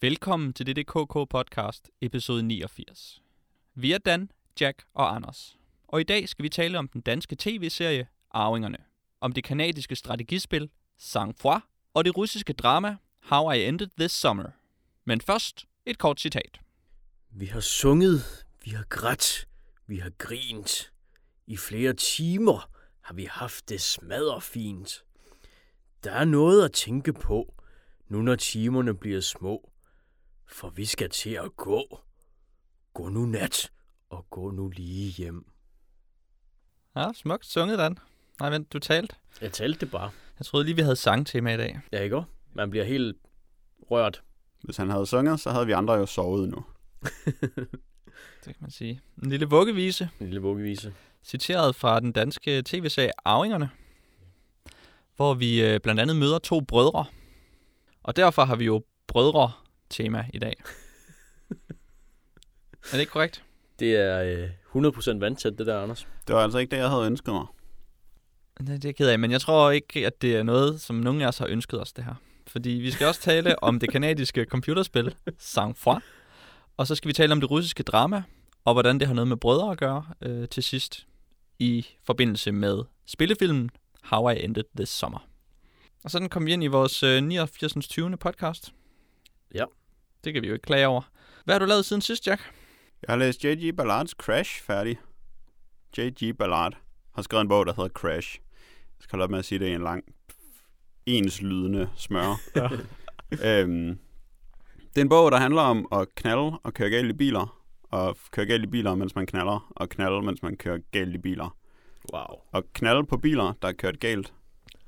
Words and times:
Velkommen 0.00 0.52
til 0.52 0.66
dette 0.66 0.84
KK 0.84 1.12
podcast, 1.30 1.90
episode 2.00 2.42
89. 2.42 3.22
Vi 3.74 3.92
er 3.92 3.98
Dan, 3.98 4.30
Jack 4.60 4.84
og 4.94 5.16
Anders. 5.16 5.56
Og 5.88 6.00
i 6.00 6.04
dag 6.04 6.28
skal 6.28 6.42
vi 6.42 6.48
tale 6.48 6.78
om 6.78 6.88
den 6.88 7.00
danske 7.00 7.36
tv-serie 7.38 8.08
Arvingerne. 8.30 8.78
Om 9.20 9.32
det 9.32 9.44
kanadiske 9.44 9.96
strategispil 9.96 10.70
Sang-Froid 10.98 11.60
og 11.94 12.04
det 12.04 12.16
russiske 12.16 12.52
drama 12.52 12.96
How 13.22 13.50
I 13.50 13.64
Ended 13.64 13.86
This 13.98 14.12
Summer. 14.12 14.50
Men 15.04 15.20
først 15.20 15.64
et 15.86 15.98
kort 15.98 16.20
citat. 16.20 16.60
Vi 17.30 17.46
har 17.46 17.60
sunget, 17.60 18.46
vi 18.64 18.70
har 18.70 18.84
grædt, 18.88 19.48
vi 19.86 19.96
har 19.98 20.10
grint. 20.18 20.92
I 21.46 21.56
flere 21.56 21.92
timer 21.92 22.70
har 23.00 23.14
vi 23.14 23.24
haft 23.24 23.68
det 23.68 23.80
smadderfint. 23.80 25.04
Der 26.04 26.12
er 26.12 26.24
noget 26.24 26.64
at 26.64 26.72
tænke 26.72 27.12
på, 27.12 27.54
nu 28.08 28.22
når 28.22 28.34
timerne 28.34 28.94
bliver 28.94 29.20
små. 29.20 29.70
For 30.46 30.68
vi 30.70 30.84
skal 30.84 31.10
til 31.10 31.30
at 31.30 31.56
gå. 31.56 32.00
Gå 32.94 33.08
nu 33.08 33.20
nat, 33.26 33.70
og 34.10 34.26
gå 34.30 34.50
nu 34.50 34.68
lige 34.68 35.10
hjem. 35.10 35.46
Ja, 36.96 37.12
smukt 37.14 37.46
sunget, 37.46 37.78
Dan. 37.78 37.98
Nej, 38.40 38.50
vent, 38.50 38.72
du 38.72 38.78
talte. 38.78 39.16
Jeg 39.40 39.52
talte 39.52 39.80
det 39.80 39.90
bare. 39.90 40.10
Jeg 40.38 40.46
troede 40.46 40.64
lige, 40.66 40.76
vi 40.76 40.82
havde 40.82 40.96
sangtema 40.96 41.54
i 41.54 41.56
dag. 41.56 41.80
Ja, 41.92 42.00
ikke? 42.02 42.22
Man 42.54 42.70
bliver 42.70 42.84
helt 42.84 43.16
rørt. 43.90 44.22
Hvis 44.62 44.76
han 44.76 44.90
havde 44.90 45.06
sunget, 45.06 45.40
så 45.40 45.50
havde 45.50 45.66
vi 45.66 45.72
andre 45.72 45.94
jo 45.94 46.06
sovet 46.06 46.48
nu. 46.48 46.64
Det 48.44 48.54
kan 48.54 48.56
man 48.60 48.70
sige. 48.70 49.00
En 49.22 49.30
lille 49.30 49.46
vuggevise, 49.46 50.10
En 50.20 50.26
lille 50.26 50.40
vuggevise. 50.40 50.94
citeret 51.24 51.76
fra 51.76 52.00
den 52.00 52.12
danske 52.12 52.62
tv-serie 52.66 53.10
Arvingerne, 53.24 53.70
hvor 55.16 55.34
vi 55.34 55.62
øh, 55.62 55.80
blandt 55.80 56.00
andet 56.00 56.16
møder 56.16 56.38
to 56.38 56.60
brødre. 56.60 57.04
Og 58.02 58.16
derfor 58.16 58.44
har 58.44 58.56
vi 58.56 58.64
jo 58.64 58.84
brødre-tema 59.86 60.26
i 60.34 60.38
dag. 60.38 60.54
er 61.50 62.92
det 62.92 63.00
ikke 63.00 63.12
korrekt? 63.12 63.42
Det 63.78 63.96
er 63.96 64.48
øh, 64.74 64.86
100% 64.86 65.18
vandtæt, 65.18 65.58
det 65.58 65.66
der, 65.66 65.82
Anders. 65.82 66.06
Det 66.26 66.34
var 66.34 66.42
altså 66.42 66.58
ikke 66.58 66.70
det, 66.70 66.76
jeg 66.76 66.88
havde 66.88 67.06
ønsket 67.06 67.34
mig. 67.34 67.46
Det, 68.58 68.68
det 68.68 68.84
er 68.84 68.88
jeg 68.88 68.96
ked 68.96 69.08
af, 69.08 69.18
men 69.18 69.30
jeg 69.30 69.40
tror 69.40 69.70
ikke, 69.70 70.06
at 70.06 70.22
det 70.22 70.36
er 70.36 70.42
noget, 70.42 70.80
som 70.80 70.96
nogen 70.96 71.20
af 71.20 71.26
os 71.26 71.38
har 71.38 71.46
ønsket 71.46 71.80
os 71.80 71.92
det 71.92 72.04
her. 72.04 72.14
Fordi 72.46 72.70
vi 72.70 72.90
skal 72.90 73.06
også 73.06 73.20
tale 73.20 73.62
om 73.62 73.80
det 73.80 73.90
kanadiske 73.90 74.44
computerspil 74.44 75.14
Sang-Froid, 75.38 76.00
og 76.76 76.86
så 76.86 76.94
skal 76.94 77.08
vi 77.08 77.12
tale 77.12 77.32
om 77.32 77.40
det 77.40 77.50
russiske 77.50 77.82
drama, 77.82 78.22
og 78.64 78.72
hvordan 78.72 78.98
det 79.00 79.06
har 79.06 79.14
noget 79.14 79.28
med 79.28 79.36
brødre 79.36 79.72
at 79.72 79.78
gøre 79.78 80.04
øh, 80.22 80.48
til 80.48 80.62
sidst 80.62 81.06
i 81.58 81.86
forbindelse 82.04 82.52
med 82.52 82.82
spillefilmen 83.06 83.70
How 84.02 84.28
I 84.28 84.44
Ended 84.44 84.64
This 84.76 84.88
Summer. 84.88 85.28
Og 86.04 86.10
sådan 86.10 86.28
kom 86.28 86.46
vi 86.46 86.52
ind 86.52 86.64
i 86.64 86.66
vores 86.66 87.02
øh, 87.02 87.22
89. 87.22 87.88
20. 87.88 88.16
podcast. 88.16 88.72
Ja. 89.54 89.64
Det 90.24 90.32
kan 90.32 90.42
vi 90.42 90.48
jo 90.48 90.54
ikke 90.54 90.66
klage 90.66 90.86
over. 90.86 91.02
Hvad 91.44 91.54
har 91.54 91.58
du 91.58 91.64
lavet 91.64 91.84
siden 91.84 92.02
sidst, 92.02 92.26
Jack? 92.26 92.52
Jeg 93.02 93.12
har 93.12 93.16
læst 93.16 93.44
J.G. 93.44 93.76
Ballards 93.76 94.10
Crash 94.10 94.62
færdig. 94.62 94.98
J.G. 95.98 96.36
Ballard 96.38 96.78
har 97.14 97.22
skrevet 97.22 97.42
en 97.42 97.48
bog, 97.48 97.66
der 97.66 97.72
hedder 97.76 97.88
Crash. 97.90 98.38
Jeg 98.98 99.02
skal 99.02 99.16
holde 99.16 99.24
op 99.24 99.30
med 99.30 99.38
at 99.38 99.44
sige 99.44 99.58
det 99.58 99.66
i 99.66 99.72
en 99.72 99.82
lang, 99.82 100.04
enslydende 101.06 101.90
smør. 101.96 102.40
Ja. 102.56 102.68
øhm, 103.60 103.98
det 104.88 105.00
er 105.00 105.00
en 105.00 105.08
bog, 105.08 105.32
der 105.32 105.38
handler 105.38 105.62
om 105.62 105.88
at 105.92 106.14
knalde 106.14 106.58
og 106.58 106.74
køre 106.74 106.90
galt 106.90 107.10
i 107.10 107.12
biler. 107.12 107.62
Og 107.82 108.16
køre 108.30 108.46
galt 108.46 108.64
i 108.64 108.66
biler, 108.66 108.94
mens 108.94 109.14
man 109.14 109.26
knaller. 109.26 109.72
Og 109.76 109.88
knalde, 109.88 110.22
mens 110.22 110.42
man 110.42 110.56
kører 110.56 110.78
galt 110.92 111.14
i 111.14 111.18
biler. 111.18 111.56
Wow. 112.12 112.40
Og 112.52 112.64
knalde 112.72 113.06
på 113.06 113.16
biler, 113.16 113.52
der 113.62 113.68
er 113.68 113.72
kørt 113.72 114.00
galt. 114.00 114.32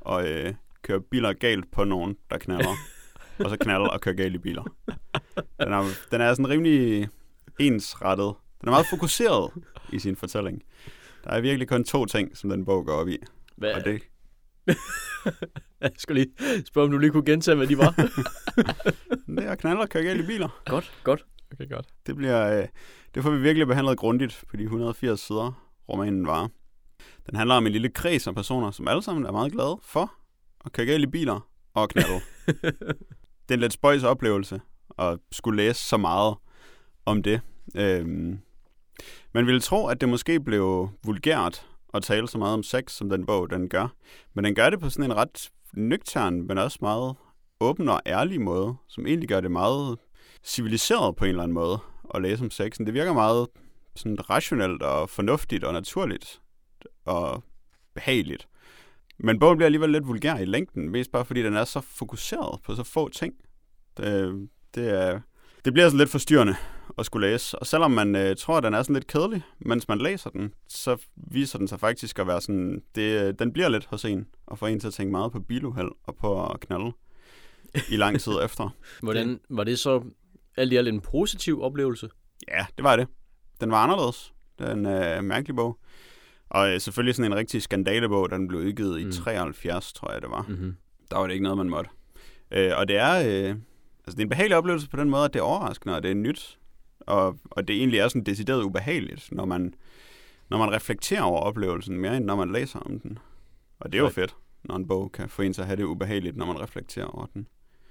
Og 0.00 0.28
øh, 0.28 0.54
køre 0.82 1.00
biler 1.00 1.32
galt 1.32 1.70
på 1.70 1.84
nogen, 1.84 2.16
der 2.30 2.38
knaller. 2.38 2.74
og 3.44 3.50
så 3.50 3.56
knalde 3.60 3.90
og 3.90 4.00
køre 4.00 4.14
galt 4.14 4.34
i 4.34 4.38
biler. 4.38 4.62
Den 5.60 5.72
er, 5.72 5.84
den 6.10 6.20
er 6.20 6.34
sådan 6.34 6.48
rimelig 6.48 7.08
ensrettet. 7.60 8.34
Den 8.60 8.68
er 8.68 8.72
meget 8.72 8.86
fokuseret 8.90 9.50
i 9.92 9.98
sin 9.98 10.16
fortælling. 10.16 10.62
Der 11.24 11.30
er 11.30 11.40
virkelig 11.40 11.68
kun 11.68 11.84
to 11.84 12.06
ting, 12.06 12.36
som 12.36 12.50
den 12.50 12.64
bog 12.64 12.86
går 12.86 12.92
op 12.92 13.08
i. 13.08 13.18
Hvad, 13.56 13.74
Og 13.74 13.84
det, 13.84 14.02
Jeg 15.80 15.90
skulle 15.98 16.22
lige 16.22 16.64
spørge, 16.66 16.84
om 16.84 16.90
du 16.90 16.98
lige 16.98 17.10
kunne 17.10 17.24
gentage, 17.24 17.56
hvad 17.56 17.66
de 17.66 17.78
var. 17.78 17.90
det 19.36 19.44
er 19.44 19.50
at 19.50 19.58
knalde 19.58 19.80
og 19.80 19.88
køre 19.88 20.02
galt 20.02 20.20
i 20.20 20.26
biler. 20.26 20.62
godt, 20.64 20.92
godt. 21.04 21.26
Okay, 21.52 21.68
godt. 21.70 21.86
Det, 22.06 22.16
bliver, 22.16 22.58
øh, 22.58 22.66
det 23.14 23.22
får 23.22 23.30
vi 23.30 23.40
virkelig 23.40 23.66
behandlet 23.66 23.98
grundigt 23.98 24.44
på 24.50 24.56
de 24.56 24.62
180 24.62 25.20
sider, 25.20 25.70
romanen 25.88 26.26
var. 26.26 26.50
Den 27.26 27.36
handler 27.36 27.54
om 27.54 27.66
en 27.66 27.72
lille 27.72 27.88
kreds 27.88 28.26
af 28.26 28.34
personer, 28.34 28.70
som 28.70 28.88
alle 28.88 29.02
sammen 29.02 29.26
er 29.26 29.32
meget 29.32 29.52
glade 29.52 29.78
for 29.82 30.12
at 30.64 30.72
køre 30.72 30.86
galt 30.86 31.04
i 31.04 31.06
biler 31.06 31.48
og 31.74 31.88
knalde. 31.88 32.20
det 33.48 33.54
er 33.54 33.56
en 33.56 33.60
lidt 33.60 33.72
spøjs 33.72 34.02
oplevelse 34.02 34.60
at 34.98 35.18
skulle 35.32 35.56
læse 35.56 35.84
så 35.84 35.96
meget 35.96 36.36
om 37.06 37.22
det. 37.22 37.40
Øhm, 37.76 38.38
man 39.34 39.46
ville 39.46 39.60
tro, 39.60 39.86
at 39.86 40.00
det 40.00 40.08
måske 40.08 40.40
blev 40.40 40.90
vulgært 41.04 41.66
at 41.94 42.02
tale 42.02 42.28
så 42.28 42.38
meget 42.38 42.54
om 42.54 42.62
sex, 42.62 42.92
som 42.92 43.10
den 43.10 43.26
bog 43.26 43.50
den 43.50 43.68
gør. 43.68 43.88
Men 44.34 44.44
den 44.44 44.54
gør 44.54 44.70
det 44.70 44.80
på 44.80 44.90
sådan 44.90 45.10
en 45.10 45.16
ret 45.16 45.50
nøgtern, 45.74 46.46
men 46.46 46.58
også 46.58 46.78
meget 46.80 47.14
åben 47.60 47.88
og 47.88 48.00
ærlig 48.06 48.40
måde, 48.40 48.74
som 48.88 49.06
egentlig 49.06 49.28
gør 49.28 49.40
det 49.40 49.50
meget 49.50 49.98
civiliseret 50.44 51.16
på 51.16 51.24
en 51.24 51.28
eller 51.28 51.42
anden 51.42 51.54
måde 51.54 51.78
at 52.14 52.22
læse 52.22 52.44
om 52.44 52.50
sexen. 52.50 52.86
Det 52.86 52.94
virker 52.94 53.12
meget 53.12 53.48
sådan 53.96 54.30
rationelt 54.30 54.82
og 54.82 55.10
fornuftigt 55.10 55.64
og 55.64 55.72
naturligt 55.72 56.40
og 57.04 57.44
behageligt. 57.94 58.48
Men 59.18 59.38
bogen 59.38 59.56
bliver 59.56 59.66
alligevel 59.66 59.90
lidt 59.90 60.06
vulgær 60.06 60.36
i 60.36 60.44
længden, 60.44 60.88
mest 60.90 61.12
bare 61.12 61.24
fordi 61.24 61.42
den 61.42 61.56
er 61.56 61.64
så 61.64 61.80
fokuseret 61.80 62.60
på 62.64 62.74
så 62.74 62.82
få 62.82 63.08
ting. 63.08 63.34
Det, 63.96 64.48
det, 64.74 64.88
er, 64.88 65.20
det 65.64 65.72
bliver 65.72 65.88
sådan 65.88 65.98
lidt 65.98 66.10
forstyrrende 66.10 66.56
at 66.98 67.06
skulle 67.06 67.30
læse. 67.30 67.58
Og 67.58 67.66
selvom 67.66 67.90
man 67.90 68.16
øh, 68.16 68.36
tror, 68.36 68.56
at 68.56 68.62
den 68.62 68.74
er 68.74 68.82
sådan 68.82 68.94
lidt 68.94 69.06
kedelig, 69.06 69.42
mens 69.58 69.88
man 69.88 69.98
læser 69.98 70.30
den, 70.30 70.52
så 70.68 70.96
viser 71.16 71.58
den 71.58 71.68
sig 71.68 71.80
faktisk 71.80 72.18
at 72.18 72.26
være 72.26 72.40
sådan... 72.40 72.82
Det, 72.94 73.38
den 73.38 73.52
bliver 73.52 73.68
lidt 73.68 73.84
hos 73.84 74.04
en, 74.04 74.26
og 74.46 74.58
får 74.58 74.66
en 74.66 74.80
til 74.80 74.86
at 74.86 74.92
tænke 74.92 75.12
meget 75.12 75.32
på 75.32 75.40
biluheld 75.40 75.90
og 76.04 76.16
på 76.16 76.46
at 76.46 76.60
knalde 76.60 76.92
i 77.88 77.96
lang 77.96 78.20
tid 78.20 78.32
efter. 78.44 78.70
Hvordan 79.02 79.40
var 79.50 79.64
det 79.64 79.78
så 79.78 80.02
alt 80.56 80.72
i 80.72 80.76
alt 80.76 80.88
en 80.88 81.00
positiv 81.00 81.62
oplevelse? 81.62 82.08
Ja, 82.48 82.66
det 82.76 82.84
var 82.84 82.96
det. 82.96 83.06
Den 83.60 83.70
var 83.70 83.76
anderledes. 83.76 84.34
Det 84.58 84.68
er 84.68 84.72
en 84.72 84.86
øh, 84.86 85.24
mærkelig 85.24 85.56
bog. 85.56 85.78
Og 86.50 86.74
øh, 86.74 86.80
selvfølgelig 86.80 87.14
sådan 87.14 87.32
en 87.32 87.38
rigtig 87.38 87.62
skandalebog, 87.62 88.30
da 88.30 88.36
den 88.36 88.48
blev 88.48 88.60
udgivet 88.60 89.00
i 89.00 89.04
Mm. 89.04 89.12
73, 89.12 89.92
tror 89.92 90.12
jeg 90.12 90.22
det 90.22 90.30
var. 90.30 90.46
Mm-hmm. 90.48 90.76
Der 91.10 91.16
var 91.18 91.26
det 91.26 91.32
ikke 91.34 91.42
noget, 91.42 91.58
man 91.58 91.68
måtte. 91.68 91.90
Øh, 92.50 92.72
og 92.76 92.88
det 92.88 92.96
er, 92.96 93.12
øh, 93.18 93.48
altså 94.04 94.16
det 94.16 94.18
er 94.18 94.22
en 94.22 94.28
behagelig 94.28 94.56
oplevelse 94.56 94.88
på 94.90 94.96
den 94.96 95.10
måde, 95.10 95.24
at 95.24 95.32
det 95.32 95.38
er 95.38 95.44
overraskende, 95.44 95.94
og 95.96 96.02
det 96.02 96.10
er 96.10 96.14
nyt. 96.14 96.58
Og, 97.00 97.38
og 97.44 97.68
det 97.68 97.76
egentlig 97.76 97.98
er 98.00 98.08
sådan 98.08 98.24
decideret 98.24 98.62
ubehageligt, 98.62 99.28
når 99.32 99.44
man, 99.44 99.74
når 100.50 100.58
man 100.58 100.72
reflekterer 100.72 101.22
over 101.22 101.40
oplevelsen, 101.40 101.98
mere 101.98 102.16
end 102.16 102.24
når 102.24 102.36
man 102.36 102.52
læser 102.52 102.78
om 102.78 103.00
den. 103.00 103.18
Og 103.80 103.92
det 103.92 103.98
er 103.98 104.02
jo 104.02 104.08
fedt, 104.08 104.36
når 104.64 104.76
en 104.76 104.88
bog 104.88 105.12
kan 105.12 105.28
få 105.28 105.42
en 105.42 105.52
til 105.52 105.60
at 105.60 105.66
have 105.66 105.76
det 105.76 105.84
ubehageligt, 105.84 106.36
når 106.36 106.46
man 106.46 106.60
reflekterer 106.60 107.06
over 107.06 107.26
den. 107.26 107.46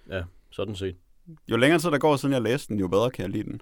Ja, 0.09 0.23
sådan 0.51 0.75
set. 0.75 0.95
Jo 1.47 1.57
længere 1.57 1.79
tid 1.79 1.91
der 1.91 1.97
går, 1.97 2.15
siden 2.15 2.33
jeg 2.33 2.41
læste 2.41 2.67
den, 2.73 2.79
jo 2.79 2.87
bedre 2.87 3.09
kan 3.11 3.23
jeg 3.23 3.29
lide 3.31 3.43
den. 3.43 3.61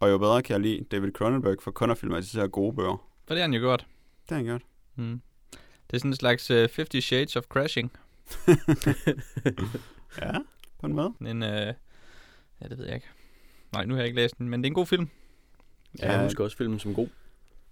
Og 0.00 0.10
jo 0.10 0.18
bedre 0.18 0.42
kan 0.42 0.52
jeg 0.52 0.60
lide 0.60 0.84
David 0.90 1.12
Cronenberg 1.12 1.56
for 1.62 1.70
kun 1.70 1.90
at 1.90 1.98
filmatisere 1.98 2.48
gode 2.48 2.76
bøger. 2.76 3.06
For 3.26 3.34
det 3.34 3.36
har 3.36 3.48
han 3.48 3.54
jo 3.54 3.60
gjort. 3.60 3.86
Det 4.22 4.28
har 4.28 4.36
han 4.36 4.44
gjort. 4.44 4.62
Mm. 4.96 5.20
Det 5.86 5.96
er 5.96 5.98
sådan 5.98 6.10
en 6.10 6.16
slags 6.16 6.50
uh, 6.50 6.56
50 6.56 7.04
Shades 7.04 7.36
of 7.36 7.44
Crashing. 7.44 7.92
Ja, 10.18 10.32
på 10.80 10.86
en 10.86 10.92
måde. 10.92 11.14
En, 11.20 11.42
øh, 11.42 11.74
ja, 12.60 12.68
det 12.68 12.78
ved 12.78 12.86
jeg 12.86 12.94
ikke. 12.94 13.06
Nej, 13.72 13.84
nu 13.84 13.94
har 13.94 14.00
jeg 14.00 14.06
ikke 14.06 14.20
læst 14.20 14.38
den, 14.38 14.48
men 14.48 14.60
det 14.60 14.66
er 14.66 14.70
en 14.70 14.74
god 14.74 14.86
film. 14.86 15.08
Ja, 15.98 16.12
jeg 16.12 16.24
husker 16.24 16.44
også 16.44 16.56
filmen 16.56 16.78
som 16.78 16.94
god. 16.94 17.08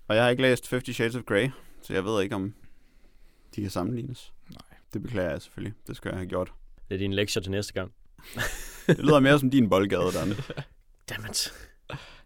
Og 0.08 0.16
jeg 0.16 0.24
har 0.24 0.30
ikke 0.30 0.42
læst 0.42 0.70
50 0.70 0.96
Shades 0.96 1.16
of 1.16 1.22
Grey, 1.22 1.50
så 1.82 1.92
jeg 1.92 2.04
ved 2.04 2.22
ikke, 2.22 2.34
om 2.34 2.54
de 3.56 3.60
kan 3.60 3.70
sammenlignes. 3.70 4.32
Nej. 4.50 4.78
Det 4.92 5.02
beklager 5.02 5.30
jeg 5.30 5.42
selvfølgelig. 5.42 5.74
Det 5.86 5.96
skal 5.96 6.08
jeg 6.08 6.18
have 6.18 6.28
gjort. 6.28 6.52
Det 6.88 6.94
er 6.94 6.98
din 6.98 7.12
lektie 7.12 7.42
til 7.42 7.50
næste 7.50 7.72
gang. 7.72 7.92
Det 8.86 8.98
lyder 8.98 9.20
mere 9.20 9.38
som 9.38 9.50
din 9.50 9.68
boldgade, 9.68 10.12
Dan. 10.12 10.34
Dammit. 11.08 11.52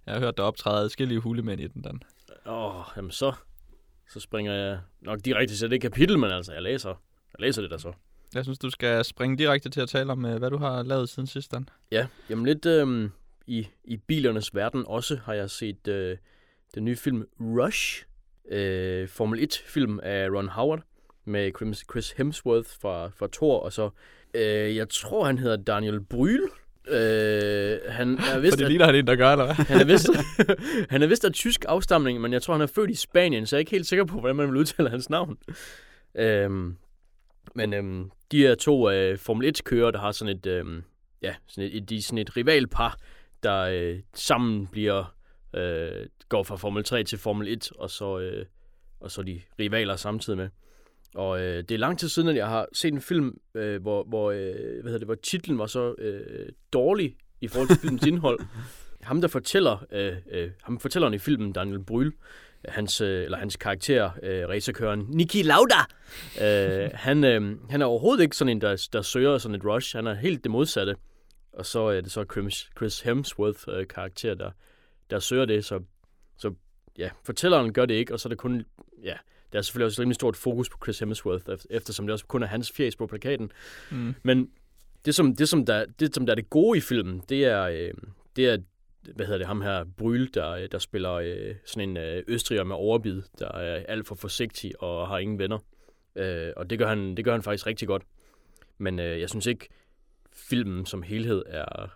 Jeg 0.06 0.14
har 0.14 0.20
hørt, 0.20 0.36
der 0.36 0.42
optræder 0.42 0.78
adskillige 0.78 1.20
hulemænd 1.20 1.60
i 1.60 1.66
den, 1.66 1.82
Dan. 1.82 2.02
Åh, 2.46 2.76
oh, 2.76 2.84
jamen 2.96 3.10
så, 3.10 3.32
så 4.14 4.20
springer 4.20 4.52
jeg 4.52 4.78
nok 5.00 5.24
direkte 5.24 5.56
til 5.56 5.70
det 5.70 5.80
kapitel, 5.80 6.18
men 6.18 6.30
altså, 6.30 6.52
jeg 6.52 6.62
læser, 6.62 6.88
jeg 6.88 7.40
læser 7.40 7.62
det 7.62 7.70
der 7.70 7.76
så. 7.78 7.92
Jeg 8.34 8.44
synes, 8.44 8.58
du 8.58 8.70
skal 8.70 9.04
springe 9.04 9.38
direkte 9.38 9.68
til 9.68 9.80
at 9.80 9.88
tale 9.88 10.12
om, 10.12 10.24
øh, 10.24 10.38
hvad 10.38 10.50
du 10.50 10.56
har 10.56 10.82
lavet 10.82 11.08
siden 11.08 11.26
sidst, 11.26 11.52
Dan. 11.52 11.68
Ja, 11.92 12.06
jamen 12.30 12.46
lidt 12.46 12.66
øhm, 12.66 13.10
i, 13.46 13.68
i 13.84 13.96
bilernes 13.96 14.54
verden 14.54 14.84
også 14.86 15.16
har 15.16 15.34
jeg 15.34 15.50
set 15.50 15.88
øh, 15.88 16.16
den 16.74 16.84
nye 16.84 16.96
film 16.96 17.24
Rush, 17.40 18.04
øh, 18.48 19.08
Formel 19.08 19.48
1-film 19.52 20.00
af 20.02 20.28
Ron 20.28 20.48
Howard, 20.48 20.82
med 21.24 21.52
Chris, 21.56 21.84
Chris 21.90 22.10
Hemsworth 22.10 22.68
fra, 22.80 23.08
fra 23.08 23.28
Thor, 23.32 23.60
og 23.60 23.72
så, 23.72 23.90
øh, 24.34 24.76
jeg 24.76 24.88
tror 24.88 25.24
han 25.24 25.38
hedder 25.38 25.56
Daniel 25.56 26.00
Bryl. 26.00 26.48
Øh, 26.88 27.78
han 27.88 28.18
er 28.18 28.22
For 28.34 28.38
vist, 28.40 28.58
det 28.58 28.64
at- 28.64 28.70
ligner 28.70 28.86
han 28.86 28.94
en, 28.94 29.06
der 29.06 29.16
gør, 29.16 29.32
eller 29.32 29.44
hvad? 29.44 29.54
Han 29.54 29.80
er 29.80 29.84
vist, 29.84 30.08
han 30.92 31.02
er 31.02 31.06
vist 31.06 31.24
af 31.24 31.32
tysk 31.32 31.64
afstamning, 31.68 32.20
men 32.20 32.32
jeg 32.32 32.42
tror, 32.42 32.54
han 32.54 32.60
er 32.60 32.66
født 32.66 32.90
i 32.90 32.94
Spanien, 32.94 33.46
så 33.46 33.56
jeg 33.56 33.58
er 33.58 33.60
ikke 33.60 33.70
helt 33.70 33.86
sikker 33.86 34.04
på, 34.04 34.20
hvordan 34.20 34.36
man 34.36 34.48
vil 34.48 34.56
udtale 34.56 34.90
hans 34.90 35.10
navn. 35.10 35.38
Øhm, 36.14 36.76
men 37.54 37.74
øhm, 37.74 38.10
de 38.32 38.46
er 38.46 38.54
to 38.54 38.90
øh, 38.90 39.18
Formel 39.18 39.54
1-kører, 39.58 39.90
der 39.90 39.98
har 39.98 40.12
sådan 40.12 40.36
et, 40.36 40.46
øhm, 40.46 40.82
ja, 41.22 41.34
sådan 41.46 41.70
et, 41.72 41.88
de 41.88 41.96
er 41.96 42.02
sådan 42.02 42.18
et 42.18 42.36
rivalpar, 42.36 42.96
der 43.42 43.60
øh, 43.60 43.98
sammen 44.14 44.66
bliver 44.66 45.14
øh, 45.54 46.06
går 46.28 46.42
fra 46.42 46.56
Formel 46.56 46.84
3 46.84 47.04
til 47.04 47.18
Formel 47.18 47.48
1, 47.48 47.72
og 47.78 47.90
så, 47.90 48.18
øh, 48.18 48.46
og 49.00 49.10
så 49.10 49.22
de 49.22 49.40
rivaler 49.60 49.96
samtidig 49.96 50.36
med. 50.36 50.48
Og 51.14 51.40
øh, 51.40 51.56
det 51.56 51.70
er 51.70 51.78
lang 51.78 51.98
tid 51.98 52.08
siden, 52.08 52.28
at 52.28 52.36
jeg 52.36 52.48
har 52.48 52.68
set 52.72 52.92
en 52.92 53.00
film, 53.00 53.38
øh, 53.54 53.82
hvor, 53.82 54.04
hvor, 54.04 54.30
øh, 54.30 54.54
hvad 54.54 54.84
hedder 54.84 54.98
det, 54.98 55.06
hvor 55.06 55.14
titlen 55.14 55.58
var 55.58 55.66
så 55.66 55.94
øh, 55.98 56.48
dårlig 56.72 57.16
i 57.40 57.48
forhold 57.48 57.68
til 57.68 57.78
filmens 57.78 58.06
indhold. 58.06 58.40
Ham, 59.02 59.20
der 59.20 59.28
fortæller, 59.28 59.84
øh, 59.92 60.16
øh, 60.30 60.50
ham 60.62 60.80
fortælleren 60.80 61.14
i 61.14 61.18
filmen, 61.18 61.52
Daniel 61.52 61.84
Bryl, 61.84 62.12
hans, 62.68 63.00
øh, 63.00 63.24
eller 63.24 63.38
hans 63.38 63.56
karakter, 63.56 64.10
øh, 64.22 64.48
racerkøren 64.48 65.06
Niki 65.08 65.42
Lauda, 65.42 65.80
øh, 66.40 66.90
han, 67.06 67.24
øh, 67.24 67.70
han 67.70 67.82
er 67.82 67.86
overhovedet 67.86 68.22
ikke 68.22 68.36
sådan 68.36 68.56
en, 68.56 68.60
der, 68.60 68.88
der 68.92 69.02
søger 69.02 69.38
sådan 69.38 69.54
et 69.54 69.64
rush. 69.64 69.96
Han 69.96 70.06
er 70.06 70.14
helt 70.14 70.44
det 70.44 70.50
modsatte. 70.50 70.96
Og 71.52 71.66
så 71.66 71.80
er 71.80 72.00
det 72.00 72.12
så 72.12 72.24
Chris, 72.32 72.70
Chris 72.76 73.00
Hemsworth 73.00 73.60
øh, 73.68 73.86
karakter, 73.86 74.34
der, 74.34 74.50
der 75.10 75.18
søger 75.18 75.44
det. 75.44 75.64
Så, 75.64 75.80
så 76.36 76.54
ja, 76.98 77.10
fortælleren 77.24 77.72
gør 77.72 77.86
det 77.86 77.94
ikke, 77.94 78.12
og 78.12 78.20
så 78.20 78.28
er 78.28 78.30
det 78.30 78.38
kun, 78.38 78.64
ja, 79.02 79.14
der 79.54 79.58
er 79.58 79.62
selvfølgelig 79.62 79.86
også 79.86 80.00
et 80.00 80.02
rimelig 80.02 80.14
stort 80.14 80.36
fokus 80.36 80.68
på 80.68 80.78
Chris 80.84 80.98
Hemsworth, 80.98 81.44
eftersom 81.70 82.06
det 82.06 82.12
også 82.12 82.26
kun 82.26 82.42
er 82.42 82.46
hans 82.46 82.72
fjes 82.72 82.96
på 82.96 83.06
plakaten. 83.06 83.52
Mm. 83.90 84.14
Men 84.22 84.50
det 85.04 85.14
som, 85.14 85.36
det, 85.36 85.48
som 85.48 85.66
der, 85.66 85.84
det, 86.00 86.14
som 86.14 86.26
der 86.26 86.32
er 86.32 86.34
det 86.34 86.50
gode 86.50 86.78
i 86.78 86.80
filmen, 86.80 87.22
det 87.28 87.44
er, 87.44 87.62
øh, 87.62 87.90
det 88.36 88.48
er 88.48 88.58
hvad 89.14 89.26
hedder 89.26 89.38
det, 89.38 89.46
ham 89.46 89.60
her 89.60 89.84
Bryl, 89.96 90.28
der, 90.34 90.66
der 90.66 90.78
spiller 90.78 91.12
øh, 91.12 91.54
sådan 91.64 91.88
en 91.88 91.96
øh, 91.96 92.22
østriger 92.28 92.64
med 92.64 92.76
overbid, 92.76 93.22
der 93.38 93.48
er 93.48 93.84
alt 93.88 94.06
for 94.06 94.14
forsigtig 94.14 94.82
og 94.82 95.08
har 95.08 95.18
ingen 95.18 95.38
venner. 95.38 95.58
Øh, 96.16 96.52
og 96.56 96.70
det 96.70 96.78
gør, 96.78 96.88
han, 96.88 97.16
det 97.16 97.24
gør 97.24 97.32
han 97.32 97.42
faktisk 97.42 97.66
rigtig 97.66 97.88
godt. 97.88 98.02
Men 98.78 98.98
øh, 98.98 99.20
jeg 99.20 99.30
synes 99.30 99.46
ikke, 99.46 99.68
filmen 100.32 100.86
som 100.86 101.02
helhed 101.02 101.42
er, 101.46 101.88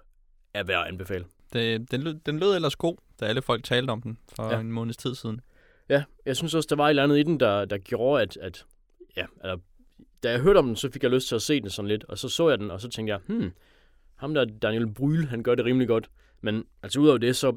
er 0.55 0.63
værd 0.63 0.83
at 0.83 0.89
anbefale. 0.89 1.25
Det, 1.53 1.91
den, 1.91 2.03
lød, 2.03 2.15
den 2.27 2.39
lød 2.39 2.55
ellers 2.55 2.77
god, 2.77 2.97
da 3.21 3.25
alle 3.25 3.43
folk 3.43 3.65
talte 3.65 3.91
om 3.91 4.03
den 4.03 4.19
for 4.37 4.53
ja. 4.53 4.61
en 4.61 4.73
måneds 4.73 4.97
tid 4.97 5.15
siden. 5.15 5.41
Ja, 5.89 6.05
jeg 6.27 6.37
synes 6.37 6.55
også, 6.55 6.67
der 6.71 6.77
var 6.77 6.87
et 6.87 6.91
eller 6.91 7.03
andet 7.03 7.19
i 7.19 7.23
den, 7.23 7.41
der, 7.41 7.65
der 7.65 7.79
gjorde, 7.79 8.23
at, 8.23 8.37
at 8.37 8.67
ja, 9.17 9.27
altså, 9.41 9.59
da 10.23 10.31
jeg 10.31 10.41
hørte 10.41 10.59
om 10.59 10.67
den, 10.67 10.77
så 10.77 10.91
fik 10.91 11.03
jeg 11.03 11.11
lyst 11.11 11.29
til 11.29 11.35
at 11.35 11.43
se 11.43 11.61
den 11.61 11.71
sådan 11.71 11.89
lidt, 11.89 12.05
og 12.05 12.19
så 12.19 12.29
så 12.29 12.49
jeg 12.49 12.59
den, 12.59 12.71
og 12.71 12.81
så 12.81 12.89
tænkte 12.89 13.13
jeg, 13.13 13.21
hmm, 13.27 13.53
ham 14.17 14.35
der 14.35 14.45
Daniel 14.45 14.95
Bryl, 14.95 15.27
han 15.27 15.43
gør 15.43 15.55
det 15.55 15.65
rimelig 15.65 15.89
godt. 15.89 16.11
Men 16.41 16.65
altså 16.83 17.01
udover 17.01 17.19
det, 17.19 17.37
så, 17.37 17.57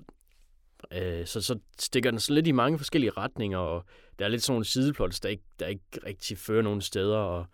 øh, 0.94 1.26
så, 1.26 1.42
så 1.42 1.60
stikker 1.80 2.12
den 2.12 2.20
sådan 2.20 2.36
lidt 2.36 2.48
i 2.48 2.52
mange 2.52 2.78
forskellige 2.78 3.12
retninger, 3.12 3.58
og 3.58 3.86
der 4.20 4.26
er 4.26 4.30
lidt 4.30 4.44
sådan 4.44 4.54
nogle 4.54 4.66
sideplots, 4.66 5.20
der 5.20 5.30
ikke, 5.30 5.44
der 5.60 5.68
ikke 5.68 5.84
rigtig 6.06 6.38
fører 6.38 6.62
nogen 6.62 6.82
steder, 6.82 7.18
og, 7.18 7.46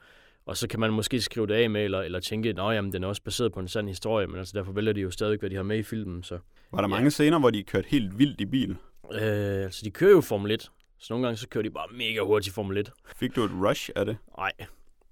og 0.45 0.57
så 0.57 0.67
kan 0.67 0.79
man 0.79 0.93
måske 0.93 1.21
skrive 1.21 1.47
det 1.47 1.53
af 1.53 1.69
med, 1.69 1.83
eller, 1.83 2.01
eller 2.01 2.19
tænke, 2.19 2.49
at 2.49 2.55
den 2.93 3.03
er 3.03 3.07
også 3.07 3.23
baseret 3.23 3.53
på 3.53 3.59
en 3.59 3.67
sand 3.67 3.87
historie, 3.87 4.27
men 4.27 4.37
altså 4.37 4.53
derfor 4.57 4.71
vælger 4.71 4.93
de 4.93 5.01
jo 5.01 5.11
stadig, 5.11 5.39
hvad 5.39 5.49
de 5.49 5.55
har 5.55 5.63
med 5.63 5.77
i 5.77 5.83
filmen. 5.83 6.23
Så, 6.23 6.39
Var 6.71 6.81
der 6.81 6.83
ja. 6.83 6.87
mange 6.87 7.11
scener, 7.11 7.39
hvor 7.39 7.49
de 7.49 7.63
kørte 7.63 7.87
helt 7.87 8.19
vildt 8.19 8.41
i 8.41 8.45
bil? 8.45 8.77
Øh, 9.11 9.63
altså, 9.63 9.81
de 9.85 9.91
kører 9.91 10.11
jo 10.11 10.21
Formel 10.21 10.51
1, 10.51 10.71
så 10.99 11.13
nogle 11.13 11.25
gange 11.25 11.37
så 11.37 11.47
kører 11.47 11.63
de 11.63 11.69
bare 11.69 11.87
mega 11.91 12.21
hurtigt 12.21 12.55
Formel 12.55 12.77
1. 12.77 12.91
Fik 13.15 13.35
du 13.35 13.43
et 13.43 13.51
rush 13.51 13.89
af 13.95 14.05
det? 14.05 14.17
Nej, 14.37 14.51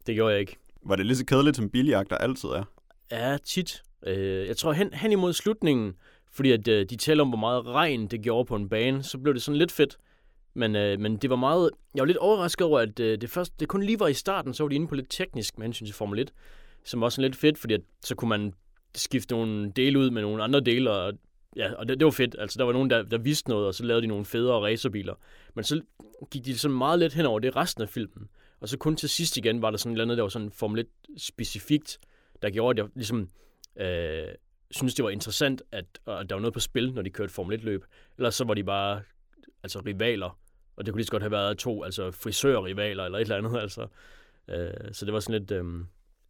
det 0.08 0.16
gjorde 0.16 0.32
jeg 0.32 0.40
ikke. 0.40 0.58
Var 0.86 0.96
det 0.96 1.06
lige 1.06 1.18
så 1.18 1.26
kedeligt, 1.26 1.56
som 1.56 1.70
biljagter 1.70 2.18
altid 2.18 2.50
er? 2.50 2.64
Ja, 3.12 3.38
tit. 3.38 3.84
Øh, 4.08 4.48
jeg 4.48 4.58
tror 4.58 4.74
hen, 4.74 4.94
hen 4.94 5.12
imod 5.12 5.34
slutningen, 5.34 5.94
fordi 6.32 6.52
at 6.52 6.68
øh, 6.68 6.86
de 6.90 6.96
taler 6.96 7.24
om, 7.24 7.30
hvor 7.30 7.38
meget 7.38 7.66
regn 7.66 8.08
det 8.08 8.22
gjorde 8.22 8.46
på 8.46 8.56
en 8.56 8.70
bane, 8.70 9.04
så 9.04 9.18
blev 9.18 9.34
det 9.34 9.42
sådan 9.42 9.58
lidt 9.58 9.72
fedt. 9.72 9.98
Men, 10.54 10.76
øh, 10.76 11.00
men 11.00 11.18
det 11.18 11.30
var 11.30 11.36
meget... 11.36 11.70
Jeg 11.96 12.02
var 12.02 12.06
lidt 12.06 12.18
overrasket 12.18 12.68
over, 12.68 12.80
at 12.80 13.00
øh, 13.00 13.22
det, 13.22 13.30
først, 13.30 13.60
det 13.60 13.68
kun 13.68 13.84
lige 13.84 14.00
var 14.00 14.08
i 14.08 14.14
starten, 14.14 14.54
så 14.54 14.64
var 14.64 14.70
de 14.70 14.76
inde 14.76 14.88
på 14.88 14.96
lidt 14.96 15.10
teknisk 15.10 15.58
med 15.58 15.66
hensyn 15.66 15.86
til 15.86 15.96
Formel 15.96 16.20
1, 16.20 16.34
som 16.84 17.02
var 17.02 17.10
sådan 17.10 17.30
lidt 17.30 17.36
fedt, 17.36 17.58
fordi 17.58 17.74
at, 17.74 17.82
så 18.04 18.16
kunne 18.16 18.30
man 18.30 18.54
skifte 18.96 19.34
nogle 19.34 19.72
dele 19.72 20.00
ud 20.00 20.10
med 20.10 20.22
nogle 20.22 20.44
andre 20.44 20.60
dele, 20.60 20.92
og, 20.92 21.14
ja, 21.56 21.74
og 21.74 21.88
det, 21.88 22.00
det 22.00 22.06
var 22.06 22.12
fedt. 22.12 22.36
Altså, 22.40 22.58
der 22.58 22.64
var 22.64 22.74
nogen, 22.74 22.90
der, 22.90 23.04
der 23.04 23.18
vidste 23.18 23.50
noget, 23.50 23.68
og 23.68 23.76
så 23.76 23.84
lavede 23.84 24.02
de 24.02 24.08
nogle 24.08 24.26
federe 24.26 24.60
racerbiler. 24.62 25.14
Men 25.54 25.64
så 25.64 25.82
gik 26.32 26.46
de 26.46 26.60
sådan 26.60 26.78
meget 26.78 27.00
lidt 27.00 27.14
hen 27.14 27.26
over 27.26 27.40
det 27.40 27.56
resten 27.56 27.84
af 27.84 27.90
filmen. 27.90 28.30
Og 28.60 28.70
så 28.70 28.78
kun 28.78 28.96
til 28.96 29.10
sidst 29.10 29.38
igen 29.38 29.62
var 29.62 29.72
der 29.72 29.78
sådan 29.78 29.92
et 29.92 29.94
eller 29.94 30.04
andet, 30.04 30.18
der 30.18 30.24
var 30.24 30.30
sådan 30.30 30.52
Formel 30.52 30.80
1 30.80 30.88
specifikt, 31.18 32.00
der 32.42 32.50
gjorde, 32.50 32.82
at 32.82 32.86
jeg 32.86 32.92
ligesom 32.96 33.30
øh, 33.76 34.28
synes, 34.72 34.96
det 34.96 35.06
var 35.06 35.10
interessant, 35.10 35.62
at, 35.72 35.86
at 36.08 36.30
der 36.30 36.36
var 36.36 36.40
noget 36.40 36.54
på 36.54 36.60
spil, 36.60 36.94
når 36.94 37.02
de 37.02 37.10
kørte 37.10 37.34
Formel 37.34 37.60
1-løb. 37.60 37.86
Ellers 38.18 38.36
så 38.36 38.46
var 38.46 38.54
de 38.54 38.64
bare 38.64 39.02
altså 39.64 39.80
rivaler, 39.80 40.40
og 40.76 40.86
det 40.86 40.92
kunne 40.92 41.00
lige 41.00 41.06
så 41.06 41.12
godt 41.12 41.24
have 41.24 41.32
været 41.32 41.58
to 41.58 41.84
altså 41.84 42.12
frisørrivaler 42.12 43.06
eller 43.06 43.18
et 43.18 43.22
eller 43.22 43.38
andet. 43.38 43.60
Altså. 43.62 43.88
Øh, 44.48 44.94
så 44.94 45.06
det 45.06 45.14
var 45.14 45.20
sådan 45.20 45.40
lidt, 45.40 45.52
øh, 45.52 45.66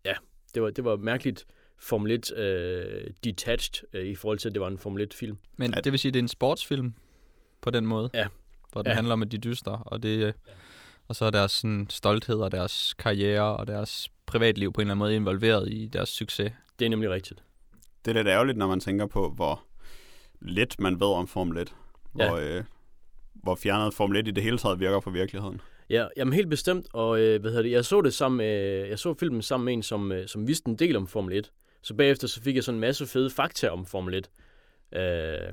ja, 0.05 0.13
det 0.53 0.61
var, 0.63 0.69
det 0.69 0.85
var 0.85 0.95
mærkeligt 0.95 1.45
Formel 1.79 2.11
1 2.11 2.37
øh, 2.37 3.07
detached 3.23 3.87
øh, 3.93 4.05
i 4.05 4.15
forhold 4.15 4.39
til, 4.39 4.49
at 4.49 4.53
det 4.53 4.61
var 4.61 4.67
en 4.67 4.77
Formel 4.77 5.07
1-film. 5.11 5.37
Men 5.57 5.71
det 5.71 5.91
vil 5.91 5.99
sige, 5.99 6.09
at 6.09 6.13
det 6.13 6.19
er 6.19 6.23
en 6.23 6.27
sportsfilm 6.27 6.93
på 7.61 7.69
den 7.69 7.85
måde? 7.85 8.09
Ja. 8.13 8.27
Hvor 8.71 8.81
den 8.81 8.89
ja. 8.89 8.95
handler 8.95 9.13
om, 9.13 9.21
at 9.21 9.31
de 9.31 9.37
dyster, 9.37 9.71
og 9.71 10.03
det... 10.03 10.19
Ja. 10.19 10.31
Og 11.07 11.15
så 11.15 11.25
er 11.25 11.29
deres 11.29 11.51
sådan, 11.51 11.87
stolthed 11.89 12.35
og 12.35 12.51
deres 12.51 12.93
karriere 12.93 13.57
og 13.57 13.67
deres 13.67 14.09
privatliv 14.25 14.73
på 14.73 14.81
en 14.81 14.87
eller 14.87 14.91
anden 14.91 14.99
måde 14.99 15.15
involveret 15.15 15.71
i 15.71 15.87
deres 15.87 16.09
succes. 16.09 16.51
Det 16.79 16.85
er 16.85 16.89
nemlig 16.89 17.09
rigtigt. 17.09 17.43
Det 18.05 18.11
er 18.11 18.15
lidt 18.15 18.27
ærgerligt, 18.27 18.57
når 18.57 18.67
man 18.67 18.79
tænker 18.79 19.05
på, 19.05 19.29
hvor 19.29 19.63
lidt 20.41 20.79
man 20.79 20.99
ved 20.99 21.07
om 21.07 21.27
Formel 21.27 21.57
1. 21.57 21.73
Hvor, 22.11 22.37
ja. 22.37 22.57
øh, 22.57 22.63
hvor 23.33 23.55
fjernet 23.55 23.93
Formel 23.93 24.17
1 24.17 24.27
i 24.27 24.31
det 24.31 24.43
hele 24.43 24.57
taget 24.57 24.79
virker 24.79 24.99
på 24.99 25.09
virkeligheden. 25.09 25.61
Ja, 25.89 26.07
jamen 26.17 26.33
helt 26.33 26.49
bestemt, 26.49 26.87
og 26.93 27.19
øh, 27.19 27.41
hvad 27.41 27.51
hedder 27.51 27.63
det, 27.63 27.71
jeg 27.71 27.85
så 27.85 28.01
det 28.01 28.13
sammen 28.13 28.37
med, 28.37 28.87
jeg 28.87 28.99
så 28.99 29.13
filmen 29.13 29.41
sammen 29.41 29.65
med 29.65 29.73
en, 29.73 29.83
som, 29.83 30.11
øh, 30.11 30.27
som 30.27 30.47
vidste 30.47 30.69
en 30.69 30.75
del 30.75 30.95
om 30.95 31.07
Formel 31.07 31.37
1. 31.37 31.51
Så 31.85 31.93
bagefter 31.93 32.27
så 32.27 32.41
fik 32.41 32.55
jeg 32.55 32.63
sådan 32.63 32.75
en 32.75 32.81
masse 32.81 33.07
fede 33.07 33.29
fakta 33.29 33.69
om 33.69 33.85
Formel 33.85 34.13
1. 34.13 34.29
Øh, 34.99 35.51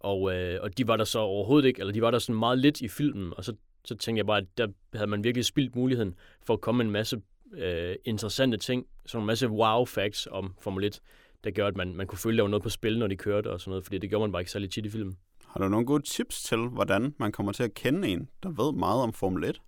og, 0.00 0.34
øh, 0.34 0.58
og 0.62 0.78
de 0.78 0.86
var 0.88 0.96
der 0.96 1.04
så 1.04 1.18
overhovedet 1.18 1.68
ikke, 1.68 1.80
eller 1.80 1.92
de 1.92 2.02
var 2.02 2.10
der 2.10 2.18
sådan 2.18 2.38
meget 2.38 2.58
lidt 2.58 2.80
i 2.80 2.88
filmen, 2.88 3.32
og 3.36 3.44
så, 3.44 3.54
så 3.84 3.96
tænkte 3.96 4.18
jeg 4.18 4.26
bare, 4.26 4.38
at 4.38 4.46
der 4.58 4.68
havde 4.94 5.10
man 5.10 5.24
virkelig 5.24 5.44
spildt 5.44 5.76
muligheden 5.76 6.14
for 6.46 6.54
at 6.54 6.60
komme 6.60 6.84
en 6.84 6.90
masse 6.90 7.20
øh, 7.52 7.96
interessante 8.04 8.56
ting, 8.56 8.86
sådan 9.06 9.22
en 9.22 9.26
masse 9.26 9.46
wow-facts 9.46 10.26
om 10.30 10.54
Formel 10.60 10.84
1, 10.84 11.00
der 11.44 11.50
gør, 11.50 11.66
at 11.66 11.76
man, 11.76 11.94
man 11.94 12.06
kunne 12.06 12.18
føle, 12.18 12.34
at 12.34 12.36
der 12.36 12.42
var 12.42 12.50
noget 12.50 12.62
på 12.62 12.68
spil, 12.68 12.98
når 12.98 13.06
de 13.06 13.16
kørte 13.16 13.50
og 13.50 13.60
sådan 13.60 13.70
noget, 13.70 13.84
fordi 13.84 13.98
det 13.98 14.10
gjorde 14.10 14.22
man 14.22 14.32
bare 14.32 14.42
ikke 14.42 14.52
særlig 14.52 14.70
tit 14.70 14.86
i 14.86 14.90
filmen. 14.90 15.18
Har 15.46 15.60
du 15.60 15.68
nogle 15.68 15.86
gode 15.86 16.02
tips 16.02 16.42
til, 16.42 16.58
hvordan 16.58 17.14
man 17.18 17.32
kommer 17.32 17.52
til 17.52 17.62
at 17.62 17.74
kende 17.74 18.08
en, 18.08 18.28
der 18.42 18.48
ved 18.48 18.72
meget 18.72 19.02
om 19.02 19.12
Formel 19.12 19.44
1? 19.44 19.60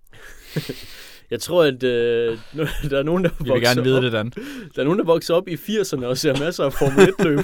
jeg 1.30 1.40
tror, 1.40 1.64
at 1.64 1.82
øh, 1.82 2.38
der 2.90 2.98
er 2.98 3.02
nogen, 3.02 3.24
der 3.24 3.30
vokser 3.38 3.54
vil 3.54 3.62
gerne 3.62 3.82
vide 3.82 3.96
op. 3.96 4.02
det, 4.02 4.12
Dan. 4.12 4.30
Der 4.74 4.80
er 4.80 4.84
nogen, 4.84 4.98
der 4.98 5.04
vokser 5.04 5.34
op 5.34 5.48
i 5.48 5.54
80'erne 5.54 6.04
og 6.06 6.18
ser 6.18 6.38
masser 6.38 6.64
af 6.64 6.72
Formel 6.72 7.14
1-løb. 7.20 7.38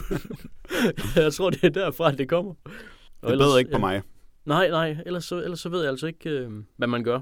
jeg 1.24 1.32
tror, 1.32 1.50
det 1.50 1.64
er 1.64 1.68
derfra, 1.70 2.12
det 2.12 2.28
kommer. 2.28 2.54
Og 3.22 3.28
det 3.28 3.32
ellers, 3.32 3.58
ikke 3.58 3.70
på 3.70 3.78
mig. 3.78 4.02
Nej, 4.44 4.68
nej. 4.68 4.96
Ellers 5.06 5.24
så, 5.24 5.42
ellers 5.42 5.60
så 5.60 5.68
ved 5.68 5.80
jeg 5.80 5.90
altså 5.90 6.06
ikke, 6.06 6.30
øh, 6.30 6.50
hvad 6.76 6.88
man 6.88 7.04
gør. 7.04 7.20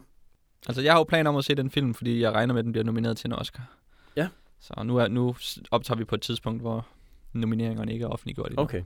Altså, 0.68 0.82
jeg 0.82 0.92
har 0.92 0.98
jo 1.00 1.04
planer 1.04 1.30
om 1.30 1.36
at 1.36 1.44
se 1.44 1.54
den 1.54 1.70
film, 1.70 1.94
fordi 1.94 2.20
jeg 2.20 2.32
regner 2.32 2.54
med, 2.54 2.58
at 2.58 2.64
den 2.64 2.72
bliver 2.72 2.84
nomineret 2.84 3.16
til 3.16 3.26
en 3.28 3.32
Oscar. 3.32 3.70
Ja. 4.16 4.28
Så 4.60 4.74
nu, 4.84 4.96
er, 4.96 5.08
nu 5.08 5.34
optager 5.70 5.98
vi 5.98 6.04
på 6.04 6.14
et 6.14 6.20
tidspunkt, 6.22 6.62
hvor 6.62 6.86
nomineringerne 7.32 7.92
ikke 7.92 8.04
er 8.04 8.08
offentliggjort 8.08 8.48
endnu. 8.48 8.62
Okay. 8.62 8.82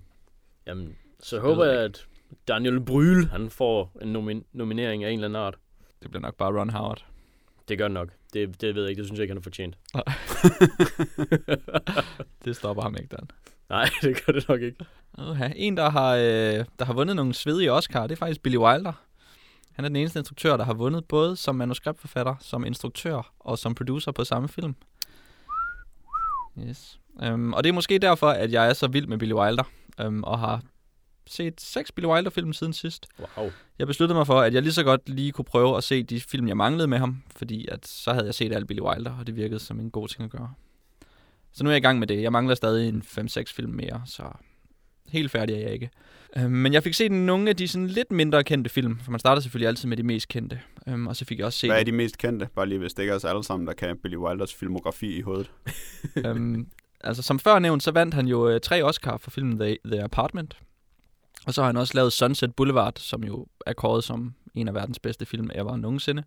Jamen, 0.66 0.96
så, 1.20 1.28
så 1.28 1.38
håber 1.40 1.64
jeg, 1.64 1.80
at 1.80 2.06
Daniel 2.48 2.80
Bryl, 2.80 3.26
han 3.26 3.50
får 3.50 3.92
en 4.02 4.16
nomin- 4.16 4.44
nominering 4.52 5.04
af 5.04 5.08
en 5.10 5.14
eller 5.14 5.28
anden 5.28 5.42
art. 5.42 5.56
Det 6.02 6.10
bliver 6.10 6.22
nok 6.22 6.34
bare 6.36 6.60
Ron 6.60 6.70
Howard. 6.70 7.04
Det 7.68 7.78
gør 7.78 7.88
nok. 7.88 8.08
Det, 8.32 8.60
det 8.60 8.74
ved 8.74 8.82
jeg 8.82 8.90
ikke. 8.90 9.00
Det 9.00 9.06
synes 9.06 9.18
jeg 9.18 9.22
ikke, 9.22 9.32
han 9.32 9.36
har 9.36 9.42
fortjent. 9.42 9.78
det 12.44 12.56
stopper 12.56 12.82
ham 12.82 12.96
ikke, 12.96 13.16
Dan. 13.16 13.30
Nej, 13.70 13.88
det 14.02 14.26
gør 14.26 14.32
det 14.32 14.48
nok 14.48 14.62
ikke. 14.62 14.84
Okay. 15.18 15.52
En, 15.56 15.76
der 15.76 15.90
har, 15.90 16.14
øh, 16.14 16.64
der 16.78 16.84
har 16.84 16.92
vundet 16.92 17.16
nogle 17.16 17.34
svedige 17.34 17.72
Oscar, 17.72 18.06
det 18.06 18.12
er 18.12 18.16
faktisk 18.16 18.42
Billy 18.42 18.56
Wilder. 18.56 18.92
Han 19.72 19.84
er 19.84 19.88
den 19.88 19.96
eneste 19.96 20.18
instruktør, 20.18 20.56
der 20.56 20.64
har 20.64 20.74
vundet 20.74 21.04
både 21.04 21.36
som 21.36 21.54
manuskriptforfatter, 21.54 22.34
som 22.40 22.64
instruktør 22.64 23.32
og 23.40 23.58
som 23.58 23.74
producer 23.74 24.12
på 24.12 24.24
samme 24.24 24.48
film. 24.48 24.74
Yes. 26.58 27.00
Um, 27.32 27.54
og 27.54 27.64
det 27.64 27.68
er 27.70 27.74
måske 27.74 27.98
derfor, 27.98 28.28
at 28.28 28.52
jeg 28.52 28.68
er 28.68 28.72
så 28.72 28.86
vild 28.86 29.06
med 29.06 29.18
Billy 29.18 29.32
Wilder, 29.32 29.64
um, 30.06 30.24
og 30.24 30.38
har 30.38 30.62
set 31.32 31.60
seks 31.60 31.92
Billy 31.92 32.06
Wilder-film 32.06 32.52
siden 32.52 32.72
sidst. 32.72 33.06
Wow. 33.18 33.50
Jeg 33.78 33.86
besluttede 33.86 34.16
mig 34.16 34.26
for, 34.26 34.40
at 34.40 34.54
jeg 34.54 34.62
lige 34.62 34.72
så 34.72 34.82
godt 34.82 35.08
lige 35.08 35.32
kunne 35.32 35.44
prøve 35.44 35.76
at 35.76 35.84
se 35.84 36.02
de 36.02 36.20
film, 36.20 36.48
jeg 36.48 36.56
manglede 36.56 36.88
med 36.88 36.98
ham, 36.98 37.22
fordi 37.36 37.68
at 37.68 37.86
så 37.86 38.12
havde 38.12 38.26
jeg 38.26 38.34
set 38.34 38.52
alt 38.52 38.66
Billy 38.66 38.80
Wilder, 38.80 39.18
og 39.18 39.26
det 39.26 39.36
virkede 39.36 39.60
som 39.60 39.80
en 39.80 39.90
god 39.90 40.08
ting 40.08 40.24
at 40.24 40.30
gøre. 40.30 40.52
Så 41.52 41.64
nu 41.64 41.70
er 41.70 41.74
jeg 41.74 41.78
i 41.78 41.86
gang 41.86 41.98
med 41.98 42.06
det. 42.06 42.22
Jeg 42.22 42.32
mangler 42.32 42.54
stadig 42.54 42.88
en 42.88 43.02
5-6 43.06 43.42
film 43.54 43.72
mere, 43.72 44.02
så 44.06 44.22
helt 45.08 45.30
færdig 45.30 45.56
er 45.56 45.60
jeg 45.60 45.72
ikke. 45.72 45.90
Øhm, 46.36 46.50
men 46.50 46.72
jeg 46.72 46.82
fik 46.82 46.94
set 46.94 47.12
nogle 47.12 47.50
af 47.50 47.56
de 47.56 47.68
sådan 47.68 47.86
lidt 47.86 48.12
mindre 48.12 48.44
kendte 48.44 48.70
film, 48.70 48.98
for 49.04 49.10
man 49.10 49.20
starter 49.20 49.42
selvfølgelig 49.42 49.68
altid 49.68 49.88
med 49.88 49.96
de 49.96 50.02
mest 50.02 50.28
kendte. 50.28 50.60
Øhm, 50.88 51.06
og 51.06 51.16
så 51.16 51.24
fik 51.24 51.38
jeg 51.38 51.46
også 51.46 51.58
set... 51.58 51.70
Hvad 51.70 51.80
er 51.80 51.84
de 51.84 51.92
mest 51.92 52.18
kendte? 52.18 52.48
Bare 52.54 52.66
lige 52.66 52.78
hvis 52.78 52.94
det 52.94 53.02
ikke 53.02 53.10
er 53.10 53.16
os 53.16 53.24
alle 53.24 53.44
sammen, 53.44 53.66
der 53.66 53.72
kan 53.72 53.98
Billy 54.02 54.16
Wilders 54.16 54.54
filmografi 54.54 55.16
i 55.16 55.20
hovedet. 55.20 55.50
øhm, 56.26 56.66
altså 57.00 57.22
som 57.22 57.38
før 57.38 57.58
nævnt, 57.58 57.82
så 57.82 57.90
vandt 57.90 58.14
han 58.14 58.26
jo 58.26 58.48
øh, 58.48 58.60
tre 58.60 58.82
Oscar 58.82 59.16
for 59.16 59.30
filmen 59.30 59.58
The, 59.58 59.76
The 59.84 60.02
Apartment. 60.02 60.56
Og 61.48 61.54
så 61.54 61.62
har 61.62 61.66
han 61.66 61.76
også 61.76 61.94
lavet 61.94 62.12
Sunset 62.12 62.54
Boulevard, 62.54 62.92
som 62.96 63.24
jo 63.24 63.46
er 63.66 63.72
kåret 63.72 64.04
som 64.04 64.34
en 64.54 64.68
af 64.68 64.74
verdens 64.74 64.98
bedste 64.98 65.26
film 65.26 65.50
ever 65.54 65.76
nogensinde. 65.76 66.24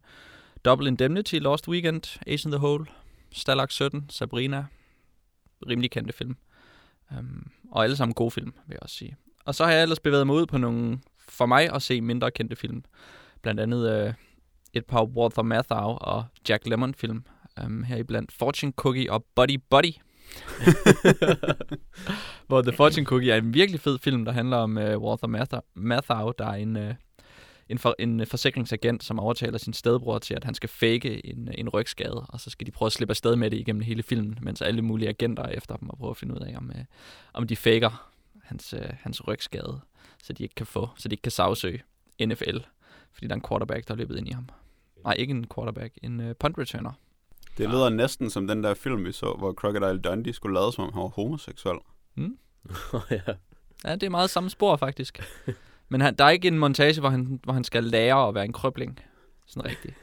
Double 0.65 0.87
Indemnity, 0.87 1.35
Lost 1.35 1.67
Weekend, 1.67 2.19
Ace 2.27 2.47
in 2.47 2.51
the 2.51 2.59
Hole, 2.59 2.85
Stalag 3.31 3.71
17, 3.71 4.05
Sabrina. 4.09 4.65
Rimelig 5.67 5.91
kendte 5.91 6.13
film. 6.13 6.37
Um, 7.17 7.51
og 7.71 7.83
alle 7.83 7.95
sammen 7.95 8.13
gode 8.13 8.31
film, 8.31 8.53
vil 8.67 8.73
jeg 8.73 8.79
også 8.81 8.95
sige. 8.95 9.17
Og 9.45 9.55
så 9.55 9.65
har 9.65 9.71
jeg 9.71 9.81
ellers 9.81 9.99
bevæget 9.99 10.27
mig 10.27 10.35
ud 10.35 10.45
på 10.45 10.57
nogle, 10.57 10.99
for 11.29 11.45
mig 11.45 11.73
at 11.73 11.81
se 11.81 12.01
mindre 12.01 12.31
kendte 12.31 12.55
film. 12.55 12.83
Blandt 13.41 13.59
andet 13.59 14.07
uh, 14.07 14.13
et 14.73 14.85
par 14.85 15.03
Walter 15.03 15.41
Matthau 15.41 15.97
og 16.01 16.25
Jack 16.49 16.67
Lemmon 16.67 16.93
film. 16.93 17.23
Øhm, 17.59 17.77
um, 17.77 17.83
her 17.83 18.03
blandt 18.03 18.31
Fortune 18.31 18.71
Cookie 18.71 19.11
og 19.11 19.25
Buddy 19.35 19.59
Buddy. 19.69 19.93
Hvor 22.47 22.61
The 22.61 22.71
Fortune 22.71 23.05
Cookie 23.05 23.31
er 23.31 23.37
en 23.37 23.53
virkelig 23.53 23.79
fed 23.79 23.99
film, 23.99 24.25
der 24.25 24.31
handler 24.31 24.57
om 24.57 24.77
uh, 24.77 24.83
Walter 24.83 25.27
Matthau, 25.27 25.61
Matthau, 25.73 26.31
der 26.37 26.45
er 26.45 26.53
en, 26.53 26.75
uh, 26.75 26.93
en, 27.69 27.77
for, 27.77 27.95
en 27.99 28.19
øh, 28.19 28.27
forsikringsagent, 28.27 29.03
som 29.03 29.19
overtaler 29.19 29.57
sin 29.57 29.73
stedbror 29.73 30.19
til, 30.19 30.33
at 30.33 30.43
han 30.43 30.53
skal 30.53 30.69
fake 30.69 31.25
en, 31.25 31.49
en 31.57 31.69
rygskade, 31.69 32.25
og 32.29 32.39
så 32.39 32.49
skal 32.49 32.67
de 32.67 32.71
prøve 32.71 32.87
at 32.87 32.93
slippe 32.93 33.11
afsted 33.11 33.35
med 33.35 33.51
det 33.51 33.57
igennem 33.57 33.81
hele 33.81 34.03
filmen, 34.03 34.37
mens 34.41 34.61
alle 34.61 34.81
mulige 34.81 35.09
agenter 35.09 35.43
er 35.43 35.49
efter 35.49 35.75
dem 35.75 35.89
og 35.89 35.97
prøver 35.97 36.11
at 36.11 36.17
finde 36.17 36.35
ud 36.35 36.39
af, 36.39 36.53
om, 36.57 36.71
uh, 36.75 36.81
om 37.33 37.47
de 37.47 37.55
faker 37.55 38.09
hans, 38.43 38.73
uh, 38.73 38.89
hans 38.99 39.27
rygskade, 39.27 39.79
så 40.23 40.33
de 40.33 40.43
ikke 40.43 40.55
kan 40.55 40.65
få, 40.65 40.89
så 40.97 41.07
de 41.07 41.13
ikke 41.13 41.21
kan 41.21 41.31
sagsøge 41.31 41.81
NFL, 42.25 42.57
fordi 43.13 43.27
der 43.27 43.33
er 43.33 43.39
en 43.39 43.45
quarterback, 43.49 43.87
der 43.87 43.93
er 43.93 43.97
løbet 43.97 44.17
ind 44.17 44.27
i 44.27 44.31
ham. 44.31 44.49
Nej, 45.03 45.13
ikke 45.13 45.31
en 45.31 45.45
quarterback, 45.55 45.97
en 46.03 46.19
uh, 46.19 46.31
punt 46.39 46.57
returner. 46.57 46.91
Det 47.61 47.69
lyder 47.69 47.89
næsten 47.89 48.29
som 48.29 48.47
den 48.47 48.63
der 48.63 48.73
film, 48.73 49.05
vi 49.05 49.11
så, 49.11 49.35
hvor 49.39 49.53
Crocodile 49.53 50.01
Dundee 50.01 50.33
skulle 50.33 50.59
lade 50.59 50.71
som 50.71 50.83
om 50.83 50.93
han 50.93 51.01
var 51.01 51.07
homoseksuel. 51.09 51.77
Mm. 52.15 52.37
ja. 53.11 53.21
Ja, 53.85 53.93
det 53.95 54.03
er 54.03 54.09
meget 54.09 54.29
samme 54.29 54.49
spor, 54.49 54.75
faktisk. 54.75 55.23
Men 55.89 56.01
han, 56.01 56.15
der 56.15 56.25
er 56.25 56.29
ikke 56.29 56.47
en 56.47 56.57
montage, 56.59 56.99
hvor 56.99 57.09
han, 57.09 57.39
hvor 57.43 57.53
han 57.53 57.63
skal 57.63 57.83
lære 57.83 58.27
at 58.27 58.35
være 58.35 58.45
en 58.45 58.53
krøbling. 58.53 58.99
Sådan 59.47 59.71
rigtigt. 59.71 59.93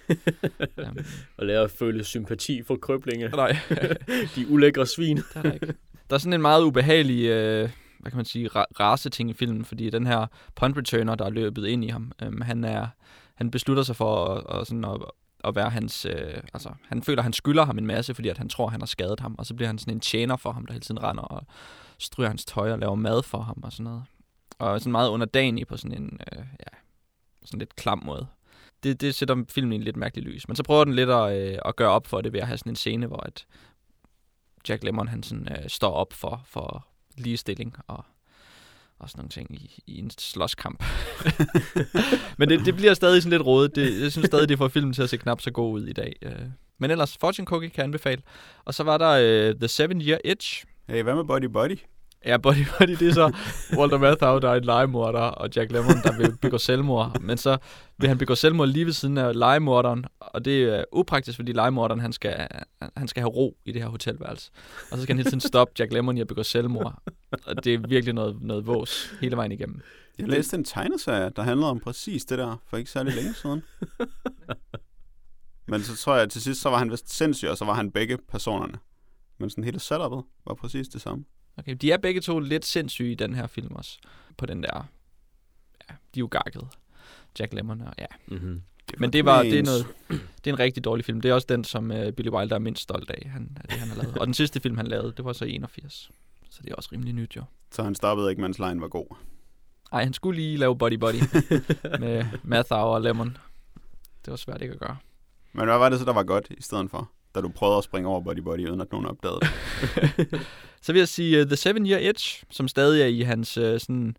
um, 0.88 0.98
Og 1.36 1.46
lære 1.46 1.60
at 1.62 1.70
føle 1.70 2.04
sympati 2.04 2.62
for 2.62 2.76
krøblinge. 2.76 3.28
nej, 3.28 3.56
De 4.36 4.46
ulækre 4.48 4.86
svin. 4.86 5.16
det 5.16 5.24
er 5.34 5.42
der 5.42 5.52
ikke. 5.52 5.66
Der 6.10 6.14
er 6.14 6.18
sådan 6.18 6.32
en 6.32 6.42
meget 6.42 6.62
ubehagelig, 6.62 7.24
øh, 7.24 7.70
hvad 8.00 8.10
kan 8.10 8.16
man 8.16 8.24
sige, 8.24 8.48
ra- 8.48 8.72
raceting 8.80 9.30
i 9.30 9.32
filmen, 9.32 9.64
fordi 9.64 9.90
den 9.90 10.06
her 10.06 10.26
punt 10.56 10.76
returner, 10.76 11.14
der 11.14 11.24
er 11.24 11.30
løbet 11.30 11.66
ind 11.66 11.84
i 11.84 11.88
ham, 11.88 12.12
øhm, 12.22 12.40
han 12.40 12.64
er, 12.64 12.86
han 13.34 13.50
beslutter 13.50 13.82
sig 13.82 13.96
for 13.96 14.26
at, 14.26 14.60
at, 14.60 14.66
sådan 14.66 14.84
at, 14.84 14.90
at 15.45 15.57
være 15.57 15.71
hans, 15.71 16.04
øh, 16.04 16.40
altså 16.54 16.71
han 16.85 17.02
føler, 17.02 17.18
at 17.18 17.25
han 17.25 17.33
skylder 17.33 17.64
ham 17.64 17.78
en 17.78 17.87
masse, 17.87 18.14
fordi 18.14 18.28
at 18.28 18.38
han 18.38 18.49
tror, 18.49 18.66
at 18.66 18.73
han 18.73 18.80
har 18.80 18.87
skadet 18.87 19.21
ham, 19.21 19.35
og 19.38 19.47
så 19.47 19.54
bliver 19.54 19.66
han 19.66 19.78
sådan 19.78 19.95
en 19.95 20.00
tjener 20.00 20.37
for 20.37 20.52
ham, 20.52 20.66
der 20.66 20.73
hele 20.73 20.83
tiden 20.83 21.02
render 21.02 21.23
og 21.23 21.47
stryger 21.99 22.28
hans 22.28 22.45
tøj 22.45 22.73
og 22.73 22.78
laver 22.78 22.95
mad 22.95 23.23
for 23.23 23.40
ham 23.40 23.61
og 23.62 23.73
sådan 23.73 23.85
noget. 23.85 24.02
Og 24.59 24.80
sådan 24.80 24.92
meget 24.92 25.09
underdanig 25.09 25.66
på 25.66 25.76
sådan 25.76 26.02
en, 26.02 26.21
øh, 26.33 26.38
ja, 26.38 26.78
sådan 27.45 27.59
lidt 27.59 27.76
klam 27.76 28.02
måde. 28.04 28.26
Det, 28.83 29.00
det 29.00 29.14
sætter 29.14 29.45
filmen 29.49 29.73
i 29.73 29.76
en 29.76 29.83
lidt 29.83 29.97
mærkelig 29.97 30.25
lys. 30.25 30.49
Men 30.49 30.57
så 30.57 30.62
prøver 30.62 30.85
den 30.85 30.95
lidt 30.95 31.11
at, 31.11 31.52
øh, 31.52 31.59
at 31.64 31.76
gøre 31.76 31.90
op 31.90 32.07
for 32.07 32.21
det 32.21 32.33
ved 32.33 32.40
at 32.40 32.47
have 32.47 32.59
sådan 32.59 32.73
en 32.73 32.76
scene, 32.76 33.07
hvor 33.07 33.21
at 33.21 33.47
Jack 34.68 34.85
Lemmon 34.85 35.09
han 35.09 35.23
sådan, 35.23 35.49
øh, 35.50 35.68
står 35.68 35.92
op 35.92 36.12
for, 36.12 36.42
for 36.45 36.87
ligestilling 37.16 37.76
og, 37.87 38.04
og 39.00 39.10
sådan 39.10 39.20
nogle 39.20 39.30
ting 39.30 39.54
i, 39.54 39.82
i 39.86 39.98
en 39.98 40.10
slåskamp. 40.10 40.84
Men 42.38 42.48
det, 42.48 42.66
det 42.66 42.76
bliver 42.76 42.94
stadig 42.94 43.22
sådan 43.22 43.38
lidt 43.38 43.46
rådet. 43.46 43.76
Det, 43.76 44.02
jeg 44.02 44.12
synes 44.12 44.26
stadig, 44.26 44.48
det 44.48 44.58
får 44.58 44.68
filmen 44.68 44.92
til 44.92 45.02
at 45.02 45.10
se 45.10 45.16
knap 45.16 45.40
så 45.40 45.50
god 45.50 45.72
ud 45.72 45.86
i 45.86 45.92
dag. 45.92 46.16
Øh. 46.22 46.32
Men 46.78 46.90
ellers, 46.90 47.16
Fortune 47.20 47.46
Cookie 47.46 47.70
kan 47.70 47.76
jeg 47.76 47.84
anbefale. 47.84 48.22
Og 48.64 48.74
så 48.74 48.82
var 48.82 48.98
der 48.98 49.48
uh, 49.48 49.58
The 49.58 49.68
Seven 49.68 50.00
Year 50.00 50.18
Itch. 50.24 50.64
Hey, 50.88 51.02
hvad 51.02 51.14
med 51.14 51.24
Buddy 51.24 51.44
Buddy? 51.44 51.76
Ja, 52.28 52.37
Buddy 52.37 52.64
Buddy, 52.78 52.90
det 52.90 53.08
er 53.08 53.12
så 53.12 53.37
Walter 53.78 53.99
Matthau, 53.99 54.38
der 54.38 54.50
er 54.50 54.54
en 54.54 54.64
legemorder, 54.64 55.20
og 55.20 55.49
Jack 55.56 55.73
Lemmon, 55.73 55.97
der 56.04 56.18
vil 56.18 56.37
begå 56.37 56.58
selvmord. 56.58 57.20
Men 57.20 57.38
så 57.38 57.58
vil 57.99 58.08
han 58.08 58.18
begå 58.18 58.35
selvmord 58.35 58.68
lige 58.68 58.87
ved 58.87 58.92
siden 58.92 59.18
af 59.18 59.38
legemorderen, 59.38 60.04
og 60.20 60.44
det 60.44 60.62
er 60.62 60.85
upraktisk, 60.92 61.37
fordi 61.37 61.52
legemorderen, 61.52 62.00
han 62.00 62.12
skal, 62.12 62.49
han 62.97 63.08
skal 63.08 63.20
have 63.20 63.30
ro 63.30 63.56
i 63.64 63.73
det 63.73 63.82
her 63.82 63.88
hotelværelse. 63.88 64.50
Og 64.90 64.99
så 64.99 65.02
skal 65.02 65.14
han 65.14 65.18
hele 65.18 65.30
tiden 65.30 65.40
stoppe 65.40 65.75
Jack 65.78 65.92
Lemmon 65.92 66.18
i 66.18 66.20
at 66.20 66.26
begå 66.26 66.42
selvmord. 66.42 67.02
Og 67.47 67.64
det 67.64 67.75
er 67.75 67.78
virkelig 67.88 68.14
noget, 68.14 68.37
noget 68.40 68.66
vås 68.66 69.14
hele 69.20 69.37
vejen 69.37 69.52
igennem. 69.52 69.80
Jeg 70.18 70.28
læste 70.28 70.56
en 70.56 70.64
tegneserie, 70.64 71.30
der 71.37 71.42
handlede 71.42 71.70
om 71.70 71.80
præcis 71.80 72.25
det 72.25 72.38
der, 72.38 72.56
for 72.66 72.76
ikke 72.76 72.90
særlig 72.90 73.14
længe 73.14 73.35
siden. 73.35 73.62
Men 75.68 75.82
så 75.82 75.97
tror 75.97 76.14
jeg, 76.14 76.23
at 76.23 76.30
til 76.30 76.42
sidst, 76.42 76.61
så 76.61 76.70
var 76.70 76.78
han 76.78 76.90
vist 76.90 77.16
sindssyg, 77.16 77.49
og 77.49 77.56
så 77.56 77.64
var 77.64 77.75
han 77.75 77.90
begge 77.90 78.18
personerne. 78.28 78.78
Men 79.38 79.50
sådan 79.50 79.64
hele 79.64 79.80
setupet 79.80 80.23
var 80.47 80.54
præcis 80.54 80.88
det 80.88 81.00
samme. 81.00 81.25
Okay, 81.58 81.76
de 81.80 81.92
er 81.92 81.96
begge 81.96 82.20
to 82.20 82.38
lidt 82.38 82.64
sindssyge 82.64 83.12
i 83.12 83.14
den 83.14 83.34
her 83.34 83.46
film 83.46 83.74
også. 83.74 83.98
På 84.36 84.46
den 84.46 84.62
der... 84.62 84.88
Ja, 85.90 85.94
de 86.14 86.20
er 86.20 86.20
jo 86.20 86.28
gakkede. 86.30 86.68
Jack 87.38 87.52
Lemmon 87.52 87.80
og 87.80 87.92
ja. 87.98 88.06
Mm-hmm. 88.26 88.62
Men 88.98 89.12
det 89.12 89.24
var 89.24 89.42
det 89.42 89.58
er 89.58 89.62
noget, 89.62 89.86
det 90.08 90.50
er 90.50 90.54
en 90.54 90.58
rigtig 90.58 90.84
dårlig 90.84 91.04
film. 91.04 91.20
Det 91.20 91.28
er 91.28 91.34
også 91.34 91.46
den, 91.48 91.64
som 91.64 91.90
uh, 91.90 92.10
Billy 92.10 92.28
Wilder 92.28 92.54
er 92.54 92.58
mindst 92.58 92.82
stolt 92.82 93.10
af, 93.10 93.28
han, 93.30 93.56
af 93.60 93.68
det, 93.68 93.78
han 93.78 93.88
har 93.88 93.96
lavet. 93.96 94.18
Og 94.18 94.26
den 94.26 94.34
sidste 94.34 94.60
film, 94.60 94.76
han 94.76 94.86
lavede, 94.86 95.12
det 95.16 95.24
var 95.24 95.32
så 95.32 95.44
i 95.44 95.54
81. 95.54 96.10
Så 96.50 96.60
det 96.62 96.70
er 96.70 96.74
også 96.74 96.88
rimelig 96.92 97.14
nyt, 97.14 97.36
jo. 97.36 97.42
Så 97.70 97.82
han 97.82 97.94
stoppede 97.94 98.30
ikke, 98.30 98.42
mens 98.42 98.58
line 98.58 98.80
var 98.80 98.88
god. 98.88 99.16
Ej, 99.92 100.04
han 100.04 100.12
skulle 100.12 100.40
lige 100.40 100.56
lave 100.56 100.78
Buddy 100.78 100.94
Buddy 100.94 101.22
med 102.00 102.24
Mathau 102.42 102.86
og 102.86 103.02
Lemon. 103.02 103.36
Det 104.24 104.30
var 104.30 104.36
svært 104.36 104.62
ikke 104.62 104.74
at 104.74 104.80
gøre. 104.80 104.96
Men 105.52 105.64
hvad 105.64 105.78
var 105.78 105.88
det 105.88 105.98
så, 105.98 106.04
der 106.04 106.12
var 106.12 106.22
godt 106.22 106.46
i 106.50 106.62
stedet 106.62 106.90
for? 106.90 107.10
Da 107.38 107.42
du 107.42 107.49
prøvede 107.49 107.78
at 107.78 107.85
springe 107.85 108.09
over 108.09 108.21
Buddy 108.21 108.38
Buddy, 108.38 108.68
uden 108.68 108.80
at 108.80 108.92
nogen 108.92 109.07
opdagede 109.07 109.40
det. 109.40 109.50
Så 110.83 110.92
vil 110.92 110.99
jeg 110.99 111.09
sige 111.09 111.40
uh, 111.40 111.47
The 111.47 111.57
Seven 111.57 111.87
Year 111.87 111.99
Itch, 111.99 112.45
som 112.50 112.68
stadig 112.68 113.02
er 113.02 113.07
i 113.07 113.21
hans 113.21 113.59
uh, 113.59 113.64
sådan, 113.64 114.16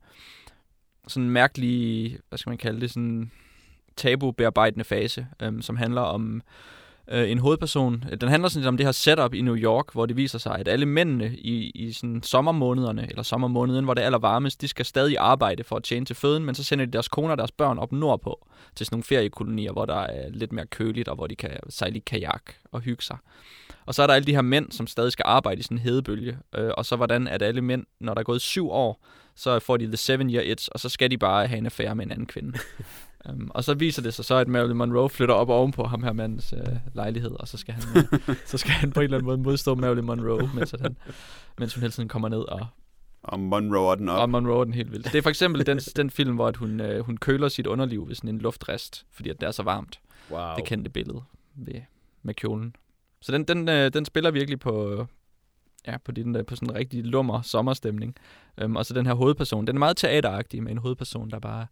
sådan 1.07 1.29
mærkelige, 1.29 2.19
hvad 2.29 2.37
skal 2.37 2.49
man 2.49 2.57
kalde 2.57 2.81
det, 2.81 2.91
sådan 2.91 3.31
tabubearbejdende 3.95 4.83
fase, 4.83 5.27
um, 5.47 5.61
som 5.61 5.77
handler 5.77 6.01
om 6.01 6.41
øh, 7.11 7.31
en 7.31 7.39
hovedperson. 7.39 8.03
Den 8.21 8.29
handler 8.29 8.49
sådan 8.49 8.61
lidt 8.61 8.67
om 8.67 8.77
det 8.77 8.85
her 8.85 8.91
setup 8.91 9.33
i 9.33 9.41
New 9.41 9.55
York, 9.55 9.93
hvor 9.93 10.05
det 10.05 10.17
viser 10.17 10.37
sig, 10.37 10.55
at 10.59 10.67
alle 10.67 10.85
mændene 10.85 11.35
i, 11.37 11.71
i 11.75 11.91
sådan 11.91 12.23
sommermånederne, 12.23 13.07
eller 13.09 13.23
sommermåneden, 13.23 13.85
hvor 13.85 13.93
det 13.93 14.01
er 14.01 14.05
aller 14.05 14.19
varmest, 14.19 14.61
de 14.61 14.67
skal 14.67 14.85
stadig 14.85 15.17
arbejde 15.19 15.63
for 15.63 15.75
at 15.75 15.83
tjene 15.83 16.05
til 16.05 16.15
føden, 16.15 16.45
men 16.45 16.55
så 16.55 16.63
sender 16.63 16.85
de 16.85 16.91
deres 16.91 17.07
koner 17.07 17.31
og 17.31 17.37
deres 17.37 17.51
børn 17.51 17.79
op 17.79 17.91
nordpå 17.91 18.47
til 18.75 18.85
sådan 18.85 18.95
nogle 18.95 19.03
feriekolonier, 19.03 19.71
hvor 19.71 19.85
der 19.85 19.99
er 19.99 20.29
lidt 20.29 20.51
mere 20.51 20.65
køligt, 20.65 21.07
og 21.07 21.15
hvor 21.15 21.27
de 21.27 21.35
kan 21.35 21.51
sejle 21.69 21.97
i 21.97 22.03
kajak 22.05 22.43
og 22.71 22.81
hygge 22.81 23.03
sig. 23.03 23.17
Og 23.85 23.95
så 23.95 24.03
er 24.03 24.07
der 24.07 24.13
alle 24.13 24.25
de 24.25 24.35
her 24.35 24.41
mænd, 24.41 24.71
som 24.71 24.87
stadig 24.87 25.11
skal 25.11 25.23
arbejde 25.27 25.59
i 25.59 25.63
sådan 25.63 25.77
en 25.77 25.81
hedebølge. 25.83 26.37
Øh, 26.55 26.71
og 26.77 26.85
så 26.85 26.95
hvordan 26.95 27.27
at 27.27 27.41
alle 27.41 27.61
mænd, 27.61 27.85
når 27.99 28.13
der 28.13 28.19
er 28.19 28.23
gået 28.23 28.41
syv 28.41 28.69
år, 28.69 29.05
så 29.35 29.59
får 29.59 29.77
de 29.77 29.85
the 29.85 29.97
seven 29.97 30.29
year 30.29 30.43
itch, 30.43 30.69
og 30.71 30.79
så 30.79 30.89
skal 30.89 31.11
de 31.11 31.17
bare 31.17 31.47
have 31.47 31.57
en 31.57 31.65
affære 31.65 31.95
med 31.95 32.05
en 32.05 32.11
anden 32.11 32.25
kvinde. 32.25 32.59
um, 33.29 33.51
og 33.53 33.63
så 33.63 33.73
viser 33.73 34.01
det 34.01 34.13
sig 34.13 34.25
så, 34.25 34.35
at 34.35 34.47
Marilyn 34.47 34.75
Monroe 34.75 35.09
flytter 35.09 35.35
op 35.35 35.49
ovenpå 35.49 35.83
ham 35.83 36.03
her 36.03 36.13
mandens 36.13 36.53
øh, 36.53 36.75
lejlighed, 36.93 37.31
og 37.31 37.47
så 37.47 37.57
skal, 37.57 37.73
han, 37.73 37.83
øh, 38.29 38.35
så 38.51 38.57
skal 38.57 38.71
han 38.71 38.91
på 38.91 38.99
en 38.99 39.03
eller 39.03 39.17
anden 39.17 39.25
måde 39.25 39.37
modstå 39.37 39.75
Marilyn 39.75 40.03
Monroe, 40.05 40.49
mens, 40.55 40.73
at 40.73 40.81
han, 40.81 40.97
mens 41.59 41.73
hun 41.75 41.81
hele 41.81 41.91
tiden 41.91 42.09
kommer 42.09 42.29
ned 42.29 42.37
og, 42.39 42.67
Og 43.23 43.39
Monroe 43.39 43.95
den 43.97 44.09
op. 44.09 44.19
og 44.21 44.29
Monroe 44.29 44.65
den 44.65 44.73
helt 44.73 44.91
vildt. 44.91 45.05
Det 45.05 45.15
er 45.15 45.21
for 45.21 45.29
eksempel 45.29 45.65
den, 45.65 45.77
den 45.95 46.09
film, 46.09 46.35
hvor 46.35 46.47
at 46.47 46.57
hun, 46.57 46.79
øh, 46.79 47.05
hun 47.05 47.17
køler 47.17 47.47
sit 47.47 47.67
underliv 47.67 48.07
ved 48.07 48.15
sådan 48.15 48.29
en 48.29 48.37
luftrest, 48.39 49.05
fordi 49.11 49.29
at 49.29 49.41
det 49.41 49.47
er 49.47 49.51
så 49.51 49.63
varmt. 49.63 49.99
Wow. 50.31 50.55
Det 50.57 50.65
kendte 50.65 50.89
billede 50.89 51.21
ved, 51.55 51.81
med 52.23 52.33
kjolen. 52.33 52.75
Så 53.21 53.31
den, 53.31 53.43
den, 53.43 53.69
øh, 53.69 53.93
den 53.93 54.05
spiller 54.05 54.31
virkelig 54.31 54.59
på, 54.59 55.05
ja, 55.87 55.97
på, 55.97 56.11
den, 56.11 56.33
der- 56.33 56.43
på 56.43 56.55
sådan 56.55 56.69
en 56.69 56.75
rigtig 56.75 57.03
lummer 57.05 57.41
sommerstemning. 57.41 58.15
Um, 58.65 58.75
og 58.75 58.85
så 58.85 58.93
den 58.93 59.05
her 59.05 59.13
hovedperson, 59.13 59.67
den 59.67 59.75
er 59.75 59.79
meget 59.79 59.97
teateragtig 59.97 60.63
med 60.63 60.71
en 60.71 60.77
hovedperson, 60.77 61.29
der 61.29 61.39
bare 61.39 61.67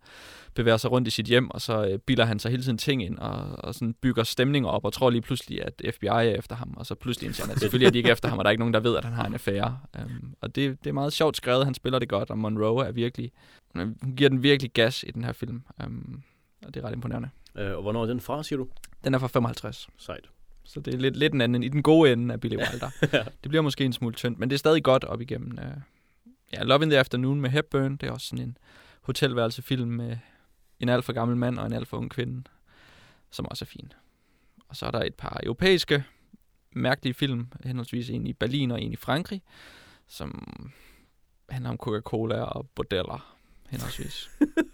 bevæger 0.53 0.77
sig 0.77 0.91
rundt 0.91 1.07
i 1.07 1.11
sit 1.11 1.25
hjem, 1.25 1.51
og 1.51 1.61
så 1.61 1.87
øh, 1.87 1.99
bilder 1.99 2.25
han 2.25 2.39
sig 2.39 2.51
hele 2.51 2.63
tiden 2.63 2.77
ting 2.77 3.03
ind, 3.03 3.17
og, 3.17 3.55
og 3.57 3.75
sådan 3.75 3.93
bygger 3.93 4.23
stemninger 4.23 4.69
op, 4.69 4.85
og 4.85 4.93
tror 4.93 5.09
lige 5.09 5.21
pludselig, 5.21 5.65
at 5.65 5.81
FBI 5.95 6.07
er 6.07 6.21
efter 6.21 6.55
ham, 6.55 6.73
og 6.77 6.85
så 6.85 6.95
pludselig 6.95 7.27
indser 7.27 7.43
han, 7.43 7.51
at 7.51 7.59
selvfølgelig 7.59 7.87
er 7.87 7.91
de 7.91 7.97
ikke 7.97 8.11
efter 8.11 8.29
ham, 8.29 8.37
og 8.37 8.45
der 8.45 8.49
er 8.49 8.51
ikke 8.51 8.61
nogen, 8.61 8.73
der 8.73 8.79
ved, 8.79 8.97
at 8.97 9.05
han 9.05 9.13
har 9.13 9.25
en 9.25 9.33
affære. 9.33 9.79
Um, 9.99 10.33
og 10.41 10.55
det, 10.55 10.83
det 10.83 10.89
er 10.89 10.93
meget 10.93 11.13
sjovt 11.13 11.37
skrevet, 11.37 11.65
han 11.65 11.73
spiller 11.73 11.99
det 11.99 12.09
godt, 12.09 12.29
og 12.29 12.37
Monroe 12.37 12.85
er 12.85 12.91
virkelig, 12.91 13.31
hun 13.75 14.15
giver 14.17 14.29
den 14.29 14.43
virkelig 14.43 14.71
gas 14.71 15.03
i 15.07 15.11
den 15.11 15.23
her 15.23 15.31
film, 15.31 15.63
um, 15.85 16.23
og 16.65 16.73
det 16.73 16.83
er 16.83 16.87
ret 16.87 16.93
imponerende. 16.93 17.29
Øh, 17.57 17.75
og 17.75 17.81
hvornår 17.81 18.01
er 18.01 18.05
den 18.05 18.21
fra, 18.21 18.43
siger 18.43 18.57
du? 18.57 18.67
Den 19.03 19.13
er 19.13 19.19
fra 19.19 19.27
55. 19.27 19.87
Sejt. 19.97 20.29
Så 20.63 20.79
det 20.79 20.93
er 20.93 20.97
lidt, 20.97 21.17
lidt 21.17 21.33
en 21.33 21.41
anden, 21.41 21.63
i 21.63 21.67
den 21.67 21.83
gode 21.83 22.11
ende 22.11 22.33
af 22.33 22.39
Billy 22.41 22.55
Wilder. 22.55 22.89
Ja. 23.17 23.23
det 23.43 23.49
bliver 23.49 23.61
måske 23.61 23.85
en 23.85 23.93
smule 23.93 24.15
tyndt, 24.15 24.39
men 24.39 24.49
det 24.49 24.55
er 24.55 24.57
stadig 24.57 24.83
godt 24.83 25.03
op 25.03 25.21
igennem. 25.21 25.57
Uh, 25.61 25.81
ja, 26.53 26.63
Love 26.63 26.83
in 26.83 26.89
the 26.89 26.99
Afternoon 26.99 27.41
med 27.41 27.49
Hepburn, 27.49 27.97
det 27.97 28.07
er 28.07 28.11
også 28.11 28.27
sådan 28.27 28.45
en 28.45 28.57
hotelværelsefilm 29.01 29.87
med 29.87 30.17
en 30.79 30.89
alt 30.89 31.05
for 31.05 31.13
gammel 31.13 31.37
mand 31.37 31.59
og 31.59 31.65
en 31.65 31.73
alt 31.73 31.87
for 31.87 31.97
ung 31.97 32.11
kvinde, 32.11 32.43
som 33.31 33.45
også 33.45 33.65
er 33.65 33.67
fin. 33.67 33.93
Og 34.67 34.75
så 34.75 34.85
er 34.85 34.91
der 34.91 34.99
et 35.03 35.15
par 35.15 35.39
europæiske 35.43 36.03
mærkelige 36.71 37.13
film, 37.13 37.47
henholdsvis 37.63 38.09
en 38.09 38.27
i 38.27 38.33
Berlin 38.33 38.71
og 38.71 38.81
en 38.81 38.93
i 38.93 38.95
Frankrig, 38.95 39.41
som 40.07 40.47
handler 41.49 41.69
om 41.69 41.77
Coca-Cola 41.77 42.41
og 42.41 42.69
bordeller, 42.75 43.37
henholdsvis. 43.69 44.29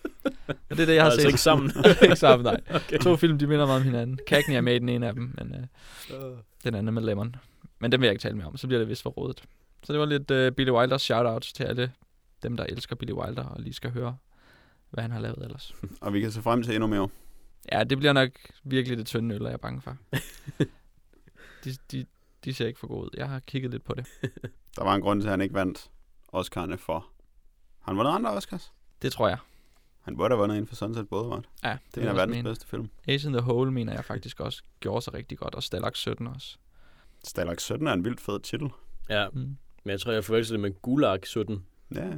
og 0.48 0.56
det 0.70 0.80
er 0.80 0.86
det, 0.86 0.96
jeg 0.96 1.04
har 1.04 1.10
altså 1.10 1.22
set. 1.22 1.28
ikke 1.28 1.42
sammen. 1.42 1.72
ikke 2.04 2.16
sammen, 2.16 2.44
nej. 2.44 2.62
okay. 2.86 3.00
To 3.00 3.16
film, 3.16 3.40
de 3.40 3.48
minder 3.48 3.66
meget 3.66 3.80
om 3.80 3.86
hinanden. 3.86 4.20
Cagney 4.28 4.56
er 4.56 4.62
med 4.62 4.76
i 4.76 4.80
den 4.80 4.90
ene 4.90 5.08
af 5.08 5.14
dem, 5.14 5.36
men 5.38 5.56
øh, 5.56 6.38
den 6.64 6.76
anden 6.76 6.88
er 6.88 6.92
med 6.92 7.02
Lemon. 7.02 7.36
Men 7.80 7.92
den 7.92 8.02
vil 8.02 8.08
jeg 8.08 8.14
ikke 8.14 8.22
tale 8.22 8.36
mere 8.36 8.48
om, 8.48 8.58
så 8.58 8.68
bliver 8.68 8.80
det 8.80 8.90
vist 8.90 9.02
for 9.02 9.10
rådet. 9.10 9.44
Så 9.84 9.94
det 9.94 10.00
var 10.00 10.06
lidt 10.06 10.32
øh, 10.32 10.52
Billy 10.52 10.70
Wilders 10.70 11.02
shoutouts 11.02 11.54
til 11.54 11.64
alle 11.64 11.92
dem, 12.44 12.58
der 12.58 12.64
elsker 12.64 12.96
Billy 12.96 13.12
Wilder, 13.12 13.44
og 13.46 13.62
lige 13.62 13.74
skal 13.74 13.92
høre, 13.92 14.18
hvad 14.90 15.02
han 15.02 15.12
har 15.12 15.20
lavet 15.20 15.44
ellers. 15.44 15.76
Og 16.02 16.14
vi 16.14 16.22
kan 16.22 16.32
se 16.32 16.42
frem 16.42 16.64
til 16.64 16.74
endnu 16.76 16.88
mere. 16.88 17.10
Ja, 17.72 17.84
det 17.84 17.98
bliver 17.98 18.14
nok 18.14 18.30
virkelig 18.64 18.98
det 18.98 19.06
tynde 19.06 19.36
øl, 19.36 19.42
er 19.42 19.50
jeg 19.50 19.60
bange 19.60 19.82
for. 19.82 19.98
de, 21.64 21.76
de, 21.92 22.06
de 22.46 22.54
ser 22.54 22.68
ikke 22.68 22.80
for 22.80 22.88
gode 22.88 23.04
ud. 23.06 23.10
Jeg 23.18 23.30
har 23.30 23.40
kigget 23.40 23.72
lidt 23.72 23.84
på 23.84 23.94
det. 23.94 24.06
Der 24.78 24.84
var 24.84 24.96
en 24.96 25.02
grund 25.02 25.22
til, 25.22 25.28
at 25.28 25.32
han 25.32 25.42
ikke 25.42 25.56
vandt 25.56 25.90
Oscar'ne 26.36 26.76
for... 26.76 27.06
Har 27.80 27.92
han 27.92 27.98
vundet 27.98 28.12
andre 28.12 28.32
Oscars? 28.32 28.74
Det 29.02 29.12
tror 29.14 29.28
jeg. 29.28 29.38
Han 30.02 30.18
burde 30.18 30.32
have 30.36 30.40
vundet 30.40 30.58
en 30.58 30.68
for 30.68 30.76
Sunset 30.76 31.10
Boulevard. 31.10 31.44
Ja, 31.64 31.70
Det 31.72 31.80
det 31.96 31.98
er 31.98 32.02
en 32.02 32.08
af 32.10 32.16
verdens 32.16 32.36
mene. 32.36 32.50
bedste 32.50 32.68
film. 32.68 32.90
Ace 33.08 33.28
in 33.28 33.34
the 33.34 33.42
Hole 33.42 33.72
mener 33.72 33.94
jeg 33.94 34.06
faktisk 34.06 34.40
også 34.40 34.64
gjorde 34.80 35.02
sig 35.02 35.14
rigtig 35.14 35.38
godt, 35.38 35.56
og 35.56 35.64
Stalag 35.64 35.96
17 35.96 36.28
også. 36.28 36.58
Stalag 37.24 37.62
17 37.62 37.88
er 37.88 37.94
en 37.94 38.06
vildt 38.06 38.22
fed 38.22 38.40
titel. 38.40 38.70
Ja, 39.10 39.28
Mm. 39.34 39.58
Men 39.84 39.92
jeg 39.92 40.00
tror, 40.02 40.12
jeg 40.12 40.24
forveksler 40.26 40.54
det 40.58 40.62
med 40.62 40.82
Gulag 40.82 41.28
17. 41.28 41.66
Ja. 41.96 42.12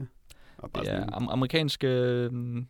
Og 0.58 0.72
bare 0.72 0.84
Det 0.84 0.92
er 0.92 1.00
sådan, 1.00 1.14
am- 1.14 1.32
amerikanske 1.32 1.88
øhm, 1.88 2.68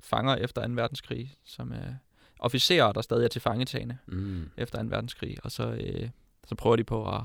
fanger 0.00 0.36
efter 0.36 0.66
2. 0.66 0.72
verdenskrig, 0.74 1.36
som 1.44 1.72
er 1.72 1.94
officerer, 2.40 2.92
der 2.92 3.00
stadig 3.00 3.24
er 3.24 3.28
til 3.28 3.40
fangetagende 3.40 3.98
Mm. 4.06 4.50
efter 4.56 4.82
2. 4.82 4.88
verdenskrig, 4.88 5.36
og 5.44 5.50
så, 5.52 5.70
øh, 5.70 6.08
så 6.46 6.54
prøver 6.54 6.76
de 6.76 6.84
på 6.84 7.14
at, 7.16 7.20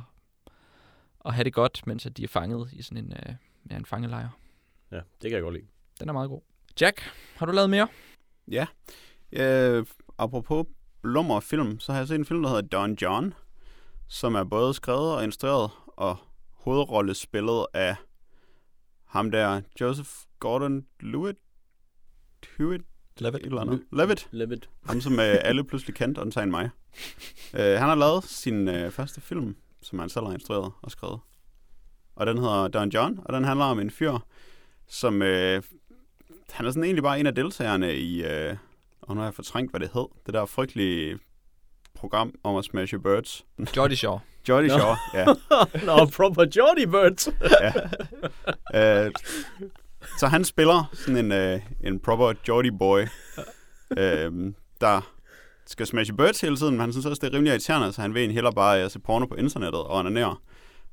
at 1.25 1.33
have 1.33 1.43
det 1.43 1.53
godt, 1.53 1.87
mens 1.87 2.05
at 2.05 2.17
de 2.17 2.23
er 2.23 2.27
fanget 2.27 2.69
i 2.73 2.81
sådan 2.81 3.05
en, 3.05 3.13
øh, 3.13 3.35
ja, 3.71 3.75
en 3.77 3.85
fangelejr. 3.85 4.29
Ja, 4.91 4.95
det 4.97 5.03
kan 5.21 5.31
jeg 5.31 5.41
godt 5.41 5.53
lide. 5.55 5.65
Den 5.99 6.09
er 6.09 6.13
meget 6.13 6.29
god. 6.29 6.41
Jack, 6.81 7.01
har 7.35 7.45
du 7.45 7.51
lavet 7.51 7.69
mere? 7.69 7.87
Ja. 8.51 8.65
Øh, 9.31 9.85
apropos 10.17 10.65
lummer 11.03 11.39
film, 11.39 11.79
så 11.79 11.91
har 11.91 11.99
jeg 11.99 12.07
set 12.07 12.15
en 12.15 12.25
film, 12.25 12.41
der 12.43 12.49
hedder 12.49 12.61
Don 12.67 12.93
John, 13.01 13.33
som 14.07 14.35
er 14.35 14.43
både 14.43 14.73
skrevet 14.73 15.15
og 15.15 15.23
instrueret 15.23 15.71
og 15.87 16.17
hovedrolle 16.63 17.13
spillet 17.13 17.65
af 17.73 17.95
ham 19.05 19.31
der, 19.31 19.61
Joseph 19.81 20.09
Gordon-Levitt? 20.45 21.39
Hewitt? 22.57 22.83
Levitt. 23.17 23.45
Eller 23.45 23.61
andet. 23.61 23.83
Levitt. 23.91 24.27
Levitt. 24.31 24.69
Ham, 24.85 25.01
som 25.01 25.13
øh, 25.13 25.35
alle 25.41 25.63
pludselig 25.63 25.95
kendte, 25.95 26.21
undtagen 26.21 26.51
mig. 26.51 26.69
Øh, 27.53 27.79
han 27.79 27.89
har 27.89 27.95
lavet 27.95 28.23
sin 28.23 28.67
øh, 28.67 28.91
første 28.91 29.21
film, 29.21 29.55
som 29.81 29.99
han 29.99 30.09
selv 30.09 30.25
har 30.25 30.33
instrueret 30.33 30.71
og 30.81 30.91
skrevet. 30.91 31.19
Og 32.15 32.25
den 32.25 32.37
hedder 32.37 32.67
Don 32.67 32.89
John, 32.89 33.19
og 33.25 33.33
den 33.33 33.43
handler 33.43 33.65
om 33.65 33.79
en 33.79 33.91
fyr, 33.91 34.17
som... 34.87 35.21
Øh, 35.21 35.63
han 36.51 36.65
er 36.65 36.71
sådan 36.71 36.83
egentlig 36.83 37.03
bare 37.03 37.19
en 37.19 37.27
af 37.27 37.35
deltagerne 37.35 37.95
i... 37.95 38.23
Øh, 38.23 38.57
og 39.01 39.15
nu 39.15 39.19
har 39.19 39.27
jeg 39.27 39.33
fortrængt, 39.33 39.71
hvad 39.71 39.79
det 39.79 39.89
hed. 39.93 40.05
Det 40.25 40.33
der 40.33 40.45
frygtelige 40.45 41.19
program 41.99 42.33
om 42.43 42.55
at 42.55 42.65
smashe 42.65 42.99
birds. 42.99 43.45
Jordy 43.77 43.93
Shaw. 43.95 44.19
Nå. 44.67 44.77
Shaw, 44.77 44.95
ja. 45.13 45.25
Nå, 45.85 46.05
proper 46.05 46.45
Jordy 46.55 46.85
Birds. 46.85 47.27
Øh, 48.75 49.11
så 50.19 50.27
han 50.27 50.43
spiller 50.43 50.89
sådan 50.93 51.25
en, 51.25 51.31
øh, 51.31 51.61
en 51.83 51.99
proper 51.99 52.33
Geordie 52.45 52.71
boy, 52.71 53.01
øh, 53.97 54.53
der 54.81 55.01
skal 55.65 55.87
smashe 55.87 56.13
birds 56.13 56.41
hele 56.41 56.57
tiden, 56.57 56.71
men 56.71 56.79
han 56.79 56.91
synes 56.91 57.05
også, 57.05 57.19
det 57.19 57.27
er 57.27 57.33
rimelig 57.33 57.51
irriterende, 57.51 57.93
så 57.93 58.01
han 58.01 58.13
vil 58.13 58.19
egentlig 58.19 58.35
hellere 58.35 58.53
bare 58.53 58.83
øh, 58.83 58.89
se 58.89 58.99
porno 58.99 59.25
på 59.25 59.35
internettet 59.35 59.81
og 59.81 59.91
onanere. 59.97 60.35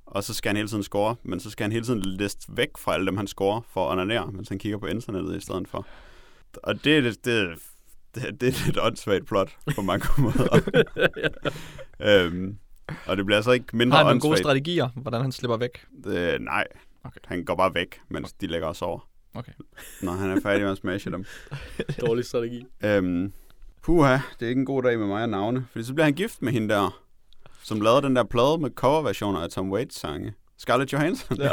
Og 0.07 0.25
så 0.25 0.35
skal 0.35 0.49
han 0.49 0.57
hele 0.57 0.69
tiden 0.69 0.83
score, 0.83 1.17
men 1.23 1.41
så 1.41 1.51
skal 1.51 1.65
han 1.65 1.73
hele 1.73 1.85
tiden 1.85 2.01
liste 2.01 2.47
væk 2.49 2.69
fra 2.79 2.95
alle 2.95 3.07
dem, 3.07 3.17
han 3.17 3.27
scorer 3.27 3.61
for 3.73 3.87
at 3.87 3.93
onanere, 3.93 4.33
mens 4.33 4.49
han 4.49 4.59
kigger 4.59 4.79
på 4.79 4.87
internettet 4.87 5.37
i 5.37 5.41
stedet 5.41 5.69
for. 5.69 5.87
Og 6.63 6.85
det 6.85 6.97
er 6.97 7.01
det, 7.01 7.25
det, 7.25 7.59
det, 8.15 8.41
det 8.41 8.49
er 8.49 8.69
et 8.69 8.79
åndssvagt 8.83 9.27
plot 9.27 9.57
på 9.75 9.83
mange 9.83 10.07
måder. 10.19 10.61
øhm, 12.27 12.57
og 13.07 13.17
det 13.17 13.27
bliver 13.27 13.37
altså 13.37 13.51
ikke 13.53 13.77
mindre 13.77 13.97
Har 13.97 14.05
han 14.05 14.07
nogle 14.11 14.21
gode 14.21 14.31
åndssvagt. 14.31 14.45
strategier, 14.47 14.89
hvordan 14.95 15.21
han 15.21 15.33
slipper 15.33 15.57
væk? 15.57 15.85
Øh, 16.07 16.39
nej, 16.41 16.65
Okay. 17.05 17.21
han 17.25 17.45
går 17.45 17.55
bare 17.55 17.75
væk, 17.75 18.01
mens 18.09 18.33
de 18.33 18.47
lægger 18.47 18.69
os 18.69 18.83
over. 18.83 19.09
Okay. 19.35 19.53
Når 20.03 20.13
han 20.13 20.31
er 20.31 20.41
færdig 20.41 20.63
med 20.63 20.71
at 20.73 20.79
smashe 20.79 21.11
dem. 21.11 21.25
Dårlig 22.07 22.25
strategi. 22.25 22.65
Øhm, 22.85 23.33
puha, 23.83 24.13
det 24.41 24.45
er 24.47 24.49
ikke 24.49 24.59
en 24.59 24.65
god 24.67 24.83
dag 24.83 24.99
med 24.99 25.07
mig 25.07 25.23
og 25.23 25.29
navne. 25.29 25.67
Fordi 25.73 25.85
så 25.85 25.95
bliver 25.95 26.05
han 26.05 26.15
gift 26.15 26.43
med 26.43 26.53
hende 26.53 26.69
der, 26.69 27.03
som 27.63 27.81
lavede 27.81 28.03
den 28.03 28.17
der 28.17 28.25
plade 28.25 28.59
med 28.59 28.71
coverversioner 28.71 29.41
af 29.41 29.51
Tom 29.51 29.71
Waits 29.73 29.99
sange. 30.01 30.35
Scarlett 30.61 30.93
Johansson. 30.93 31.37
Ja. 31.37 31.45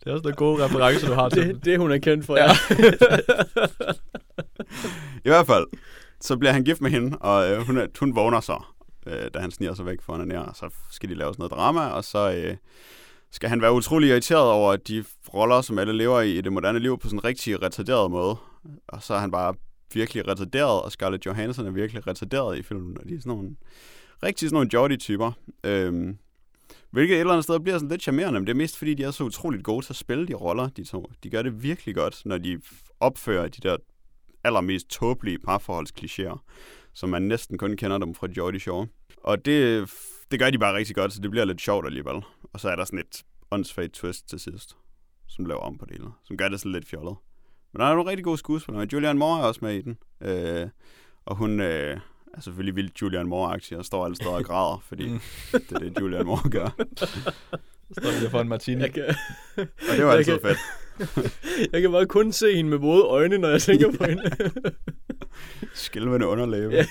det 0.00 0.06
er 0.06 0.12
også 0.12 0.22
nogle 0.22 0.36
gode 0.36 0.64
referencer, 0.64 1.08
du 1.08 1.14
har 1.14 1.28
til 1.28 1.48
Det, 1.48 1.64
det 1.64 1.78
hun 1.78 1.90
er 1.90 1.98
kendt 1.98 2.26
for, 2.26 2.36
Ja. 2.36 2.46
I 5.24 5.28
hvert 5.28 5.46
fald, 5.46 5.66
så 6.20 6.36
bliver 6.36 6.52
han 6.52 6.64
gift 6.64 6.80
med 6.80 6.90
hende, 6.90 7.18
og 7.18 7.50
øh, 7.50 7.66
hun, 7.66 7.78
er, 7.78 7.86
hun 8.00 8.16
vågner 8.16 8.40
så, 8.40 8.62
øh, 9.06 9.30
da 9.34 9.38
han 9.38 9.50
sniger 9.50 9.74
sig 9.74 9.86
væk 9.86 10.02
fra 10.02 10.18
hende. 10.18 10.46
Og 10.46 10.56
så 10.56 10.70
skal 10.90 11.08
de 11.08 11.14
lave 11.14 11.34
sådan 11.34 11.42
noget 11.42 11.52
drama, 11.52 11.86
og 11.86 12.04
så 12.04 12.32
øh, 12.32 12.56
skal 13.30 13.48
han 13.48 13.62
være 13.62 13.72
utrolig 13.72 14.10
irriteret 14.10 14.50
over 14.50 14.76
de 14.76 15.04
roller, 15.34 15.60
som 15.60 15.78
alle 15.78 15.92
lever 15.92 16.20
i 16.20 16.38
i 16.38 16.40
det 16.40 16.52
moderne 16.52 16.78
liv 16.78 16.98
på 16.98 17.08
sådan 17.08 17.18
en 17.18 17.24
rigtig 17.24 17.62
retarderet 17.62 18.10
måde. 18.10 18.36
Og 18.88 19.02
så 19.02 19.14
er 19.14 19.18
han 19.18 19.30
bare 19.30 19.54
virkelig 19.94 20.28
retarderet, 20.28 20.82
og 20.82 20.92
Scarlett 20.92 21.26
Johansson 21.26 21.66
er 21.66 21.70
virkelig 21.70 22.06
retarderet 22.06 22.58
i 22.58 22.62
filmen. 22.62 22.98
Og 22.98 23.08
de 23.08 23.14
er 23.14 23.18
sådan 23.18 23.30
nogle, 23.30 23.56
rigtig 24.22 24.48
sådan 24.48 24.54
nogle 24.54 24.70
Geordie-typer. 24.70 25.32
Øhm, 25.64 26.18
hvilket 26.90 27.14
et 27.14 27.20
eller 27.20 27.32
andet 27.32 27.44
sted 27.44 27.60
bliver 27.60 27.78
sådan 27.78 27.88
lidt 27.88 28.02
charmerende, 28.02 28.40
men 28.40 28.46
det 28.46 28.52
er 28.52 28.56
mest 28.56 28.78
fordi, 28.78 28.94
de 28.94 29.02
er 29.02 29.10
så 29.10 29.24
utroligt 29.24 29.64
gode 29.64 29.84
til 29.86 29.92
at 29.92 29.96
spille 29.96 30.28
de 30.28 30.34
roller, 30.34 30.68
de 30.68 30.84
to. 30.84 31.12
De 31.22 31.30
gør 31.30 31.42
det 31.42 31.62
virkelig 31.62 31.94
godt, 31.94 32.22
når 32.24 32.38
de 32.38 32.60
opfører 33.00 33.48
de 33.48 33.60
der 33.68 33.76
allermest 34.44 34.88
tåbelige 34.88 35.38
parforholdsklichéer, 35.48 36.38
som 36.94 37.08
man 37.08 37.22
næsten 37.22 37.58
kun 37.58 37.76
kender 37.76 37.98
dem 37.98 38.14
fra 38.14 38.26
Geordie 38.34 38.60
Shore. 38.60 38.86
Og 39.24 39.44
det, 39.44 39.90
det 40.30 40.38
gør 40.38 40.50
de 40.50 40.58
bare 40.58 40.74
rigtig 40.74 40.96
godt, 40.96 41.12
så 41.12 41.20
det 41.20 41.30
bliver 41.30 41.44
lidt 41.44 41.60
sjovt 41.60 41.86
alligevel. 41.86 42.22
Og 42.52 42.60
så 42.60 42.68
er 42.68 42.76
der 42.76 42.84
sådan 42.84 42.98
et 42.98 43.24
åndssvagt 43.50 43.92
twist 43.92 44.28
til 44.28 44.40
sidst, 44.40 44.76
som 45.26 45.44
laver 45.46 45.60
om 45.60 45.78
på 45.78 45.84
det 45.84 45.96
hele, 45.96 46.10
som 46.24 46.36
gør 46.36 46.48
det 46.48 46.60
sådan 46.60 46.72
lidt 46.72 46.88
fjollet. 46.88 47.16
Men 47.72 47.80
der 47.80 47.86
er 47.86 47.94
nogle 47.94 48.10
rigtig 48.10 48.24
gode 48.24 48.38
skuespillere. 48.38 48.86
Julian 48.92 49.18
Moore 49.18 49.40
er 49.40 49.44
også 49.44 49.60
med 49.62 49.74
i 49.74 49.80
den. 49.80 49.98
Øh, 50.20 50.68
og 51.24 51.36
hun 51.36 51.60
øh, 51.60 52.00
er 52.36 52.40
selvfølgelig 52.40 52.76
vildt 52.76 53.02
Julianne 53.02 53.28
Moore-aktie 53.28 53.78
og 53.78 53.84
står 53.84 54.04
alle 54.04 54.16
steder 54.16 54.30
og 54.30 54.44
græder, 54.44 54.82
fordi 54.88 55.08
Mm. 55.08 55.20
det 55.52 55.72
er 55.72 55.78
det, 55.78 56.00
Julianne 56.00 56.24
Moore 56.26 56.50
gør. 56.50 56.68
Står 57.98 58.20
vi 58.24 58.30
for 58.30 58.40
en 58.40 58.48
martini. 58.48 58.80
Jeg 58.82 58.92
kan, 58.92 59.04
Og 59.56 59.66
det 59.96 60.04
var 60.04 60.10
Jeg 60.10 60.18
altid 60.18 60.38
kan- 60.38 60.56
fedt. 60.56 60.58
jeg 61.72 61.80
kan 61.82 61.92
bare 61.92 62.06
kun 62.06 62.32
se 62.32 62.54
hende 62.56 62.70
med 62.70 62.78
våde 62.78 63.02
øjne, 63.04 63.38
når 63.38 63.48
jeg 63.48 63.62
tænker 63.62 63.92
på 63.98 64.04
hende. 64.04 64.22
Skælvende 65.74 66.26
underlæbe. 66.26 66.72
Ja, 66.74 66.86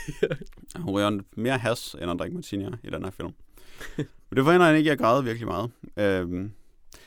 Hun 0.76 0.90
ryger 0.96 1.20
mere 1.38 1.58
has, 1.58 1.96
end 2.02 2.12
at 2.12 2.20
drikke 2.20 2.36
martinier 2.36 2.72
i 2.84 2.90
den 2.90 3.04
her 3.04 3.12
film. 3.12 3.30
Men 3.98 4.36
det 4.36 4.44
forhindrer 4.44 4.68
hende 4.68 4.78
ikke, 4.80 4.92
at 4.92 4.98
jeg 4.98 5.06
græder 5.06 5.22
virkelig 5.22 5.48
meget. 5.48 5.72
Øhm, 5.98 6.52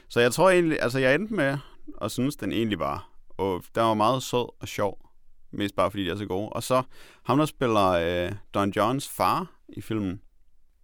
så 0.08 0.20
jeg 0.20 0.32
tror 0.32 0.50
egentlig, 0.50 0.78
altså 0.82 0.98
jeg 0.98 1.14
endte 1.14 1.34
med 1.34 1.58
at 2.02 2.10
synes, 2.10 2.36
den 2.36 2.52
egentlig 2.52 2.78
var, 2.78 3.10
og 3.38 3.62
der 3.74 3.82
var 3.82 3.94
meget 3.94 4.22
sød 4.22 4.48
og 4.60 4.68
sjov. 4.68 5.07
Mest 5.50 5.76
bare 5.76 5.90
fordi 5.90 6.04
de 6.04 6.10
er 6.10 6.16
så 6.16 6.26
gode. 6.26 6.48
Og 6.48 6.62
så 6.62 6.82
ham, 7.24 7.38
der 7.38 7.46
spiller 7.46 7.86
øh, 7.88 8.32
Don 8.54 8.70
Johns 8.76 9.08
far 9.08 9.46
i 9.68 9.80
filmen. 9.80 10.20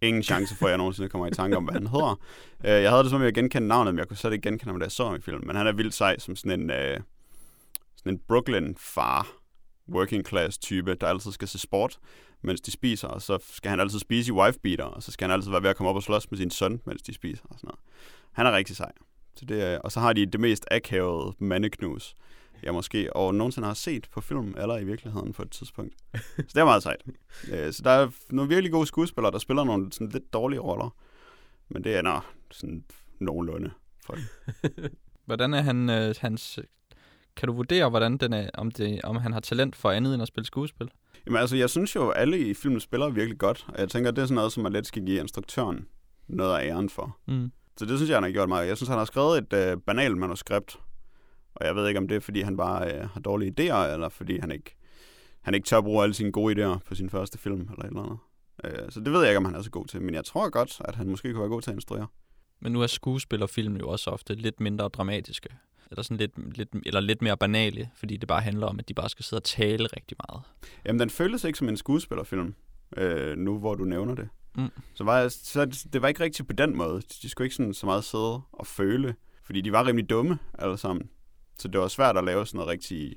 Ingen 0.01 0.23
chance 0.23 0.55
for, 0.55 0.65
at 0.65 0.69
jeg 0.69 0.77
nogensinde 0.77 1.09
kommer 1.09 1.27
i 1.27 1.31
tanke 1.31 1.57
om, 1.57 1.63
hvad 1.63 1.73
han 1.73 1.87
hedder. 1.87 2.19
Øh, 2.65 2.71
jeg 2.83 2.89
havde 2.89 3.03
det 3.03 3.09
som, 3.09 3.19
om 3.21 3.23
jeg 3.25 3.33
genkendte 3.33 3.67
navnet, 3.67 3.93
men 3.93 3.99
jeg 3.99 4.07
kunne 4.07 4.17
slet 4.17 4.33
ikke 4.33 4.49
genkende 4.49 4.71
ham, 4.71 4.79
da 4.79 4.83
jeg 4.83 4.91
så 4.91 5.05
ham 5.05 5.15
i 5.15 5.19
filmen. 5.21 5.47
Men 5.47 5.55
han 5.55 5.67
er 5.67 5.71
vildt 5.71 5.93
sej 5.93 6.19
som 6.19 6.35
sådan 6.35 6.59
en, 6.61 6.69
øh, 6.71 6.99
sådan 7.95 8.13
en 8.13 8.19
Brooklyn-far 8.27 9.27
working 9.89 10.27
class 10.27 10.57
type, 10.57 10.95
der 10.95 11.07
altid 11.07 11.31
skal 11.31 11.47
se 11.47 11.59
sport, 11.59 11.99
mens 12.41 12.61
de 12.61 12.71
spiser, 12.71 13.07
og 13.07 13.21
så 13.21 13.37
skal 13.51 13.69
han 13.69 13.79
altid 13.79 13.99
spise 13.99 14.29
i 14.29 14.31
wifebeater, 14.31 14.83
og 14.83 15.03
så 15.03 15.11
skal 15.11 15.27
han 15.27 15.33
altid 15.33 15.51
være 15.51 15.63
ved 15.63 15.69
at 15.69 15.75
komme 15.75 15.89
op 15.89 15.95
og 15.95 16.03
slås 16.03 16.31
med 16.31 16.37
sin 16.37 16.49
søn, 16.51 16.81
mens 16.85 17.01
de 17.01 17.13
spiser 17.13 17.43
og 17.49 17.55
sådan 17.59 17.67
noget. 17.67 17.79
Han 18.31 18.45
er 18.45 18.51
rigtig 18.51 18.75
sej. 18.75 18.91
Så 19.35 19.45
det, 19.45 19.63
er- 19.63 19.79
og 19.79 19.91
så 19.91 19.99
har 19.99 20.13
de 20.13 20.25
det 20.25 20.39
mest 20.39 20.65
akavede 20.71 21.33
mandeknus, 21.39 22.15
jeg 22.65 22.73
måske 22.73 23.15
og 23.15 23.35
nogensinde 23.35 23.67
har 23.67 23.73
set 23.73 24.07
på 24.11 24.21
film, 24.21 24.55
eller 24.57 24.77
i 24.77 24.83
virkeligheden 24.83 25.33
på 25.33 25.41
et 25.41 25.51
tidspunkt. 25.51 25.93
Så 26.37 26.43
det 26.53 26.57
er 26.57 26.65
meget 26.65 26.83
sejt. 26.83 27.01
Øh, 27.51 27.73
Så 27.73 27.81
der 27.83 27.89
er 27.89 28.07
nogle 28.29 28.49
virkelig 28.49 28.71
gode 28.71 28.85
skuespillere, 28.87 29.31
der 29.31 29.39
spiller 29.39 29.63
nogle 29.63 29.91
sådan 29.91 30.09
lidt 30.09 30.33
dårlige 30.33 30.59
roller, 30.59 30.95
men 31.69 31.83
det 31.83 31.95
er 31.95 32.01
nok 32.01 32.23
sådan 32.51 32.83
nogenlunde. 33.19 33.71
For 34.05 34.17
Hvordan 35.25 35.53
er 35.53 35.61
han, 35.61 35.89
øh, 35.89 36.15
hans... 36.19 36.59
Kan 37.35 37.47
du 37.47 37.53
vurdere, 37.53 37.89
hvordan 37.89 38.17
den 38.17 38.33
er, 38.33 38.49
om, 38.53 38.71
det, 38.71 39.01
om 39.03 39.15
han 39.15 39.33
har 39.33 39.39
talent 39.39 39.75
for 39.75 39.91
andet 39.91 40.13
end 40.13 40.21
at 40.21 40.27
spille 40.27 40.45
skuespil? 40.45 40.89
Jamen 41.25 41.39
altså, 41.41 41.55
jeg 41.55 41.69
synes 41.69 41.95
jo, 41.95 42.09
at 42.09 42.21
alle 42.21 42.39
i 42.39 42.53
filmen 42.53 42.79
spiller 42.79 43.09
virkelig 43.09 43.37
godt, 43.39 43.65
og 43.67 43.79
jeg 43.79 43.89
tænker, 43.89 44.09
at 44.09 44.15
det 44.15 44.21
er 44.21 44.25
sådan 44.25 44.35
noget, 44.35 44.51
som 44.51 44.63
man 44.63 44.73
let 44.73 44.87
skal 44.87 45.05
give 45.05 45.19
instruktøren 45.19 45.85
noget 46.27 46.57
af 46.59 46.67
æren 46.67 46.89
for. 46.89 47.17
Mm. 47.27 47.51
Så 47.77 47.85
det 47.85 47.97
synes 47.97 48.09
jeg, 48.09 48.15
han 48.15 48.23
har 48.23 48.31
gjort 48.31 48.49
meget. 48.49 48.67
Jeg 48.67 48.77
synes, 48.77 48.89
han 48.89 48.97
har 48.97 49.05
skrevet 49.05 49.37
et 49.37 49.53
øh, 49.53 49.77
banalt 49.77 50.17
manuskript, 50.17 50.79
og 51.55 51.65
jeg 51.65 51.75
ved 51.75 51.87
ikke, 51.87 51.97
om 51.97 52.07
det 52.07 52.15
er, 52.15 52.19
fordi 52.19 52.41
han 52.41 52.57
bare 52.57 52.93
øh, 52.93 53.09
har 53.09 53.19
dårlige 53.19 53.51
idéer, 53.59 53.93
eller 53.93 54.09
fordi 54.09 54.37
han 54.39 54.51
ikke, 54.51 54.75
han 55.41 55.53
ikke 55.53 55.65
tør 55.65 55.81
bruge 55.81 56.03
alle 56.03 56.13
sine 56.13 56.31
gode 56.31 56.65
idéer 56.65 56.77
på 56.77 56.95
sin 56.95 57.09
første 57.09 57.37
film, 57.37 57.61
eller 57.61 57.83
et 57.83 57.85
eller 57.87 58.03
andet. 58.03 58.17
Øh, 58.83 58.91
så 58.91 58.99
det 58.99 59.13
ved 59.13 59.19
jeg 59.21 59.29
ikke, 59.29 59.37
om 59.37 59.45
han 59.45 59.55
er 59.55 59.61
så 59.61 59.69
god 59.69 59.85
til, 59.85 60.01
men 60.01 60.15
jeg 60.15 60.25
tror 60.25 60.49
godt, 60.49 60.81
at 60.85 60.95
han 60.95 61.09
måske 61.09 61.31
kunne 61.31 61.39
være 61.41 61.49
god 61.49 61.61
til 61.61 61.71
at 61.71 61.75
instruere. 61.75 62.07
Men 62.59 62.71
nu 62.71 62.81
er 62.81 62.87
skuespillerfilm 62.87 63.75
jo 63.77 63.87
også 63.89 64.09
ofte 64.09 64.35
lidt 64.35 64.59
mindre 64.59 64.87
dramatiske. 64.87 65.49
Eller, 65.91 66.03
sådan 66.03 66.17
lidt, 66.17 66.57
lidt, 66.57 66.69
eller 66.85 66.99
lidt 66.99 67.21
mere 67.21 67.37
banale, 67.37 67.89
fordi 67.95 68.17
det 68.17 68.27
bare 68.27 68.41
handler 68.41 68.67
om, 68.67 68.79
at 68.79 68.87
de 68.89 68.93
bare 68.93 69.09
skal 69.09 69.25
sidde 69.25 69.39
og 69.39 69.43
tale 69.43 69.87
rigtig 69.97 70.17
meget. 70.29 70.43
Jamen, 70.85 70.99
den 70.99 71.09
føles 71.09 71.43
ikke 71.43 71.57
som 71.59 71.69
en 71.69 71.77
skuespillerfilm, 71.77 72.55
øh, 72.97 73.37
nu 73.37 73.59
hvor 73.59 73.75
du 73.75 73.83
nævner 73.83 74.15
det. 74.15 74.29
Mm. 74.57 74.69
Så, 74.93 75.03
var 75.03 75.19
jeg, 75.19 75.31
så 75.31 75.65
det- 75.93 76.01
var 76.01 76.07
ikke 76.07 76.23
rigtig 76.23 76.47
på 76.47 76.53
den 76.53 76.77
måde. 76.77 77.01
De 77.21 77.29
skulle 77.29 77.45
ikke 77.45 77.55
sådan 77.55 77.73
så 77.73 77.85
meget 77.85 78.03
sidde 78.03 78.41
og 78.51 78.67
føle, 78.67 79.15
fordi 79.43 79.61
de 79.61 79.71
var 79.71 79.87
rimelig 79.87 80.09
dumme 80.09 80.39
alle 80.59 80.77
sammen. 80.77 81.09
Så 81.57 81.67
det 81.67 81.81
var 81.81 81.87
svært 81.87 82.17
at 82.17 82.23
lave 82.23 82.45
sådan 82.45 82.57
noget 82.57 82.71
rigtig 82.71 83.15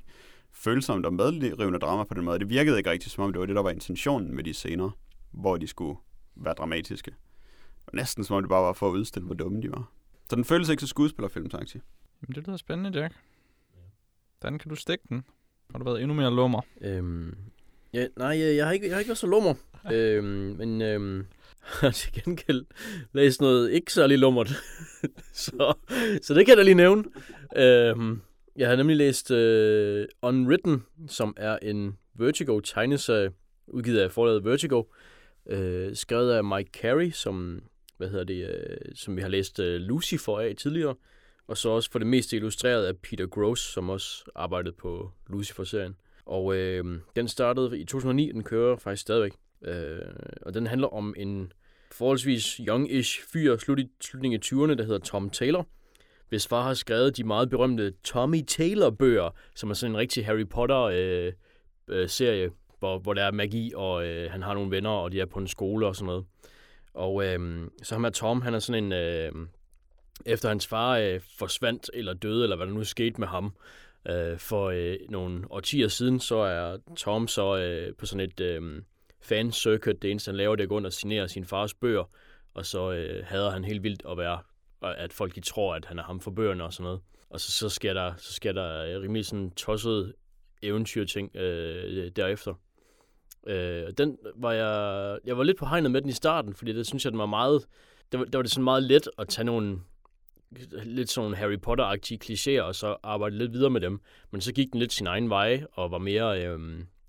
følsomt 0.52 1.06
og 1.06 1.14
medrivende 1.14 1.78
drama 1.78 2.04
på 2.04 2.14
den 2.14 2.24
måde. 2.24 2.38
Det 2.38 2.48
virkede 2.48 2.78
ikke 2.78 2.90
rigtig, 2.90 3.10
som 3.10 3.24
om 3.24 3.32
det 3.32 3.40
var 3.40 3.46
det, 3.46 3.56
der 3.56 3.62
var 3.62 3.70
intentionen 3.70 4.34
med 4.34 4.44
de 4.44 4.54
scener, 4.54 4.90
hvor 5.30 5.56
de 5.56 5.66
skulle 5.66 5.98
være 6.36 6.54
dramatiske. 6.54 7.10
Det 7.10 7.92
var 7.92 7.96
næsten 7.96 8.24
som 8.24 8.36
om 8.36 8.42
det 8.42 8.48
bare 8.48 8.62
var 8.62 8.72
for 8.72 8.88
at 8.88 8.92
udstille, 8.92 9.26
hvor 9.26 9.34
dumme 9.34 9.62
de 9.62 9.70
var. 9.70 9.92
Så 10.30 10.36
den 10.36 10.44
føles 10.44 10.68
ikke 10.68 10.80
så 10.80 10.86
skuespillerfilmsagtig. 10.86 11.80
Jamen, 12.22 12.34
det 12.34 12.46
lyder 12.46 12.56
spændende, 12.56 13.00
Jack. 13.00 13.14
Hvordan 14.40 14.58
kan 14.58 14.68
du 14.68 14.76
stikke 14.76 15.04
den? 15.08 15.24
Har 15.70 15.78
du 15.78 15.84
været 15.84 16.02
endnu 16.02 16.14
mere 16.14 16.34
lummer? 16.34 16.60
Øhm, 16.80 17.34
ja, 17.92 18.06
nej, 18.16 18.28
jeg, 18.28 18.56
jeg, 18.56 18.66
har 18.66 18.72
ikke, 18.72 18.86
jeg 18.86 18.94
har 18.94 18.98
ikke 18.98 19.08
været 19.08 19.18
så 19.18 19.26
lummer. 19.26 19.54
øhm, 19.92 20.56
men 20.58 20.82
øhm, 20.82 21.26
har 21.80 21.90
til 21.90 22.12
gengæld 22.12 22.66
læst 23.12 23.40
noget 23.40 23.70
ikke 23.70 23.92
særlig 23.92 24.18
lummert. 24.18 24.48
så, 25.32 25.74
så 26.22 26.34
det 26.34 26.46
kan 26.46 26.48
jeg 26.48 26.56
da 26.56 26.62
lige 26.62 26.74
nævne. 26.74 27.04
Øhm, 27.56 28.20
jeg 28.58 28.68
har 28.68 28.76
nemlig 28.76 28.96
læst 28.96 29.30
øh, 29.30 30.06
Unwritten, 30.22 30.84
som 31.08 31.34
er 31.36 31.58
en 31.62 31.98
Vertigo-tegneserie, 32.14 33.30
udgivet 33.66 34.00
af 34.00 34.12
forlaget 34.12 34.44
Vertigo, 34.44 34.82
øh, 35.46 35.96
skrevet 35.96 36.32
af 36.32 36.44
Mike 36.44 36.70
Carey, 36.70 37.10
som, 37.10 37.62
hvad 37.96 38.08
hedder 38.08 38.24
det, 38.24 38.48
øh, 38.48 38.76
som 38.94 39.16
vi 39.16 39.20
har 39.20 39.28
læst 39.28 39.60
øh, 39.60 39.80
Lucifer 39.80 40.38
af 40.38 40.54
tidligere, 40.56 40.94
og 41.46 41.56
så 41.56 41.68
også 41.68 41.90
for 41.90 41.98
det 41.98 42.06
meste 42.06 42.36
illustreret 42.36 42.86
af 42.86 42.96
Peter 42.96 43.26
Gross, 43.26 43.62
som 43.62 43.90
også 43.90 44.30
arbejdede 44.34 44.74
på 44.78 45.10
Lucifer-serien. 45.26 45.96
Og 46.26 46.56
øh, 46.56 47.00
den 47.16 47.28
startede 47.28 47.78
i 47.78 47.84
2009, 47.84 48.32
den 48.32 48.44
kører 48.44 48.76
faktisk 48.76 49.02
stadigvæk. 49.02 49.32
Øh, 49.64 49.98
og 50.42 50.54
den 50.54 50.66
handler 50.66 50.88
om 50.88 51.14
en 51.16 51.52
forholdsvis 51.92 52.60
youngish 52.68 53.22
fyr, 53.32 53.56
slut 53.56 53.78
i 53.78 53.88
slutningen 54.00 54.40
af 54.40 54.44
20'erne, 54.44 54.74
der 54.74 54.84
hedder 54.84 54.98
Tom 54.98 55.30
Taylor, 55.30 55.66
hvis 56.28 56.46
far 56.46 56.62
har 56.62 56.74
skrevet 56.74 57.16
de 57.16 57.24
meget 57.24 57.50
berømte 57.50 57.90
Tommy 58.04 58.42
Taylor-bøger, 58.42 59.30
som 59.54 59.70
er 59.70 59.74
sådan 59.74 59.92
en 59.92 59.98
rigtig 59.98 60.26
Harry 60.26 60.48
Potter-serie, 60.48 61.26
øh, 61.26 62.02
øh, 62.02 62.08
serie, 62.08 62.50
hvor, 62.78 62.98
hvor 62.98 63.14
der 63.14 63.24
er 63.24 63.30
magi, 63.30 63.72
og 63.76 64.06
øh, 64.06 64.30
han 64.30 64.42
har 64.42 64.54
nogle 64.54 64.70
venner, 64.70 64.90
og 64.90 65.12
de 65.12 65.20
er 65.20 65.26
på 65.26 65.38
en 65.38 65.48
skole 65.48 65.86
og 65.86 65.96
sådan 65.96 66.06
noget. 66.06 66.24
Og 66.94 67.24
øh, 67.24 67.68
så 67.82 67.94
ham 67.94 68.04
er 68.04 68.10
Tom, 68.10 68.42
han 68.42 68.54
er 68.54 68.58
sådan 68.58 68.84
en... 68.84 68.92
Øh, 68.92 69.32
efter 70.26 70.48
hans 70.48 70.66
far 70.66 70.96
øh, 70.96 71.20
forsvandt 71.38 71.90
eller 71.94 72.14
døde, 72.14 72.42
eller 72.42 72.56
hvad 72.56 72.66
der 72.66 72.72
nu 72.72 72.84
skete 72.84 73.20
med 73.20 73.28
ham, 73.28 73.52
øh, 74.08 74.38
for 74.38 74.70
øh, 74.70 74.96
nogle 75.08 75.44
årtier 75.50 75.88
siden, 75.88 76.20
så 76.20 76.36
er 76.36 76.78
Tom 76.96 77.28
så 77.28 77.56
øh, 77.56 77.94
på 77.94 78.06
sådan 78.06 78.30
et 78.30 78.40
øh, 78.40 78.82
fan 79.20 79.52
circuit. 79.52 80.02
Det 80.02 80.10
eneste, 80.10 80.28
han 80.28 80.36
laver, 80.36 80.56
det 80.56 80.62
er 80.62 80.64
at 80.64 80.68
gå 80.68 80.80
og 80.80 80.92
signere 80.92 81.28
sin 81.28 81.44
fars 81.44 81.74
bøger, 81.74 82.04
og 82.54 82.66
så 82.66 82.92
øh, 82.92 83.26
hader 83.26 83.50
han 83.50 83.64
helt 83.64 83.82
vildt 83.82 84.02
at 84.10 84.18
være, 84.18 84.38
at 84.82 85.12
folk 85.12 85.34
de 85.34 85.40
tror, 85.40 85.74
at 85.74 85.84
han 85.84 85.98
er 85.98 86.02
ham 86.02 86.20
for 86.20 86.30
bøgerne 86.30 86.64
og 86.64 86.72
sådan 86.72 86.84
noget. 86.84 87.00
Og 87.30 87.40
så, 87.40 87.52
så 87.52 87.68
sker 87.68 87.94
der, 87.94 88.12
så 88.16 88.32
sker 88.32 88.52
der 88.52 88.84
øh, 88.84 89.02
rimelig 89.02 89.26
sådan 89.26 89.50
tosset 89.50 90.14
eventyrting 90.62 91.36
øh, 91.36 92.10
derefter. 92.16 92.54
Øh, 93.46 93.92
den 93.98 94.18
var 94.36 94.52
jeg, 94.52 95.18
jeg 95.24 95.38
var 95.38 95.42
lidt 95.42 95.58
på 95.58 95.66
hegnet 95.66 95.90
med 95.90 96.00
den 96.00 96.08
i 96.08 96.12
starten, 96.12 96.54
fordi 96.54 96.72
det 96.72 96.86
synes 96.86 97.04
jeg, 97.04 97.12
den 97.12 97.18
var 97.18 97.26
meget, 97.26 97.66
der 98.12 98.18
var, 98.18 98.24
der 98.24 98.38
var 98.38 98.42
det 98.42 98.50
sådan 98.50 98.64
meget 98.64 98.82
let 98.82 99.08
at 99.18 99.28
tage 99.28 99.44
nogle 99.44 99.80
lidt 100.84 101.10
sådan 101.10 101.34
Harry 101.34 101.56
Potter-agtige 101.66 102.18
klichéer, 102.24 102.62
og 102.62 102.74
så 102.74 102.96
arbejde 103.02 103.38
lidt 103.38 103.52
videre 103.52 103.70
med 103.70 103.80
dem. 103.80 104.00
Men 104.30 104.40
så 104.40 104.52
gik 104.52 104.72
den 104.72 104.80
lidt 104.80 104.92
sin 104.92 105.06
egen 105.06 105.30
vej, 105.30 105.64
og 105.72 105.90
var 105.90 105.98
mere, 105.98 106.44
øh, 106.44 106.58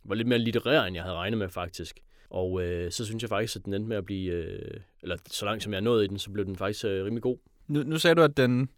var 0.03 0.15
lidt 0.15 0.27
mere 0.27 0.39
litterær, 0.39 0.83
end 0.83 0.95
jeg 0.95 1.03
havde 1.03 1.15
regnet 1.15 1.37
med 1.37 1.49
faktisk. 1.49 1.99
Og 2.29 2.63
øh, 2.63 2.91
så 2.91 3.05
synes 3.05 3.23
jeg 3.23 3.29
faktisk, 3.29 3.55
at 3.55 3.65
den 3.65 3.73
endte 3.73 3.89
med 3.89 3.97
at 3.97 4.05
blive, 4.05 4.33
øh, 4.33 4.79
eller 5.01 5.17
så 5.27 5.45
langt 5.45 5.63
som 5.63 5.73
jeg 5.73 5.81
nåede 5.81 6.05
i 6.05 6.07
den, 6.07 6.19
så 6.19 6.31
blev 6.31 6.45
den 6.45 6.55
faktisk 6.55 6.85
øh, 6.85 7.05
rimelig 7.05 7.23
god. 7.23 7.37
Nu, 7.69 7.83
nu 7.83 7.97
sagde 7.97 8.15
du, 8.15 8.21
at 8.21 8.37
den, 8.37 8.69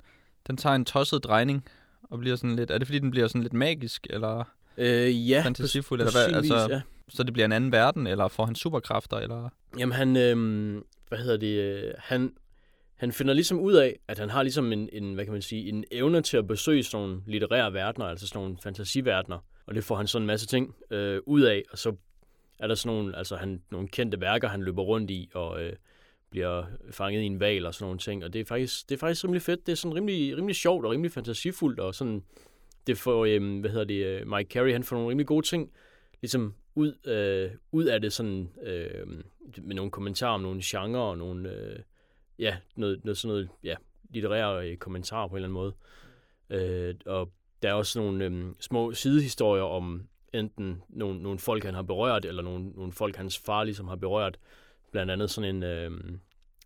den 0.48 0.58
tager 0.58 0.76
en 0.76 0.86
tosset 0.86 1.24
drejning, 1.24 1.66
og 2.04 2.20
bliver 2.20 2.36
sådan 2.36 2.56
lidt, 2.56 2.72
er 2.72 2.78
det 2.78 2.88
fordi, 2.88 3.00
den 3.00 3.12
bliver 3.12 3.28
sådan 3.28 3.42
lidt 3.42 3.54
magisk, 3.54 4.08
eller 4.10 4.44
øh, 4.78 5.30
ja, 5.30 5.42
fantasifuld, 5.46 6.02
eller 6.02 6.12
hvad? 6.12 6.38
Altså, 6.38 6.68
ja. 6.70 6.82
Så 7.10 7.24
det 7.24 7.34
bliver 7.34 7.46
en 7.46 7.52
anden 7.52 7.72
verden, 7.72 8.08
eller 8.08 8.28
får 8.28 8.46
han 8.46 8.56
superkræfter, 8.56 9.18
eller? 9.18 9.50
Jamen 9.80 9.94
han, 9.94 10.18
øh, 10.18 10.82
hvad 11.08 11.18
hedder 11.18 11.38
det, 11.38 11.60
øh, 11.60 11.94
han, 11.98 12.34
han 12.96 13.12
finder 13.12 13.34
ligesom 13.34 13.60
ud 13.60 13.74
af, 13.74 14.00
at 14.08 14.20
han 14.20 14.30
har 14.30 14.44
ligesom 14.44 14.72
en, 14.74 14.90
en, 14.92 15.14
hvad 15.14 15.26
kan 15.26 15.34
man 15.34 15.42
sige, 15.42 15.70
en 15.70 15.84
evne 15.92 16.22
til 16.22 16.38
at 16.38 16.48
besøge 16.48 16.84
sådan 16.84 17.08
nogle 17.08 17.22
litterære 17.28 17.74
verdener, 17.74 18.06
altså 18.06 18.28
sådan 18.28 18.42
nogle 18.42 18.58
fantasiverdener. 18.64 19.40
Og 19.66 19.76
det 19.76 19.84
får 19.84 19.96
han 19.96 20.08
sådan 20.08 20.24
en 20.24 20.28
masse 20.28 20.48
ting 20.48 20.76
øh, 20.92 21.20
ud 21.26 21.42
af, 21.42 21.64
og 21.72 21.78
så 21.78 21.96
er 22.60 22.68
der 22.68 22.76
sådan 22.76 22.98
nogle, 22.98 23.18
altså 23.18 23.36
han, 23.36 23.62
nogle 23.72 23.88
kendte 23.88 24.22
værker, 24.22 24.48
han 24.48 24.64
løber 24.64 24.82
rundt 24.82 25.12
i, 25.12 25.30
og 25.34 25.64
øh, 25.64 25.74
bliver 26.32 26.66
fanget 26.92 27.22
i 27.22 27.26
en 27.26 27.40
val 27.40 27.66
og 27.66 27.74
sådan 27.74 27.86
nogle 27.86 28.00
ting. 28.00 28.24
Og 28.24 28.34
det 28.34 28.42
er 28.42 28.46
faktisk, 28.46 28.90
det 28.90 28.96
er 28.96 29.00
faktisk 29.00 29.24
rimelig 29.24 29.42
fedt. 29.42 29.66
Det 29.66 29.72
er 29.72 29.76
sådan 29.76 29.96
rimelig, 29.96 30.38
rimelig 30.38 30.56
sjovt 30.56 30.86
og 30.86 30.92
rimelig 30.92 31.12
fantasifuldt, 31.12 31.80
og 31.80 31.96
sådan, 31.96 32.24
det 32.88 32.98
får, 32.98 33.26
øhm, 33.26 33.60
hvad 33.60 33.70
hedder 33.70 33.86
det, 33.86 34.06
øh, 34.06 34.28
Mike 34.28 34.50
Carey, 34.50 34.74
han 34.74 34.84
får 34.84 34.96
nogle 34.96 35.10
rimelig 35.10 35.28
gode 35.28 35.48
ting, 35.48 35.72
ligesom 36.22 36.54
ud, 36.76 37.08
øh, 37.08 37.52
ud 37.72 37.86
af 37.86 38.02
det 38.02 38.14
sådan, 38.14 38.50
øh, 38.64 39.08
med 39.58 39.76
nogle 39.76 39.92
kommentarer 39.92 40.34
om 40.34 40.42
nogle 40.42 40.62
genrer 40.64 41.02
og 41.02 41.18
nogle, 41.18 41.50
øh, 41.50 41.80
ja, 42.40 42.58
noget, 42.76 43.06
noget 43.06 43.18
sådan 43.18 43.34
noget, 43.34 43.50
ja, 43.64 43.76
litterære 44.10 44.70
øh, 44.70 44.78
kommentarer 44.78 45.28
på 45.28 45.36
en 45.36 45.44
eller 45.44 45.48
anden 45.48 45.54
måde. 45.54 45.74
Øh, 46.50 46.96
og 47.06 47.32
der 47.62 47.70
er 47.70 47.74
også 47.74 48.00
nogle 48.00 48.26
øh, 48.26 48.46
små 48.60 48.94
sidehistorier 48.94 49.64
om 49.64 50.08
enten 50.34 50.84
nogle, 50.90 51.24
nogle 51.24 51.40
folk, 51.40 51.64
han 51.64 51.74
har 51.74 51.82
berørt, 51.82 52.26
eller 52.26 52.44
nogle, 52.44 52.70
nogle 52.70 52.92
folk, 52.92 53.16
hans 53.16 53.40
far 53.40 53.64
ligesom 53.64 53.88
har 53.88 53.96
berørt. 53.96 54.40
Blandt 54.92 55.12
andet 55.12 55.30
sådan 55.30 55.56
en, 55.56 55.64
øh, 55.64 55.92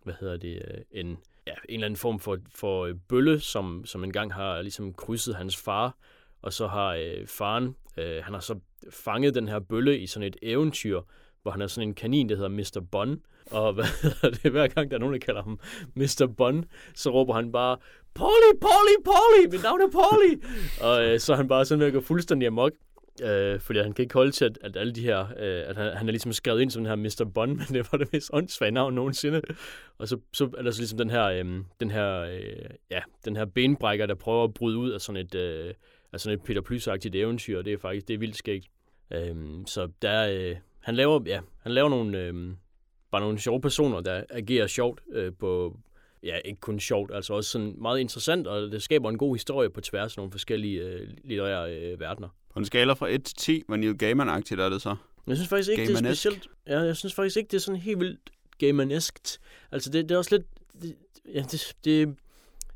hvad 0.04 0.14
hedder 0.20 0.36
det, 0.36 0.54
øh, 0.54 0.80
en, 0.90 1.18
ja, 1.46 1.52
en 1.68 1.74
eller 1.74 1.86
anden 1.86 1.96
form 1.96 2.20
for, 2.20 2.38
for 2.54 2.84
øh, 2.84 2.94
bølle, 3.08 3.40
som, 3.40 3.82
som 3.84 4.04
engang 4.04 4.34
har 4.34 4.62
ligesom 4.62 4.94
krydset 4.94 5.34
hans 5.34 5.56
far, 5.56 5.96
og 6.42 6.52
så 6.52 6.66
har 6.66 6.94
øh, 6.94 7.26
faren, 7.26 7.76
øh, 7.96 8.24
han 8.24 8.34
har 8.34 8.40
så 8.40 8.58
fanget 8.90 9.34
den 9.34 9.48
her 9.48 9.58
bølle 9.58 9.98
i 9.98 10.06
sådan 10.06 10.26
et 10.26 10.36
eventyr, 10.42 11.00
hvor 11.42 11.50
han 11.50 11.62
er 11.62 11.66
sådan 11.66 11.88
en 11.88 11.94
kanin, 11.94 12.28
der 12.28 12.36
hedder 12.36 12.48
Mr. 12.48 12.80
Bun. 12.90 13.20
Og 13.50 13.72
hvad 13.74 13.84
det, 14.30 14.50
hver 14.50 14.68
gang 14.68 14.90
der 14.90 14.96
er 14.96 15.00
nogen, 15.00 15.12
der 15.12 15.18
kalder 15.26 15.42
ham 15.42 15.60
Mr. 15.94 16.34
Bun, 16.36 16.64
så 16.94 17.10
råber 17.10 17.34
han 17.34 17.52
bare, 17.52 17.76
Polly, 18.14 18.52
Polly, 18.60 18.96
Polly, 19.04 19.52
mit 19.52 19.62
navn 19.62 19.80
er 19.80 19.90
Polly. 19.92 20.42
og 20.80 21.04
øh, 21.04 21.20
så 21.20 21.32
er 21.32 21.36
han 21.36 21.48
bare 21.48 21.64
sådan 21.64 21.80
ved 21.80 21.86
at 21.86 21.92
gå 21.92 22.00
fuldstændig 22.00 22.46
amok. 22.46 22.72
Øh, 23.22 23.60
fordi 23.60 23.78
han 23.78 23.92
kan 23.92 24.02
ikke 24.02 24.14
holde 24.14 24.30
til, 24.30 24.44
at, 24.44 24.58
at 24.62 24.76
alle 24.76 24.92
de 24.92 25.02
her, 25.02 25.20
øh, 25.20 25.68
at 25.68 25.76
han, 25.76 25.96
han 25.96 26.08
er 26.08 26.12
ligesom 26.12 26.32
skrevet 26.32 26.60
ind 26.60 26.70
som 26.70 26.84
den 26.84 26.88
her 26.88 26.96
Mr. 26.96 27.30
Bond, 27.34 27.56
men 27.58 27.66
det 27.72 27.88
var 27.92 27.98
det 27.98 28.12
mest 28.12 28.30
åndssvage 28.32 28.70
navn 28.70 28.94
nogensinde. 28.94 29.42
Og 29.98 30.08
så, 30.08 30.18
så 30.32 30.50
er 30.58 30.62
der 30.62 30.70
så 30.70 30.80
ligesom 30.80 30.98
den 30.98 31.10
her, 31.10 31.24
øh, 31.24 31.44
den 31.80 31.90
her, 31.90 32.20
øh, 32.20 32.70
ja, 32.90 33.00
den 33.24 33.36
her 33.36 33.44
benbrækker, 33.44 34.06
der 34.06 34.14
prøver 34.14 34.44
at 34.44 34.54
bryde 34.54 34.78
ud 34.78 34.90
af 34.90 35.00
sådan 35.00 35.20
et, 35.20 35.34
øh, 35.34 35.74
af 36.12 36.20
sådan 36.20 36.38
et 36.38 36.44
Peter 36.44 36.60
Plys-agtigt 36.60 37.16
eventyr, 37.16 37.58
og 37.58 37.64
det 37.64 37.72
er 37.72 37.78
faktisk, 37.78 38.08
det 38.08 38.14
er 38.14 38.18
vildt 38.18 38.36
skægt. 38.36 38.66
Øh, 39.10 39.36
så 39.66 39.88
der, 40.02 40.28
øh, 40.32 40.56
han 40.80 40.94
laver, 40.94 41.20
ja, 41.26 41.40
han 41.62 41.72
laver 41.72 41.88
nogle, 41.88 42.18
øh, 42.18 42.34
bare 43.10 43.20
nogle 43.20 43.38
sjove 43.38 43.60
personer, 43.60 44.00
der 44.00 44.24
agerer 44.30 44.66
sjovt 44.66 45.00
øh, 45.12 45.32
på, 45.38 45.78
ja, 46.22 46.36
ikke 46.44 46.60
kun 46.60 46.80
sjovt, 46.80 47.10
altså 47.14 47.34
også 47.34 47.50
sådan 47.50 47.74
meget 47.78 48.00
interessant, 48.00 48.46
og 48.46 48.70
det 48.70 48.82
skaber 48.82 49.10
en 49.10 49.18
god 49.18 49.34
historie 49.34 49.70
på 49.70 49.80
tværs 49.80 50.12
af 50.12 50.18
nogle 50.18 50.32
forskellige 50.32 50.80
øh, 50.80 51.08
litterære 51.24 51.76
øh, 51.76 52.00
verdener. 52.00 52.28
På 52.52 52.58
en 52.58 52.64
skala 52.64 52.92
fra 52.92 53.08
1 53.08 53.24
til 53.24 53.36
10, 53.36 53.62
hvor 53.66 53.76
Neil 53.76 53.94
Gaiman-agtigt 54.02 54.60
er 54.60 54.68
det 54.68 54.82
så? 54.82 54.96
Jeg 55.26 55.36
synes 55.36 55.48
faktisk 55.48 55.70
ikke, 55.70 55.86
det 55.86 55.94
er 55.94 55.98
specielt... 55.98 56.48
Ja, 56.66 56.80
jeg 56.80 56.96
synes 56.96 57.14
faktisk 57.14 57.36
ikke, 57.36 57.48
det 57.48 57.56
er 57.56 57.60
sådan 57.60 57.80
helt 57.80 58.00
vildt 58.00 58.30
Gaimaneskt. 58.58 59.40
Altså, 59.72 59.90
det, 59.90 60.08
det 60.08 60.14
er 60.14 60.18
også 60.18 60.36
lidt... 60.36 60.46
Det, 60.82 60.96
ja, 61.34 61.40
det, 61.40 61.76
det, 61.84 62.08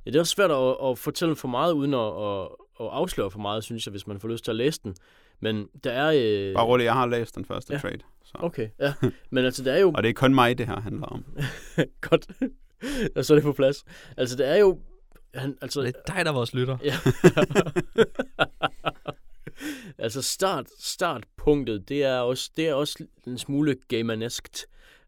ja, 0.07 0.11
det 0.11 0.17
er 0.17 0.21
også 0.21 0.35
svært 0.35 0.51
at, 0.51 0.77
at 0.91 0.99
fortælle 0.99 1.37
for 1.37 1.49
meget, 1.49 1.73
uden 1.73 1.95
at, 1.95 2.01
at, 2.01 2.49
at 2.81 2.93
afsløre 2.93 3.31
for 3.31 3.39
meget, 3.39 3.65
synes 3.65 3.87
jeg, 3.87 3.91
hvis 3.91 4.07
man 4.07 4.21
får 4.21 4.29
lyst 4.29 4.45
til 4.45 4.51
at 4.51 4.57
læse 4.57 4.81
den. 4.85 4.97
Men 5.41 5.69
der 5.85 5.93
er... 5.93 6.13
Øh... 6.17 6.55
Bare 6.55 6.67
roligt, 6.67 6.85
jeg 6.85 6.95
har 6.95 7.07
læst 7.07 7.35
den 7.35 7.45
første 7.45 7.73
ja. 7.73 7.79
trade. 7.79 7.99
Så. 8.25 8.33
Okay, 8.35 8.69
ja. 8.81 8.95
Men 9.31 9.45
altså, 9.45 9.65
der 9.65 9.73
er 9.73 9.79
jo... 9.79 9.93
Og 9.97 10.03
det 10.03 10.09
er 10.09 10.13
kun 10.13 10.35
mig, 10.35 10.59
det 10.59 10.67
her 10.67 10.81
handler 10.81 11.07
om. 11.07 11.25
Godt. 12.11 12.27
Og 13.17 13.25
så 13.25 13.33
er 13.33 13.37
det 13.37 13.43
på 13.43 13.53
plads. 13.53 13.85
Altså, 14.17 14.37
det 14.37 14.49
er 14.49 14.57
jo... 14.57 14.81
Han, 15.35 15.59
altså... 15.63 15.81
Det 15.81 15.97
er 15.97 16.15
dig, 16.15 16.25
der 16.25 16.31
er 16.31 16.35
vores 16.35 16.55
lytter. 16.55 16.79
Ja. 16.85 16.95
altså, 20.05 20.23
start, 20.23 20.67
startpunktet, 20.79 21.89
det 21.89 22.05
er 22.05 22.19
også, 22.19 22.51
det 22.57 22.69
er 22.69 22.75
også 22.75 23.05
en 23.27 23.39
smule 23.39 23.77
gamaneskt. 23.89 24.67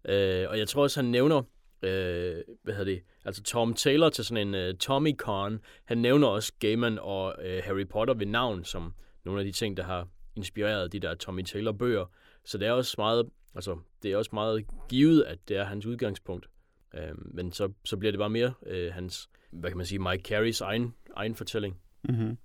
Øh, 0.09 0.47
og 0.49 0.59
jeg 0.59 0.69
tror 0.69 0.83
også, 0.83 1.01
han 1.01 1.11
nævner... 1.11 1.43
Øh, 1.83 2.37
hvad 2.63 2.75
hedder 2.75 2.93
det? 2.93 3.03
Altså 3.25 3.43
Tom 3.43 3.75
Taylor 3.75 4.11
til 4.11 4.25
sådan 4.25 4.55
en 4.55 4.69
uh, 4.69 4.79
Tommy 4.79 5.17
Con. 5.17 5.61
Han 5.85 5.99
nævner 5.99 6.29
også 6.29 6.53
Gaiman 6.59 6.99
og 6.99 7.35
uh, 7.39 7.65
Harry 7.65 7.89
Potter 7.89 8.15
ved 8.15 8.27
navn 8.27 8.65
som 8.65 8.95
nogle 9.25 9.41
af 9.41 9.47
de 9.47 9.53
ting, 9.53 9.77
der 9.77 9.83
har 9.83 10.09
inspireret 10.37 10.93
de 10.93 11.01
der 11.01 11.15
Tommy 11.15 11.43
Taylor 11.43 11.73
bøger. 11.73 12.07
Så 12.45 12.59
det 12.59 12.69
er 12.69 12.73
også 12.73 12.95
meget, 12.99 13.29
altså, 13.55 13.79
det 14.03 14.13
er 14.13 14.17
også 14.17 14.31
meget 14.33 14.65
givet, 14.89 15.23
at 15.23 15.39
det 15.49 15.57
er 15.57 15.65
hans 15.65 15.87
udgangspunkt. 15.87 16.47
Øh, 16.95 17.35
men 17.35 17.53
så, 17.53 17.73
så 17.85 17.97
bliver 17.97 18.13
det 18.13 18.19
bare 18.19 18.31
mere 18.31 18.53
øh, 18.67 18.93
hans, 18.93 19.31
hvad 19.51 19.71
kan 19.71 19.77
man 19.77 19.87
sige, 19.87 19.99
Mike 19.99 20.39
Carey's 20.39 20.65
egen, 20.65 20.95
egen 21.17 21.35
fortælling. 21.35 21.77
Mm-hmm. 22.05 22.37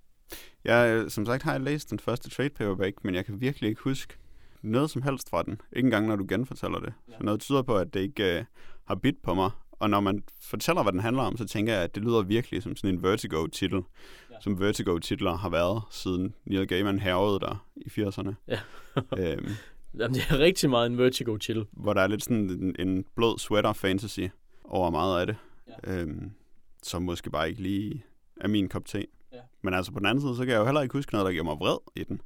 Jeg, 0.64 1.04
som 1.08 1.26
sagt 1.26 1.42
har 1.42 1.52
jeg 1.52 1.60
læst 1.60 1.90
den 1.90 1.98
første 1.98 2.30
trade 2.30 2.50
paperback, 2.50 3.04
men 3.04 3.14
jeg 3.14 3.24
kan 3.24 3.40
virkelig 3.40 3.68
ikke 3.68 3.82
huske 3.82 4.14
noget 4.62 4.90
som 4.90 5.02
helst 5.02 5.30
fra 5.30 5.42
den. 5.42 5.60
Ikke 5.72 5.86
engang, 5.86 6.06
når 6.06 6.16
du 6.16 6.26
genfortæller 6.28 6.78
det. 6.78 6.92
Ja. 7.08 7.12
Så 7.16 7.22
noget 7.22 7.40
tyder 7.40 7.62
på, 7.62 7.76
at 7.76 7.94
det 7.94 8.00
ikke 8.00 8.38
øh, 8.38 8.44
har 8.84 8.94
bidt 8.94 9.22
på 9.22 9.34
mig. 9.34 9.50
Og 9.72 9.90
når 9.90 10.00
man 10.00 10.22
fortæller, 10.40 10.82
hvad 10.82 10.92
den 10.92 11.00
handler 11.00 11.22
om, 11.22 11.36
så 11.36 11.46
tænker 11.46 11.72
jeg, 11.72 11.82
at 11.82 11.94
det 11.94 12.02
lyder 12.02 12.22
virkelig 12.22 12.62
som 12.62 12.76
sådan 12.76 12.94
en 12.94 13.02
Vertigo-titel. 13.02 13.82
Ja. 14.30 14.36
Som 14.40 14.60
Vertigo-titler 14.60 15.36
har 15.36 15.48
været, 15.48 15.82
siden 15.90 16.34
Neil 16.44 16.66
Gaiman 16.66 16.98
hervede 16.98 17.40
der 17.40 17.66
i 17.76 17.88
80'erne. 17.88 18.34
Ja. 18.48 18.60
øhm, 19.32 19.48
Jamen, 19.98 20.14
det 20.14 20.22
er 20.30 20.38
rigtig 20.38 20.70
meget 20.70 20.86
en 20.86 20.98
Vertigo-titel. 20.98 21.66
Hvor 21.72 21.94
der 21.94 22.00
er 22.00 22.06
lidt 22.06 22.24
sådan 22.24 22.50
en, 22.50 22.76
en 22.88 23.04
blød 23.16 23.38
sweater-fantasy 23.38 24.28
over 24.64 24.90
meget 24.90 25.20
af 25.20 25.26
det. 25.26 25.36
Ja. 25.86 26.00
Øhm, 26.00 26.30
som 26.82 27.02
måske 27.02 27.30
bare 27.30 27.48
ikke 27.48 27.62
lige 27.62 28.04
er 28.40 28.48
min 28.48 28.68
kop 28.68 28.84
te. 28.84 29.04
Ja. 29.32 29.38
Men 29.62 29.74
altså 29.74 29.92
på 29.92 29.98
den 29.98 30.06
anden 30.06 30.22
side, 30.22 30.36
så 30.36 30.44
kan 30.44 30.52
jeg 30.52 30.58
jo 30.60 30.64
heller 30.64 30.80
ikke 30.82 30.92
huske 30.92 31.12
noget, 31.12 31.24
der 31.26 31.32
giver 31.32 31.44
mig 31.44 31.56
vred 31.58 31.76
i 31.96 32.04
den. 32.04 32.20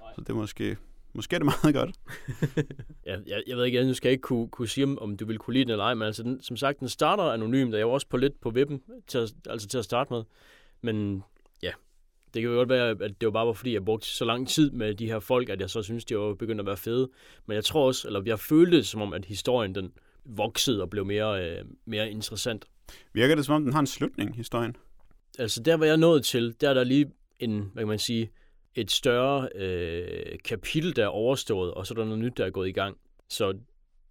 Nej. 0.00 0.08
Så 0.14 0.20
det 0.20 0.28
er 0.28 0.34
måske, 0.34 0.76
måske 1.12 1.34
er 1.36 1.38
det 1.38 1.52
meget 1.62 1.74
godt. 1.74 1.94
Ja, 3.06 3.16
jeg, 3.26 3.42
jeg 3.46 3.56
ved 3.56 3.64
ikke, 3.64 3.84
nu 3.84 3.94
skal 3.94 4.08
jeg 4.08 4.12
ikke 4.12 4.22
kunne, 4.22 4.48
kunne 4.48 4.68
sige, 4.68 4.84
om- 4.84 4.98
om 4.98 5.16
du 5.16 5.26
vil 5.26 5.38
kunne 5.38 5.54
lide 5.54 5.64
den 5.64 5.70
eller 5.70 5.84
ej, 5.84 5.94
men 5.94 6.02
altså, 6.06 6.22
den, 6.22 6.42
som 6.42 6.56
sagt, 6.56 6.80
den 6.80 6.88
starter 6.88 7.22
anonymt, 7.24 7.74
og 7.74 7.78
jeg 7.78 7.86
var 7.86 7.92
også 7.92 8.06
på 8.08 8.16
lidt 8.16 8.40
på 8.40 8.50
vippen, 8.50 8.82
til 9.06 9.18
at, 9.18 9.32
altså 9.50 9.68
til 9.68 9.78
at 9.78 9.84
starte 9.84 10.12
med. 10.12 10.22
Men 10.82 11.22
det 12.34 12.42
kan 12.42 12.50
jo 12.50 12.56
godt 12.56 12.68
være, 12.68 12.90
at 12.90 13.20
det 13.20 13.26
var 13.26 13.30
bare 13.30 13.46
var, 13.46 13.52
fordi 13.52 13.74
jeg 13.74 13.84
brugte 13.84 14.06
så 14.06 14.24
lang 14.24 14.48
tid 14.48 14.70
med 14.70 14.94
de 14.94 15.06
her 15.06 15.20
folk, 15.20 15.48
at 15.48 15.60
jeg 15.60 15.70
så 15.70 15.82
synes, 15.82 16.04
de 16.04 16.18
var 16.18 16.34
begyndt 16.34 16.60
at 16.60 16.66
være 16.66 16.76
fede. 16.76 17.08
Men 17.46 17.54
jeg 17.54 17.64
tror 17.64 17.86
også, 17.86 18.08
eller 18.08 18.22
jeg 18.26 18.38
følte 18.38 18.76
det 18.76 18.86
som 18.86 19.02
om, 19.02 19.12
at 19.12 19.24
historien 19.24 19.74
den 19.74 19.92
voksede 20.24 20.82
og 20.82 20.90
blev 20.90 21.06
mere, 21.06 21.44
øh, 21.44 21.64
mere 21.84 22.10
interessant. 22.10 22.64
Virker 23.12 23.34
det 23.34 23.46
som 23.46 23.54
om, 23.54 23.64
den 23.64 23.72
har 23.72 23.80
en 23.80 23.86
slutning, 23.86 24.36
historien? 24.36 24.76
Altså 25.38 25.62
der, 25.62 25.76
hvor 25.76 25.86
jeg 25.86 25.96
nået 25.96 26.24
til, 26.24 26.54
der 26.60 26.70
er 26.70 26.74
der 26.74 26.84
lige 26.84 27.12
en, 27.38 27.70
hvad 27.72 27.82
kan 27.82 27.88
man 27.88 27.98
sige, 27.98 28.30
et 28.74 28.90
større 28.90 29.48
øh, 29.54 30.38
kapitel, 30.44 30.96
der 30.96 31.04
er 31.04 31.08
overstået, 31.08 31.74
og 31.74 31.86
så 31.86 31.94
er 31.94 31.96
der 31.96 32.04
noget 32.04 32.18
nyt, 32.18 32.38
der 32.38 32.46
er 32.46 32.50
gået 32.50 32.68
i 32.68 32.72
gang. 32.72 32.96
Så 33.28 33.58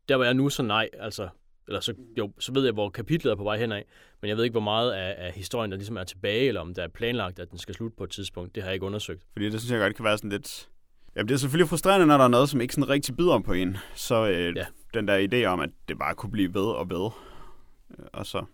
der 0.09 0.15
hvor 0.15 0.25
jeg 0.25 0.33
nu, 0.33 0.49
så 0.49 0.63
nej, 0.63 0.89
altså, 0.93 1.29
eller 1.67 1.79
så, 1.79 1.93
jo, 2.17 2.31
så 2.39 2.53
ved 2.53 2.63
jeg, 2.63 2.73
hvor 2.73 2.89
kapitlet 2.89 3.31
er 3.31 3.35
på 3.35 3.43
vej 3.43 3.57
henad, 3.57 3.81
men 4.21 4.29
jeg 4.29 4.37
ved 4.37 4.43
ikke, 4.43 4.53
hvor 4.53 4.61
meget 4.61 4.91
af, 4.91 5.15
af 5.27 5.31
historien, 5.33 5.71
der 5.71 5.77
ligesom 5.77 5.97
er 5.97 6.03
tilbage, 6.03 6.47
eller 6.47 6.61
om 6.61 6.73
der 6.73 6.83
er 6.83 6.87
planlagt, 6.87 7.39
at 7.39 7.51
den 7.51 7.57
skal 7.59 7.75
slutte 7.75 7.95
på 7.97 8.03
et 8.03 8.09
tidspunkt. 8.09 8.55
Det 8.55 8.63
har 8.63 8.69
jeg 8.69 8.73
ikke 8.73 8.85
undersøgt. 8.85 9.23
Fordi 9.33 9.49
det 9.49 9.59
synes 9.61 9.71
jeg 9.71 9.79
godt 9.79 9.95
kan 9.95 10.05
være 10.05 10.17
sådan 10.17 10.29
lidt... 10.29 10.69
Jamen, 11.15 11.27
det 11.27 11.33
er 11.33 11.37
selvfølgelig 11.37 11.69
frustrerende, 11.69 12.05
når 12.05 12.17
der 12.17 12.23
er 12.23 12.27
noget, 12.27 12.49
som 12.49 12.61
ikke 12.61 12.73
sådan 12.73 12.89
rigtig 12.89 13.17
byder 13.17 13.39
på 13.39 13.53
en. 13.53 13.77
Så 13.95 14.27
øh, 14.29 14.55
Ja. 14.55 14.65
den 14.93 15.07
der 15.07 15.27
idé 15.31 15.45
om, 15.45 15.59
at 15.59 15.69
det 15.87 15.99
bare 15.99 16.15
kunne 16.15 16.31
blive 16.31 16.53
ved 16.53 16.65
og 16.65 16.89
ved, 16.89 17.09
øh, 17.99 18.05
og 18.13 18.25
så 18.25 18.45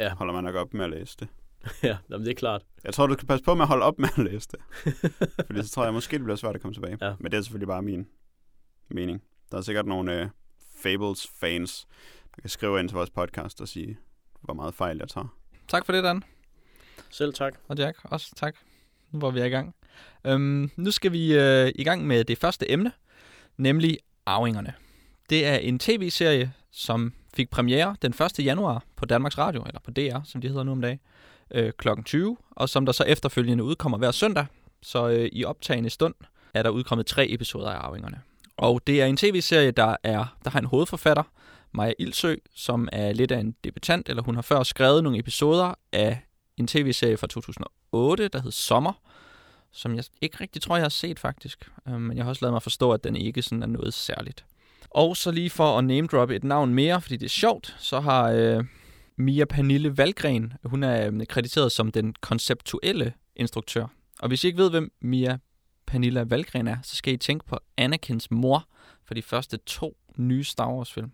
Ja. 0.00 0.14
holder 0.14 0.34
man 0.34 0.44
nok 0.44 0.54
op 0.54 0.74
med 0.74 0.84
at 0.84 0.90
læse 0.90 1.16
det. 1.20 1.28
ja, 1.82 1.96
jamen, 2.10 2.26
det 2.26 2.30
er 2.30 2.34
klart. 2.36 2.62
Jeg 2.84 2.94
tror, 2.94 3.06
du 3.06 3.12
skal 3.14 3.26
passe 3.26 3.44
på 3.44 3.54
med 3.54 3.62
at 3.62 3.68
holde 3.68 3.84
op 3.84 3.98
med 3.98 4.08
at 4.18 4.24
læse 4.32 4.48
det. 4.50 4.60
Fordi 5.46 5.62
så 5.62 5.70
tror 5.70 5.84
jeg 5.84 5.92
måske, 5.94 6.16
det 6.16 6.24
bliver 6.24 6.36
svært 6.36 6.54
at 6.54 6.60
komme 6.60 6.74
tilbage. 6.74 6.98
Ja. 7.02 7.14
Men 7.20 7.32
det 7.32 7.38
er 7.38 7.42
selvfølgelig 7.42 7.68
bare 7.68 7.82
min 7.82 8.06
mening. 8.90 9.22
Der 9.50 9.56
er 9.58 9.62
sikkert 9.62 9.86
nogle 9.86 10.20
øh, 10.22 10.28
Fables-fans, 10.82 11.86
skrive 12.46 12.80
ind 12.80 12.88
til 12.88 12.96
vores 12.96 13.10
podcast 13.10 13.60
og 13.60 13.68
sige, 13.68 13.98
hvor 14.40 14.54
meget 14.54 14.74
fejl 14.74 14.96
jeg 14.98 15.08
tager. 15.08 15.26
Tak 15.68 15.86
for 15.86 15.92
det, 15.92 16.04
Dan. 16.04 16.22
Selv 17.10 17.34
tak. 17.34 17.54
Og 17.68 17.78
Jack, 17.78 17.98
også 18.04 18.32
tak. 18.36 18.54
Nu 19.10 19.20
var 19.20 19.30
vi 19.30 19.46
i 19.46 19.48
gang. 19.48 19.74
Øhm, 20.24 20.70
nu 20.76 20.90
skal 20.90 21.12
vi 21.12 21.34
øh, 21.34 21.72
i 21.74 21.84
gang 21.84 22.06
med 22.06 22.24
det 22.24 22.38
første 22.38 22.70
emne, 22.70 22.92
nemlig 23.56 23.98
Arvingerne. 24.26 24.74
Det 25.30 25.46
er 25.46 25.56
en 25.56 25.78
tv-serie, 25.78 26.52
som 26.70 27.12
fik 27.34 27.50
premiere 27.50 27.96
den 28.02 28.14
1. 28.38 28.44
januar 28.44 28.82
på 28.96 29.06
Danmarks 29.06 29.38
Radio, 29.38 29.62
eller 29.62 29.80
på 29.80 29.90
DR, 29.90 30.18
som 30.24 30.40
de 30.40 30.48
hedder 30.48 30.62
nu 30.62 30.72
om 30.72 30.80
dagen, 30.80 31.00
øh, 31.50 31.72
kl. 31.72 31.88
20, 32.04 32.36
og 32.50 32.68
som 32.68 32.86
der 32.86 32.92
så 32.92 33.04
efterfølgende 33.04 33.64
udkommer 33.64 33.98
hver 33.98 34.10
søndag. 34.10 34.46
Så 34.82 35.08
øh, 35.08 35.28
i 35.32 35.44
optagende 35.44 35.90
stund 35.90 36.14
er 36.54 36.62
der 36.62 36.70
udkommet 36.70 37.06
tre 37.06 37.30
episoder 37.30 37.70
af 37.70 37.86
Arvingerne. 37.86 38.20
Og 38.56 38.80
det 38.86 39.02
er 39.02 39.06
en 39.06 39.16
tv-serie, 39.16 39.70
der, 39.70 39.96
er, 40.02 40.36
der 40.44 40.50
har 40.50 40.58
en 40.58 40.64
hovedforfatter, 40.64 41.22
Maja 41.72 41.92
Ildsø, 41.98 42.34
som 42.54 42.88
er 42.92 43.12
lidt 43.12 43.30
af 43.30 43.38
en 43.38 43.54
debutant, 43.64 44.08
eller 44.08 44.22
hun 44.22 44.34
har 44.34 44.42
før 44.42 44.62
skrevet 44.62 45.02
nogle 45.02 45.18
episoder 45.18 45.74
af 45.92 46.20
en 46.56 46.66
tv-serie 46.66 47.16
fra 47.16 47.26
2008, 47.26 48.28
der 48.28 48.42
hed 48.42 48.50
Sommer, 48.50 48.92
som 49.72 49.94
jeg 49.94 50.04
ikke 50.20 50.36
rigtig 50.40 50.62
tror, 50.62 50.76
jeg 50.76 50.84
har 50.84 50.88
set 50.88 51.18
faktisk. 51.18 51.70
Øhm, 51.88 52.00
men 52.00 52.16
jeg 52.16 52.24
har 52.24 52.30
også 52.30 52.44
lavet 52.44 52.52
mig 52.52 52.62
forstå, 52.62 52.92
at 52.92 53.04
den 53.04 53.16
ikke 53.16 53.42
sådan 53.42 53.62
er 53.62 53.66
noget 53.66 53.94
særligt. 53.94 54.44
Og 54.90 55.16
så 55.16 55.30
lige 55.30 55.50
for 55.50 55.78
at 55.78 55.84
name 55.84 56.06
droppe 56.06 56.36
et 56.36 56.44
navn 56.44 56.74
mere, 56.74 57.00
fordi 57.00 57.16
det 57.16 57.24
er 57.24 57.30
sjovt, 57.30 57.76
så 57.78 58.00
har 58.00 58.30
øh, 58.30 58.64
Mia 59.16 59.44
Pernille 59.44 59.98
Valgren, 59.98 60.52
hun 60.64 60.82
er 60.82 61.06
øh, 61.06 61.26
krediteret 61.26 61.72
som 61.72 61.92
den 61.92 62.14
konceptuelle 62.20 63.12
instruktør. 63.36 63.86
Og 64.20 64.28
hvis 64.28 64.44
I 64.44 64.46
ikke 64.46 64.58
ved, 64.58 64.70
hvem 64.70 64.92
Mia 65.00 65.38
Pernille 65.86 66.30
Valgren 66.30 66.66
er, 66.66 66.76
så 66.82 66.96
skal 66.96 67.14
I 67.14 67.16
tænke 67.16 67.46
på 67.46 67.58
Anakins 67.76 68.30
mor 68.30 68.68
for 69.04 69.14
de 69.14 69.22
første 69.22 69.56
to 69.56 69.96
nye 70.16 70.44
Star 70.44 70.72
Wars-film. 70.72 71.10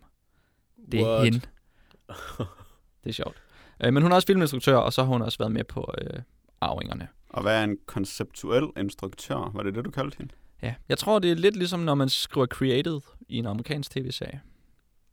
Det 0.92 1.00
er 1.00 1.04
What? 1.04 1.24
hende. 1.24 1.40
Det 3.04 3.10
er 3.10 3.14
sjovt. 3.14 3.36
Øh, 3.84 3.92
men 3.92 4.02
hun 4.02 4.12
er 4.12 4.16
også 4.16 4.26
filminstruktør, 4.26 4.76
og 4.76 4.92
så 4.92 5.02
har 5.02 5.12
hun 5.12 5.22
også 5.22 5.38
været 5.38 5.52
med 5.52 5.64
på 5.64 5.94
øh, 5.98 6.22
Arvingerne. 6.60 7.08
Og 7.28 7.42
hvad 7.42 7.60
er 7.60 7.64
en 7.64 7.78
konceptuel 7.86 8.68
instruktør? 8.76 9.50
Var 9.54 9.62
det 9.62 9.74
det, 9.74 9.84
du 9.84 9.90
kaldte 9.90 10.18
hende? 10.18 10.34
Ja, 10.62 10.74
jeg 10.88 10.98
tror, 10.98 11.18
det 11.18 11.30
er 11.30 11.34
lidt 11.34 11.56
ligesom, 11.56 11.80
når 11.80 11.94
man 11.94 12.08
skriver 12.08 12.46
created 12.46 13.00
i 13.28 13.36
en 13.38 13.46
amerikansk 13.46 13.90
tv-serie. 13.90 14.40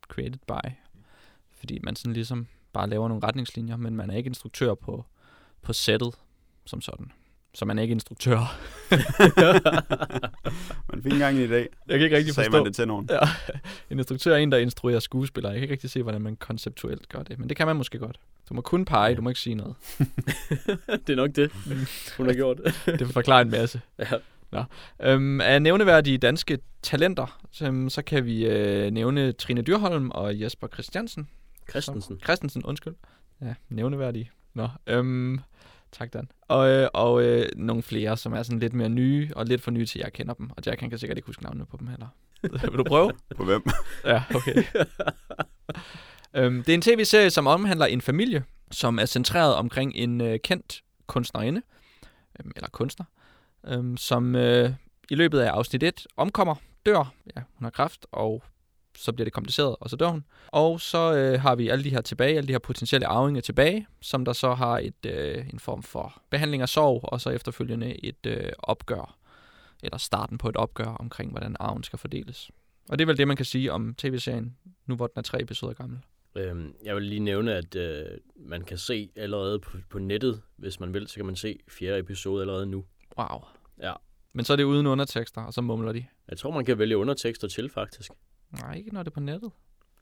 Created 0.08 0.38
by. 0.46 0.68
Fordi 1.50 1.78
man 1.82 1.96
sådan 1.96 2.12
ligesom 2.12 2.46
bare 2.72 2.88
laver 2.88 3.08
nogle 3.08 3.26
retningslinjer, 3.26 3.76
men 3.76 3.96
man 3.96 4.10
er 4.10 4.16
ikke 4.16 4.28
instruktør 4.28 4.74
på, 4.74 5.04
på 5.62 5.72
settet 5.72 6.14
som 6.64 6.80
sådan. 6.80 7.12
Så 7.54 7.64
man 7.64 7.78
er 7.78 7.82
ikke 7.82 7.92
instruktør. 7.92 8.38
Man 10.92 11.02
fik 11.02 11.12
engang 11.12 11.38
en 11.38 11.50
idé. 11.50 11.54
Jeg 11.54 11.68
kan 11.88 12.00
ikke 12.00 12.16
rigtig 12.16 12.34
Sagde 12.34 12.46
forstå. 12.46 12.58
man 12.58 12.66
det 12.66 12.74
til 12.74 12.88
nogen? 12.88 13.08
Ja, 13.10 13.18
en 13.90 13.98
instruktør 13.98 14.32
er 14.32 14.36
en, 14.38 14.52
der 14.52 14.58
instruerer 14.58 14.98
skuespillere. 15.00 15.52
Jeg 15.52 15.58
kan 15.60 15.62
ikke 15.62 15.72
rigtig 15.72 15.90
se, 15.90 16.02
hvordan 16.02 16.22
man 16.22 16.36
konceptuelt 16.36 17.08
gør 17.08 17.22
det, 17.22 17.38
men 17.38 17.48
det 17.48 17.56
kan 17.56 17.66
man 17.66 17.76
måske 17.76 17.98
godt. 17.98 18.20
Du 18.48 18.54
må 18.54 18.60
kun 18.60 18.84
pege, 18.84 19.14
du 19.14 19.22
må 19.22 19.28
ikke 19.28 19.40
sige 19.40 19.54
noget. 19.54 19.74
det 21.06 21.10
er 21.10 21.14
nok 21.16 21.30
det, 21.36 21.52
hun 22.16 22.26
har 22.26 22.34
gjort. 22.34 22.60
Det 22.98 23.08
forklarer 23.08 23.40
en 23.42 23.50
masse. 23.50 23.80
ja. 24.52 24.64
Øhm, 25.02 25.40
af 25.40 25.62
nævneværdige 25.62 26.18
danske 26.18 26.58
talenter, 26.82 27.40
så, 27.50 27.86
så 27.88 28.02
kan 28.02 28.24
vi 28.24 28.46
øh, 28.46 28.90
nævne 28.90 29.32
Trine 29.32 29.62
Dyrholm 29.62 30.10
og 30.10 30.40
Jesper 30.40 30.66
Christiansen. 30.72 31.28
Christensen. 31.70 32.20
Christensen, 32.24 32.64
undskyld. 32.64 32.94
Ja, 33.42 33.54
nævneværdige. 33.68 34.30
Nå, 34.54 34.68
øhm, 34.86 35.40
tak 35.92 36.12
Dan. 36.12 36.28
Og, 36.40 36.68
øh, 36.68 36.88
og 36.94 37.22
øh, 37.22 37.48
nogle 37.56 37.82
flere, 37.82 38.16
som 38.16 38.32
er 38.32 38.42
sådan 38.42 38.58
lidt 38.58 38.72
mere 38.72 38.88
nye, 38.88 39.30
og 39.36 39.46
lidt 39.46 39.62
for 39.62 39.70
nye 39.70 39.86
til, 39.86 39.98
at 39.98 40.04
jeg 40.04 40.12
kender 40.12 40.34
dem. 40.34 40.50
Og 40.50 40.62
Jack 40.66 40.80
han 40.80 40.90
kan 40.90 40.98
sikkert 40.98 41.18
ikke 41.18 41.26
huske 41.26 41.42
navnene 41.42 41.66
på 41.66 41.76
dem 41.76 41.86
heller. 41.86 42.06
Vil 42.70 42.78
du 42.78 42.84
prøve? 42.84 43.12
På 43.36 43.44
hvem? 43.44 43.62
Ja, 44.04 44.22
okay. 44.34 44.64
øhm, 46.36 46.62
det 46.62 46.68
er 46.68 46.74
en 46.74 46.82
tv-serie, 46.82 47.30
som 47.30 47.46
omhandler 47.46 47.86
en 47.86 48.00
familie, 48.00 48.44
som 48.70 48.98
er 48.98 49.06
centreret 49.06 49.54
omkring 49.54 49.92
en 49.94 50.20
øh, 50.20 50.38
kendt 50.44 50.82
kunstnerinde, 51.06 51.62
øhm, 52.40 52.52
eller 52.56 52.68
kunstner, 52.68 53.06
øhm, 53.66 53.96
som 53.96 54.36
øh, 54.36 54.70
i 55.10 55.14
løbet 55.14 55.40
af 55.40 55.50
afsnit 55.50 55.82
1 55.82 56.06
omkommer, 56.16 56.54
dør, 56.86 57.12
ja, 57.36 57.42
hun 57.54 57.64
har 57.64 57.70
kræft, 57.70 58.06
og 58.12 58.42
så 59.02 59.12
bliver 59.12 59.24
det 59.24 59.32
kompliceret, 59.32 59.76
og 59.80 59.90
så 59.90 59.96
dør 59.96 60.08
hun. 60.08 60.24
Og 60.48 60.80
så 60.80 61.14
øh, 61.14 61.40
har 61.40 61.54
vi 61.54 61.68
alle 61.68 61.84
de 61.84 61.90
her 61.90 62.00
tilbage, 62.00 62.36
alle 62.36 62.48
de 62.48 62.52
her 62.52 62.58
potentielle 62.58 63.06
arvinger 63.06 63.40
tilbage, 63.40 63.86
som 64.00 64.24
der 64.24 64.32
så 64.32 64.54
har 64.54 64.78
et, 64.78 65.06
øh, 65.06 65.48
en 65.52 65.58
form 65.58 65.82
for 65.82 66.22
behandling 66.30 66.62
af 66.62 66.68
sorg, 66.68 67.00
og 67.02 67.20
så 67.20 67.30
efterfølgende 67.30 68.04
et 68.04 68.26
øh, 68.26 68.52
opgør, 68.58 69.18
eller 69.82 69.98
starten 69.98 70.38
på 70.38 70.48
et 70.48 70.56
opgør 70.56 70.84
omkring, 70.86 71.30
hvordan 71.30 71.56
arven 71.60 71.82
skal 71.82 71.98
fordeles. 71.98 72.50
Og 72.88 72.98
det 72.98 73.04
er 73.04 73.06
vel 73.06 73.18
det, 73.18 73.28
man 73.28 73.36
kan 73.36 73.46
sige 73.46 73.72
om 73.72 73.94
tv-serien, 73.94 74.56
nu 74.86 74.96
hvor 74.96 75.06
den 75.06 75.18
er 75.18 75.22
tre 75.22 75.42
episoder 75.42 75.74
gammel. 75.74 75.98
Øhm, 76.34 76.74
jeg 76.84 76.94
vil 76.94 77.02
lige 77.02 77.20
nævne, 77.20 77.54
at 77.54 77.76
øh, 77.76 78.04
man 78.36 78.64
kan 78.64 78.78
se 78.78 79.10
allerede 79.16 79.58
på, 79.58 79.76
på 79.90 79.98
nettet, 79.98 80.42
hvis 80.56 80.80
man 80.80 80.94
vil, 80.94 81.08
så 81.08 81.16
kan 81.16 81.26
man 81.26 81.36
se 81.36 81.58
fjerde 81.68 81.98
episode 81.98 82.40
allerede 82.42 82.66
nu. 82.66 82.84
Wow. 83.18 83.40
Ja. 83.82 83.92
Men 84.32 84.44
så 84.44 84.52
er 84.52 84.56
det 84.56 84.64
uden 84.64 84.86
undertekster, 84.86 85.40
og 85.42 85.52
så 85.52 85.60
mumler 85.60 85.92
de. 85.92 86.06
Jeg 86.28 86.38
tror, 86.38 86.50
man 86.50 86.64
kan 86.64 86.78
vælge 86.78 86.96
undertekster 86.96 87.48
til, 87.48 87.68
faktisk. 87.68 88.12
Nej, 88.60 88.74
ikke 88.74 88.94
når 88.94 89.02
det 89.02 89.10
er 89.10 89.14
på 89.14 89.20
nettet. 89.20 89.50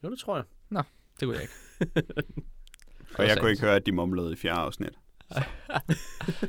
Jo, 0.05 0.11
det 0.11 0.19
tror 0.19 0.37
jeg. 0.37 0.45
Det 1.21 1.27
kunne 1.29 1.35
jeg 1.37 1.43
ikke. 1.43 1.55
Og 3.19 3.27
jeg 3.29 3.39
kunne 3.39 3.51
ikke 3.51 3.63
høre, 3.63 3.77
at 3.77 3.87
de 3.87 3.93
mumlede 3.93 4.33
i 4.33 4.37
fjerde 4.37 4.61
afsnit. 4.61 4.91
Det 5.31 5.39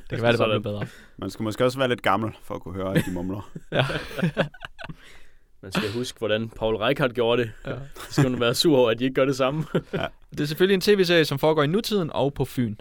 kan 0.10 0.22
være, 0.22 0.22
det 0.22 0.22
var 0.22 0.32
Sådan. 0.32 0.50
lidt 0.56 0.64
bedre. 0.64 0.88
Man 1.18 1.30
skal 1.30 1.44
måske 1.44 1.66
også 1.66 1.78
være 1.78 1.88
lidt 1.88 2.02
gammel, 2.02 2.32
for 2.44 2.56
at 2.56 2.62
kunne 2.62 2.74
høre, 2.76 2.98
at 2.98 3.06
de 3.06 3.12
mumler. 3.12 3.52
Ja. 3.72 3.86
Man 5.62 5.72
skal 5.72 5.92
huske, 5.94 6.18
hvordan 6.20 6.50
Paul 6.50 6.76
Reichhardt 6.76 7.14
gjorde 7.14 7.42
det. 7.42 7.52
ja. 7.66 7.76
Så 7.96 8.12
skal 8.12 8.32
man 8.32 8.40
være 8.40 8.56
sur 8.56 8.78
over, 8.78 8.90
at 8.92 9.00
de 9.00 9.04
ikke 9.04 9.14
gør 9.14 9.26
det 9.26 9.36
samme. 9.36 9.66
Det 10.32 10.40
er 10.40 10.46
selvfølgelig 10.46 10.74
en 10.76 10.82
tv-serie, 10.82 11.26
som 11.26 11.40
foregår 11.40 11.64
i 11.64 11.68
nutiden 11.68 12.10
og 12.14 12.34
på 12.34 12.46
Fyn. 12.46 12.76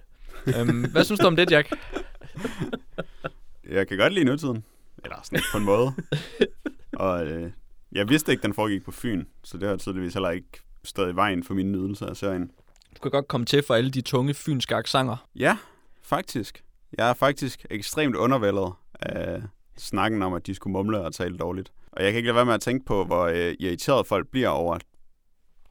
øhm, 0.58 0.90
hvad 0.90 1.04
synes 1.04 1.20
du 1.20 1.26
om 1.26 1.36
det, 1.36 1.50
Jack? 1.50 1.72
Jeg 3.68 3.88
kan 3.88 3.98
godt 3.98 4.12
lide 4.12 4.24
nutiden. 4.24 4.64
Eller 5.04 5.16
sådan 5.22 5.42
på 5.52 5.58
en 5.58 5.64
måde. 5.64 5.92
Og 6.92 7.26
øh, 7.26 7.50
jeg 7.92 8.08
vidste 8.08 8.32
ikke, 8.32 8.42
den 8.42 8.54
foregik 8.54 8.84
på 8.84 8.90
Fyn, 8.90 9.24
så 9.44 9.58
det 9.58 9.68
har 9.68 9.76
tydeligvis 9.76 10.14
heller 10.14 10.30
ikke 10.30 10.48
stået 10.84 11.12
i 11.12 11.16
vejen 11.16 11.44
for 11.44 11.54
min 11.54 11.72
nydelse 11.72 12.06
af 12.06 12.16
serien. 12.16 12.50
Du 12.96 13.00
kan 13.02 13.10
godt 13.10 13.28
komme 13.28 13.46
til 13.46 13.62
for 13.62 13.74
alle 13.74 13.90
de 13.90 14.00
tunge 14.00 14.34
fynske 14.34 14.74
aksanger. 14.74 15.16
Ja, 15.36 15.58
faktisk. 16.02 16.64
Jeg 16.98 17.10
er 17.10 17.14
faktisk 17.14 17.66
ekstremt 17.70 18.16
undervældet 18.16 18.72
af 18.94 19.42
snakken 19.76 20.22
om, 20.22 20.34
at 20.34 20.46
de 20.46 20.54
skulle 20.54 20.72
mumle 20.72 21.00
og 21.00 21.14
tale 21.14 21.38
dårligt. 21.38 21.72
Og 21.92 22.04
jeg 22.04 22.12
kan 22.12 22.16
ikke 22.16 22.26
lade 22.26 22.36
være 22.36 22.46
med 22.46 22.54
at 22.54 22.60
tænke 22.60 22.86
på, 22.86 23.04
hvor 23.04 23.24
øh, 23.24 23.54
irriteret 23.60 24.06
folk 24.06 24.28
bliver 24.28 24.48
over 24.48 24.78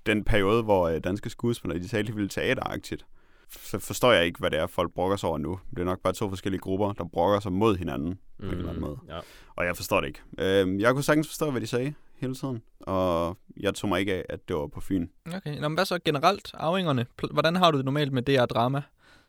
den 0.05 0.23
periode, 0.23 0.63
hvor 0.63 0.87
øh, 0.87 1.01
danske 1.03 1.29
skuespillere 1.29 1.79
de 1.79 1.87
talte 1.87 2.15
vildt 2.15 2.31
teateragtigt. 2.31 3.05
Så 3.49 3.79
forstår 3.79 4.11
jeg 4.11 4.25
ikke, 4.25 4.39
hvad 4.39 4.51
det 4.51 4.59
er, 4.59 4.67
folk 4.67 4.93
brokker 4.93 5.17
sig 5.17 5.29
over 5.29 5.37
nu. 5.37 5.59
Det 5.69 5.79
er 5.79 5.83
nok 5.83 5.99
bare 5.99 6.13
to 6.13 6.29
forskellige 6.29 6.61
grupper, 6.61 6.93
der 6.93 7.03
brokker 7.03 7.39
sig 7.39 7.51
mod 7.51 7.77
hinanden 7.77 8.19
på 8.39 8.45
en 8.45 8.51
eller 8.51 8.69
anden 8.69 8.81
måde. 8.81 8.99
Ja. 9.07 9.19
Og 9.55 9.65
jeg 9.65 9.75
forstår 9.75 10.01
det 10.01 10.07
ikke. 10.07 10.21
Øh, 10.37 10.81
jeg 10.81 10.93
kunne 10.93 11.03
sagtens 11.03 11.27
forstå, 11.27 11.51
hvad 11.51 11.61
de 11.61 11.67
sagde 11.67 11.93
hele 12.21 12.35
tiden. 12.35 12.61
Og 12.79 13.37
jeg 13.57 13.75
tog 13.75 13.89
mig 13.89 13.99
ikke 13.99 14.13
af, 14.13 14.25
at 14.29 14.47
det 14.47 14.55
var 14.55 14.67
på 14.67 14.81
Fyn. 14.81 15.07
Okay, 15.35 15.55
Nå, 15.55 15.69
men 15.69 15.77
hvad 15.77 15.85
så 15.85 15.99
generelt? 16.05 16.51
Arvingerne. 16.53 17.05
Hvordan 17.31 17.55
har 17.55 17.71
du 17.71 17.77
det 17.77 17.85
normalt 17.85 18.13
med 18.13 18.23
DR 18.23 18.45
drama? 18.45 18.81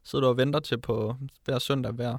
Sidder 0.04 0.24
du 0.24 0.28
og 0.28 0.36
venter 0.36 0.60
til 0.60 0.80
på 0.80 1.14
hver 1.44 1.58
søndag 1.58 1.92
hver 1.92 2.18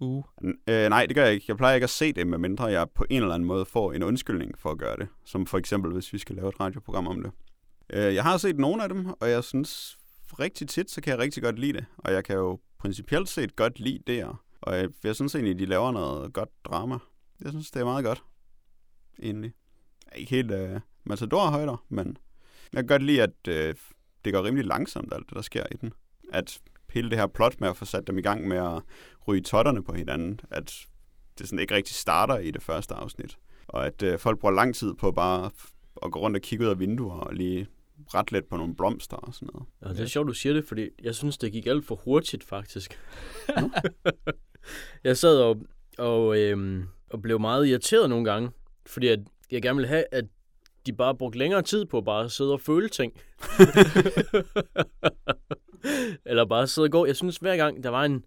uge? 0.00 0.24
Øh, 0.66 0.88
nej, 0.88 1.06
det 1.06 1.16
gør 1.16 1.24
jeg 1.24 1.32
ikke. 1.34 1.44
Jeg 1.48 1.56
plejer 1.56 1.74
ikke 1.74 1.84
at 1.84 1.90
se 1.90 2.12
det, 2.12 2.26
medmindre 2.26 2.64
jeg 2.64 2.90
på 2.94 3.04
en 3.10 3.22
eller 3.22 3.34
anden 3.34 3.46
måde 3.46 3.64
får 3.64 3.92
en 3.92 4.02
undskyldning 4.02 4.58
for 4.58 4.70
at 4.70 4.78
gøre 4.78 4.96
det. 4.96 5.08
Som 5.24 5.46
for 5.46 5.58
eksempel, 5.58 5.92
hvis 5.92 6.12
vi 6.12 6.18
skal 6.18 6.36
lave 6.36 6.48
et 6.48 6.60
radioprogram 6.60 7.06
om 7.06 7.22
det. 7.22 7.32
Øh, 7.90 8.14
jeg 8.14 8.22
har 8.22 8.36
set 8.36 8.58
nogle 8.58 8.82
af 8.82 8.88
dem, 8.88 9.06
og 9.20 9.30
jeg 9.30 9.44
synes 9.44 9.98
rigtig 10.38 10.68
tit, 10.68 10.90
så 10.90 11.00
kan 11.00 11.10
jeg 11.10 11.18
rigtig 11.18 11.42
godt 11.42 11.58
lide 11.58 11.72
det. 11.72 11.84
Og 11.98 12.12
jeg 12.12 12.24
kan 12.24 12.36
jo 12.36 12.58
principielt 12.78 13.28
set 13.28 13.56
godt 13.56 13.80
lide 13.80 13.98
det. 14.06 14.26
Og 14.62 14.76
jeg, 14.76 14.88
jeg 15.04 15.14
synes 15.14 15.34
egentlig, 15.34 15.58
de 15.58 15.66
laver 15.66 15.92
noget 15.92 16.32
godt 16.32 16.48
drama. 16.64 16.98
Jeg 17.40 17.50
synes, 17.50 17.70
det 17.70 17.80
er 17.80 17.84
meget 17.84 18.04
godt. 18.04 18.22
Egentlig. 19.22 19.52
Ikke 20.16 20.30
helt 20.30 20.50
øh, 20.50 20.80
Matador-højder, 21.04 21.84
men 21.88 22.16
jeg 22.72 22.78
kan 22.78 22.86
godt 22.86 23.02
lide, 23.02 23.22
at 23.22 23.48
øh, 23.48 23.74
det 24.24 24.32
går 24.32 24.44
rimelig 24.44 24.66
langsomt, 24.66 25.14
alt 25.14 25.28
det, 25.28 25.34
der 25.34 25.42
sker 25.42 25.64
i 25.70 25.76
den. 25.80 25.92
At 26.32 26.60
hele 26.90 27.10
det 27.10 27.18
her 27.18 27.26
plot 27.26 27.60
med 27.60 27.68
at 27.68 27.76
få 27.76 27.84
sat 27.84 28.06
dem 28.06 28.18
i 28.18 28.22
gang 28.22 28.48
med 28.48 28.56
at 28.56 28.82
ryge 29.28 29.42
totterne 29.42 29.84
på 29.84 29.92
hinanden, 29.92 30.40
at 30.50 30.86
det 31.38 31.48
sådan 31.48 31.58
ikke 31.58 31.74
rigtig 31.74 31.94
starter 31.94 32.38
i 32.38 32.50
det 32.50 32.62
første 32.62 32.94
afsnit. 32.94 33.38
Og 33.66 33.86
at 33.86 34.02
øh, 34.02 34.18
folk 34.18 34.38
bruger 34.38 34.54
lang 34.54 34.74
tid 34.74 34.94
på 34.94 35.12
bare 35.12 35.50
at 36.02 36.12
gå 36.12 36.20
rundt 36.20 36.36
og 36.36 36.42
kigge 36.42 36.64
ud 36.64 36.70
af 36.70 36.78
vinduer 36.78 37.16
og 37.16 37.34
lige 37.34 37.68
ret 38.14 38.32
let 38.32 38.44
på 38.44 38.56
nogle 38.56 38.74
blomster 38.74 39.16
og 39.16 39.34
sådan 39.34 39.48
noget. 39.52 39.68
Ja, 39.84 39.88
det 39.88 40.00
er 40.00 40.06
sjovt, 40.06 40.28
du 40.28 40.32
siger 40.32 40.52
det, 40.52 40.64
fordi 40.64 40.88
jeg 41.02 41.14
synes, 41.14 41.38
det 41.38 41.52
gik 41.52 41.66
alt 41.66 41.84
for 41.84 41.94
hurtigt, 41.94 42.44
faktisk. 42.44 42.98
jeg 45.04 45.16
sad 45.16 45.38
og, 45.38 45.56
og, 45.98 46.38
øhm, 46.38 46.84
og 47.10 47.22
blev 47.22 47.40
meget 47.40 47.66
irriteret 47.66 48.10
nogle 48.10 48.24
gange, 48.24 48.50
fordi 48.86 49.08
at 49.08 49.20
jeg 49.50 49.62
gerne 49.62 49.76
ville 49.76 49.88
have, 49.88 50.04
at 50.12 50.24
de 50.86 50.92
bare 50.92 51.14
brugte 51.14 51.38
længere 51.38 51.62
tid 51.62 51.84
på 51.84 52.00
bare 52.00 52.24
at 52.24 52.32
sidde 52.32 52.52
og 52.52 52.60
føle 52.60 52.88
ting. 52.88 53.12
Eller 56.26 56.44
bare 56.44 56.66
sidde 56.66 56.86
og 56.86 56.90
gå. 56.90 57.06
Jeg 57.06 57.16
synes, 57.16 57.36
hver 57.36 57.56
gang 57.56 57.82
der 57.82 57.90
var 57.90 58.04
en, 58.04 58.24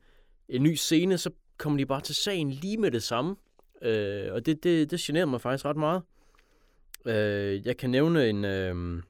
en 0.49 0.63
ny 0.63 0.73
scene, 0.73 1.17
så 1.17 1.29
kom 1.57 1.77
de 1.77 1.85
bare 1.85 2.01
til 2.01 2.15
sagen 2.15 2.49
lige 2.49 2.77
med 2.77 2.91
det 2.91 3.03
samme. 3.03 3.35
Øh, 3.81 4.33
og 4.33 4.45
det, 4.45 4.63
det, 4.63 4.91
det 4.91 4.99
generer 4.99 5.25
mig 5.25 5.41
faktisk 5.41 5.65
ret 5.65 5.77
meget. 5.77 6.01
Øh, 7.05 7.67
jeg 7.67 7.77
kan 7.77 7.89
nævne 7.89 8.29
en... 8.29 8.45
Øh, 8.45 9.03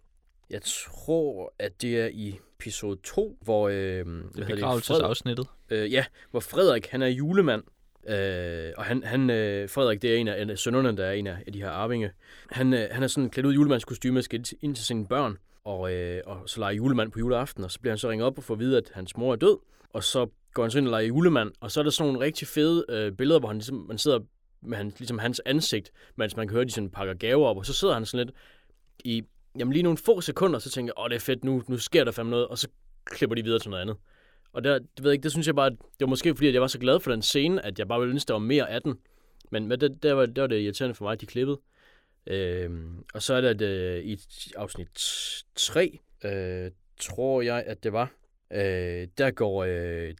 jeg 0.49 0.61
tror, 0.61 1.53
at 1.59 1.81
det 1.81 1.99
er 1.99 2.07
i 2.07 2.39
episode 2.59 2.99
2, 3.03 3.37
hvor... 3.41 3.69
Øh, 3.69 3.75
det 3.75 4.41
er 4.41 4.47
begravelsesafsnittet. 4.47 5.47
Øh, 5.69 5.91
ja, 5.91 6.05
hvor 6.31 6.39
Frederik, 6.39 6.87
han 6.87 7.01
er 7.01 7.07
julemand. 7.07 7.63
Øh, 8.07 8.71
og 8.77 8.85
han, 8.85 9.03
han 9.03 9.29
øh, 9.29 9.69
Frederik, 9.69 10.01
det 10.01 10.13
er 10.13 10.17
en 10.17 10.27
af, 10.27 10.41
en 10.41 10.49
af 10.49 10.57
sønnerne, 10.57 10.97
der 10.97 11.05
er 11.05 11.11
en 11.11 11.27
af, 11.27 11.37
af 11.47 11.53
de 11.53 11.61
her 11.61 11.69
arvinge. 11.69 12.11
Han, 12.51 12.73
øh, 12.73 12.87
han 12.91 13.03
er 13.03 13.07
sådan 13.07 13.29
klædt 13.29 13.45
ud 13.45 13.51
i 13.51 13.55
julemandskostyme 13.55 14.19
og 14.19 14.23
skal 14.23 14.45
ind 14.61 14.75
til 14.75 14.85
sine 14.85 15.07
børn, 15.07 15.37
og, 15.63 15.93
øh, 15.93 16.21
og 16.25 16.49
så 16.49 16.59
leger 16.59 16.75
julemand 16.75 17.11
på 17.11 17.19
juleaften, 17.19 17.63
og 17.63 17.71
så 17.71 17.79
bliver 17.79 17.91
han 17.91 17.97
så 17.97 18.09
ringet 18.09 18.27
op 18.27 18.37
og 18.37 18.43
får 18.43 18.53
at 18.53 18.59
vide, 18.59 18.77
at 18.77 18.91
hans 18.93 19.17
mor 19.17 19.31
er 19.31 19.35
død, 19.35 19.57
og 19.89 20.03
så 20.03 20.27
går 20.53 20.63
han 20.63 20.71
så 20.71 20.77
ind 20.77 20.87
og 20.87 20.91
leger 20.91 21.07
julemand, 21.07 21.51
og 21.59 21.71
så 21.71 21.79
er 21.79 21.83
der 21.83 21.91
sådan 21.91 22.13
nogle 22.13 22.25
rigtig 22.25 22.47
fede 22.47 22.85
øh, 22.89 23.11
billeder, 23.11 23.39
hvor 23.39 23.47
han 23.47 23.57
ligesom, 23.57 23.85
man 23.87 23.97
sidder 23.97 24.19
med 24.61 24.77
han, 24.77 24.93
ligesom 24.97 25.19
hans 25.19 25.41
ansigt, 25.45 25.91
mens 26.15 26.37
man 26.37 26.47
kan 26.47 26.55
høre, 26.55 26.65
de 26.65 26.71
sådan 26.71 26.89
pakker 26.89 27.13
gaver 27.13 27.47
op, 27.47 27.57
og 27.57 27.65
så 27.65 27.73
sidder 27.73 27.93
han 27.93 28.05
sådan 28.05 28.25
lidt 28.25 28.35
i 29.03 29.23
jamen 29.59 29.73
lige 29.73 29.83
nogle 29.83 29.97
få 29.97 30.21
sekunder, 30.21 30.59
så 30.59 30.69
tænker 30.69 30.93
jeg, 30.97 31.03
åh, 31.03 31.09
det 31.09 31.15
er 31.15 31.19
fedt, 31.19 31.43
nu, 31.43 31.63
nu 31.67 31.77
sker 31.77 32.03
der 32.03 32.11
fandme 32.11 32.31
noget, 32.31 32.47
og 32.47 32.57
så 32.57 32.67
klipper 33.05 33.35
de 33.35 33.43
videre 33.43 33.59
til 33.59 33.69
noget 33.69 33.81
andet. 33.81 33.97
Og 34.53 34.63
der, 34.63 34.79
det 34.79 35.03
ved 35.03 35.11
jeg 35.11 35.13
ikke, 35.13 35.23
det 35.23 35.31
synes 35.31 35.47
jeg 35.47 35.55
bare, 35.55 35.69
det 35.69 35.99
var 35.99 36.07
måske 36.07 36.35
fordi, 36.35 36.47
at 36.47 36.53
jeg 36.53 36.61
var 36.61 36.67
så 36.67 36.79
glad 36.79 36.99
for 36.99 37.11
den 37.11 37.21
scene, 37.21 37.65
at 37.65 37.79
jeg 37.79 37.87
bare 37.87 37.99
ville 37.99 38.11
ønske, 38.11 38.27
der 38.27 38.33
var 38.33 38.39
mere 38.39 38.69
af 38.69 38.81
den. 38.81 38.95
Men, 39.51 39.67
men 39.67 39.81
det, 39.81 40.03
der, 40.03 40.13
var, 40.13 40.25
der 40.25 40.41
var 40.41 40.47
det 40.47 40.61
irriterende 40.61 40.95
for 40.95 41.05
mig, 41.05 41.11
at 41.11 41.21
de 41.21 41.25
klippede. 41.25 41.59
Øhm, 42.27 43.03
og 43.13 43.21
så 43.21 43.33
er 43.33 43.41
det 43.41 43.61
øh, 43.61 44.03
i 44.03 44.19
afsnit 44.55 44.87
3, 45.55 45.99
øh, 46.23 46.71
tror 46.99 47.41
jeg, 47.41 47.63
at 47.67 47.83
det 47.83 47.93
var, 47.93 48.11
øh, 48.53 49.07
der 49.17 49.31
går, 49.31 49.63
øh, 49.63 50.13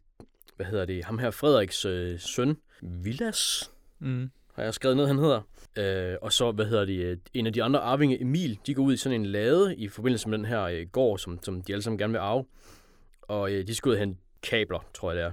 hvad 0.56 0.66
hedder 0.66 0.84
det, 0.84 1.04
ham 1.04 1.18
her 1.18 1.30
Frederiks 1.30 1.84
øh, 1.84 2.18
søn, 2.20 2.56
Villas, 2.82 3.70
mm. 3.98 4.30
har 4.54 4.62
jeg 4.62 4.74
skrevet 4.74 4.96
ned, 4.96 5.06
han 5.06 5.18
hedder. 5.18 5.40
Øh, 5.78 6.16
og 6.22 6.32
så, 6.32 6.52
hvad 6.52 6.66
hedder 6.66 6.84
det, 6.84 6.98
øh, 6.98 7.16
en 7.34 7.46
af 7.46 7.52
de 7.52 7.62
andre 7.62 7.80
arvinge, 7.80 8.20
Emil, 8.20 8.58
de 8.66 8.74
går 8.74 8.82
ud 8.82 8.92
i 8.94 8.96
sådan 8.96 9.20
en 9.20 9.26
lade 9.26 9.76
i 9.76 9.88
forbindelse 9.88 10.28
med 10.28 10.38
den 10.38 10.44
her 10.44 10.62
øh, 10.62 10.86
gård, 10.92 11.18
som, 11.18 11.42
som 11.42 11.62
de 11.62 11.72
alle 11.72 11.82
sammen 11.82 11.98
gerne 11.98 12.12
vil 12.12 12.18
arve. 12.18 12.44
Og 13.22 13.52
øh, 13.52 13.66
de 13.66 13.74
skal 13.74 13.88
ud 13.88 13.94
og 13.94 14.00
hente 14.00 14.23
kabler, 14.44 14.86
tror 14.94 15.12
jeg 15.12 15.16
det 15.16 15.24
er. 15.24 15.32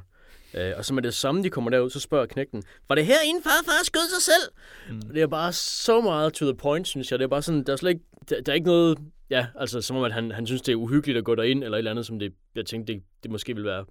Øh, 0.53 0.73
og 0.77 0.85
så 0.85 0.93
med 0.93 1.03
det 1.03 1.13
samme, 1.13 1.43
de 1.43 1.49
kommer 1.49 1.69
derud, 1.69 1.89
så 1.89 1.99
spørger 1.99 2.25
knægten, 2.25 2.63
var 2.89 2.95
det 2.95 3.05
herinde, 3.05 3.43
far, 3.43 3.63
far 3.65 3.83
skød 3.83 4.09
sig 4.09 4.21
selv? 4.21 4.51
Mm. 4.89 5.13
Det 5.13 5.21
er 5.21 5.27
bare 5.27 5.53
så 5.53 6.01
meget 6.01 6.33
to 6.33 6.45
the 6.45 6.55
point, 6.55 6.87
synes 6.87 7.11
jeg. 7.11 7.19
Det 7.19 7.23
er 7.23 7.29
bare 7.29 7.41
sådan, 7.41 7.63
der 7.63 7.73
er 7.73 7.77
slet 7.77 7.89
ikke, 7.89 8.05
der, 8.29 8.41
der 8.41 8.51
er 8.51 8.55
ikke 8.55 8.67
noget, 8.67 8.97
ja, 9.29 9.47
altså 9.55 9.81
som 9.81 9.97
om, 9.97 10.03
at 10.03 10.11
han, 10.11 10.31
han 10.31 10.45
synes, 10.47 10.61
det 10.61 10.71
er 10.71 10.75
uhyggeligt 10.75 11.17
at 11.17 11.23
gå 11.23 11.35
derind, 11.35 11.63
eller 11.63 11.77
et 11.77 11.79
eller 11.79 11.91
andet, 11.91 12.05
som 12.05 12.19
det, 12.19 12.33
jeg 12.55 12.65
tænkte, 12.65 12.93
det, 12.93 13.03
det 13.23 13.31
måske 13.31 13.55
vil 13.55 13.63
være, 13.65 13.85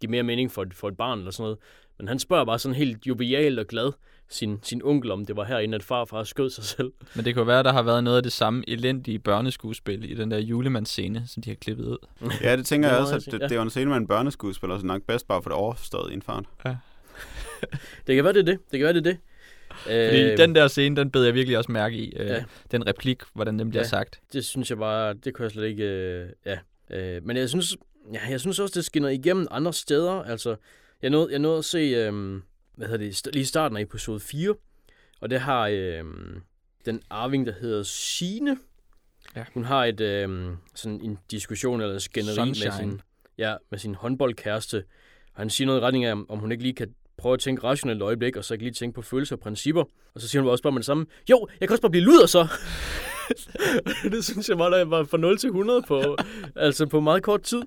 give 0.00 0.10
mere 0.10 0.22
mening 0.22 0.52
for, 0.52 0.66
for 0.72 0.88
et 0.88 0.96
barn, 0.96 1.18
eller 1.18 1.30
sådan 1.30 1.42
noget. 1.42 1.58
Men 2.02 2.08
han 2.08 2.18
spørger 2.18 2.44
bare 2.44 2.58
sådan 2.58 2.74
helt 2.74 3.06
jovialt 3.06 3.58
og 3.58 3.66
glad 3.66 3.92
sin, 4.28 4.58
sin 4.62 4.80
onkel, 4.84 5.10
om 5.10 5.26
det 5.26 5.36
var 5.36 5.44
herinde, 5.44 5.74
at 5.74 5.82
farfar 5.82 6.24
skød 6.24 6.50
sig 6.50 6.64
selv. 6.64 6.92
Men 7.14 7.24
det 7.24 7.34
kunne 7.34 7.46
være, 7.46 7.58
at 7.58 7.64
der 7.64 7.72
har 7.72 7.82
været 7.82 8.04
noget 8.04 8.16
af 8.16 8.22
det 8.22 8.32
samme 8.32 8.64
elendige 8.68 9.18
børneskuespil 9.18 10.10
i 10.10 10.14
den 10.14 10.30
der 10.30 10.38
julemandsscene, 10.38 11.24
som 11.26 11.42
de 11.42 11.50
har 11.50 11.54
klippet 11.54 11.84
ud. 11.84 11.98
Ja, 12.42 12.56
det 12.56 12.66
tænker 12.66 12.88
det 12.88 12.94
jeg 12.94 13.02
også, 13.02 13.14
at 13.14 13.24
det, 13.24 13.40
ja. 13.40 13.48
det 13.48 13.56
var 13.56 13.62
en 13.62 13.70
scene 13.70 13.90
med 13.90 13.96
en 13.96 14.06
børneskuespiller, 14.06 14.78
så 14.78 14.86
nok 14.86 15.02
bedst 15.02 15.28
bare 15.28 15.42
for 15.42 15.50
det 15.50 15.56
overstået 15.56 16.10
i 16.10 16.14
en 16.14 16.22
fart. 16.22 16.44
Ja. 16.64 16.76
det 18.06 18.14
kan 18.14 18.24
være, 18.24 18.32
det 18.32 18.40
er 18.40 18.44
det. 18.44 18.58
Det 18.70 18.78
kan 18.78 18.84
være, 18.84 18.94
det 18.94 19.06
er 19.06 19.10
det. 19.10 19.18
Fordi 19.82 20.22
øh, 20.22 20.38
den 20.38 20.54
der 20.54 20.68
scene, 20.68 20.96
den 20.96 21.10
bed 21.10 21.24
jeg 21.24 21.34
virkelig 21.34 21.58
også 21.58 21.72
mærke 21.72 21.96
i. 21.96 22.16
Øh, 22.16 22.26
ja. 22.26 22.44
Den 22.70 22.86
replik, 22.86 23.18
hvordan 23.34 23.58
den 23.58 23.70
bliver 23.70 23.82
ja, 23.82 23.88
sagt. 23.88 24.20
Det 24.32 24.44
synes 24.44 24.70
jeg 24.70 24.78
bare, 24.78 25.14
det 25.14 25.34
kunne 25.34 25.44
jeg 25.44 25.50
slet 25.50 25.64
ikke... 25.64 25.84
Øh, 25.84 26.28
ja. 26.46 26.58
Øh, 26.90 27.26
men 27.26 27.36
jeg 27.36 27.48
synes, 27.48 27.76
ja, 28.12 28.20
jeg 28.30 28.40
synes 28.40 28.58
også, 28.58 28.72
det 28.74 28.84
skinner 28.84 29.08
igennem 29.08 29.46
andre 29.50 29.72
steder. 29.72 30.12
Altså, 30.12 30.56
jeg 31.02 31.10
nåede, 31.10 31.32
jeg 31.32 31.38
nåede 31.38 31.58
at 31.58 31.64
se, 31.64 31.78
øh, 31.78 32.40
hvad 32.76 32.86
hedder 32.88 33.04
det, 33.04 33.34
lige 33.34 33.46
starten 33.46 33.76
af 33.76 33.82
episode 33.82 34.20
4, 34.20 34.54
og 35.20 35.30
det 35.30 35.40
har 35.40 35.68
øh, 35.68 36.04
den 36.84 37.02
arving, 37.10 37.46
der 37.46 37.52
hedder 37.60 37.82
Sine. 37.82 38.56
Ja. 39.36 39.44
Hun 39.54 39.64
har 39.64 39.84
et, 39.84 40.00
øh, 40.00 40.50
sådan 40.74 41.00
en 41.00 41.18
diskussion 41.30 41.80
eller 41.80 41.98
skænderi 41.98 42.48
med 42.48 42.54
sin, 42.54 43.00
ja, 43.38 43.56
med 43.70 43.78
sin 43.78 43.94
håndboldkæreste, 43.94 44.84
og 45.34 45.40
han 45.40 45.50
siger 45.50 45.66
noget 45.66 45.80
i 45.80 45.84
retning 45.84 46.04
af, 46.04 46.14
om 46.28 46.38
hun 46.38 46.52
ikke 46.52 46.62
lige 46.62 46.74
kan 46.74 46.94
prøve 47.16 47.34
at 47.34 47.40
tænke 47.40 47.64
rationelt 47.64 47.96
et 47.96 48.02
øjeblik, 48.02 48.36
og 48.36 48.44
så 48.44 48.54
ikke 48.54 48.64
lige 48.64 48.74
tænke 48.74 48.94
på 48.94 49.02
følelser 49.02 49.36
og 49.36 49.40
principper. 49.40 49.84
Og 50.14 50.20
så 50.20 50.28
siger 50.28 50.42
hun 50.42 50.50
også 50.50 50.62
bare 50.62 50.72
med 50.72 50.80
det 50.80 50.86
samme, 50.86 51.06
jo, 51.30 51.48
jeg 51.60 51.68
kan 51.68 51.74
også 51.74 51.82
bare 51.82 51.90
blive 51.90 52.04
luder 52.04 52.26
så. 52.26 52.48
det 54.12 54.24
synes 54.24 54.48
jeg 54.48 54.58
bare, 54.58 54.78
der 54.78 54.84
var 54.84 55.04
fra 55.04 55.18
0 55.18 55.38
til 55.38 55.46
100 55.46 55.82
på, 55.88 56.16
altså 56.56 56.86
på 56.86 57.00
meget 57.00 57.22
kort 57.22 57.42
tid. 57.42 57.62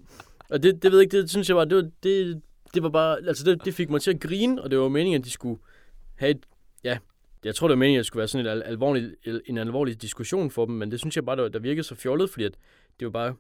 Og 0.50 0.64
det, 0.64 0.84
det 0.84 0.92
ved 0.92 1.00
jeg 1.00 1.04
ikke, 1.04 1.22
det 1.22 1.30
synes 1.30 1.50
jeg 1.50 1.56
bare, 1.56 1.66
det, 1.66 1.76
var, 1.76 1.90
det, 2.04 2.42
det 2.74 2.84
var 2.84 2.90
bare, 2.90 3.18
altså 3.18 3.46
det, 3.46 3.66
det 3.66 3.74
fik 3.74 3.90
mig 3.90 4.02
til 4.02 4.12
at 4.12 4.20
grine, 4.20 4.62
og 4.62 4.72
det 4.72 4.80
var 4.80 4.90
meningen, 4.90 5.22
at 5.22 5.26
de 5.26 5.32
skulle 5.32 5.62
have 6.16 6.32
et, 6.32 6.46
ja, 6.84 6.98
jeg 7.44 7.56
tror, 7.56 7.68
det 7.68 7.76
var 7.76 7.80
meningen, 7.80 7.98
at 7.98 8.00
det 8.00 8.06
skulle 8.06 8.20
være 8.20 8.28
sådan 8.28 8.46
et 8.46 8.52
al- 8.52 8.64
alvorlig, 8.64 9.16
en 9.46 9.58
alvorlig 9.58 10.02
diskussion 10.02 10.52
for 10.52 10.66
dem, 10.66 10.76
men 10.76 10.92
det 10.92 11.00
synes 11.00 11.16
jeg 11.16 11.26
bare, 11.26 11.36
der, 11.36 11.50
der 11.50 11.60
virkede 11.60 11.84
så 11.84 11.96
fjollet, 11.96 12.30
fordi 12.30 12.46
at 12.46 12.54
det 13.00 13.06
var 13.06 13.12
bare 13.12 13.36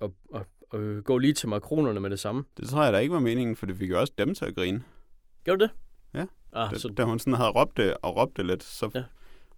at, 0.00 0.10
at, 0.34 0.40
at, 0.74 0.80
at 0.80 1.04
gå 1.04 1.18
lige 1.18 1.32
til 1.32 1.48
makronerne 1.48 2.00
med 2.00 2.10
det 2.10 2.18
samme. 2.18 2.44
Det 2.56 2.68
tror 2.68 2.84
jeg 2.84 2.92
da 2.92 2.98
ikke 2.98 3.14
var 3.14 3.20
meningen, 3.20 3.56
for 3.56 3.66
det 3.66 3.76
fik 3.76 3.90
jo 3.90 4.00
også 4.00 4.12
dem 4.18 4.34
til 4.34 4.44
at 4.44 4.54
grine. 4.54 4.82
Gjorde 5.44 5.60
det? 5.60 5.70
Ja. 6.14 6.26
Ah, 6.52 6.70
da, 6.70 6.78
så... 6.78 6.88
da 6.88 7.04
hun 7.04 7.18
sådan 7.18 7.34
havde 7.34 7.50
råbt 7.50 7.76
det 7.76 7.94
og 8.02 8.16
råbt 8.16 8.36
det 8.36 8.46
lidt, 8.46 8.62
så 8.62 8.90
ja. 8.94 9.02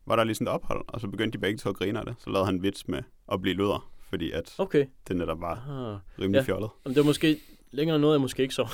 var 0.07 0.17
der 0.17 0.25
lige 0.25 0.35
sådan 0.35 0.47
et 0.47 0.53
ophold, 0.53 0.85
og 0.89 1.01
så 1.01 1.09
begyndte 1.09 1.39
de 1.39 1.41
begge 1.41 1.59
to 1.59 1.71
at 1.71 1.77
grine 1.77 1.99
af 1.99 2.07
det. 2.07 2.15
Så 2.19 2.31
lavede 2.31 2.47
han 2.47 2.63
vits 2.63 2.89
med 2.89 3.03
at 3.33 3.43
blive 3.43 3.55
luder, 3.55 3.93
fordi 4.11 4.31
at 4.31 4.55
okay. 4.59 4.87
det 5.09 5.17
netop 5.17 5.41
var 5.41 5.55
ah. 5.55 6.23
rimelig 6.23 6.39
ja. 6.39 6.45
fjollet. 6.45 6.71
Jamen, 6.85 6.95
det 6.95 7.01
var 7.03 7.07
måske 7.07 7.41
længere 7.73 7.99
noget, 7.99 8.15
jeg 8.15 8.21
måske 8.21 8.43
ikke 8.43 8.55
så. 8.55 8.69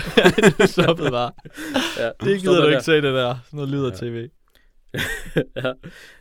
det 0.58 0.68
stoppede 0.68 1.10
bare. 1.10 1.32
ja, 1.98 2.10
det 2.20 2.40
gider 2.40 2.62
du 2.62 2.68
ikke 2.68 2.82
se 2.82 2.92
det 2.92 3.02
der. 3.02 3.36
Sådan 3.44 3.56
noget 3.56 3.70
lyder 3.70 3.90
ja. 3.90 3.96
tv. 3.96 4.28
ja. 5.56 5.72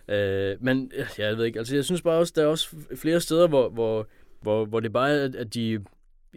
Øh, 0.07 0.57
men 0.61 0.91
ja, 0.97 1.25
jeg 1.27 1.37
ved 1.37 1.45
ikke, 1.45 1.59
altså 1.59 1.75
jeg 1.75 1.85
synes 1.85 2.01
bare 2.01 2.19
også, 2.19 2.33
der 2.35 2.43
er 2.43 2.47
også 2.47 2.67
flere 2.95 3.19
steder, 3.19 3.47
hvor, 3.47 3.69
hvor, 3.69 4.07
hvor, 4.41 4.65
hvor 4.65 4.79
det 4.79 4.93
bare 4.93 5.11
er, 5.11 5.29
at 5.37 5.53
de, 5.53 5.79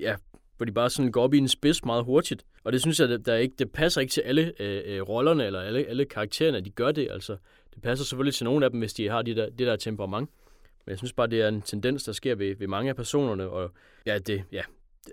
ja, 0.01 0.17
hvor 0.57 0.67
de 0.67 0.73
bare 0.73 0.91
sådan 0.91 1.13
går 1.13 1.23
op 1.23 1.35
i 1.35 1.39
en 1.39 1.49
spids 1.49 1.85
meget 1.85 2.05
hurtigt. 2.05 2.45
Og 2.65 2.73
det 2.73 2.81
synes 2.81 3.01
jeg, 3.01 3.09
der 3.09 3.33
er 3.33 3.37
ikke, 3.37 3.55
det 3.59 3.73
passer 3.73 4.01
ikke 4.01 4.11
til 4.11 4.21
alle 4.21 4.53
øh, 4.61 4.83
øh, 4.87 5.03
rollerne 5.03 5.47
eller 5.47 5.61
alle, 5.61 5.87
alle 5.89 6.05
karaktererne, 6.05 6.59
at 6.59 6.65
de 6.65 6.71
gør 6.71 6.93
det. 6.93 7.09
Altså, 7.11 7.37
det 7.75 7.83
passer 7.83 8.05
selvfølgelig 8.05 8.35
til 8.35 8.45
nogle 8.45 8.65
af 8.65 8.71
dem, 8.71 8.81
hvis 8.81 8.95
de 8.95 9.09
har 9.09 9.23
de 9.23 9.37
der, 9.37 9.51
det 9.51 9.67
der 9.67 9.77
temperament. 9.77 10.31
Men 10.87 10.91
jeg 10.91 10.99
synes 10.99 11.13
bare, 11.13 11.27
det 11.27 11.43
er 11.43 11.49
en 11.49 11.63
tendens, 11.63 12.05
der 12.05 12.13
sker 12.13 12.35
ved, 12.35 12.57
ved 12.57 12.67
mange 12.67 12.89
af 12.89 12.97
personerne, 12.97 13.49
og 13.49 13.71
ja, 14.07 14.19
det, 14.19 14.45
ja, 14.53 14.63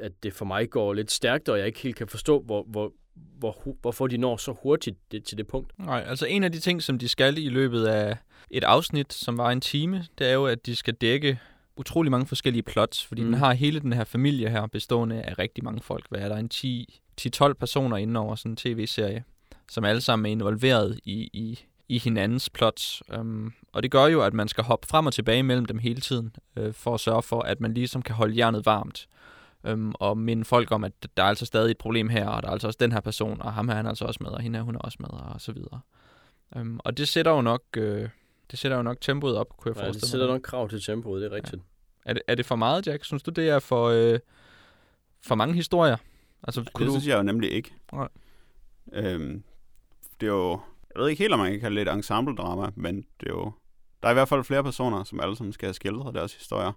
at 0.01 0.11
det 0.23 0.33
for 0.33 0.45
mig 0.45 0.69
går 0.69 0.93
lidt 0.93 1.11
stærkt, 1.11 1.49
og 1.49 1.57
jeg 1.57 1.67
ikke 1.67 1.79
helt 1.79 1.95
kan 1.95 2.07
forstå, 2.07 2.41
hvor, 2.41 2.65
hvor, 2.67 2.91
hvor, 3.15 3.75
hvorfor 3.81 4.07
de 4.07 4.17
når 4.17 4.37
så 4.37 4.55
hurtigt 4.63 4.97
det, 5.11 5.23
til 5.23 5.37
det 5.37 5.47
punkt. 5.47 5.79
Nej, 5.79 6.05
altså 6.07 6.25
en 6.25 6.43
af 6.43 6.51
de 6.51 6.59
ting, 6.59 6.83
som 6.83 6.99
de 6.99 7.09
skal 7.09 7.37
i 7.37 7.49
løbet 7.49 7.85
af 7.85 8.17
et 8.51 8.63
afsnit, 8.63 9.13
som 9.13 9.37
var 9.37 9.51
en 9.51 9.61
time, 9.61 10.05
det 10.17 10.29
er 10.29 10.33
jo, 10.33 10.45
at 10.45 10.65
de 10.65 10.75
skal 10.75 10.93
dække 10.93 11.39
utrolig 11.77 12.11
mange 12.11 12.27
forskellige 12.27 12.63
plots, 12.63 13.05
fordi 13.05 13.23
mm. 13.23 13.29
man 13.29 13.39
har 13.39 13.53
hele 13.53 13.79
den 13.79 13.93
her 13.93 14.03
familie 14.03 14.49
her, 14.49 14.67
bestående 14.67 15.21
af 15.21 15.39
rigtig 15.39 15.63
mange 15.63 15.81
folk. 15.81 16.05
Hvad 16.09 16.19
er 16.19 16.29
der? 16.29 16.37
En 16.37 16.49
10-12 17.49 17.53
personer 17.53 17.97
inden 17.97 18.15
over 18.15 18.35
sådan 18.35 18.51
en 18.51 18.55
tv-serie, 18.55 19.23
som 19.71 19.83
alle 19.83 20.01
sammen 20.01 20.25
er 20.25 20.31
involveret 20.31 20.99
i, 21.03 21.29
i, 21.33 21.59
i 21.89 21.99
hinandens 21.99 22.49
plots. 22.49 23.03
Um, 23.17 23.53
og 23.73 23.83
det 23.83 23.91
gør 23.91 24.05
jo, 24.05 24.21
at 24.21 24.33
man 24.33 24.47
skal 24.47 24.63
hoppe 24.63 24.87
frem 24.87 25.05
og 25.05 25.13
tilbage 25.13 25.43
mellem 25.43 25.65
dem 25.65 25.77
hele 25.77 26.01
tiden, 26.01 26.35
uh, 26.59 26.73
for 26.73 26.93
at 26.93 26.99
sørge 26.99 27.23
for, 27.23 27.41
at 27.41 27.61
man 27.61 27.73
ligesom 27.73 28.01
kan 28.01 28.15
holde 28.15 28.33
hjernet 28.33 28.65
varmt. 28.65 29.07
Øhm, 29.65 29.93
og 29.99 30.17
minde 30.17 30.45
folk 30.45 30.71
om, 30.71 30.83
at 30.83 30.91
der 31.17 31.23
er 31.23 31.27
altså 31.27 31.45
stadig 31.45 31.71
et 31.71 31.77
problem 31.77 32.09
her, 32.09 32.27
og 32.27 32.43
der 32.43 32.47
er 32.49 32.53
altså 32.53 32.67
også 32.67 32.77
den 32.79 32.91
her 32.91 32.99
person, 32.99 33.41
og 33.41 33.53
ham 33.53 33.67
her 33.67 33.75
han 33.75 33.85
er 33.85 33.89
altså 33.89 34.05
også 34.05 34.19
med, 34.23 34.29
og 34.31 34.41
hende 34.41 34.59
her 34.59 34.63
hun 34.63 34.75
er 34.75 34.79
også 34.79 34.97
med, 34.99 35.09
og 35.09 35.41
så 35.41 35.51
videre. 35.51 35.79
Øhm, 36.55 36.79
og 36.83 36.97
det 36.97 37.07
sætter 37.07 37.31
jo 37.31 37.41
nok, 37.41 37.61
øh, 37.77 38.09
det 38.51 38.59
sætter 38.59 38.77
jo 38.77 38.83
nok 38.83 38.97
tempoet 39.01 39.37
op, 39.37 39.57
kunne 39.57 39.69
jeg 39.69 39.75
Ja, 39.75 39.81
det 39.81 39.87
forestille 39.87 40.11
sætter 40.11 40.27
mig. 40.27 40.33
nok 40.35 40.41
krav 40.41 40.69
til 40.69 40.81
tempoet, 40.81 41.21
det 41.21 41.31
er 41.31 41.35
rigtigt. 41.35 41.61
Er 42.05 42.13
det, 42.13 42.21
er 42.27 42.35
det 42.35 42.45
for 42.45 42.55
meget, 42.55 42.87
Jack? 42.87 43.03
Synes 43.05 43.23
du, 43.23 43.31
det 43.31 43.49
er 43.49 43.59
for, 43.59 43.87
øh, 43.87 44.19
for 45.25 45.35
mange 45.35 45.53
historier? 45.55 45.97
Altså, 46.43 46.61
Det 46.61 46.73
kunne 46.73 46.87
du... 46.87 46.91
synes 46.91 47.07
jeg 47.07 47.17
jo 47.17 47.23
nemlig 47.23 47.51
ikke. 47.51 47.73
Nej. 47.93 48.07
Øhm, 48.93 49.43
det 50.21 50.27
er 50.27 50.31
jo... 50.31 50.59
Jeg 50.95 51.01
ved 51.01 51.09
ikke 51.09 51.23
helt, 51.23 51.33
om 51.33 51.39
man 51.39 51.51
kan 51.51 51.59
kalde 51.59 51.75
det 51.79 51.87
et 51.87 51.93
ensemble-drama, 51.93 52.69
men 52.75 52.95
det 52.95 53.27
er 53.27 53.31
jo... 53.33 53.51
Der 54.01 54.07
er 54.07 54.11
i 54.11 54.13
hvert 54.13 54.27
fald 54.29 54.43
flere 54.43 54.63
personer, 54.63 55.03
som 55.03 55.19
alle 55.19 55.35
sammen 55.35 55.53
skal 55.53 55.65
have 55.67 55.73
skildret 55.73 56.15
deres 56.15 56.33
historier. 56.33 56.71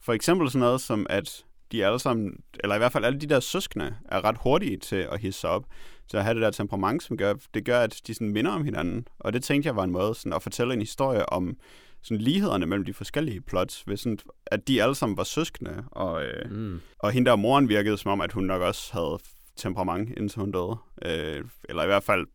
For 0.00 0.12
eksempel 0.12 0.50
sådan 0.50 0.60
noget 0.60 0.80
som, 0.80 1.06
at 1.10 1.44
de 1.72 1.86
alle 1.86 1.98
sammen, 1.98 2.40
eller 2.64 2.74
i 2.74 2.78
hvert 2.78 2.92
fald 2.92 3.04
alle 3.04 3.20
de 3.20 3.26
der 3.26 3.40
søskende, 3.40 3.96
er 4.04 4.24
ret 4.24 4.36
hurtige 4.42 4.76
til 4.76 4.96
at 4.96 5.20
hisse 5.20 5.40
sig 5.40 5.50
op, 5.50 5.64
til 6.10 6.16
at 6.16 6.24
have 6.24 6.34
det 6.34 6.42
der 6.42 6.50
temperament, 6.50 7.02
som 7.02 7.16
gør, 7.16 7.34
det 7.54 7.64
gør, 7.64 7.80
at 7.80 8.00
de 8.06 8.14
sådan 8.14 8.32
minder 8.32 8.50
om 8.50 8.64
hinanden. 8.64 9.08
Og 9.18 9.32
det 9.32 9.42
tænkte 9.42 9.66
jeg 9.66 9.76
var 9.76 9.84
en 9.84 9.90
måde 9.90 10.14
sådan 10.14 10.32
at 10.32 10.42
fortælle 10.42 10.74
en 10.74 10.80
historie 10.80 11.28
om 11.28 11.56
sådan 12.02 12.18
lighederne 12.20 12.66
mellem 12.66 12.84
de 12.84 12.94
forskellige 12.94 13.40
plots, 13.40 13.84
ved 13.86 13.96
sådan, 13.96 14.18
at 14.46 14.68
de 14.68 14.82
alle 14.82 14.94
sammen 14.94 15.16
var 15.16 15.24
søskende, 15.24 15.84
og, 15.90 16.24
øh, 16.24 16.50
Mm. 16.50 16.80
og 16.98 17.12
hende 17.12 17.30
der 17.30 17.36
moren 17.36 17.68
virkede 17.68 17.98
som 17.98 18.10
om, 18.12 18.20
at 18.20 18.32
hun 18.32 18.44
nok 18.44 18.62
også 18.62 18.92
havde 18.92 19.18
temperament, 19.56 20.18
indtil 20.18 20.40
hun 20.40 20.52
døde. 20.52 20.76
Øh, 21.04 21.44
eller 21.68 21.82
i 21.82 21.86
hvert 21.86 22.02
fald 22.02 22.26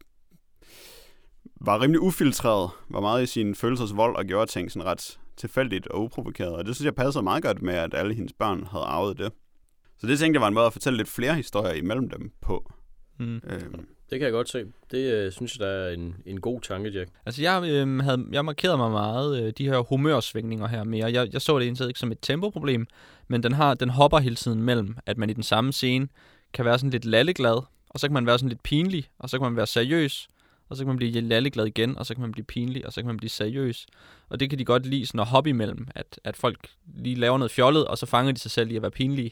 var 1.61 1.81
rimelig 1.81 2.01
ufiltreret, 2.01 2.69
var 2.89 2.99
meget 2.99 3.23
i 3.23 3.25
sin 3.25 3.55
følelsesvold 3.55 4.15
og 4.15 4.25
gjorde 4.25 4.51
ting 4.51 4.71
sådan 4.71 4.85
ret 4.85 5.19
tilfældigt 5.37 5.87
og 5.87 6.03
uprovokeret. 6.03 6.53
Og 6.55 6.65
det 6.65 6.75
synes 6.75 6.85
jeg 6.85 6.95
passede 6.95 7.23
meget 7.23 7.43
godt 7.43 7.61
med, 7.61 7.73
at 7.73 7.93
alle 7.93 8.13
hendes 8.13 8.33
børn 8.33 8.67
havde 8.71 8.85
arvet 8.85 9.17
det. 9.17 9.31
Så 9.97 10.07
det 10.07 10.19
tænkte 10.19 10.37
jeg 10.37 10.41
var 10.41 10.47
en 10.47 10.53
måde 10.53 10.65
at 10.65 10.73
fortælle 10.73 10.97
lidt 10.97 11.09
flere 11.09 11.35
historier 11.35 11.73
imellem 11.73 12.09
dem 12.09 12.31
på. 12.41 12.73
Mm. 13.19 13.35
Øhm, 13.35 13.87
Det 14.09 14.19
kan 14.19 14.21
jeg 14.21 14.31
godt 14.31 14.49
se. 14.49 14.65
Det 14.91 15.13
øh, 15.13 15.31
synes 15.31 15.57
jeg, 15.57 15.67
der 15.67 15.73
er 15.73 15.93
en, 15.93 16.15
en 16.25 16.41
god 16.41 16.61
tanke, 16.61 16.89
Jack. 16.89 17.09
Altså, 17.25 17.41
jeg, 17.41 17.63
øh, 17.63 17.99
havde, 17.99 18.25
jeg 18.31 18.45
markerede 18.45 18.77
mig 18.77 18.91
meget 18.91 19.43
øh, 19.43 19.53
de 19.57 19.65
her 19.65 19.79
humørsvingninger 19.79 20.67
her 20.67 20.83
mere. 20.83 21.11
Jeg, 21.11 21.33
jeg 21.33 21.41
så 21.41 21.59
det 21.59 21.65
egentlig 21.65 21.87
ikke 21.87 21.99
som 21.99 22.11
et 22.11 22.17
tempoproblem, 22.21 22.87
men 23.27 23.43
den, 23.43 23.53
har, 23.53 23.73
den 23.73 23.89
hopper 23.89 24.19
hele 24.19 24.35
tiden 24.35 24.63
mellem, 24.63 24.97
at 25.05 25.17
man 25.17 25.29
i 25.29 25.33
den 25.33 25.43
samme 25.43 25.73
scene 25.73 26.07
kan 26.53 26.65
være 26.65 26.77
sådan 26.79 26.89
lidt 26.89 27.05
lalleglad, 27.05 27.61
og 27.89 27.99
så 27.99 28.07
kan 28.07 28.13
man 28.13 28.25
være 28.25 28.37
sådan 28.37 28.49
lidt 28.49 28.63
pinlig, 28.63 29.09
og 29.19 29.29
så 29.29 29.37
kan 29.37 29.45
man 29.45 29.55
være 29.55 29.67
seriøs, 29.67 30.27
og 30.69 30.77
så 30.77 30.83
kan 30.83 30.87
man 30.87 30.97
blive 30.97 31.21
lalleglad 31.21 31.65
igen, 31.65 31.97
og 31.97 32.05
så 32.05 32.13
kan 32.13 32.21
man 32.21 32.31
blive 32.31 32.45
pinlig, 32.45 32.85
og 32.85 32.93
så 32.93 33.01
kan 33.01 33.07
man 33.07 33.17
blive 33.17 33.29
seriøs. 33.29 33.85
Og 34.29 34.39
det 34.39 34.49
kan 34.49 34.59
de 34.59 34.65
godt 34.65 34.85
lide 34.85 35.05
sådan 35.05 35.19
at 35.19 35.27
hoppe 35.27 35.49
imellem, 35.49 35.87
at, 35.95 36.19
at 36.23 36.37
folk 36.37 36.67
lige 36.95 37.15
laver 37.15 37.37
noget 37.37 37.51
fjollet, 37.51 37.85
og 37.87 37.97
så 37.97 38.05
fanger 38.05 38.31
de 38.31 38.39
sig 38.39 38.51
selv 38.51 38.71
i 38.71 38.75
at 38.75 38.81
være 38.81 38.91
pinlige. 38.91 39.31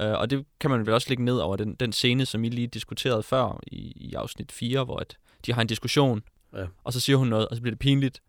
Uh, 0.00 0.06
og 0.06 0.30
det 0.30 0.44
kan 0.60 0.70
man 0.70 0.86
vel 0.86 0.94
også 0.94 1.08
lægge 1.08 1.24
ned 1.24 1.38
over 1.38 1.56
den, 1.56 1.74
den 1.74 1.92
scene, 1.92 2.26
som 2.26 2.44
I 2.44 2.48
lige 2.48 2.66
diskuterede 2.66 3.22
før 3.22 3.60
i, 3.66 3.92
i 3.96 4.14
afsnit 4.14 4.52
4, 4.52 4.84
hvor 4.84 4.96
at 4.96 5.16
de 5.46 5.52
har 5.52 5.60
en 5.60 5.66
diskussion, 5.66 6.22
Ja. 6.56 6.66
og 6.84 6.92
så 6.92 7.00
siger 7.00 7.16
hun 7.16 7.28
noget, 7.28 7.48
og 7.48 7.56
så 7.56 7.62
bliver 7.62 7.72
det 7.72 7.78
pinligt, 7.78 8.22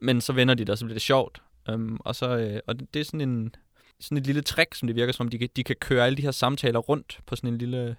men 0.00 0.20
så 0.20 0.32
vender 0.32 0.54
de 0.54 0.64
det, 0.64 0.70
og 0.70 0.78
så 0.78 0.84
bliver 0.84 0.94
det 0.94 1.02
sjovt. 1.02 1.42
Um, 1.72 2.00
og, 2.04 2.14
så, 2.14 2.36
øh, 2.36 2.60
og 2.66 2.80
det, 2.80 2.94
det 2.94 3.00
er 3.00 3.04
sådan 3.04 3.20
en 3.20 3.54
sådan 4.00 4.18
et 4.18 4.26
lille 4.26 4.42
trick, 4.42 4.74
som 4.74 4.86
det 4.86 4.96
virker 4.96 5.12
som, 5.12 5.28
de 5.28 5.38
kan, 5.38 5.48
de 5.56 5.64
kan 5.64 5.76
køre 5.80 6.06
alle 6.06 6.16
de 6.16 6.22
her 6.22 6.30
samtaler 6.30 6.78
rundt 6.78 7.20
på 7.26 7.36
sådan 7.36 7.52
en 7.52 7.58
lille... 7.58 7.96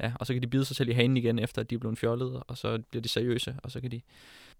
Ja, 0.00 0.12
og 0.20 0.26
så 0.26 0.32
kan 0.32 0.42
de 0.42 0.46
bide 0.46 0.64
sig 0.64 0.76
selv 0.76 0.88
i 0.88 0.92
hanen 0.92 1.16
igen, 1.16 1.38
efter 1.38 1.60
at 1.62 1.70
de 1.70 1.74
er 1.74 1.78
blevet 1.78 1.98
fjollet, 1.98 2.42
og 2.48 2.58
så 2.58 2.82
bliver 2.90 3.02
de 3.02 3.08
seriøse, 3.08 3.56
og 3.62 3.70
så 3.70 3.80
kan 3.80 3.90
de 3.90 4.00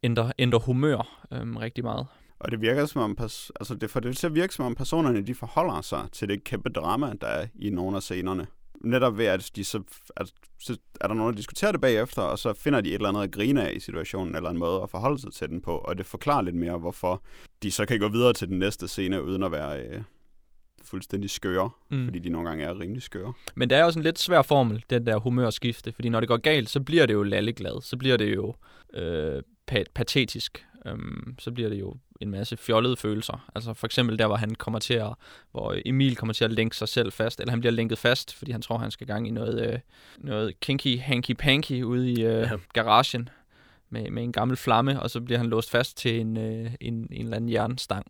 ændre, 0.02 0.32
ændre 0.38 0.58
humør 0.58 1.26
øhm, 1.32 1.56
rigtig 1.56 1.84
meget. 1.84 2.06
og 2.38 2.50
det 2.50 2.60
virker 2.60 2.86
som 2.86 3.02
om, 3.02 3.16
altså 3.20 3.76
det 3.80 3.90
får 3.90 4.00
det 4.00 4.16
til 4.16 4.26
at 4.26 4.34
virke 4.34 4.54
som 4.54 4.64
om 4.64 4.74
personerne, 4.74 5.22
de 5.22 5.34
forholder 5.34 5.80
sig 5.80 6.08
til 6.12 6.28
det 6.28 6.44
kæmpe 6.44 6.68
drama, 6.70 7.12
der 7.20 7.26
er 7.26 7.46
i 7.54 7.70
nogle 7.70 7.96
af 7.96 8.02
scenerne. 8.02 8.46
Netop 8.80 9.18
ved, 9.18 9.26
at 9.26 9.50
de 9.56 9.64
så, 9.64 9.82
at, 10.16 10.32
så 10.60 10.76
er 11.00 11.08
der 11.08 11.14
nogen, 11.14 11.32
der 11.32 11.36
diskuterer 11.36 11.72
det 11.72 11.80
bagefter, 11.80 12.22
og 12.22 12.38
så 12.38 12.52
finder 12.52 12.80
de 12.80 12.88
et 12.88 12.94
eller 12.94 13.08
andet 13.08 13.22
at 13.22 13.32
grine 13.32 13.68
af 13.68 13.72
i 13.72 13.80
situationen, 13.80 14.34
eller 14.36 14.50
en 14.50 14.58
måde 14.58 14.82
at 14.82 14.90
forholde 14.90 15.18
sig 15.18 15.32
til 15.32 15.48
den 15.48 15.60
på, 15.60 15.78
og 15.78 15.98
det 15.98 16.06
forklarer 16.06 16.42
lidt 16.42 16.56
mere, 16.56 16.78
hvorfor 16.78 17.22
de 17.62 17.70
så 17.70 17.86
kan 17.86 17.98
gå 18.00 18.08
videre 18.08 18.32
til 18.32 18.48
den 18.48 18.58
næste 18.58 18.88
scene, 18.88 19.22
uden 19.22 19.42
at 19.42 19.52
være 19.52 19.80
øh, 19.82 20.02
fuldstændig 20.84 21.30
skøre, 21.30 21.70
Mm. 21.88 22.04
fordi 22.04 22.18
de 22.18 22.28
nogle 22.28 22.48
gange 22.48 22.64
er 22.64 22.80
rimelig 22.80 23.02
skøre. 23.02 23.32
Men 23.54 23.70
det 23.70 23.78
er 23.78 23.90
sådan 23.90 24.00
en 24.00 24.04
lidt 24.04 24.18
svær 24.18 24.42
formel, 24.42 24.84
den 24.90 25.06
der 25.06 25.18
humørskifte, 25.18 25.92
fordi 25.92 26.08
når 26.08 26.20
det 26.20 26.28
går 26.28 26.36
galt, 26.36 26.70
så 26.70 26.80
bliver 26.80 27.06
det 27.06 27.14
jo 27.14 27.22
lalleglad, 27.22 27.82
så 27.82 27.96
bliver 27.96 28.16
det 28.16 28.34
jo 28.34 28.54
øh, 28.94 29.42
pa- 29.72 29.84
patetisk, 29.94 30.66
øhm, 30.86 31.34
så 31.38 31.52
bliver 31.52 31.68
det 31.68 31.80
jo 31.80 31.94
en 32.20 32.30
masse 32.30 32.56
fjollede 32.56 32.96
følelser. 32.96 33.50
Altså 33.54 33.74
for 33.74 33.86
eksempel 33.86 34.18
der, 34.18 34.26
hvor 34.26 34.36
han 34.36 34.54
kommer 34.54 34.78
til 34.78 34.94
at, 34.94 35.12
hvor 35.50 35.76
Emil 35.86 36.16
kommer 36.16 36.32
til 36.32 36.44
at 36.44 36.52
lænke 36.52 36.76
sig 36.76 36.88
selv 36.88 37.12
fast, 37.12 37.40
eller 37.40 37.50
han 37.50 37.60
bliver 37.60 37.72
lænket 37.72 37.98
fast, 37.98 38.34
fordi 38.34 38.52
han 38.52 38.62
tror, 38.62 38.78
han 38.78 38.90
skal 38.90 39.06
gang 39.06 39.28
i 39.28 39.30
noget, 39.30 39.72
øh, 39.72 39.78
noget 40.18 40.60
kinky, 40.60 40.98
hanky 41.00 41.30
panky 41.38 41.82
ude 41.82 42.10
i 42.12 42.14
øh, 42.24 42.40
ja. 42.40 42.50
garagen 42.72 43.28
med, 43.90 44.10
med 44.10 44.22
en 44.22 44.32
gammel 44.32 44.56
flamme, 44.56 45.00
og 45.02 45.10
så 45.10 45.20
bliver 45.20 45.38
han 45.38 45.46
låst 45.46 45.70
fast 45.70 45.96
til 45.96 46.20
en, 46.20 46.36
øh, 46.36 46.70
en, 46.80 46.94
en 47.12 47.24
eller 47.24 47.36
anden 47.36 47.50
jernstang. 47.52 48.06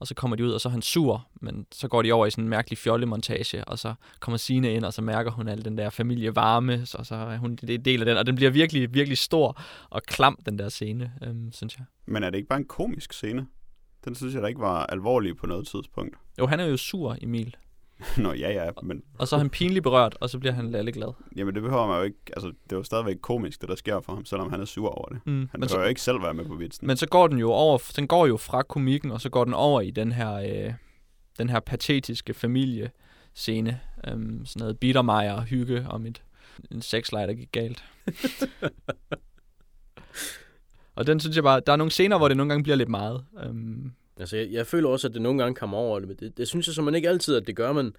Og 0.00 0.06
så 0.06 0.14
kommer 0.14 0.36
de 0.36 0.44
ud, 0.44 0.50
og 0.50 0.60
så 0.60 0.68
er 0.68 0.70
han 0.70 0.82
sur, 0.82 1.26
men 1.40 1.66
så 1.72 1.88
går 1.88 2.02
de 2.02 2.12
over 2.12 2.26
i 2.26 2.30
sådan 2.30 2.44
en 2.44 2.48
mærkelig 2.48 2.78
fjollemontage, 2.78 3.64
og 3.64 3.78
så 3.78 3.94
kommer 4.20 4.38
Signe 4.38 4.74
ind, 4.74 4.84
og 4.84 4.92
så 4.92 5.02
mærker 5.02 5.30
hun 5.30 5.48
al 5.48 5.64
den 5.64 5.78
der 5.78 5.90
familievarme, 5.90 6.86
og 6.98 7.06
så 7.06 7.14
er 7.14 7.36
hun 7.36 7.58
er 7.62 7.72
en 7.72 7.84
del 7.84 8.00
af 8.00 8.06
den, 8.06 8.16
og 8.16 8.26
den 8.26 8.34
bliver 8.34 8.50
virkelig, 8.50 8.94
virkelig 8.94 9.18
stor 9.18 9.60
og 9.90 10.02
klam, 10.02 10.38
den 10.46 10.58
der 10.58 10.68
scene, 10.68 11.12
øhm, 11.22 11.52
synes 11.52 11.78
jeg. 11.78 11.84
Men 12.06 12.22
er 12.22 12.30
det 12.30 12.36
ikke 12.38 12.48
bare 12.48 12.58
en 12.58 12.64
komisk 12.64 13.12
scene? 13.12 13.46
Den 14.04 14.14
synes 14.14 14.34
jeg 14.34 14.42
da 14.42 14.46
ikke 14.46 14.60
var 14.60 14.86
alvorlig 14.86 15.36
på 15.36 15.46
noget 15.46 15.66
tidspunkt. 15.66 16.16
Jo, 16.38 16.46
han 16.46 16.60
er 16.60 16.64
jo 16.64 16.76
sur, 16.76 17.16
Emil, 17.22 17.56
Nå, 18.18 18.32
ja, 18.32 18.50
ja, 18.64 18.70
men 18.82 19.02
og 19.18 19.28
så 19.28 19.36
er 19.36 19.38
han 19.38 19.50
pinligt 19.50 19.82
berørt, 19.82 20.16
og 20.20 20.30
så 20.30 20.38
bliver 20.38 20.52
han 20.52 20.70
lalleglad. 20.70 21.12
jamen, 21.36 21.54
det 21.54 21.62
behøver 21.62 21.86
man 21.86 21.96
jo 21.98 22.02
ikke. 22.02 22.18
Altså, 22.36 22.48
det 22.48 22.72
er 22.72 22.76
jo 22.76 22.82
stadigvæk 22.82 23.16
komisk, 23.22 23.60
det 23.60 23.68
der 23.68 23.74
sker 23.74 24.00
for 24.00 24.14
ham, 24.14 24.24
selvom 24.24 24.50
han 24.50 24.60
er 24.60 24.64
sur 24.64 24.88
over 24.88 25.08
det. 25.08 25.18
Mm. 25.26 25.32
Han 25.32 25.38
Men, 25.38 25.48
behøver 25.60 25.68
så, 25.68 25.80
jo 25.80 25.86
ikke 25.88 26.00
selv 26.00 26.22
være 26.22 26.34
med 26.34 26.44
på 26.44 26.54
vitsen. 26.54 26.86
men 26.86 26.96
så 26.96 27.06
går 27.06 27.26
den 27.26 27.38
jo 27.38 27.50
over, 27.52 27.78
den 27.96 28.06
går 28.06 28.26
jo 28.26 28.36
fra 28.36 28.62
komikken, 28.62 29.10
og 29.10 29.20
så 29.20 29.28
går 29.28 29.44
den 29.44 29.54
over 29.54 29.80
i 29.80 29.90
den 29.90 30.12
her, 30.12 30.34
øh, 30.66 30.72
den 31.38 31.48
her 31.48 31.60
patetiske 31.60 32.34
familiescene. 32.34 33.80
Øhm, 34.08 34.46
sådan 34.46 34.60
noget 34.60 34.78
bittermejer 34.78 35.32
og 35.32 35.42
hygge 35.42 35.86
om 35.88 36.06
et, 36.06 36.22
en 36.70 36.82
sexlej, 36.82 37.26
der 37.26 37.34
gik 37.34 37.52
galt. 37.52 37.84
og 40.96 41.06
den 41.06 41.20
synes 41.20 41.36
jeg 41.36 41.44
bare, 41.44 41.60
der 41.66 41.72
er 41.72 41.76
nogle 41.76 41.90
scener, 41.90 42.18
hvor 42.18 42.28
det 42.28 42.36
nogle 42.36 42.50
gange 42.50 42.62
bliver 42.62 42.76
lidt 42.76 42.88
meget. 42.88 43.24
Øhm, 43.44 43.92
Altså, 44.20 44.36
jeg, 44.36 44.48
jeg 44.52 44.66
føler 44.66 44.88
også, 44.88 45.08
at 45.08 45.14
det 45.14 45.22
nogle 45.22 45.38
gange 45.42 45.54
kommer 45.54 45.76
over 45.78 45.98
det, 45.98 46.08
men 46.08 46.16
det, 46.16 46.36
det 46.38 46.48
synes 46.48 46.66
jeg 46.66 46.74
så 46.74 46.82
man 46.82 46.94
ikke 46.94 47.08
altid, 47.08 47.36
at 47.36 47.46
det 47.46 47.56
gør, 47.56 47.72
men 47.72 47.96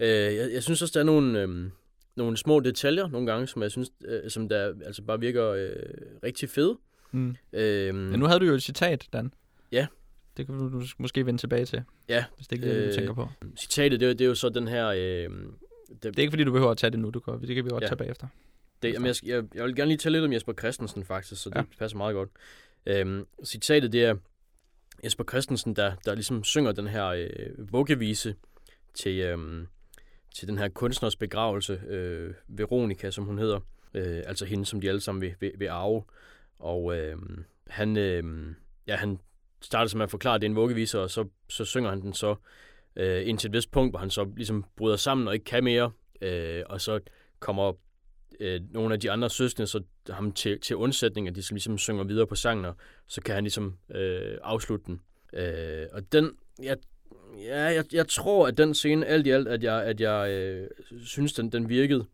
øh, 0.00 0.08
jeg, 0.08 0.50
jeg 0.52 0.62
synes 0.62 0.82
også, 0.82 0.92
der 0.94 1.00
er 1.00 1.04
nogle, 1.04 1.42
øh, 1.42 1.70
nogle 2.16 2.36
små 2.36 2.60
detaljer 2.60 3.08
nogle 3.08 3.26
gange, 3.32 3.46
som 3.46 3.62
jeg 3.62 3.70
synes, 3.70 3.90
øh, 4.04 4.30
som 4.30 4.48
der 4.48 4.72
altså 4.86 5.02
bare 5.02 5.20
virker 5.20 5.48
øh, 5.50 5.70
rigtig 6.24 6.48
fede. 6.50 6.78
mm. 7.12 7.36
Øh, 7.52 7.94
Men 7.94 8.20
nu 8.20 8.26
havde 8.26 8.40
du 8.40 8.44
jo 8.44 8.54
et 8.54 8.62
citat, 8.62 9.08
Dan. 9.12 9.32
Ja. 9.72 9.86
Det 10.36 10.46
kan 10.46 10.58
du, 10.58 10.82
måske 10.98 11.26
vende 11.26 11.40
tilbage 11.40 11.64
til. 11.64 11.82
Ja. 12.08 12.24
Hvis 12.36 12.46
det 12.48 12.56
ikke 12.56 12.68
er 12.68 12.72
det, 12.74 12.82
du 12.82 12.88
Øh, 12.88 12.94
tænker 12.94 13.14
på. 13.14 13.28
Citatet, 13.58 14.00
det, 14.00 14.06
er 14.06 14.10
jo- 14.10 14.12
det 14.12 14.20
er 14.20 14.28
jo 14.28 14.34
så 14.34 14.48
den 14.48 14.68
her... 14.68 14.86
Øh, 14.88 14.96
det, 14.96 16.02
Det 16.02 16.18
er 16.18 16.20
ikke 16.20 16.30
fordi, 16.32 16.44
du 16.44 16.52
behøver 16.52 16.70
at 16.70 16.76
tage 16.78 16.90
det 16.90 16.98
nu. 16.98 17.10
Du 17.10 17.20
kan, 17.20 17.40
det 17.40 17.54
kan 17.54 17.64
vi 17.64 17.70
godt 17.70 17.82
Ja. 17.82 17.88
tage 17.88 17.96
bagefter. 17.96 18.26
Det, 18.82 18.92
jamen, 18.92 19.06
jeg, 19.06 19.14
jeg, 19.26 19.44
jeg 19.54 19.64
vil 19.64 19.76
gerne 19.76 19.88
lige 19.88 19.98
tale 19.98 20.12
lidt 20.12 20.24
om 20.24 20.32
Jesper 20.32 20.52
Christensen, 20.52 21.04
faktisk, 21.04 21.42
så 21.42 21.50
det 21.50 21.56
ja. 21.56 21.62
passer 21.78 21.96
meget 21.98 22.14
godt. 22.14 22.28
Øhm, 22.86 23.26
citatet, 23.44 23.92
det 23.92 24.04
er 24.04 24.14
Jesper 25.04 25.24
Christensen, 25.24 25.76
der, 25.76 25.94
der 26.04 26.14
ligesom 26.14 26.44
synger 26.44 26.72
den 26.72 26.86
her 26.86 27.06
øh, 27.06 27.72
vuggevise 27.72 28.34
til, 28.94 29.18
øh, 29.18 29.66
til 30.34 30.48
den 30.48 30.58
her 30.58 30.68
kunstners 30.68 31.16
begravelse, 31.16 31.80
øh, 31.88 32.34
Veronica, 32.48 33.10
som 33.10 33.24
hun 33.24 33.38
hedder. 33.38 33.60
Øh, 33.94 34.22
altså 34.26 34.44
hende, 34.44 34.66
som 34.66 34.80
de 34.80 34.88
alle 34.88 35.00
sammen 35.00 35.22
vil, 35.22 35.34
vil, 35.40 35.52
vil 35.58 35.66
arve. 35.66 36.02
Og 36.58 36.96
øh, 36.96 37.16
han, 37.66 37.96
øh, 37.96 38.54
ja, 38.86 38.96
han 38.96 39.18
starter 39.60 39.88
som 39.88 40.00
at 40.00 40.10
forklare, 40.10 40.34
at 40.34 40.40
det 40.40 40.46
er 40.46 40.50
en 40.50 40.56
vuggevise, 40.56 41.00
og 41.00 41.10
så, 41.10 41.28
så 41.48 41.64
synger 41.64 41.90
han 41.90 42.00
den 42.00 42.12
så 42.12 42.34
øh, 42.96 43.28
indtil 43.28 43.48
et 43.48 43.52
vist 43.52 43.70
punkt, 43.70 43.92
hvor 43.92 43.98
han 43.98 44.10
så 44.10 44.28
ligesom 44.36 44.64
bryder 44.76 44.96
sammen 44.96 45.28
og 45.28 45.34
ikke 45.34 45.44
kan 45.44 45.64
mere. 45.64 45.90
Øh, 46.20 46.62
og 46.66 46.80
så 46.80 47.00
kommer 47.40 47.72
øh, 48.40 48.60
nogle 48.70 48.94
af 48.94 49.00
de 49.00 49.10
andre 49.10 49.30
søskende 49.30 49.66
så 49.66 49.82
ham 50.10 50.32
til, 50.32 50.60
til 50.60 50.76
undsætning, 50.76 51.28
at 51.28 51.34
de 51.34 51.42
så 51.42 51.54
ligesom 51.54 51.78
synger 51.78 52.04
videre 52.04 52.26
på 52.26 52.34
sangen, 52.34 52.64
og 52.64 52.76
så 53.06 53.20
kan 53.20 53.34
han 53.34 53.44
ligesom 53.44 53.74
øh, 53.94 54.38
afslutte 54.42 54.84
den. 54.86 55.00
Øh, 55.32 55.86
og 55.92 56.12
den, 56.12 56.30
jeg, 56.62 56.76
ja, 57.44 57.62
jeg, 57.62 57.84
jeg 57.92 58.08
tror, 58.08 58.46
at 58.46 58.58
den 58.58 58.74
scene, 58.74 59.06
alt 59.06 59.26
i 59.26 59.30
alt, 59.30 59.48
at 59.48 59.62
jeg, 59.62 59.84
at 59.84 60.00
jeg 60.00 60.30
øh, 60.30 60.68
synes, 61.04 61.32
den, 61.32 61.52
den 61.52 61.68
virkede. 61.68 62.06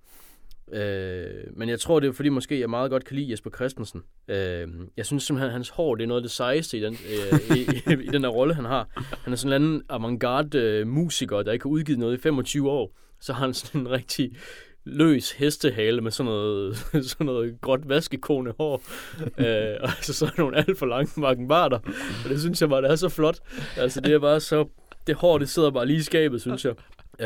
Øh, 0.72 1.44
men 1.56 1.68
jeg 1.68 1.80
tror, 1.80 2.00
det 2.00 2.08
er 2.08 2.12
fordi, 2.12 2.28
måske 2.28 2.60
jeg 2.60 2.70
meget 2.70 2.90
godt 2.90 3.04
kan 3.04 3.16
lide 3.16 3.30
Jesper 3.30 3.50
Christensen. 3.50 4.02
Øh, 4.28 4.68
jeg 4.96 5.06
synes 5.06 5.22
simpelthen, 5.22 5.46
at 5.46 5.52
hans 5.52 5.68
hår, 5.68 5.94
det 5.94 6.02
er 6.02 6.08
noget 6.08 6.20
af 6.20 6.22
det 6.22 6.30
sejeste 6.30 6.78
i 6.78 6.80
den, 6.80 6.92
øh, 6.92 7.56
i, 7.56 7.60
i, 7.60 8.04
i 8.04 8.06
den 8.06 8.22
der 8.22 8.28
rolle, 8.28 8.54
han 8.54 8.64
har. 8.64 8.88
Han 9.24 9.32
er 9.32 9.36
sådan 9.36 9.48
en 9.48 9.54
eller 9.54 9.68
anden 9.68 9.82
avantgarde 9.88 10.58
øh, 10.58 10.86
musiker, 10.86 11.42
der 11.42 11.52
ikke 11.52 11.62
har 11.62 11.70
udgivet 11.70 11.98
noget 11.98 12.18
i 12.18 12.20
25 12.20 12.70
år. 12.70 12.96
Så 13.20 13.32
har 13.32 13.44
han 13.44 13.54
sådan 13.54 13.80
en 13.80 13.90
rigtig 13.90 14.36
løs 14.84 15.32
hestehale 15.32 16.00
med 16.00 16.10
sådan 16.10 16.32
noget, 16.32 16.76
sådan 17.10 17.26
noget 17.26 17.60
gråt 17.60 17.88
vaskekone 17.88 18.52
hår. 18.58 18.82
øh, 19.44 19.76
og 19.80 19.90
så, 20.00 20.12
så 20.12 20.30
nogle 20.38 20.56
alt 20.56 20.78
for 20.78 20.86
lange 20.86 21.20
markenbarter. 21.20 21.78
Og 22.24 22.30
det 22.30 22.40
synes 22.40 22.60
jeg 22.60 22.68
bare, 22.68 22.82
det 22.82 22.90
er 22.90 22.96
så 22.96 23.08
flot. 23.08 23.38
Altså 23.76 24.00
det 24.00 24.12
er 24.12 24.18
bare 24.18 24.40
så... 24.40 24.68
Det 25.06 25.14
hår, 25.14 25.38
det 25.38 25.48
sidder 25.48 25.70
bare 25.70 25.86
lige 25.86 25.98
i 25.98 26.02
skabet, 26.02 26.40
synes 26.40 26.64
jeg. 26.64 26.74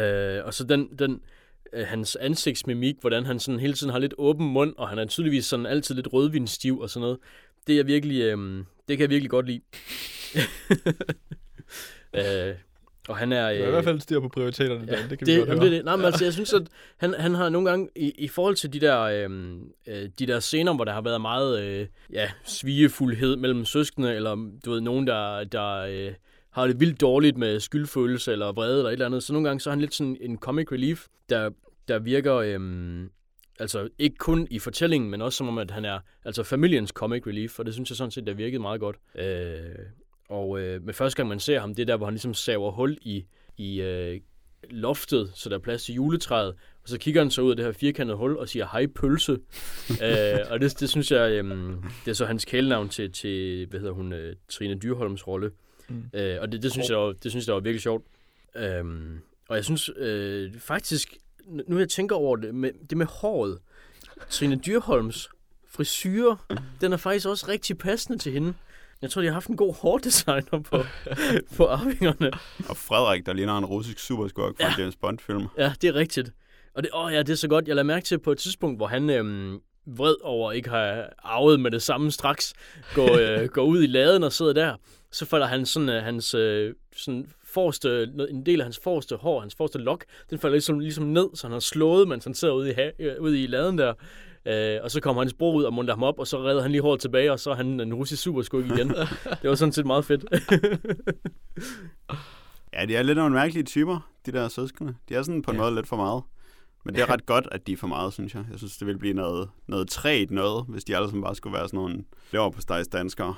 Øh, 0.00 0.44
og 0.44 0.54
så 0.54 0.64
den, 0.64 0.88
den 0.98 1.20
øh, 1.72 1.86
hans 1.86 2.16
ansigtsmimik, 2.16 2.96
hvordan 3.00 3.26
han 3.26 3.40
sådan 3.40 3.60
hele 3.60 3.72
tiden 3.72 3.92
har 3.92 3.98
lidt 3.98 4.14
åben 4.18 4.46
mund, 4.46 4.74
og 4.78 4.88
han 4.88 4.98
er 4.98 5.04
tydeligvis 5.06 5.46
sådan 5.46 5.66
altid 5.66 5.94
lidt 5.94 6.12
rødvinstiv 6.12 6.78
og 6.80 6.90
sådan 6.90 7.00
noget. 7.00 7.18
Det 7.66 7.78
er 7.78 7.84
virkelig, 7.84 8.22
øh, 8.22 8.64
det 8.88 8.98
kan 8.98 9.00
jeg 9.00 9.10
virkelig 9.10 9.30
godt 9.30 9.46
lide. 9.46 9.60
øh, 12.48 12.54
og 13.08 13.16
han 13.16 13.32
er... 13.32 13.52
Du 13.52 13.62
er 13.62 13.66
i 13.66 13.70
hvert 13.70 13.84
fald 13.84 14.00
styr 14.00 14.20
på 14.20 14.28
prioriteterne, 14.28 14.86
Dan. 14.86 15.10
Det 15.10 15.18
kan 15.18 15.26
det, 15.26 15.34
vi 15.34 15.38
godt 15.38 15.48
jamen, 15.48 15.62
høre. 15.62 15.70
det. 15.70 15.84
Nej, 15.84 15.96
men 15.96 16.04
altså, 16.04 16.24
jeg 16.24 16.32
synes, 16.32 16.52
at 16.52 16.62
han, 16.96 17.14
han 17.14 17.34
har 17.34 17.48
nogle 17.48 17.70
gange, 17.70 17.88
i, 17.96 18.10
i 18.10 18.28
forhold 18.28 18.56
til 18.56 18.72
de 18.72 18.80
der, 18.80 19.00
øhm, 19.00 19.60
øh, 19.86 20.08
de 20.18 20.26
der 20.26 20.40
scener, 20.40 20.74
hvor 20.74 20.84
der 20.84 20.92
har 20.92 21.00
været 21.00 21.20
meget 21.20 21.62
øh, 21.62 21.86
ja, 22.12 22.30
svigefuldhed 22.44 23.36
mellem 23.36 23.64
søskende, 23.64 24.14
eller 24.14 24.50
du 24.64 24.70
ved, 24.70 24.80
nogen, 24.80 25.06
der, 25.06 25.44
der 25.44 25.76
øh, 25.76 26.12
har 26.50 26.66
det 26.66 26.80
vildt 26.80 27.00
dårligt 27.00 27.36
med 27.36 27.60
skyldfølelse 27.60 28.32
eller 28.32 28.52
vrede 28.52 28.78
eller 28.78 28.88
et 28.88 28.92
eller 28.92 29.06
andet, 29.06 29.22
så 29.22 29.32
nogle 29.32 29.48
gange 29.48 29.60
så 29.60 29.70
er 29.70 29.72
han 29.72 29.80
lidt 29.80 29.94
sådan 29.94 30.16
en 30.20 30.38
comic 30.38 30.72
relief, 30.72 31.06
der, 31.28 31.50
der 31.88 31.98
virker... 31.98 32.34
Øhm, 32.34 33.10
Altså 33.58 33.88
ikke 33.98 34.16
kun 34.16 34.48
i 34.50 34.58
fortællingen, 34.58 35.10
men 35.10 35.22
også 35.22 35.36
som 35.36 35.48
om, 35.48 35.58
at 35.58 35.70
han 35.70 35.84
er 35.84 35.98
altså 36.24 36.42
familiens 36.42 36.90
comic 36.90 37.26
relief, 37.26 37.58
og 37.58 37.66
det 37.66 37.74
synes 37.74 37.90
jeg 37.90 37.96
sådan 37.96 38.10
set, 38.10 38.26
der 38.26 38.34
virkede 38.34 38.62
meget 38.62 38.80
godt. 38.80 38.96
Øh, 39.14 39.76
og 40.28 40.60
øh, 40.60 40.82
med 40.82 40.94
første 40.94 41.16
gang, 41.16 41.28
man 41.28 41.40
ser 41.40 41.60
ham, 41.60 41.74
det 41.74 41.82
er 41.82 41.86
der, 41.86 41.96
hvor 41.96 42.06
han 42.06 42.14
ligesom 42.14 42.34
saver 42.34 42.70
hul 42.70 42.98
i, 43.02 43.24
i 43.56 43.80
øh, 43.80 44.20
loftet, 44.70 45.30
så 45.34 45.48
der 45.48 45.54
er 45.54 45.60
plads 45.60 45.84
til 45.84 45.94
juletræet, 45.94 46.54
og 46.82 46.88
så 46.88 46.98
kigger 46.98 47.20
han 47.20 47.30
så 47.30 47.42
ud 47.42 47.50
af 47.50 47.56
det 47.56 47.64
her 47.64 47.72
firkantede 47.72 48.16
hul 48.16 48.36
og 48.36 48.48
siger, 48.48 48.66
hej 48.72 48.86
pølse. 48.86 49.32
øh, 50.04 50.38
og 50.50 50.60
det, 50.60 50.80
det 50.80 50.88
synes 50.88 51.10
jeg, 51.10 51.30
øh, 51.30 51.74
det 52.04 52.10
er 52.10 52.14
så 52.14 52.26
hans 52.26 52.44
kælenavn 52.44 52.88
til, 52.88 53.12
til 53.12 53.66
hvad 53.66 53.80
hedder 53.80 53.94
hun, 53.94 54.12
øh, 54.12 54.36
Trine 54.48 54.74
Dyrholms 54.74 55.26
rolle. 55.26 55.50
Mm. 55.88 56.04
Øh, 56.14 56.36
og 56.40 56.52
det, 56.52 56.62
det, 56.62 56.72
synes 56.72 56.90
jeg, 56.90 56.98
var, 56.98 57.12
det 57.12 57.30
synes 57.30 57.46
jeg 57.46 57.54
var 57.54 57.60
virkelig 57.60 57.82
sjovt. 57.82 58.04
Øhm, 58.56 59.20
og 59.48 59.56
jeg 59.56 59.64
synes 59.64 59.90
øh, 59.96 60.52
faktisk, 60.58 61.16
nu 61.46 61.78
jeg 61.78 61.88
tænker 61.88 62.16
over 62.16 62.36
det, 62.36 62.54
med, 62.54 62.70
det 62.90 62.98
med 62.98 63.06
håret, 63.06 63.58
Trine 64.30 64.56
Dyrholms 64.56 65.28
frisyre, 65.68 66.36
den 66.80 66.92
er 66.92 66.96
faktisk 66.96 67.28
også 67.28 67.48
rigtig 67.48 67.78
passende 67.78 68.18
til 68.18 68.32
hende. 68.32 68.54
Jeg 69.02 69.10
tror, 69.10 69.22
de 69.22 69.26
har 69.28 69.34
haft 69.34 69.48
en 69.48 69.56
god 69.56 69.74
hårdesigner 69.74 70.60
på, 70.70 70.76
på 71.56 71.66
arvingerne. 71.66 72.30
Og 72.68 72.76
Frederik, 72.76 73.26
der 73.26 73.32
ligner 73.32 73.58
en 73.58 73.64
russisk 73.64 73.98
superskurk 73.98 74.56
fra 74.56 74.64
Ja. 74.64 74.74
en 74.74 74.80
James 74.80 74.96
Bond-film. 74.96 75.46
Ja, 75.58 75.72
det 75.82 75.88
er 75.88 75.94
rigtigt. 75.94 76.30
Og 76.74 76.82
det, 76.82 76.90
åh 76.94 77.12
ja, 77.12 77.18
det 77.18 77.28
er 77.30 77.36
så 77.36 77.48
godt. 77.48 77.68
Jeg 77.68 77.74
lader 77.76 77.86
mærke 77.86 78.04
til 78.04 78.18
på 78.18 78.32
et 78.32 78.38
tidspunkt, 78.38 78.78
hvor 78.78 78.86
han 78.86 79.10
øhm, 79.10 79.58
vred 79.86 80.14
over 80.22 80.52
ikke 80.52 80.68
har 80.70 81.08
arvet 81.18 81.60
med 81.60 81.70
det 81.70 81.82
samme 81.82 82.10
straks, 82.10 82.54
går, 82.94 83.16
øh, 83.42 83.48
går 83.48 83.62
ud 83.64 83.82
i 83.82 83.86
laden 83.86 84.22
og 84.24 84.32
sidder 84.32 84.52
der. 84.52 84.74
Så 85.12 85.24
falder 85.24 85.46
han 85.46 85.66
sådan, 85.66 85.88
øh, 85.88 86.02
hans 86.02 86.34
øh, 86.34 86.74
sådan 86.96 87.28
forreste, 87.44 88.02
en 88.30 88.46
del 88.46 88.60
af 88.60 88.64
hans 88.64 88.80
forreste 88.84 89.16
hår, 89.16 89.40
hans 89.40 89.54
forreste 89.54 89.78
lok, 89.78 90.04
den 90.30 90.38
falder 90.38 90.54
ligesom, 90.54 90.78
ligesom 90.78 91.04
ned, 91.04 91.28
så 91.34 91.46
han 91.46 91.52
har 91.52 91.60
slået, 91.60 92.08
mens 92.08 92.24
han 92.24 92.34
sidder 92.34 92.54
ude 92.54 92.70
i, 92.70 92.72
ha- 92.72 92.90
øh, 92.98 93.20
ude 93.20 93.42
i 93.42 93.46
laden 93.46 93.78
der. 93.78 93.94
Øh, 94.46 94.78
og 94.82 94.90
så 94.90 95.00
kommer 95.00 95.22
hans 95.22 95.34
bror 95.34 95.54
ud 95.54 95.64
og 95.64 95.72
munter 95.72 95.94
ham 95.94 96.02
op, 96.02 96.18
og 96.18 96.26
så 96.26 96.38
redder 96.42 96.62
han 96.62 96.70
lige 96.70 96.82
håret 96.82 97.00
tilbage, 97.00 97.32
og 97.32 97.40
så 97.40 97.50
er 97.50 97.54
han 97.54 97.80
en 97.80 97.94
russisk 97.94 98.22
superskurk 98.22 98.64
igen. 98.64 98.88
det 99.42 99.50
var 99.50 99.54
sådan 99.54 99.72
set 99.72 99.86
meget 99.86 100.04
fedt. 100.04 100.24
Ja, 102.72 102.84
de 102.86 102.96
er 102.96 103.02
lidt 103.02 103.18
nogle 103.18 103.34
mærkelige 103.34 103.64
typer, 103.64 104.10
de 104.26 104.32
der 104.32 104.48
søskende. 104.48 104.94
De 105.08 105.14
er 105.14 105.22
sådan 105.22 105.42
på 105.42 105.50
en 105.50 105.56
Ja. 105.56 105.62
måde 105.62 105.74
lidt 105.74 105.86
for 105.88 105.96
meget. 105.96 106.22
Men 106.84 106.94
det 106.94 107.02
er 107.02 107.10
ret 107.10 107.26
godt, 107.26 107.48
at 107.52 107.66
de 107.66 107.72
er 107.72 107.76
for 107.76 107.86
meget, 107.86 108.12
synes 108.12 108.34
jeg. 108.34 108.44
Jeg 108.50 108.58
synes, 108.58 108.76
det 108.78 108.86
vil 108.86 108.98
blive 108.98 109.14
noget, 109.14 109.48
noget 109.68 109.88
træt 109.88 110.30
noget, 110.30 110.64
hvis 110.68 110.84
de 110.84 110.96
alle 110.96 111.08
sammen 111.08 111.24
bare 111.24 111.34
skulle 111.34 111.54
være 111.58 111.68
sådan 111.68 111.76
nogle 111.78 112.04
lever 112.32 112.50
på 112.50 112.60
stejs 112.60 112.88
danskere. 112.88 113.34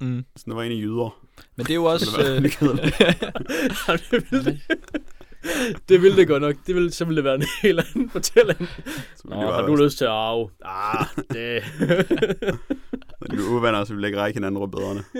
Mm. 0.00 0.24
Sådan, 0.36 0.50
der 0.50 0.54
var 0.56 0.62
en 0.62 0.72
i 0.72 0.80
jyder. 0.80 1.20
Men 1.56 1.66
det 1.66 1.70
er 1.70 1.74
jo 1.74 1.84
også... 1.92 2.06
Det 2.22 2.42
ville 2.42 2.82
øh, 3.88 3.98
det 4.10 4.30
ville 4.30 4.44
det. 4.44 4.60
Det 5.88 6.02
ville 6.02 6.16
det 6.16 6.28
godt 6.28 6.42
nok. 6.42 6.56
Det 6.66 6.74
ville, 6.74 6.90
så 6.90 7.04
ville 7.04 7.16
det 7.16 7.24
være 7.24 7.34
en 7.34 7.44
helt 7.62 7.80
anden 7.80 8.10
fortælling. 8.10 8.68
Nå, 9.24 9.40
har 9.40 9.66
du 9.66 9.76
lyst 9.76 9.98
til 9.98 10.04
at 10.04 10.10
arve? 10.10 10.50
Ah, 10.64 11.06
det... 11.16 11.62
Når 13.20 13.26
de 13.30 13.36
er 13.36 13.50
uvenner, 13.50 13.84
så 13.84 13.94
ville 13.94 14.08
ikke 14.08 14.20
række 14.20 14.36
hinanden 14.36 14.58
rødbederne. 14.58 15.00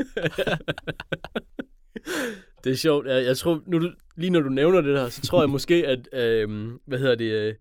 det 2.65 2.73
er 2.73 2.77
sjovt. 2.77 3.07
Jeg, 3.07 3.25
jeg 3.25 3.37
tror, 3.37 3.63
nu, 3.67 3.91
lige 4.17 4.31
når 4.31 4.41
du 4.41 4.49
nævner 4.49 4.81
det 4.81 4.97
der, 4.97 5.09
så 5.09 5.23
tror 5.23 5.43
jeg 5.43 5.51
måske, 5.51 5.87
at, 5.87 6.09
øh, 6.13 6.71
hvad 6.87 6.99
hedder 6.99 7.15
det, 7.15 7.33
øh, 7.33 7.55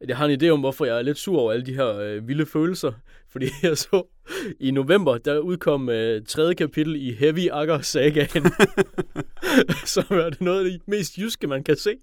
at 0.00 0.08
jeg 0.08 0.16
har 0.16 0.26
en 0.26 0.42
idé 0.42 0.48
om, 0.48 0.60
hvorfor 0.60 0.84
jeg 0.84 0.98
er 0.98 1.02
lidt 1.02 1.18
sur 1.18 1.38
over 1.38 1.52
alle 1.52 1.66
de 1.66 1.74
her 1.74 1.98
øh, 1.98 2.28
vilde 2.28 2.46
følelser. 2.46 2.92
Fordi 3.32 3.46
jeg 3.62 3.78
så, 3.78 4.02
i 4.60 4.70
november, 4.70 5.18
der 5.18 5.38
udkom 5.38 5.88
øh, 5.88 6.22
tredje 6.26 6.54
kapitel 6.54 6.96
i 6.96 7.12
Heavy 7.12 7.48
Akker 7.50 7.80
Sagaen. 7.80 8.44
som 9.94 10.04
er 10.10 10.30
det 10.30 10.40
noget 10.40 10.64
af 10.64 10.70
det 10.70 10.80
mest 10.86 11.18
jyske, 11.18 11.46
man 11.46 11.64
kan 11.64 11.76
se. 11.76 11.96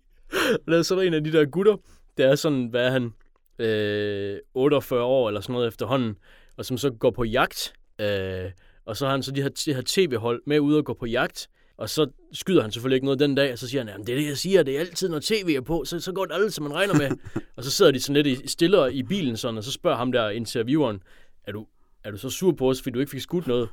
Og 0.54 0.72
der 0.72 0.78
er 0.78 0.82
sådan 0.82 1.08
en 1.08 1.14
af 1.14 1.24
de 1.24 1.32
der 1.32 1.46
gutter, 1.46 1.76
der 2.18 2.28
er 2.28 2.36
sådan, 2.36 2.68
hvad 2.68 2.86
er 2.86 2.92
han, 2.92 3.14
øh, 3.60 4.40
48 4.54 5.04
år 5.04 5.28
eller 5.28 5.42
sådan 5.42 5.54
noget 5.54 5.68
efterhånden, 5.68 6.16
og 6.58 6.66
som 6.66 6.78
så 6.78 6.90
går 6.90 7.12
på 7.12 7.24
jagt. 7.24 7.74
Øh, 8.02 8.52
og 8.86 8.98
så 8.98 9.06
har 9.06 9.12
han 9.12 9.24
så 9.24 9.32
de 9.32 9.42
her, 9.42 9.50
de 9.50 9.74
her 9.74 9.82
tv-hold 9.86 10.42
med 10.46 10.60
ude 10.60 10.78
og 10.78 10.86
gå 10.86 10.94
på 10.94 11.06
jagt. 11.06 11.48
Og 11.78 11.90
så 11.90 12.08
skyder 12.34 12.62
han 12.62 12.72
selvfølgelig 12.72 12.96
ikke 12.96 13.06
noget 13.06 13.20
den 13.20 13.36
dag, 13.36 13.54
og 13.54 13.60
så 13.60 13.70
siger 13.70 13.82
han, 13.82 13.90
jamen 13.90 14.08
det 14.08 14.14
er 14.14 14.18
det, 14.20 14.28
jeg 14.28 14.38
siger, 14.38 14.64
det 14.64 14.76
er 14.76 14.80
altid, 14.80 15.10
når 15.10 15.20
tv 15.20 15.54
er 15.58 15.62
på, 15.62 15.86
så, 15.86 16.00
så 16.00 16.12
går 16.12 16.26
det 16.26 16.34
alt, 16.34 16.54
som 16.54 16.64
man 16.64 16.74
regner 16.74 16.94
med. 16.94 17.10
og 17.58 17.64
så 17.64 17.72
sidder 17.72 17.92
de 17.92 18.02
sådan 18.02 18.24
lidt 18.24 18.28
i, 18.28 18.48
stille 18.48 18.94
i 18.94 19.04
bilen 19.04 19.38
sådan, 19.38 19.58
og 19.58 19.64
så 19.64 19.72
spørger 19.72 19.98
ham 19.98 20.12
der 20.12 20.30
intervieweren, 20.30 21.04
er 21.44 21.52
du, 21.52 21.68
er 22.04 22.12
du 22.12 22.18
så 22.18 22.30
sur 22.30 22.52
på 22.52 22.70
os, 22.70 22.82
fordi 22.82 22.94
du 22.94 23.00
ikke 23.00 23.10
fik 23.10 23.22
skudt 23.22 23.48
noget? 23.48 23.70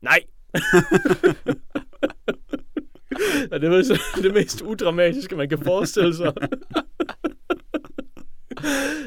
Nej! 0.00 0.20
og 3.52 3.60
det 3.60 3.70
var 3.70 3.82
så 3.82 4.00
det 4.22 4.34
mest 4.34 4.62
udramatiske, 4.62 5.36
man 5.36 5.48
kan 5.48 5.58
forestille 5.58 6.16
sig. 6.16 6.32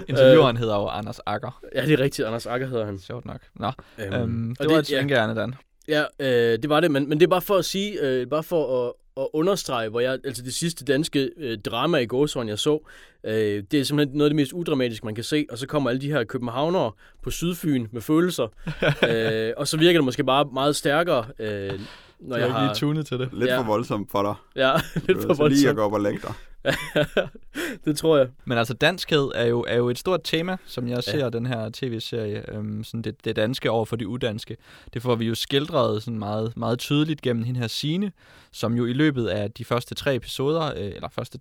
Intervieweren 0.08 0.58
hedder 0.58 0.76
jo 0.76 0.88
Anders 0.88 1.20
Akker. 1.20 1.62
Ja, 1.76 1.86
det 1.86 1.94
er 1.94 2.00
rigtigt. 2.00 2.28
Anders 2.28 2.46
Akker 2.46 2.68
hedder 2.68 2.86
han. 2.86 3.00
Sjovt 3.00 3.26
nok. 3.26 3.42
Nå, 3.56 3.72
Øhm, 4.00 4.14
øhm, 4.14 4.56
og 4.60 4.66
det 4.66 4.74
var 4.74 4.80
et 4.80 4.92
ja, 4.92 5.34
Dan. 5.34 5.56
Ja, 5.90 6.04
øh, 6.20 6.60
det 6.62 6.70
var 6.70 6.80
det, 6.80 6.92
men, 6.92 7.10
men 7.10 7.20
det 7.20 7.26
er 7.26 7.30
bare 7.30 7.42
for 7.42 7.56
at 7.56 7.66
sige, 7.66 8.02
øh, 8.02 8.28
bare 8.28 8.44
for 8.44 8.88
at, 8.88 8.94
at 9.18 9.28
understrege, 9.34 9.90
hvor 9.90 10.00
jeg, 10.00 10.20
altså 10.26 10.44
det 10.44 10.54
sidste 10.54 10.86
danske 10.86 11.30
øh, 11.38 11.58
drama 11.58 11.98
i 11.98 12.06
gåsøjne, 12.06 12.50
jeg 12.50 12.60
så, 12.60 12.90
øh, 13.24 13.64
det 13.72 13.80
er 13.80 13.84
simpelthen 13.84 14.18
noget 14.18 14.30
af 14.30 14.30
det 14.30 14.36
mest 14.36 14.54
udramatiske, 14.54 15.06
man 15.06 15.16
kan 15.16 15.24
se, 15.24 15.46
og 15.50 15.58
så 15.58 15.68
kommer 15.68 15.90
alle 15.90 16.02
de 16.02 16.12
her 16.12 16.24
københavnere 16.24 16.92
på 17.24 17.30
Sydfyn 17.30 17.88
med 17.92 18.02
følelser, 18.02 18.48
øh, 19.10 19.54
og 19.58 19.68
så 19.68 19.78
virker 19.78 20.00
det 20.00 20.06
måske 20.06 20.24
bare 20.24 20.50
meget 20.54 20.76
stærkere, 20.76 21.26
øh, 21.40 21.80
når 22.20 22.36
Du 22.36 22.40
jeg 22.42 22.48
ikke 22.48 22.60
lige 22.60 22.68
har... 22.68 22.74
tunet 22.74 23.06
til 23.06 23.20
det. 23.20 23.30
Lidt 23.34 23.50
Ja. 23.50 23.60
for 23.60 23.64
voldsomt 23.64 24.12
for 24.12 24.22
dig. 24.24 24.34
Ja, 24.56 24.72
lidt 25.08 25.22
for 25.22 25.30
er 25.30 25.34
så 25.34 25.48
lige 25.48 25.70
at 25.70 25.76
voldsomt. 25.76 25.76
gå 25.76 25.82
op 25.84 25.94
og 25.94 26.02
lægge 26.02 26.20
dig. 26.22 26.34
det 27.86 27.98
tror 27.98 28.18
jeg. 28.18 28.28
Men 28.46 28.58
altså, 28.58 28.74
danskhed 28.74 29.30
er 29.36 29.46
jo, 29.46 29.66
er 29.68 29.76
jo 29.78 29.90
et 29.90 29.98
stort 30.00 30.20
tema, 30.24 30.58
som 30.66 30.88
jeg 30.88 30.96
Ja. 31.08 31.12
ser 31.12 31.30
den 31.30 31.46
her 31.46 31.70
tv-serie, 31.74 32.56
øhm, 32.56 32.84
sådan 32.84 33.02
det, 33.02 33.26
det 33.26 33.36
danske 33.36 33.72
over 33.72 33.86
for 33.86 33.96
det 33.96 34.06
udanske. 34.06 34.58
Det 34.94 35.02
får 35.02 35.16
vi 35.16 35.26
jo 35.26 35.36
skildret 35.36 36.04
sådan 36.04 36.20
meget, 36.20 36.58
meget 36.58 36.80
tydeligt 36.80 37.22
gennem 37.22 37.44
hende 37.44 37.60
her 37.60 37.68
Sine, 37.68 38.12
som 38.52 38.74
jo 38.74 38.86
i 38.86 38.94
løbet 38.94 39.28
af 39.28 39.52
de 39.52 39.66
første 39.66 39.96
tre 39.96 40.16
episoder, 40.16 40.66
øh, 40.66 40.74
eller 40.96 41.10
første, 41.10 41.40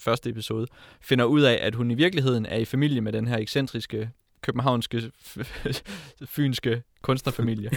første 0.00 0.30
episode, 0.30 0.66
finder 1.00 1.24
ud 1.24 1.40
af, 1.40 1.58
at 1.62 1.74
hun 1.74 1.90
i 1.90 1.94
virkeligheden 1.94 2.46
er 2.46 2.56
i 2.56 2.64
familie 2.64 3.00
med 3.00 3.12
den 3.12 3.26
her 3.28 3.36
ekscentriske 3.38 4.10
københavnske, 4.42 5.02
fynske 6.26 6.82
kunstnerfamilie. 7.02 7.70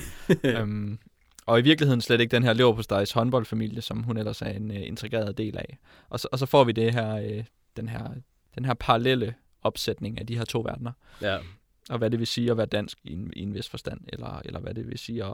øhm, 0.44 1.00
og 1.46 1.60
i 1.60 1.62
virkeligheden 1.62 2.02
slet 2.02 2.22
ikke 2.22 2.32
den 2.32 2.44
her 2.44 2.54
Leverpostejs 2.54 3.12
håndboldfamilie, 3.12 3.82
som 3.82 4.04
hun 4.04 4.18
ellers 4.18 4.42
er 4.42 4.50
en 4.50 4.72
uh, 4.72 4.88
integreret 4.88 5.38
del 5.38 5.58
af. 5.58 5.78
Og 6.10 6.20
så, 6.20 6.28
og 6.32 6.40
så 6.40 6.46
får 6.46 6.64
vi 6.64 6.72
det 6.72 6.94
her, 6.94 7.38
uh, 7.38 7.44
den 7.78 7.90
her, 7.90 8.10
den 8.56 8.66
her 8.66 8.74
parallelle 8.74 9.34
opsætning 9.62 10.20
af 10.20 10.28
de 10.28 10.38
her 10.38 10.46
to 10.46 10.60
verdener. 10.60 10.92
Ja, 11.22 11.38
Og 11.90 11.98
hvad 11.98 12.10
det 12.10 12.20
vil 12.20 12.28
sige 12.28 12.52
at 12.52 12.58
være 12.58 12.66
dansk 12.66 12.98
i 13.04 13.14
en, 13.14 13.34
i 13.36 13.42
en 13.42 13.54
vis 13.54 13.70
forstand, 13.70 14.00
eller, 14.08 14.42
eller 14.46 14.60
hvad 14.60 14.74
det 14.74 14.88
vil 14.88 15.00
sige 15.00 15.24
at, 15.24 15.34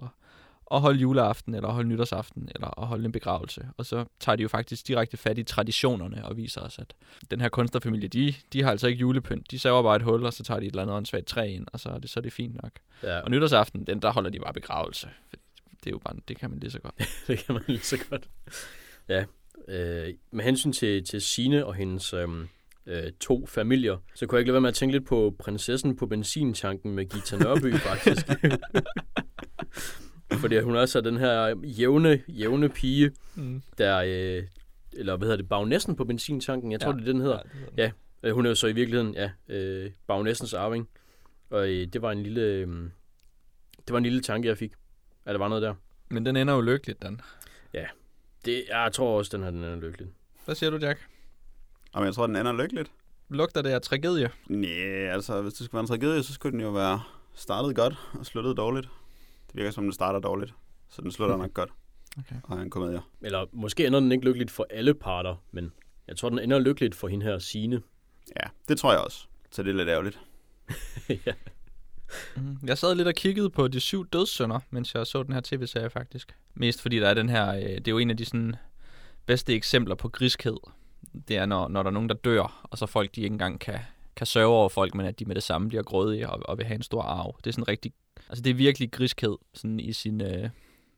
at 0.71 0.81
holde 0.81 0.99
juleaften, 0.99 1.55
eller 1.55 1.67
at 1.67 1.73
holde 1.73 1.89
nytårsaften, 1.89 2.49
eller 2.55 2.79
at 2.81 2.87
holde 2.87 3.05
en 3.05 3.11
begravelse. 3.11 3.67
Og 3.77 3.85
så 3.85 4.05
tager 4.19 4.35
de 4.35 4.43
jo 4.43 4.47
faktisk 4.49 4.87
direkte 4.87 5.17
fat 5.17 5.37
i 5.37 5.43
traditionerne 5.43 6.25
og 6.25 6.37
viser 6.37 6.61
os, 6.61 6.79
at 6.79 6.93
den 7.31 7.41
her 7.41 7.49
kunstnerfamilie, 7.49 8.07
de, 8.07 8.33
de 8.53 8.63
har 8.63 8.71
altså 8.71 8.87
ikke 8.87 8.99
julepynt. 8.99 9.51
De 9.51 9.59
saver 9.59 9.83
bare 9.83 9.95
et 9.95 10.01
hul, 10.01 10.25
og 10.25 10.33
så 10.33 10.43
tager 10.43 10.59
de 10.59 10.65
et 10.65 10.69
eller 10.69 10.81
andet 10.81 10.95
åndssvagt 10.95 11.25
træ 11.25 11.47
ind, 11.47 11.67
og 11.73 11.79
så 11.79 11.89
er 11.89 11.99
det, 11.99 12.09
så 12.09 12.19
er 12.19 12.21
det 12.21 12.33
fint 12.33 12.61
nok. 12.63 12.71
ja. 13.03 13.19
Og 13.19 13.31
nytårsaften, 13.31 13.83
den, 13.83 14.01
der 14.01 14.11
holder 14.11 14.29
de 14.29 14.39
bare 14.39 14.53
begravelse. 14.53 15.09
Det 15.83 15.87
er 15.87 15.91
jo 15.91 15.97
bare, 16.05 16.15
det 16.27 16.37
kan 16.37 16.49
man 16.49 16.59
lige 16.59 16.71
så 16.71 16.79
godt. 16.79 16.95
det 17.27 17.37
kan 17.45 17.53
man 17.55 17.63
lige 17.67 17.79
så 17.79 17.97
godt. 18.09 18.29
Ja, 19.09 19.25
øh, 19.67 20.13
med 20.31 20.43
hensyn 20.43 20.71
til, 20.71 21.05
til 21.05 21.21
Sine 21.21 21.65
og 21.65 21.75
hendes 21.75 22.13
øhm, 22.13 22.47
øh, 22.85 23.11
to 23.19 23.45
familier, 23.45 23.97
så 24.15 24.25
kunne 24.25 24.35
jeg 24.37 24.41
ikke 24.41 24.47
lade 24.49 24.53
være 24.53 24.61
med 24.61 24.69
at 24.69 24.75
tænke 24.75 24.95
lidt 24.95 25.05
på 25.07 25.35
prinsessen 25.39 25.95
på 25.95 26.05
benzintanken 26.05 26.95
med 26.95 27.05
Gita 27.05 27.37
Nørby, 27.37 27.73
faktisk. 27.89 28.27
Fordi 30.31 30.59
hun 30.59 30.75
også 30.75 30.97
er 30.99 31.03
den 31.03 31.17
her 31.17 31.55
jævne, 31.63 32.21
jævne 32.27 32.69
pige, 32.69 33.11
Mm. 33.35 33.61
der, 33.77 33.97
øh, 34.05 34.43
eller 34.93 35.17
hvad 35.17 35.25
hedder 35.27 35.37
det, 35.37 35.49
bagnæsten 35.49 35.95
på 35.95 36.05
benzintanken, 36.05 36.71
jeg 36.71 36.81
tror, 36.81 36.91
Ja. 36.91 36.97
det 36.97 37.07
er 37.07 37.11
den 37.11 37.21
hedder. 37.21 37.41
det 37.41 37.51
hedder 37.51 37.83
Ja. 37.83 37.91
Øh, 38.23 38.33
hun 38.33 38.45
er 38.45 38.49
jo 38.49 38.55
så 38.55 38.67
i 38.67 38.73
virkeligheden, 38.73 39.13
ja, 39.13 39.31
øh, 39.47 39.91
bagnæstens 40.07 40.53
arving. 40.53 40.89
Og 41.49 41.69
øh, 41.69 41.87
det 41.93 42.01
var 42.01 42.11
en 42.11 42.23
lille, 42.23 42.41
øh, 42.41 42.67
det 43.87 43.91
var 43.91 43.97
en 43.97 44.03
lille 44.03 44.21
tanke, 44.21 44.47
jeg 44.47 44.57
fik, 44.57 44.71
at 45.25 45.33
der 45.33 45.39
var 45.39 45.47
noget 45.47 45.61
der. 45.61 45.75
Men 46.09 46.25
den 46.25 46.35
ender 46.35 46.53
jo 46.53 46.61
lykkeligt, 46.61 47.01
Dan. 47.01 47.21
Det, 48.45 48.63
jeg 48.69 48.91
tror 48.93 49.17
også, 49.17 49.37
den 49.37 49.43
her 49.43 49.51
den 49.51 49.63
er 49.63 49.75
lykkelig. 49.75 50.07
Hvad 50.45 50.55
siger 50.55 50.69
du, 50.69 50.77
Jack? 50.77 51.07
Og 51.93 52.05
jeg 52.05 52.13
tror, 52.13 52.27
den 52.27 52.35
ender 52.35 52.53
lykkeligt. 52.53 52.91
Lugter 53.29 53.61
det 53.61 53.69
af 53.69 53.81
tragedie? 53.81 54.29
Nej, 54.47 55.09
altså 55.09 55.41
hvis 55.41 55.53
det 55.53 55.65
skulle 55.65 55.73
være 55.73 55.81
en 55.81 55.87
tragedie, 55.87 56.23
så 56.23 56.33
skulle 56.33 56.51
den 56.51 56.61
jo 56.61 56.69
være 56.69 57.01
startet 57.33 57.75
godt 57.75 57.95
og 58.19 58.25
sluttet 58.25 58.57
dårligt. 58.57 58.89
Det 59.47 59.55
virker 59.55 59.71
som, 59.71 59.83
den 59.83 59.93
starter 59.93 60.19
dårligt, 60.19 60.53
så 60.89 61.01
den 61.01 61.11
slutter 61.11 61.37
nok 61.37 61.53
godt. 61.53 61.69
Okay. 62.17 62.35
Og 62.43 62.57
er 62.57 62.61
en 62.61 62.69
komedie. 62.69 63.01
Eller 63.21 63.45
måske 63.51 63.87
ender 63.87 63.99
den 63.99 64.11
ikke 64.11 64.25
lykkeligt 64.25 64.51
for 64.51 64.67
alle 64.69 64.93
parter, 64.93 65.35
men 65.51 65.71
jeg 66.07 66.17
tror, 66.17 66.29
den 66.29 66.39
ender 66.39 66.59
lykkeligt 66.59 66.95
for 66.95 67.07
hende 67.07 67.25
her 67.25 67.39
Signe. 67.39 67.81
Ja, 68.41 68.47
det 68.67 68.77
tror 68.79 68.91
jeg 68.91 69.01
også. 69.01 69.27
Så 69.51 69.63
det 69.63 69.69
er 69.69 69.75
lidt 69.75 69.89
ærgerligt. 69.89 70.19
ja. 71.25 71.33
Mm. 72.35 72.57
Jeg 72.63 72.77
sad 72.77 72.95
lidt 72.95 73.07
og 73.07 73.13
kiggede 73.13 73.49
på 73.49 73.67
de 73.67 73.79
syv 73.79 74.07
dødssynder, 74.07 74.59
mens 74.69 74.95
jeg 74.95 75.07
så 75.07 75.23
den 75.23 75.33
her 75.33 75.41
tv-serie 75.43 75.89
faktisk. 75.89 76.35
Mest 76.53 76.81
fordi 76.81 76.99
der 76.99 77.09
er 77.09 77.13
den 77.13 77.29
her, 77.29 77.55
øh, 77.55 77.61
det 77.61 77.87
er 77.87 77.91
jo 77.91 77.97
en 77.97 78.09
af 78.09 78.17
de 78.17 78.25
sådan 78.25 78.55
bedste 79.25 79.53
eksempler 79.53 79.95
på 79.95 80.09
griskhed. 80.09 80.57
Det 81.27 81.37
er, 81.37 81.45
når, 81.45 81.67
når 81.67 81.83
der 81.83 81.89
er 81.89 81.93
nogen, 81.93 82.09
der 82.09 82.15
dør, 82.15 82.61
og 82.63 82.77
så 82.77 82.85
folk, 82.85 83.15
de 83.15 83.21
ikke 83.21 83.33
engang 83.33 83.59
kan, 83.59 83.79
kan 84.15 84.27
sørge 84.27 84.47
over 84.47 84.69
folk, 84.69 84.95
men 84.95 85.05
at 85.05 85.19
de 85.19 85.25
med 85.25 85.35
det 85.35 85.43
samme 85.43 85.69
bliver 85.69 85.83
grådige 85.83 86.29
og, 86.29 86.49
og 86.49 86.57
vil 86.57 86.65
have 86.65 86.75
en 86.75 86.83
stor 86.83 87.01
arv. 87.01 87.35
Det 87.37 87.47
er 87.47 87.51
sådan 87.51 87.67
rigtig, 87.67 87.93
altså 88.29 88.41
det 88.41 88.49
er 88.49 88.53
virkelig 88.53 88.91
griskhed 88.91 89.37
sådan 89.53 89.79
i 89.79 89.93
sin, 89.93 90.21
øh, 90.21 90.49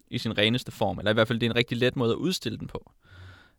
i 0.08 0.18
sin 0.18 0.38
reneste 0.38 0.72
form. 0.72 1.00
Eller 1.00 1.12
i 1.12 1.14
hvert 1.14 1.28
fald, 1.28 1.40
det 1.40 1.46
er 1.46 1.52
en 1.52 1.56
rigtig 1.56 1.78
let 1.78 1.96
måde 1.96 2.12
at 2.12 2.18
udstille 2.18 2.58
den 2.58 2.68
på. 2.68 2.92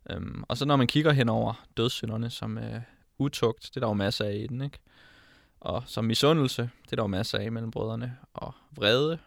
Øhm, 0.09 0.43
og 0.47 0.57
så 0.57 0.65
når 0.65 0.75
man 0.75 0.87
kigger 0.87 1.11
hen 1.11 1.29
over 1.29 1.65
dødssynderne 1.77 2.29
som 2.29 2.57
øh, 2.57 2.81
utugt, 3.17 3.61
det 3.63 3.75
er 3.75 3.79
der 3.79 3.87
jo 3.87 3.93
masser 3.93 4.25
af 4.25 4.35
i 4.35 4.47
den, 4.47 4.61
ikke? 4.61 4.77
Og 5.63 5.83
som 5.85 6.05
misundelse, 6.05 6.61
det 6.85 6.91
er 6.91 6.95
der 6.95 7.03
jo 7.03 7.07
masser 7.07 7.37
af 7.37 7.51
mellem 7.51 7.71
brødrene, 7.71 8.17
og 8.33 8.53
vrede, 8.75 9.19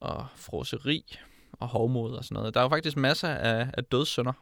og 0.00 0.26
froseri, 0.36 1.18
og 1.52 1.68
hovmod 1.68 2.12
og 2.14 2.24
sådan 2.24 2.34
noget. 2.34 2.54
Der 2.54 2.60
er 2.60 2.64
jo 2.64 2.68
faktisk 2.68 2.96
masser 2.96 3.28
af, 3.28 3.70
af 3.74 3.84
dødssynder 3.84 4.32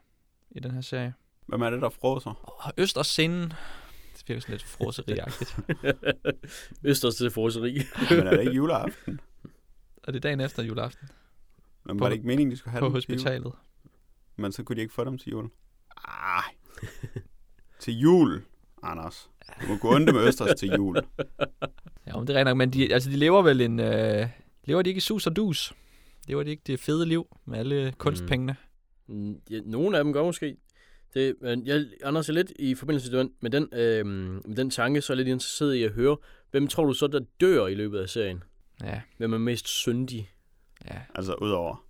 i 0.51 0.61
den 0.61 0.71
her 0.71 0.81
serie. 0.81 1.15
Hvem 1.47 1.63
er 1.63 1.71
det, 1.71 1.83
der 1.83 1.89
fråser? 1.89 2.31
Og 2.67 2.73
Øst 2.77 2.99
og 2.99 3.07
Sinden, 3.07 3.53
det 4.15 4.25
virker 4.29 4.41
sådan 4.41 4.53
lidt 4.53 4.63
froseriagtigt. 4.63 5.57
Østers 6.91 7.15
til 7.15 7.31
forseri. 7.31 7.79
Men 8.11 8.27
er 8.27 8.31
det 8.31 8.41
ikke 8.41 8.53
juleaften? 8.53 9.21
og 10.05 10.13
det 10.13 10.17
er 10.17 10.21
dagen 10.21 10.41
efter 10.41 10.63
juleaften 10.63 11.09
Men 11.85 11.99
På- 11.99 12.05
var 12.05 12.09
det 12.09 12.17
ikke 12.17 12.27
meningen, 12.27 12.51
de 12.51 12.57
skulle 12.57 12.73
have 12.73 12.81
på 12.81 12.87
dem 12.87 12.95
til 13.01 13.09
jul? 13.11 13.17
hospitalet. 13.19 13.53
Men 14.37 14.53
så 14.53 14.63
kunne 14.63 14.77
de 14.77 14.81
ikke 14.81 14.95
få 14.95 15.05
dem 15.05 15.19
til 15.19 15.31
jul. 15.31 15.51
Ej. 16.09 16.43
til 17.81 17.99
jul, 17.99 18.45
Anders. 18.83 19.31
Du 19.63 19.67
må 19.69 19.77
gå 19.77 19.89
under 19.89 20.13
med 20.13 20.27
Østers 20.29 20.55
til 20.61 20.69
jul. 20.69 20.97
Ja, 22.07 22.17
men 22.17 22.27
det 22.27 22.37
er 22.37 22.45
nok, 22.45 22.57
men 22.57 22.71
de, 22.71 22.95
altså, 22.95 23.11
de 23.11 23.17
lever 23.17 23.43
vel 23.43 23.61
en... 23.61 23.81
Øh, 23.81 24.27
lever 24.65 24.83
de 24.83 24.91
ikke 24.91 24.99
i 24.99 25.01
sus 25.01 25.27
og 25.27 25.37
dus? 25.37 25.73
Lever 26.29 26.43
de 26.43 26.51
ikke 26.51 26.63
det 26.67 26.81
fede 26.81 27.07
liv 27.07 27.37
med 27.45 27.59
alle 27.59 27.95
kunstpengene? 27.99 28.57
Mm, 29.07 29.41
Ja, 29.51 29.61
nogle 29.65 29.99
af 29.99 30.05
dem 30.05 30.13
gør 30.13 30.23
måske. 30.25 30.57
Det, 31.15 31.35
men 31.41 31.67
jeg, 31.67 31.87
Anders, 32.05 32.29
er 32.29 32.33
lidt 32.33 32.53
i 32.59 32.75
forbindelse 32.75 33.11
med 33.11 33.19
den, 33.19 33.31
med 33.41 33.51
den, 33.51 33.69
øh, 33.73 34.07
med 34.07 34.57
den 34.57 34.71
tanke, 34.71 35.01
så 35.01 35.13
er 35.13 35.17
jeg 35.17 35.25
lidt 35.25 35.33
interesseret 35.33 35.75
i 35.75 35.83
at 35.83 35.91
høre, 35.93 36.17
hvem 36.51 36.69
tror 36.69 36.85
du 36.85 36.93
så, 36.93 37.07
der 37.07 37.21
dør 37.41 37.67
i 37.67 37.75
løbet 37.75 37.99
af 37.99 38.09
serien? 38.09 38.43
Ja, 38.83 39.01
Hvem 39.17 39.33
er 39.33 39.39
mest 39.39 39.69
syndig? 39.69 40.31
ja. 40.91 40.99
Altså, 41.15 41.35
udover 41.35 41.85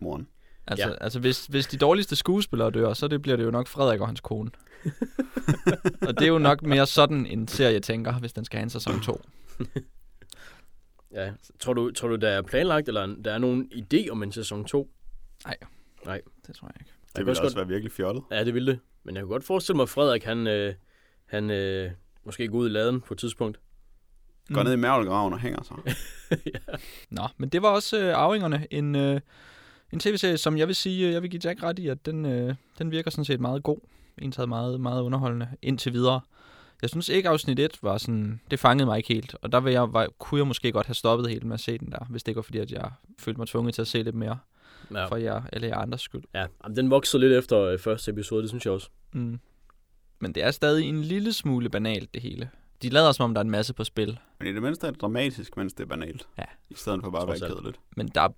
moren. 0.00 0.28
Altså, 0.66 0.88
ja. 0.88 0.94
altså 1.00 1.20
hvis, 1.20 1.46
hvis 1.46 1.66
de 1.66 1.76
dårligste 1.76 2.16
skuespillere 2.16 2.70
dør, 2.70 2.92
så 2.92 3.08
det 3.08 3.22
bliver 3.22 3.36
det 3.36 3.44
jo 3.44 3.50
nok 3.50 3.66
Frederik 3.68 4.00
og 4.00 4.06
hans 4.06 4.20
kone. 4.20 4.50
og 6.08 6.14
det 6.18 6.22
er 6.22 6.28
jo 6.28 6.38
nok 6.38 6.62
mere 6.62 6.86
sådan 6.86 7.26
en 7.26 7.48
serie 7.48 7.80
tænker, 7.80 8.12
hvis 8.18 8.32
den 8.32 8.44
skal 8.44 8.56
have 8.58 8.62
en 8.62 8.70
sæson 8.70 9.00
2. 9.00 9.20
Ja. 11.12 11.32
Tror 11.60 11.72
du, 11.72 11.90
tror 11.90 12.08
du, 12.08 12.16
der 12.16 12.28
er 12.28 12.42
planlagt, 12.42 12.88
eller 12.88 13.06
der 13.24 13.32
er 13.32 13.38
nogen 13.38 13.70
idé 13.74 14.08
om 14.10 14.22
en 14.22 14.32
sæson 14.32 14.64
2? 14.64 14.90
Det 16.46 16.54
tror 16.56 16.66
jeg 16.68 16.74
ikke. 16.80 16.90
Det 17.06 17.14
kan 17.14 17.26
ville 17.26 17.30
også 17.30 17.42
godt- 17.42 17.56
være 17.56 17.68
virkelig 17.68 17.92
fjollet. 17.92 18.22
Ja, 18.30 18.44
det 18.44 18.54
ville 18.54 18.72
det. 18.72 18.80
Men 19.04 19.14
jeg 19.16 19.22
kunne 19.22 19.32
godt 19.32 19.44
forestille 19.44 19.76
mig, 19.76 19.82
at 19.82 19.88
Frederik, 19.88 20.24
han, 20.24 20.46
øh, 20.46 20.74
han 21.26 21.50
øh, 21.50 21.90
måske 22.24 22.48
går 22.48 22.58
ud 22.58 22.68
i 22.68 22.72
laden 22.72 23.00
på 23.00 23.14
et 23.14 23.18
tidspunkt. 23.18 23.60
Går 24.54 24.62
ned 24.62 24.72
i 24.72 24.76
mærvelgraven 24.76 25.32
og 25.32 25.40
hænger 25.40 25.62
sig. 25.62 25.76
Nå, 27.10 27.22
men 27.36 27.48
det 27.48 27.62
var 27.62 27.68
også 27.68 27.98
øh, 27.98 28.16
Arvingerne. 28.16 28.66
En, 28.70 28.94
øh, 28.94 29.20
en 29.92 30.00
tv-serie, 30.00 30.36
som 30.38 30.58
jeg 30.58 30.66
vil 30.66 30.74
sige, 30.74 31.06
øh, 31.06 31.12
jeg 31.12 31.22
vil 31.22 31.30
give 31.30 31.40
Jack 31.44 31.62
ret 31.62 31.78
i, 31.78 31.88
at 31.88 32.06
den, 32.06 32.26
øh, 32.26 32.54
den 32.78 32.90
virker 32.90 33.10
sådan 33.10 33.24
set 33.24 33.40
meget 33.40 33.62
god. 33.62 33.78
Indtaget 34.18 34.48
meget, 34.48 34.80
meget 34.80 35.02
underholdende 35.02 35.48
indtil 35.62 35.92
videre. 35.92 36.20
Jeg 36.82 36.90
synes 36.90 37.08
ikke, 37.08 37.28
afsnit 37.28 37.58
1 37.58 37.78
var 37.82 37.98
sådan, 37.98 38.40
det 38.50 38.58
fangede 38.60 38.86
mig 38.86 38.96
ikke 38.96 39.14
helt. 39.14 39.36
Og 39.42 39.52
der 39.52 39.60
vil 39.60 39.72
jeg, 39.72 39.92
var, 39.92 40.08
kunne 40.18 40.38
jeg 40.38 40.46
måske 40.46 40.72
godt 40.72 40.86
have 40.86 40.94
stoppet 40.94 41.30
helt 41.30 41.44
med 41.44 41.54
at 41.54 41.60
se 41.60 41.78
den 41.78 41.90
der, 41.92 42.04
hvis 42.10 42.22
det 42.22 42.28
ikke 42.28 42.36
var 42.36 42.42
fordi, 42.42 42.58
at 42.58 42.72
jeg 42.72 42.90
følte 43.18 43.38
mig 43.40 43.48
tvunget 43.48 43.74
til 43.74 43.82
at 43.82 43.88
se 43.88 44.02
lidt 44.02 44.14
mere 44.14 44.38
Ja, 44.90 45.04
for 45.06 45.16
jer 45.16 45.42
eller 45.52 45.68
jer 45.68 45.76
andres 45.78 46.00
skyld. 46.00 46.22
ja. 46.34 46.46
Jamen, 46.64 46.76
den 46.76 46.90
voksede 46.90 47.20
lidt 47.20 47.32
efter 47.38 47.60
øh, 47.60 47.78
første 47.78 48.10
episode, 48.10 48.42
det 48.42 48.48
synes 48.50 48.64
jeg 48.64 48.72
også. 48.72 48.88
Mm. 49.12 49.40
Men 50.20 50.32
det 50.34 50.42
er 50.44 50.50
stadig 50.50 50.88
en 50.88 51.02
lille 51.02 51.32
smule 51.32 51.70
banalt, 51.70 52.14
det 52.14 52.22
hele. 52.22 52.50
De 52.82 52.88
lader 52.88 53.12
som 53.12 53.24
om, 53.24 53.34
der 53.34 53.40
er 53.40 53.44
en 53.44 53.50
masse 53.50 53.74
på 53.74 53.84
spil. 53.84 54.18
Men 54.38 54.48
i 54.48 54.52
det 54.52 54.62
mindste 54.62 54.86
er 54.86 54.90
det 54.90 55.00
dramatisk, 55.00 55.56
mens 55.56 55.72
det 55.74 55.84
er 55.84 55.88
banalt. 55.88 56.28
Ja. 56.38 56.44
I 56.70 56.74
stedet 56.74 57.00
for 57.02 57.10
bare 57.10 57.22
at 57.22 57.28
være 57.40 57.50
kedeligt. 57.50 57.80
Men 57.96 58.08
der 58.08 58.20
er, 58.20 58.28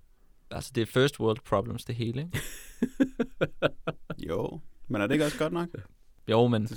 altså 0.51 0.71
det 0.75 0.81
er 0.81 0.85
first 0.85 1.19
world 1.19 1.37
problems, 1.45 1.85
det 1.85 1.95
hele, 1.95 2.21
ikke? 2.21 2.39
Jo. 4.27 4.59
Men 4.87 5.01
er 5.01 5.07
det 5.07 5.13
ikke 5.13 5.25
også 5.25 5.37
godt 5.37 5.53
nok? 5.53 5.69
Jo, 6.27 6.47
men, 6.47 6.67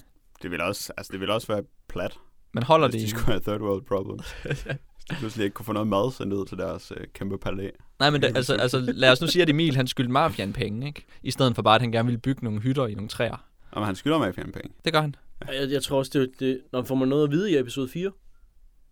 Det 0.42 0.50
vil 0.50 0.60
også, 0.60 0.92
altså, 0.96 1.12
det 1.12 1.20
vil 1.20 1.30
også 1.30 1.46
være 1.46 1.62
plat, 1.88 2.18
men 2.52 2.62
holder 2.62 2.88
hvis 2.88 2.92
det 2.92 3.00
de 3.00 3.06
i... 3.06 3.08
skulle 3.08 3.26
have 3.26 3.40
third 3.40 3.60
world 3.60 3.82
problems. 3.84 4.32
Hvis 4.42 4.64
de 5.10 5.14
pludselig 5.20 5.44
ikke 5.44 5.54
kunne 5.54 5.66
få 5.66 5.72
noget 5.72 5.88
mad 5.88 6.12
sendt 6.12 6.32
ud 6.32 6.46
til 6.46 6.58
deres 6.58 6.92
øh, 6.96 7.06
kæmpe 7.14 7.38
palæ. 7.38 7.70
Nej, 7.98 8.10
men 8.10 8.22
det, 8.22 8.36
altså, 8.36 8.54
altså, 8.54 8.78
lad 8.80 9.12
os 9.12 9.20
nu 9.20 9.26
sige, 9.26 9.42
at 9.42 9.50
Emil 9.50 9.76
han 9.76 9.86
skyldte 9.86 10.12
mafiaen 10.12 10.52
penge, 10.52 10.86
ikke? 10.86 11.04
I 11.22 11.30
stedet 11.30 11.54
for 11.54 11.62
bare, 11.62 11.74
at 11.74 11.80
han 11.80 11.92
gerne 11.92 12.06
ville 12.06 12.20
bygge 12.20 12.44
nogle 12.44 12.60
hytter 12.60 12.86
i 12.86 12.94
nogle 12.94 13.08
træer. 13.08 13.46
Og 13.70 13.86
han 13.86 13.96
skylder 13.96 14.18
mig 14.18 14.34
fjerne 14.34 14.52
penge. 14.52 14.70
Det 14.84 14.92
gør 14.92 15.00
han. 15.00 15.14
Jeg, 15.48 15.70
jeg 15.70 15.82
tror 15.82 15.98
også, 15.98 16.10
det, 16.14 16.30
det 16.40 16.60
når 16.72 16.82
får 16.82 16.94
man 16.94 17.08
noget 17.08 17.24
at 17.24 17.30
vide 17.30 17.50
i 17.52 17.58
episode 17.58 17.88
4. 17.88 18.10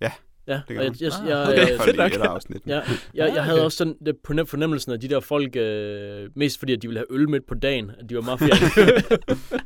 Ja, 0.01 0.13
Ja, 0.49 0.61
det 0.69 0.79
og 0.79 0.85
jeg, 0.85 0.93
man. 0.93 0.97
jeg, 1.01 1.13
Ah, 1.21 1.29
jeg, 1.29 1.49
okay. 1.49 1.59
jeg, 1.59 1.69
fedt 1.81 1.97
for 1.97 2.03
nok. 2.03 2.13
et 2.13 2.17
af 2.21 2.25
afsnitten. 2.29 2.71
Ja, 2.71 2.77
jeg, 2.77 2.85
jeg 3.15 3.37
Ah, 3.37 3.45
havde 3.45 3.65
også 3.65 3.77
sådan 3.79 3.97
det, 4.07 4.17
på 4.25 4.33
nem- 4.33 4.45
fornemmelsen 4.47 4.93
af 4.93 5.01
de 5.01 5.09
der 5.09 5.21
folk, 5.21 5.57
øh, 5.57 6.31
mest 6.37 6.59
fordi 6.59 6.73
at 6.73 6.83
de 6.83 6.89
ville 6.89 6.99
have 6.99 7.21
øl 7.21 7.29
midt 7.31 7.47
på 7.47 7.55
dagen, 7.55 7.91
at 7.99 8.09
de 8.09 8.15
var 8.15 8.21
mafia. 8.23 8.47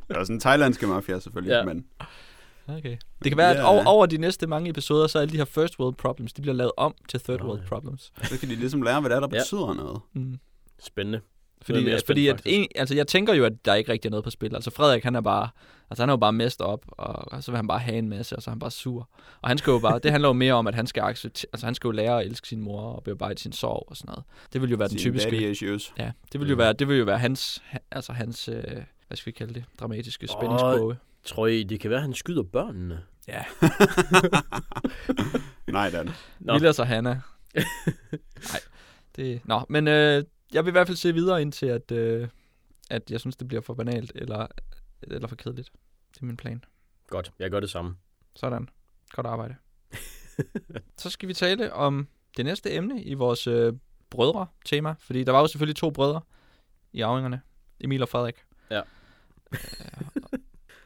Det 0.08 0.16
er 0.16 0.24
sådan 0.24 0.36
en 0.36 0.40
thailandske 0.40 0.86
mafia 0.86 1.18
selvfølgelig, 1.18 1.50
Ja. 1.52 1.58
ja. 1.58 1.64
men 1.64 1.84
Okay. 2.68 2.96
Det 3.24 3.30
kan 3.30 3.36
være, 3.38 3.50
at 3.50 3.56
Ja. 3.56 3.64
over, 3.72 3.84
over 3.84 4.06
de 4.06 4.16
næste 4.18 4.46
mange 4.46 4.70
episoder, 4.70 5.06
så 5.06 5.18
er 5.18 5.20
alle 5.22 5.32
de 5.32 5.36
her 5.38 5.44
first 5.44 5.78
world 5.80 5.94
problems, 5.94 6.32
de 6.32 6.42
bliver 6.42 6.54
lavet 6.54 6.72
om 6.76 6.94
til 7.08 7.20
third 7.20 7.42
world 7.42 7.60
ja. 7.60 7.66
problems. 7.68 8.12
så 8.22 8.38
kan 8.40 8.48
de 8.48 8.54
ligesom 8.54 8.82
lære, 8.82 9.00
hvad 9.00 9.10
det 9.10 9.16
er, 9.16 9.20
der 9.20 9.28
Ja. 9.32 9.38
betyder 9.40 9.74
noget. 9.74 10.00
Mm. 10.14 10.38
Spændende. 10.82 11.20
Fordi, 11.64 11.88
altså, 11.88 12.06
fordi 12.06 12.28
at 12.28 12.42
en, 12.44 12.68
altså, 12.74 12.94
jeg 12.94 13.06
tænker 13.06 13.34
jo, 13.34 13.44
at 13.44 13.52
der 13.64 13.74
ikke 13.74 13.92
rigtig 13.92 14.08
er 14.08 14.10
noget 14.10 14.24
på 14.24 14.30
spil. 14.30 14.54
Altså 14.54 14.70
Frederik, 14.70 15.04
han 15.04 15.14
er 15.14 15.20
bare, 15.20 15.48
altså 15.90 16.02
han 16.02 16.08
er 16.08 16.12
jo 16.12 16.16
bare 16.16 16.32
mest 16.32 16.60
op, 16.60 16.84
og, 16.88 17.32
og 17.32 17.42
så 17.44 17.50
vil 17.50 17.56
han 17.56 17.66
bare 17.66 17.78
have 17.78 17.98
en 17.98 18.08
masse, 18.08 18.36
og 18.36 18.42
så 18.42 18.50
er 18.50 18.52
han 18.52 18.58
bare 18.58 18.70
sur. 18.70 19.08
Og 19.42 19.48
han 19.50 19.58
skal 19.58 19.70
jo 19.70 19.78
bare, 19.78 19.98
det 19.98 20.10
handler 20.10 20.28
jo 20.28 20.32
mere 20.32 20.54
om, 20.54 20.66
at 20.66 20.74
han 20.74 20.86
skal 20.86 21.02
acceptere, 21.02 21.48
altså 21.52 21.66
han 21.66 21.74
skal 21.74 21.88
jo 21.88 21.92
lære 21.92 22.20
at 22.20 22.26
elske 22.26 22.48
sin 22.48 22.60
mor 22.60 22.80
og 22.80 23.02
bearbejde 23.02 23.40
sin 23.40 23.52
sorg 23.52 23.86
og 23.88 23.96
sådan 23.96 24.08
noget. 24.08 24.24
Det 24.52 24.62
vil 24.62 24.70
jo 24.70 24.76
være 24.76 24.88
den 24.88 24.98
Sine 24.98 25.18
typiske, 25.18 25.50
issues. 25.50 25.92
ja, 25.98 26.10
det 26.32 26.40
vil 26.40 26.48
jo 26.48 26.54
Mm. 26.54 26.58
være, 26.58 26.72
det 26.72 26.88
vil 26.88 26.98
jo 26.98 27.04
være 27.04 27.18
hans, 27.18 27.62
ha- 27.64 27.78
altså 27.90 28.12
hans, 28.12 28.48
øh, 28.48 28.62
hvad 29.08 29.16
skal 29.16 29.26
vi 29.26 29.30
kalde 29.36 29.54
det, 29.54 29.64
dramatiske 29.80 30.28
spændingskurve. 30.28 30.96
Tror 31.24 31.46
I, 31.46 31.62
det 31.62 31.80
kan 31.80 31.90
være, 31.90 31.98
at 31.98 32.02
han 32.02 32.14
skyder 32.14 32.42
børnene? 32.42 33.00
Ja, 33.28 33.44
Nej, 35.66 35.90
Dan. 35.90 36.10
Vilas 36.40 36.78
og 36.78 36.86
Hanna. 36.86 37.20
Nej, 38.50 38.60
det, 39.16 39.40
nå, 39.44 39.60
men 39.68 39.88
øh, 39.88 40.24
jeg 40.52 40.64
vil 40.64 40.70
i 40.70 40.72
hvert 40.72 40.86
fald 40.86 40.96
se 40.96 41.14
videre 41.14 41.42
indtil, 41.42 41.66
at, 41.66 41.92
øh, 41.92 42.28
at 42.90 43.10
jeg 43.10 43.20
synes, 43.20 43.36
det 43.36 43.48
bliver 43.48 43.60
for 43.60 43.74
banalt, 43.74 44.12
eller, 44.14 44.46
eller 45.02 45.28
for 45.28 45.36
kedeligt. 45.36 45.72
Det 46.14 46.20
er 46.22 46.26
min 46.26 46.36
plan. 46.36 46.64
Godt, 47.08 47.32
jeg 47.38 47.50
gør 47.50 47.60
det 47.60 47.70
samme. 47.70 47.96
Sådan. 48.36 48.68
Godt 49.10 49.26
arbejde. 49.26 49.54
Så 50.98 51.10
skal 51.10 51.28
vi 51.28 51.34
tale 51.34 51.72
om 51.72 52.08
det 52.36 52.44
næste 52.44 52.72
emne 52.72 53.02
i 53.02 53.14
vores 53.14 53.46
øh, 53.46 53.72
brødre-tema, 54.10 54.94
fordi 54.98 55.24
der 55.24 55.32
var 55.32 55.40
jo 55.40 55.46
selvfølgelig 55.46 55.76
to 55.76 55.90
brødre 55.90 56.20
i 56.92 57.00
arvingerne, 57.00 57.40
Emil 57.80 58.02
og 58.02 58.08
Frederik. 58.08 58.36
Ja. 58.70 58.80
Øh, 59.52 59.58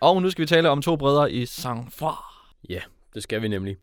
og 0.00 0.22
nu 0.22 0.30
skal 0.30 0.42
vi 0.42 0.46
tale 0.46 0.70
om 0.70 0.82
to 0.82 0.96
brødre 0.96 1.32
i 1.32 1.46
sang-froid. 1.46 2.80
Det 3.14 3.22
skal 3.22 3.42
vi 3.42 3.48
nemlig. 3.48 3.76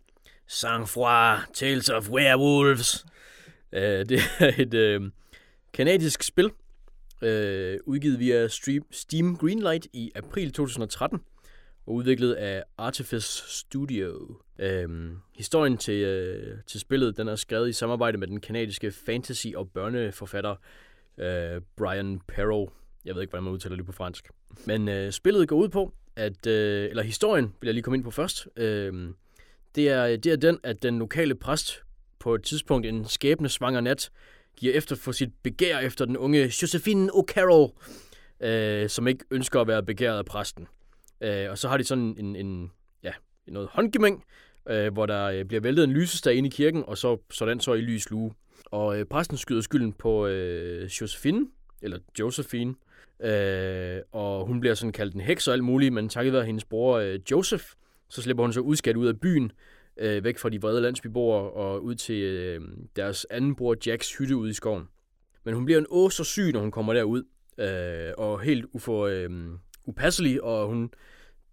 Sang-froid, 0.48 1.54
Tales 1.54 1.90
of 1.90 2.10
Werewolves. 2.10 3.06
Uh, 3.72 3.80
det 3.80 4.20
er 4.40 4.54
et 4.58 5.02
uh, 5.02 5.10
kanadisk 5.74 6.24
spil, 6.24 6.52
øh, 7.22 7.80
udgivet 7.86 8.20
via 8.20 8.48
stream, 8.48 8.86
Steam 8.92 9.36
Greenlight 9.36 9.88
i 9.94 10.12
april 10.16 10.52
2013, 10.52 11.20
og 11.86 11.94
udviklet 11.94 12.34
af 12.34 12.64
Artifice 12.78 13.44
Studio. 13.48 14.38
Øhm, 14.60 15.18
historien 15.36 15.78
til, 15.78 16.04
øh, 16.04 16.58
til 16.68 16.80
spillet 16.80 17.18
den 17.18 17.28
er 17.28 17.36
skrevet 17.36 17.70
i 17.70 17.74
samarbejde 17.74 18.18
med 18.18 18.28
den 18.28 18.42
kanadiske 18.42 18.92
fantasy- 18.92 19.56
og 19.56 19.70
børneforfatter 19.70 20.56
øh, 21.18 21.62
Brian 21.76 22.22
Perro. 22.28 22.72
Jeg 23.06 23.16
ved 23.16 23.22
ikke, 23.22 23.30
hvordan 23.30 23.44
man 23.44 23.54
udtaler 23.54 23.76
det 23.76 23.86
på 23.86 23.92
fransk. 23.92 24.30
Men 24.66 24.88
øh, 24.88 25.12
spillet 25.12 25.48
går 25.48 25.56
ud 25.56 25.70
på, 25.70 25.94
at, 26.16 26.48
øh, 26.48 26.90
eller 26.90 27.04
historien 27.04 27.54
vil 27.62 27.68
jeg 27.68 27.74
lige 27.74 27.84
komme 27.84 27.98
ind 27.98 28.04
på 28.04 28.12
først. 28.12 28.48
Øh, 28.56 29.10
det 29.76 29.90
er, 29.90 30.18
det 30.18 30.32
er 30.32 30.36
den, 30.36 30.60
at 30.64 30.84
den 30.84 31.00
lokale 31.00 31.36
præst 31.36 31.84
på 32.20 32.36
et 32.36 32.44
tidspunkt 32.44 32.86
en 32.88 33.06
skæbne 33.06 33.50
svanger 33.50 33.82
nat 33.82 34.12
giver 34.58 34.74
efter 34.74 34.96
for 34.96 35.12
sit 35.12 35.30
begær 35.44 35.80
efter 35.80 36.06
den 36.06 36.18
unge 36.18 36.44
Josephine 36.62 37.12
O'Carroll, 37.12 37.72
øh, 38.48 38.90
som 38.90 39.08
ikke 39.08 39.26
ønsker 39.32 39.62
at 39.62 39.68
være 39.68 39.84
begæret 39.84 40.18
af 40.18 40.26
præsten. 40.26 40.68
Øh, 41.22 41.50
og 41.50 41.58
så 41.58 41.70
har 41.70 41.78
de 41.78 41.84
sådan 41.84 42.16
en, 42.20 42.36
en 42.36 42.72
ja, 43.04 43.12
noget 43.48 43.70
håndgemæng, 43.72 44.24
øh, 44.70 44.94
hvor 44.94 45.06
der 45.06 45.26
øh, 45.26 45.46
bliver 45.46 45.62
væltet 45.62 45.84
en 45.84 45.92
lysestage 45.92 46.36
ind 46.36 46.48
i 46.48 46.50
kirken, 46.50 46.84
og 46.88 46.98
så, 46.98 47.18
så 47.32 47.46
den 47.46 47.60
så 47.60 47.74
i 47.74 47.82
lys 47.82 48.10
lue. 48.10 48.34
Og 48.66 49.00
øh, 49.00 49.06
præsten 49.06 49.38
skyder 49.38 49.62
skylden 49.62 49.94
på 49.94 50.28
øh, 50.28 50.86
Josephine, 50.86 51.48
eller 51.82 52.00
Josephine, 52.20 52.76
øh, 53.24 54.02
og 54.12 54.46
hun 54.46 54.60
bliver 54.60 54.76
sådan 54.76 54.92
kaldt 54.92 55.14
en 55.14 55.22
heks 55.22 55.48
og 55.48 55.54
alt 55.54 55.64
muligt, 55.64 55.94
men 55.94 56.10
takket 56.10 56.34
være 56.34 56.46
hendes 56.46 56.66
bror 56.66 56.98
øh, 56.98 57.20
Joseph, 57.32 57.66
så 58.10 58.22
slipper 58.22 58.44
hun 58.44 58.54
så 58.54 58.60
udskat 58.60 58.96
ud 58.96 59.08
af 59.08 59.20
byen, 59.20 59.52
øh, 59.98 60.24
væk 60.24 60.38
fra 60.38 60.50
de 60.50 60.62
vrede 60.62 60.82
landsbyboere 60.82 61.52
og 61.52 61.84
ud 61.84 61.96
til 61.96 62.24
øh, 62.24 62.62
deres 62.96 63.26
anden 63.30 63.56
bror 63.56 63.76
Jacks 63.86 64.18
hytte 64.18 64.36
ude 64.36 64.50
i 64.50 64.54
skoven. 64.54 64.88
Men 65.44 65.54
hun 65.54 65.66
bliver 65.66 65.80
en 65.80 65.88
åh 65.90 66.12
så 66.12 66.24
syg, 66.24 66.52
når 66.54 66.60
hun 66.60 66.72
kommer 66.72 66.94
derud, 66.94 67.24
øh, 67.58 68.14
og 68.18 68.42
helt 68.42 68.66
ufor, 68.74 69.08
øh, 69.08 69.30
upasselig, 69.86 70.44
og 70.44 70.68
hun 70.68 70.94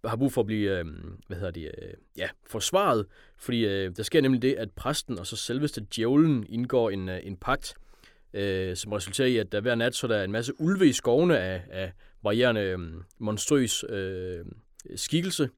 har 0.05 0.15
brug 0.15 0.33
for 0.33 0.41
at 0.41 0.47
blive, 0.47 0.79
øh, 0.79 0.85
hvad 1.27 1.37
hedder 1.37 1.51
det, 1.51 1.71
øh, 1.81 1.93
ja, 2.17 2.29
forsvaret, 2.47 3.05
fordi 3.37 3.65
øh, 3.65 3.95
der 3.97 4.03
sker 4.03 4.21
nemlig 4.21 4.41
det, 4.41 4.53
at 4.53 4.71
præsten 4.71 5.19
og 5.19 5.27
så 5.27 5.35
selveste 5.35 5.85
djævlen 5.95 6.45
indgår 6.49 6.89
en, 6.89 7.09
øh, 7.09 7.19
en 7.23 7.37
pagt, 7.37 7.75
øh, 8.33 8.75
som 8.75 8.91
resulterer 8.91 9.27
i, 9.27 9.37
at 9.37 9.51
der 9.51 9.61
hver 9.61 9.75
nat 9.75 9.95
så 9.95 10.07
der 10.07 10.15
er 10.15 10.23
en 10.23 10.31
masse 10.31 10.61
ulve 10.61 10.87
i 10.87 10.93
skovene 10.93 11.39
af, 11.39 11.63
af 11.69 11.91
varierende 12.23 12.61
øh, 12.61 12.79
monstrøs 13.19 13.85
øh, 13.89 14.45
skikkelse, 14.95 15.49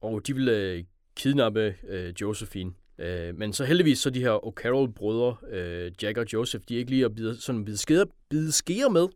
og 0.00 0.26
de 0.26 0.34
vil 0.34 0.48
øh, 0.48 0.84
kidnappe 1.20 1.74
øh, 1.88 2.12
Josephine. 2.20 2.72
Øh, 2.98 3.38
men 3.38 3.52
så 3.52 3.64
heldigvis 3.64 3.98
så 3.98 4.10
de 4.10 4.20
her 4.20 4.46
O'Carroll-brødre, 4.46 5.36
øh, 5.50 5.92
Jack 6.02 6.18
og 6.18 6.26
Joseph, 6.32 6.64
de 6.68 6.74
er 6.74 6.78
ikke 6.78 6.90
lige 6.90 7.04
at 7.04 7.14
bide, 7.14 7.40
sådan 7.40 7.64
bide, 7.64 7.76
skære, 7.76 8.06
bide 8.28 8.52
skære 8.52 8.90
med. 8.90 9.08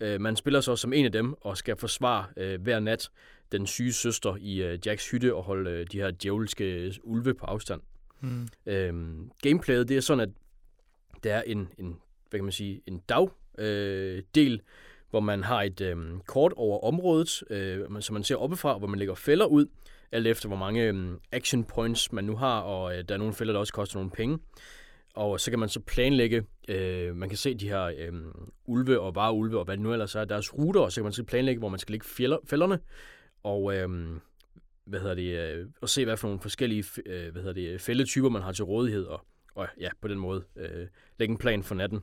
Øh, 0.00 0.20
man 0.20 0.36
spiller 0.36 0.60
så 0.60 0.76
som 0.76 0.92
en 0.92 1.04
af 1.04 1.12
dem 1.12 1.34
og 1.40 1.56
skal 1.56 1.76
forsvare 1.76 2.24
øh, 2.36 2.62
hver 2.62 2.80
nat 2.80 3.10
den 3.52 3.66
syge 3.66 3.92
søster 3.92 4.36
i 4.40 4.62
øh, 4.62 4.78
Jacks 4.86 5.10
hytte 5.10 5.34
og 5.34 5.42
holde 5.42 5.70
øh, 5.70 5.86
de 5.92 5.98
her 5.98 6.10
djævelske 6.10 6.94
ulve 7.02 7.34
på 7.34 7.46
afstand. 7.46 7.80
Mm. 8.20 8.48
Øh, 8.66 8.94
gameplayet, 9.42 9.88
det 9.88 9.96
er 9.96 10.00
sådan, 10.00 10.20
at 10.20 10.30
der 11.24 11.34
er 11.34 11.42
en, 11.42 11.68
en 11.78 11.96
hvad 12.30 12.38
kan 12.38 12.44
man 12.44 12.52
sige, 12.52 12.82
en 12.86 12.98
dag 13.08 13.28
øh, 13.58 14.22
del, 14.34 14.60
hvor 15.10 15.20
man 15.20 15.44
har 15.44 15.62
et 15.62 15.80
øh, 15.80 15.96
kort 16.26 16.52
over 16.56 16.84
området, 16.84 17.42
øh, 17.50 18.00
som 18.00 18.14
man 18.14 18.22
ser 18.24 18.36
oppefra, 18.36 18.78
hvor 18.78 18.86
man 18.86 18.98
lægger 18.98 19.14
fælder 19.14 19.46
ud, 19.46 19.66
alt 20.12 20.26
efter 20.26 20.48
hvor 20.48 20.56
mange 20.56 20.82
øhm, 20.82 21.18
action 21.32 21.64
points 21.64 22.12
man 22.12 22.24
nu 22.24 22.36
har, 22.36 22.60
og 22.60 22.98
øh, 22.98 23.04
der 23.08 23.14
er 23.14 23.18
nogle 23.18 23.34
fælder, 23.34 23.52
der 23.52 23.60
også 23.60 23.72
koster 23.72 23.96
nogle 23.96 24.10
penge. 24.10 24.38
Og 25.14 25.40
så 25.40 25.50
kan 25.50 25.58
man 25.60 25.68
så 25.68 25.80
planlægge, 25.80 26.44
øh, 26.68 27.16
man 27.16 27.28
kan 27.28 27.38
se 27.38 27.54
de 27.54 27.68
her 27.68 27.82
øh, 27.84 28.12
ulve 28.64 29.00
og 29.00 29.14
vareulve 29.14 29.58
og 29.58 29.64
hvad 29.64 29.76
det 29.76 29.82
nu 29.82 29.92
ellers 29.92 30.14
er, 30.14 30.24
deres 30.24 30.54
ruter, 30.54 30.80
og 30.80 30.92
så 30.92 31.00
kan 31.00 31.04
man 31.04 31.12
så 31.12 31.24
planlægge, 31.24 31.58
hvor 31.58 31.68
man 31.68 31.78
skal 31.78 31.92
lægge 31.92 32.06
fælder, 32.06 32.38
fælderne, 32.46 32.78
og 33.42 33.76
øh, 33.76 33.88
hvad 34.84 35.00
hedder 35.00 35.14
det, 35.14 35.38
øh, 35.38 35.66
og 35.80 35.88
se 35.88 36.04
hvad 36.04 36.16
for 36.16 36.28
nogle 36.28 36.40
forskellige 36.40 36.84
øh, 37.06 37.32
hvad 37.32 37.42
hedder 37.42 37.52
det, 37.52 37.80
fældetyper 37.80 38.28
man 38.28 38.42
har 38.42 38.52
til 38.52 38.64
rådighed, 38.64 39.04
og, 39.04 39.26
og 39.54 39.68
ja, 39.80 39.90
på 40.00 40.08
den 40.08 40.18
måde 40.18 40.44
øh, 40.56 40.86
lægge 41.18 41.32
en 41.32 41.38
plan 41.38 41.62
for 41.62 41.74
natten. 41.74 42.00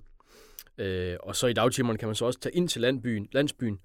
Øh, 0.77 1.17
og 1.23 1.35
så 1.35 1.47
i 1.47 1.53
dagtimerne 1.53 1.97
kan 1.97 2.07
man 2.07 2.15
så 2.15 2.25
også 2.25 2.39
tage 2.39 2.55
ind 2.55 2.69
til 2.69 2.81
landbyen, 2.81 3.27
landsbyen 3.31 3.79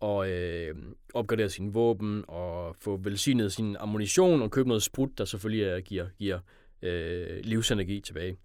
og 0.00 0.30
øh, 0.30 0.74
opgradere 1.14 1.48
sine 1.48 1.72
våben 1.72 2.24
og 2.28 2.76
få 2.78 2.96
velsignet 2.96 3.52
sin 3.52 3.76
ammunition 3.76 4.42
og 4.42 4.50
købe 4.50 4.68
noget 4.68 4.82
sprut, 4.82 5.18
der 5.18 5.24
selvfølgelig 5.24 5.64
er, 5.64 5.80
giver, 5.80 6.06
giver 6.18 6.38
øh, 6.82 7.40
livsenergi 7.44 8.00
tilbage. 8.00 8.36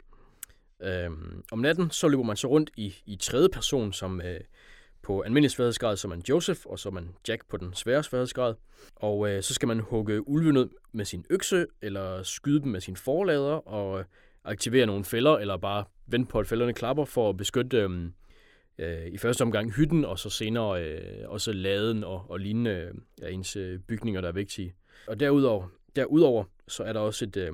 Øh, 0.84 1.12
om 1.52 1.60
natten 1.60 1.92
så 1.92 2.08
løber 2.08 2.24
man 2.24 2.38
så 2.38 2.48
rundt 2.48 2.72
i, 2.78 2.96
i 3.06 3.16
tredje 3.16 3.50
person 3.50 3.94
som 3.94 4.22
øh, 4.22 4.40
på 5.02 5.22
almindelig 5.22 5.52
sværhedsgrad, 5.52 5.98
som 5.98 6.10
man 6.10 6.24
Joseph, 6.30 6.62
og 6.66 6.80
så 6.80 6.90
man 6.90 7.10
Jack 7.28 7.50
på 7.50 7.58
den 7.58 7.74
svære 7.74 8.04
sværhedsgrad. 8.04 8.56
Og 8.96 9.30
øh, 9.30 9.44
så 9.44 9.54
skal 9.54 9.68
man 9.68 9.80
hugge 9.80 10.28
ulven 10.28 10.58
ud 10.58 10.70
med 10.92 11.06
sin 11.06 11.26
økse, 11.30 11.66
eller 11.82 12.24
skyde 12.24 12.62
dem 12.62 12.72
med 12.72 12.82
sin 12.82 12.96
forlader, 12.96 13.68
og 13.68 14.06
aktivere 14.44 14.86
nogle 14.86 15.06
fælder, 15.06 15.38
eller 15.38 15.58
bare 15.58 15.84
vente 16.08 16.32
på, 16.32 16.40
at 16.40 16.48
fælderne 16.48 16.74
klapper 16.74 17.06
for 17.06 17.30
at 17.30 17.38
beskytte 17.38 17.78
øh, 17.78 18.10
øh, 18.78 19.08
i 19.08 19.18
første 19.18 19.42
omgang 19.42 19.72
hytten, 19.72 20.06
og 20.06 20.20
så 20.20 20.30
senere 20.30 20.84
øh, 20.84 21.30
også 21.30 21.54
laden 21.54 22.04
og, 22.04 22.26
og 22.30 22.40
lignende 22.40 22.92
af 23.22 23.32
ens 23.32 23.56
øh, 23.56 23.80
bygninger, 23.80 24.22
der 24.22 24.28
er 24.28 24.34
vigtige. 24.34 24.74
Og 25.08 25.20
derudover, 25.20 25.68
derudover 25.96 26.44
så 26.68 26.84
er 26.84 26.94
der 26.94 27.00
også 27.00 27.26
et, 27.26 27.38
øh, 27.38 27.52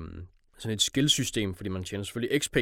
sådan 0.58 0.74
et 0.74 0.82
skillsystem, 0.82 1.54
fordi 1.54 1.68
man 1.68 1.84
tjener 1.84 2.04
selvfølgelig 2.04 2.40
XP, 2.42 2.56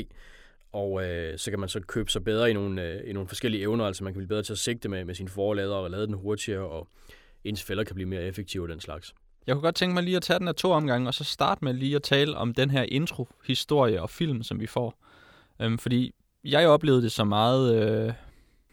og 0.72 1.04
øh, 1.04 1.38
så 1.38 1.50
kan 1.50 1.60
man 1.60 1.68
så 1.68 1.80
købe 1.80 2.10
sig 2.10 2.24
bedre 2.24 2.50
i 2.50 2.52
nogle, 2.52 2.82
øh, 2.82 3.10
i 3.10 3.12
nogle 3.12 3.28
forskellige 3.28 3.62
evner, 3.62 3.84
altså 3.84 4.04
man 4.04 4.12
kan 4.12 4.18
blive 4.18 4.28
bedre 4.28 4.42
til 4.42 4.52
at 4.52 4.58
sigte 4.58 4.88
med, 4.88 5.04
med 5.04 5.14
sine 5.14 5.28
forlader 5.28 5.74
og 5.74 5.90
lade 5.90 6.06
den 6.06 6.14
hurtigere, 6.14 6.66
og 6.66 6.88
ens 7.44 7.62
fælder 7.62 7.84
kan 7.84 7.94
blive 7.94 8.08
mere 8.08 8.22
effektive 8.22 8.64
og 8.64 8.68
den 8.68 8.80
slags. 8.80 9.14
Jeg 9.46 9.54
kunne 9.54 9.62
godt 9.62 9.74
tænke 9.74 9.94
mig 9.94 10.02
lige 10.02 10.16
at 10.16 10.22
tage 10.22 10.38
den 10.38 10.48
af 10.48 10.54
to 10.54 10.70
omgange, 10.70 11.08
og 11.08 11.14
så 11.14 11.24
starte 11.24 11.64
med 11.64 11.74
lige 11.74 11.96
at 11.96 12.02
tale 12.02 12.36
om 12.36 12.54
den 12.54 12.70
her 12.70 12.82
intro, 12.82 13.28
historie 13.46 14.02
og 14.02 14.10
film, 14.10 14.42
som 14.42 14.60
vi 14.60 14.66
får. 14.66 14.94
Øhm, 15.60 15.78
fordi 15.78 16.14
jeg 16.44 16.68
oplevede 16.68 17.02
det 17.02 17.12
så 17.12 17.24
meget, 17.24 17.74
øh, 17.74 18.12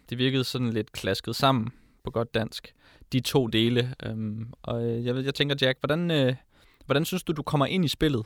det 0.10 0.18
virkede 0.18 0.44
sådan 0.44 0.70
lidt 0.70 0.92
klasket 0.92 1.36
sammen 1.36 1.70
på 2.04 2.12
godt 2.12 2.34
dansk, 2.34 2.74
de 3.14 3.20
to 3.20 3.48
dele. 3.48 3.96
Øhm, 4.04 4.54
og 4.62 4.86
øh, 4.86 5.06
jeg, 5.06 5.26
jeg 5.26 5.36
tænker, 5.36 5.56
Jack, 5.62 5.80
hvordan, 5.80 6.12
øh, 6.12 6.36
hvordan 6.86 7.06
synes 7.06 7.24
du, 7.24 7.34
du 7.34 7.42
kommer 7.42 7.66
ind 7.66 7.86
i 7.86 7.88
spillet? 7.88 8.24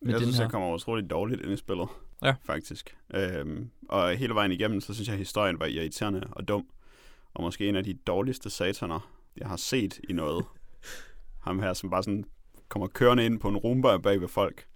Med 0.00 0.10
jeg 0.10 0.20
den 0.20 0.26
synes, 0.26 0.36
her? 0.36 0.44
jeg 0.44 0.50
kommer 0.50 0.74
utroligt 0.74 1.10
dårligt 1.10 1.40
ind 1.40 1.52
i 1.52 1.56
spillet, 1.56 1.88
ja. 2.22 2.34
faktisk. 2.44 2.96
Øhm, 3.14 3.70
og 3.88 4.16
hele 4.16 4.34
vejen 4.34 4.52
igennem, 4.52 4.80
så 4.80 4.94
synes 4.94 5.08
jeg, 5.08 5.12
at 5.12 5.18
historien 5.18 5.60
var 5.60 5.66
irriterende 5.66 6.28
og 6.30 6.48
dum. 6.48 6.66
Og 7.34 7.42
måske 7.42 7.68
en 7.68 7.76
af 7.76 7.84
de 7.84 7.94
dårligste 7.94 8.50
sataner, 8.50 9.10
jeg 9.36 9.48
har 9.48 9.56
set 9.56 10.00
i 10.08 10.12
noget. 10.12 10.44
Ham 11.46 11.58
her, 11.58 11.72
som 11.72 11.90
bare 11.90 12.02
sådan 12.02 12.24
kommer 12.68 12.86
kørende 12.86 13.26
ind 13.26 13.40
på 13.40 13.48
en 13.48 13.56
rumba 13.56 13.96
bag 13.96 14.20
ved 14.20 14.28
folk, 14.28 14.66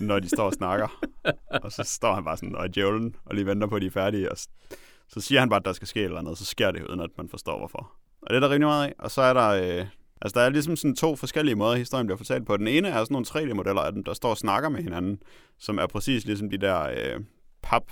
når 0.00 0.18
de 0.20 0.28
står 0.28 0.44
og 0.44 0.52
snakker. 0.52 1.04
og 1.64 1.72
så 1.72 1.82
står 1.82 2.14
han 2.14 2.24
bare 2.24 2.36
sådan 2.36 2.56
og 2.56 2.74
djævlen, 2.74 3.16
og 3.24 3.34
lige 3.34 3.46
venter 3.46 3.66
på, 3.66 3.76
at 3.76 3.82
de 3.82 3.86
er 3.86 3.90
færdige. 3.90 4.30
Og 4.30 4.38
så 5.08 5.20
siger 5.20 5.40
han 5.40 5.48
bare, 5.48 5.60
at 5.60 5.64
der 5.64 5.72
skal 5.72 5.88
ske 5.88 6.00
et 6.00 6.04
eller 6.04 6.18
andet, 6.18 6.38
så 6.38 6.44
sker 6.44 6.70
det, 6.70 6.82
uden 6.88 7.00
at 7.00 7.10
man 7.16 7.28
forstår 7.28 7.58
hvorfor. 7.58 7.92
Og 8.22 8.30
det 8.30 8.36
er 8.36 8.40
der 8.40 8.50
rimelig 8.50 8.66
meget 8.66 8.86
af. 8.86 8.94
Og 8.98 9.10
så 9.10 9.22
er 9.22 9.32
der... 9.32 9.48
Øh, 9.48 9.86
altså, 10.20 10.40
der 10.40 10.46
er 10.46 10.50
ligesom 10.50 10.76
sådan 10.76 10.96
to 10.96 11.16
forskellige 11.16 11.54
måder, 11.54 11.76
historien 11.76 12.06
bliver 12.06 12.16
fortalt 12.16 12.46
på. 12.46 12.56
Den 12.56 12.68
ene 12.68 12.88
er 12.88 13.04
sådan 13.04 13.12
nogle 13.14 13.26
3D-modeller 13.28 13.80
af 13.80 13.92
dem, 13.92 14.04
der 14.04 14.14
står 14.14 14.30
og 14.30 14.36
snakker 14.36 14.68
med 14.68 14.82
hinanden, 14.82 15.18
som 15.58 15.78
er 15.78 15.86
præcis 15.86 16.24
ligesom 16.24 16.50
de 16.50 16.58
der 16.58 16.82
øh, 16.82 17.20
pap 17.62 17.82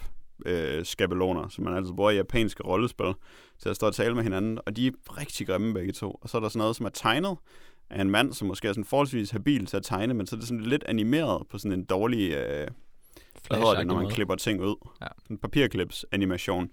øh, 0.46 0.84
skabeloner, 0.84 1.48
som 1.48 1.64
man 1.64 1.76
altså 1.76 1.94
bruger 1.94 2.10
i 2.10 2.16
japanske 2.16 2.62
rollespil, 2.62 3.14
til 3.58 3.68
at 3.68 3.76
stå 3.76 3.86
og 3.86 3.94
tale 3.94 4.14
med 4.14 4.22
hinanden, 4.22 4.58
og 4.66 4.76
de 4.76 4.86
er 4.86 4.92
rigtig 5.20 5.46
grimme 5.46 5.74
begge 5.74 5.92
to. 5.92 6.10
Og 6.10 6.28
så 6.28 6.36
er 6.36 6.40
der 6.40 6.48
sådan 6.48 6.58
noget, 6.58 6.76
som 6.76 6.86
er 6.86 6.90
tegnet 6.90 7.36
af 7.90 8.00
en 8.00 8.10
mand, 8.10 8.32
som 8.32 8.48
måske 8.48 8.68
er 8.68 8.72
sådan 8.72 8.84
forholdsvis 8.84 9.30
habil 9.30 9.66
til 9.66 9.76
at 9.76 9.82
tegne, 9.82 10.14
men 10.14 10.26
så 10.26 10.36
er 10.36 10.38
det 10.38 10.48
sådan 10.48 10.64
lidt 10.64 10.84
animeret 10.86 11.42
på 11.50 11.58
sådan 11.58 11.78
en 11.78 11.84
dårlig... 11.84 12.32
Øh, 12.32 12.68
hvad 13.48 13.58
hedder 13.58 13.74
det, 13.74 13.86
når 13.86 13.94
man 13.94 14.10
klipper 14.10 14.34
ting 14.34 14.62
ud? 14.62 14.88
Ja. 15.00 15.06
En 15.30 15.38
papirklips 15.38 16.04
animation 16.12 16.70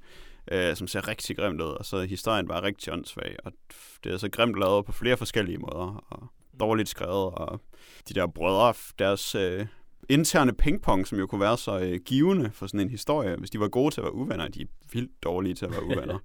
øh, 0.52 0.76
som 0.76 0.88
ser 0.88 1.08
rigtig 1.08 1.38
grimt 1.38 1.62
ud, 1.62 1.68
og 1.68 1.86
så 1.86 1.98
er 1.98 2.06
historien 2.06 2.48
bare 2.48 2.64
rigtig 2.64 2.94
åndssvag, 2.94 3.36
og 3.44 3.52
det 4.04 4.14
er 4.14 4.18
så 4.18 4.30
grimt 4.30 4.60
lavet 4.60 4.86
på 4.86 4.92
flere 4.92 5.18
forskellige 5.18 5.58
måder, 5.58 6.06
og 6.10 6.28
dårligt 6.60 6.90
skrevet, 6.90 7.34
og 7.34 7.62
de 8.10 8.14
der 8.14 8.28
brødre, 8.28 8.74
deres 9.00 9.36
øh, 9.36 9.66
interne 10.10 10.54
pingpong, 10.54 11.08
som 11.08 11.20
jo 11.20 11.28
kunne 11.28 11.42
være 11.42 11.58
så 11.58 11.80
øh, 11.80 12.00
givende 12.06 12.52
for 12.54 12.68
sådan 12.68 12.80
en 12.80 12.90
historie, 12.90 13.36
hvis 13.36 13.50
de 13.50 13.60
var 13.60 13.68
gode 13.68 13.94
til 13.94 14.02
at 14.02 14.04
være 14.04 14.14
uvenner, 14.14 14.48
de 14.48 14.62
er 14.62 14.66
vildt 14.94 15.24
dårlige 15.24 15.56
til 15.56 15.66
at 15.66 15.72
være 15.72 15.86
uvenner, 15.92 16.20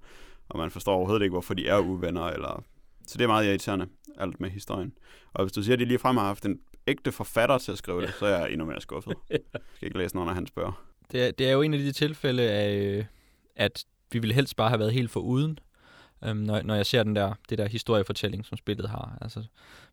og 0.49 0.59
man 0.59 0.70
forstår 0.70 0.95
overhovedet 0.95 1.22
ikke, 1.22 1.33
hvorfor 1.33 1.55
de 1.55 1.68
er 1.68 1.79
uvenner, 1.79 2.25
eller... 2.25 2.64
Så 3.07 3.18
det 3.18 3.25
er 3.25 3.29
meget 3.29 3.47
irriterende, 3.47 3.87
alt 4.18 4.41
med 4.41 4.51
historien. 4.51 4.93
Og 5.33 5.45
hvis 5.45 5.53
du 5.53 5.62
siger, 5.62 5.72
at 5.72 5.81
de 5.81 5.85
lige 5.85 5.99
frem 5.99 6.16
har 6.16 6.25
haft 6.25 6.47
en 6.47 6.61
ægte 6.87 7.12
forfatter 7.12 7.59
til 7.59 7.72
at 7.72 7.79
skrive 7.79 8.01
det, 8.03 8.14
så 8.18 8.27
er 8.27 8.39
jeg 8.39 8.53
endnu 8.53 8.66
mere 8.66 8.81
skuffet. 8.81 9.14
Jeg 9.31 9.39
skal 9.75 9.87
ikke 9.87 9.99
læse 9.99 10.14
nogen 10.14 10.29
af 10.29 10.35
hans 10.35 10.51
bøger. 10.51 10.85
Det 11.12 11.27
er, 11.27 11.31
det 11.31 11.49
er 11.49 11.53
jo 11.53 11.62
en 11.62 11.75
af 11.75 11.81
de 11.81 11.93
tilfælde 11.93 12.43
af, 12.43 12.77
øh, 12.77 13.05
at 13.57 13.85
vi 14.15 14.19
ville 14.19 14.35
helst 14.35 14.57
bare 14.57 14.69
have 14.69 14.79
været 14.79 14.93
helt 14.93 15.11
for 15.11 15.21
uden, 15.21 15.59
øhm, 16.25 16.37
når, 16.37 16.62
når 16.62 16.75
jeg 16.75 16.87
ser 16.87 17.03
den 17.03 17.17
der, 17.17 17.35
det 17.49 17.59
der 17.59 17.69
historiefortælling, 17.69 18.47
som 18.47 18.57
spillet 18.57 18.91
har. 18.91 19.19
Altså, 19.21 19.45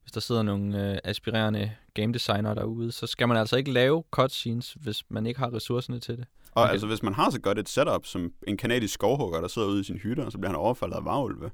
hvis 0.04 0.12
der 0.12 0.20
sidder 0.20 0.44
nogle 0.44 0.92
øh, 0.92 0.98
aspirerende 1.04 1.72
game 1.94 2.14
designer 2.14 2.54
derude, 2.54 2.92
så 2.92 3.08
skal 3.08 3.28
man 3.28 3.38
altså 3.38 3.58
ikke 3.58 3.72
lave 3.72 4.04
cutscenes, 4.12 4.74
hvis 4.74 5.04
man 5.10 5.26
ikke 5.26 5.40
har 5.40 5.54
ressourcerne 5.54 6.00
til 6.00 6.18
det. 6.18 6.26
Og 6.52 6.64
okay. 6.64 6.72
altså, 6.72 6.88
hvis 6.88 7.04
man 7.04 7.14
har 7.14 7.30
så 7.30 7.42
godt 7.42 7.60
et 7.60 7.70
setup 7.70 8.06
som 8.06 8.34
en 8.48 8.58
kanadisk 8.58 8.94
skovhugger, 8.94 9.42
der 9.42 9.48
sidder 9.48 9.68
ude 9.68 9.82
i 9.82 9.84
sin 9.84 9.98
hytte, 9.98 10.26
og 10.26 10.32
så 10.32 10.38
bliver 10.38 10.50
han 10.50 10.60
overfaldet 10.60 10.96
af 10.96 11.06
varulve, 11.06 11.52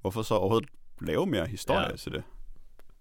hvorfor 0.00 0.22
så 0.22 0.34
overhovedet 0.34 0.68
lave 1.00 1.26
mere 1.26 1.46
historie 1.46 1.90
ja. 1.90 1.96
til 1.96 2.12
det? 2.12 2.22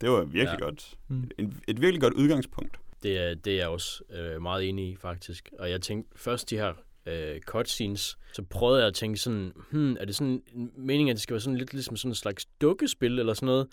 Det 0.01 0.09
var 0.09 0.23
virkelig 0.23 0.59
ja. 0.59 0.65
godt. 0.65 0.93
Mm. 1.07 1.29
En, 1.37 1.61
et 1.67 1.81
virkelig 1.81 2.01
godt 2.01 2.13
udgangspunkt. 2.13 2.79
Det 3.03 3.17
er, 3.17 3.35
det 3.35 3.53
er 3.53 3.57
jeg 3.57 3.67
også 3.67 4.03
øh, 4.09 4.41
meget 4.41 4.69
enig 4.69 4.89
i, 4.89 4.95
faktisk. 4.95 5.49
Og 5.59 5.69
jeg 5.69 5.81
tænkte 5.81 6.19
først 6.19 6.49
de 6.49 6.55
her 6.55 6.73
øh, 7.05 7.39
cutscenes, 7.41 8.17
så 8.33 8.43
prøvede 8.43 8.79
jeg 8.79 8.87
at 8.87 8.93
tænke 8.93 9.17
sådan, 9.17 9.53
hmm, 9.71 9.97
er 9.99 10.05
det 10.05 10.15
sådan 10.15 10.41
meningen, 10.77 11.09
at 11.09 11.15
det 11.15 11.21
skal 11.21 11.33
være 11.33 11.41
sådan 11.41 11.57
lidt 11.57 11.73
ligesom 11.73 11.97
sådan 11.97 12.11
en 12.11 12.15
slags 12.15 12.45
dukkespil 12.61 13.19
eller 13.19 13.33
sådan 13.33 13.47
noget? 13.47 13.67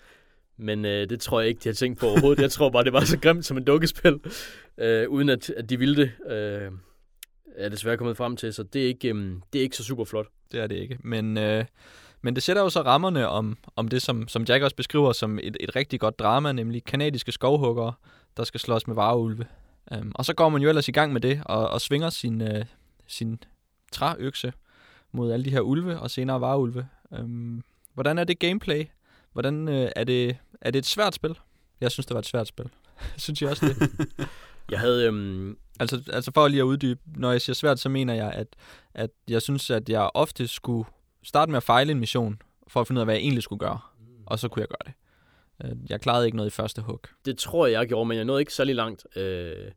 Men 0.57 0.85
øh, 0.85 1.09
det 1.09 1.21
tror 1.21 1.39
jeg 1.39 1.49
ikke, 1.49 1.59
de 1.63 1.69
har 1.69 1.73
tænkt 1.73 1.99
på 1.99 2.05
overhovedet. 2.05 2.41
Jeg 2.41 2.51
tror 2.51 2.69
bare, 2.69 2.83
det 2.83 2.93
var 2.93 3.05
så 3.05 3.19
grimt 3.19 3.45
som 3.45 3.57
et 3.57 3.67
dukkespil, 3.67 4.19
øh, 4.77 5.09
uden 5.09 5.29
at, 5.29 5.49
at 5.49 5.69
de 5.69 5.79
ville 5.79 5.95
det. 5.95 6.11
Øh, 6.31 6.71
er 7.55 7.69
desværre 7.69 7.97
kommet 7.97 8.17
frem 8.17 8.35
til, 8.35 8.53
så 8.53 8.63
det 8.63 8.83
er 8.83 8.87
ikke, 8.87 9.07
øh, 9.07 9.31
det 9.53 9.59
er 9.59 9.63
ikke 9.63 9.77
så 9.77 9.83
super 9.83 10.03
flot. 10.05 10.27
Det 10.51 10.59
er 10.59 10.67
det 10.67 10.75
ikke. 10.75 10.97
Men, 11.03 11.37
øh, 11.37 11.65
Men 12.21 12.35
det 12.35 12.43
sætter 12.43 12.61
jo 12.61 12.69
så 12.69 12.81
rammerne 12.81 13.27
om, 13.27 13.57
om 13.75 13.87
det, 13.87 14.01
som, 14.01 14.27
som 14.27 14.43
Jack 14.43 14.63
også 14.63 14.75
beskriver 14.75 15.11
som 15.11 15.39
et, 15.43 15.57
et 15.59 15.75
rigtig 15.75 15.99
godt 15.99 16.19
drama, 16.19 16.51
nemlig 16.51 16.83
kanadiske 16.83 17.31
skovhuggere, 17.31 17.93
der 18.37 18.43
skal 18.43 18.59
slås 18.59 18.87
med 18.87 18.95
vareulve. 18.95 19.45
Um, 19.91 19.97
øhm, 19.97 20.11
og 20.15 20.25
så 20.25 20.33
går 20.33 20.49
man 20.49 20.61
jo 20.61 20.69
ellers 20.69 20.87
i 20.87 20.91
gang 20.91 21.13
med 21.13 21.21
det, 21.21 21.41
og, 21.45 21.69
og 21.69 21.81
svinger 21.81 22.09
sin, 22.09 22.41
øh, 22.41 22.65
sin 23.13 23.39
træøkse 23.91 24.53
mod 25.11 25.31
alle 25.31 25.45
de 25.45 25.49
her 25.49 25.61
ulve, 25.61 25.99
og 25.99 26.11
senere 26.11 26.41
vareulve. 26.41 26.87
Um, 27.11 27.63
hvordan 27.93 28.17
er 28.17 28.23
det 28.23 28.39
gameplay? 28.39 28.85
Hvordan 29.33 29.67
uh, 29.67 29.73
er, 29.95 30.03
det, 30.03 30.37
er 30.61 30.71
det 30.71 30.79
et 30.79 30.85
svært 30.85 31.15
spil? 31.15 31.39
Jeg 31.81 31.91
synes, 31.91 32.05
det 32.05 32.13
var 32.13 32.19
et 32.19 32.25
svært 32.25 32.47
spil. 32.47 32.69
synes 33.17 33.41
jeg 33.41 33.49
også 33.49 33.65
det? 33.65 34.07
Jeg 34.71 34.79
havde... 34.79 35.05
Øhm, 35.07 35.57
Altså, 35.79 36.01
altså 36.13 36.31
for 36.33 36.47
lige 36.47 36.59
at 36.59 36.63
uddybe, 36.65 36.99
når 37.15 37.31
jeg 37.31 37.41
siger 37.41 37.53
svært, 37.53 37.79
så 37.79 37.89
mener 37.89 38.13
jeg, 38.13 38.31
at, 38.31 38.47
at 38.93 39.09
jeg 39.27 39.41
synes, 39.41 39.69
at 39.69 39.89
jeg 39.89 40.09
ofte 40.13 40.47
skulle 40.47 40.89
starte 41.23 41.51
med 41.51 41.57
at 41.57 41.63
fejle 41.63 41.91
en 41.91 41.99
mission, 41.99 42.41
for 42.67 42.81
at 42.81 42.87
finde 42.87 42.99
ud 42.99 43.01
af, 43.01 43.05
hvad 43.05 43.15
jeg 43.15 43.21
egentlig 43.21 43.43
skulle 43.43 43.59
gøre. 43.59 43.79
Og 44.25 44.39
så 44.39 44.47
kunne 44.47 44.61
jeg 44.61 44.67
gøre 44.67 44.93
det. 44.93 44.93
Øh, 45.83 45.91
Jeg 45.91 46.01
klarede 46.01 46.25
ikke 46.25 46.37
noget 46.37 46.49
i 46.49 46.53
første 46.53 46.81
hug. 46.81 46.99
det 47.25 47.37
tror 47.37 47.65
jeg, 47.65 47.73
jeg 47.73 47.87
gjorde, 47.87 48.05
men 48.07 48.17
jeg 48.17 48.25
nåede 48.25 48.41
ikke 48.41 48.53
særlig 48.53 48.75
langt. 48.75 49.17
Øh, 49.17 49.71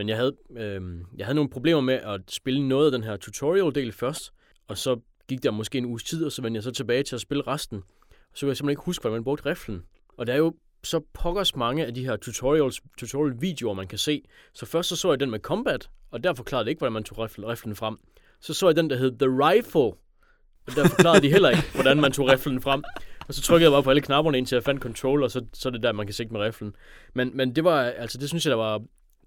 men 0.00 0.08
jeg 0.08 0.16
havde, 0.16 0.36
øh, 0.56 0.80
jeg 1.16 1.26
havde 1.26 1.34
nogle 1.34 1.50
problemer 1.50 1.80
med 1.80 1.94
at 1.94 2.20
spille 2.28 2.68
noget 2.68 2.86
af 2.86 2.92
den 2.92 3.02
her 3.02 3.16
tutorial-del 3.16 3.92
først, 3.92 4.32
og 4.68 4.78
så 4.78 5.00
gik 5.28 5.42
der 5.42 5.50
måske 5.50 5.78
en 5.78 5.84
uges 5.84 6.04
tid, 6.04 6.24
og 6.24 6.32
så 6.32 6.42
vendte 6.42 6.56
jeg 6.56 6.62
så 6.62 6.70
tilbage 6.70 7.02
til 7.02 7.14
at 7.14 7.20
spille 7.20 7.42
resten. 7.46 7.82
Så 8.34 8.40
kunne 8.40 8.48
jeg 8.48 8.56
simpelthen 8.56 8.70
ikke 8.70 8.82
huske, 8.84 9.02
hvordan 9.02 9.16
man 9.16 9.24
brugte 9.24 9.50
riflen. 9.50 9.82
Og 10.16 10.26
der 10.26 10.32
er 10.32 10.36
jo 10.36 10.54
så 10.84 11.00
pokkers 11.12 11.56
mange 11.56 11.86
af 11.86 11.94
de 11.94 12.04
her 12.04 12.16
tutorials, 12.16 12.80
tutorial-videoer, 12.98 13.74
man 13.74 13.86
kan 13.86 13.98
se. 13.98 14.22
Så 14.54 14.66
først 14.66 14.88
så, 14.88 14.96
så 14.96 15.10
jeg 15.10 15.20
den 15.20 15.30
med 15.30 15.38
combat, 15.40 15.90
og 16.10 16.24
der 16.24 16.34
forklarede 16.34 16.64
det 16.64 16.70
ikke, 16.70 16.78
hvordan 16.78 16.92
man 16.92 17.04
tog 17.04 17.18
riflen, 17.18 17.48
riflen 17.48 17.76
frem. 17.76 17.96
Så 18.40 18.54
så 18.54 18.68
jeg 18.68 18.76
den, 18.76 18.90
der 18.90 18.96
hed 18.96 19.18
The 19.18 19.28
Rifle, 19.28 19.80
og 20.66 20.76
der 20.76 20.88
forklarede 20.88 21.22
de 21.22 21.30
heller 21.30 21.50
ikke, 21.50 21.64
hvordan 21.74 22.00
man 22.00 22.12
tog 22.12 22.28
riflen 22.28 22.60
frem. 22.60 22.82
Og 23.28 23.34
så 23.34 23.42
trykkede 23.42 23.70
jeg 23.70 23.74
bare 23.74 23.82
på 23.82 23.90
alle 23.90 24.02
knapperne, 24.02 24.38
indtil 24.38 24.56
jeg 24.56 24.64
fandt 24.64 24.82
control, 24.82 25.22
og 25.22 25.30
så, 25.30 25.44
så 25.52 25.68
er 25.68 25.70
det 25.70 25.82
der, 25.82 25.92
man 25.92 26.06
kan 26.06 26.14
sigte 26.14 26.32
med 26.32 26.40
riflen. 26.40 26.76
Men, 27.14 27.36
men 27.36 27.56
det 27.56 27.64
var, 27.64 27.80
altså 27.82 28.18
det 28.18 28.28
synes 28.28 28.46
jeg, 28.46 28.50
der 28.50 28.56
var, 28.56 28.82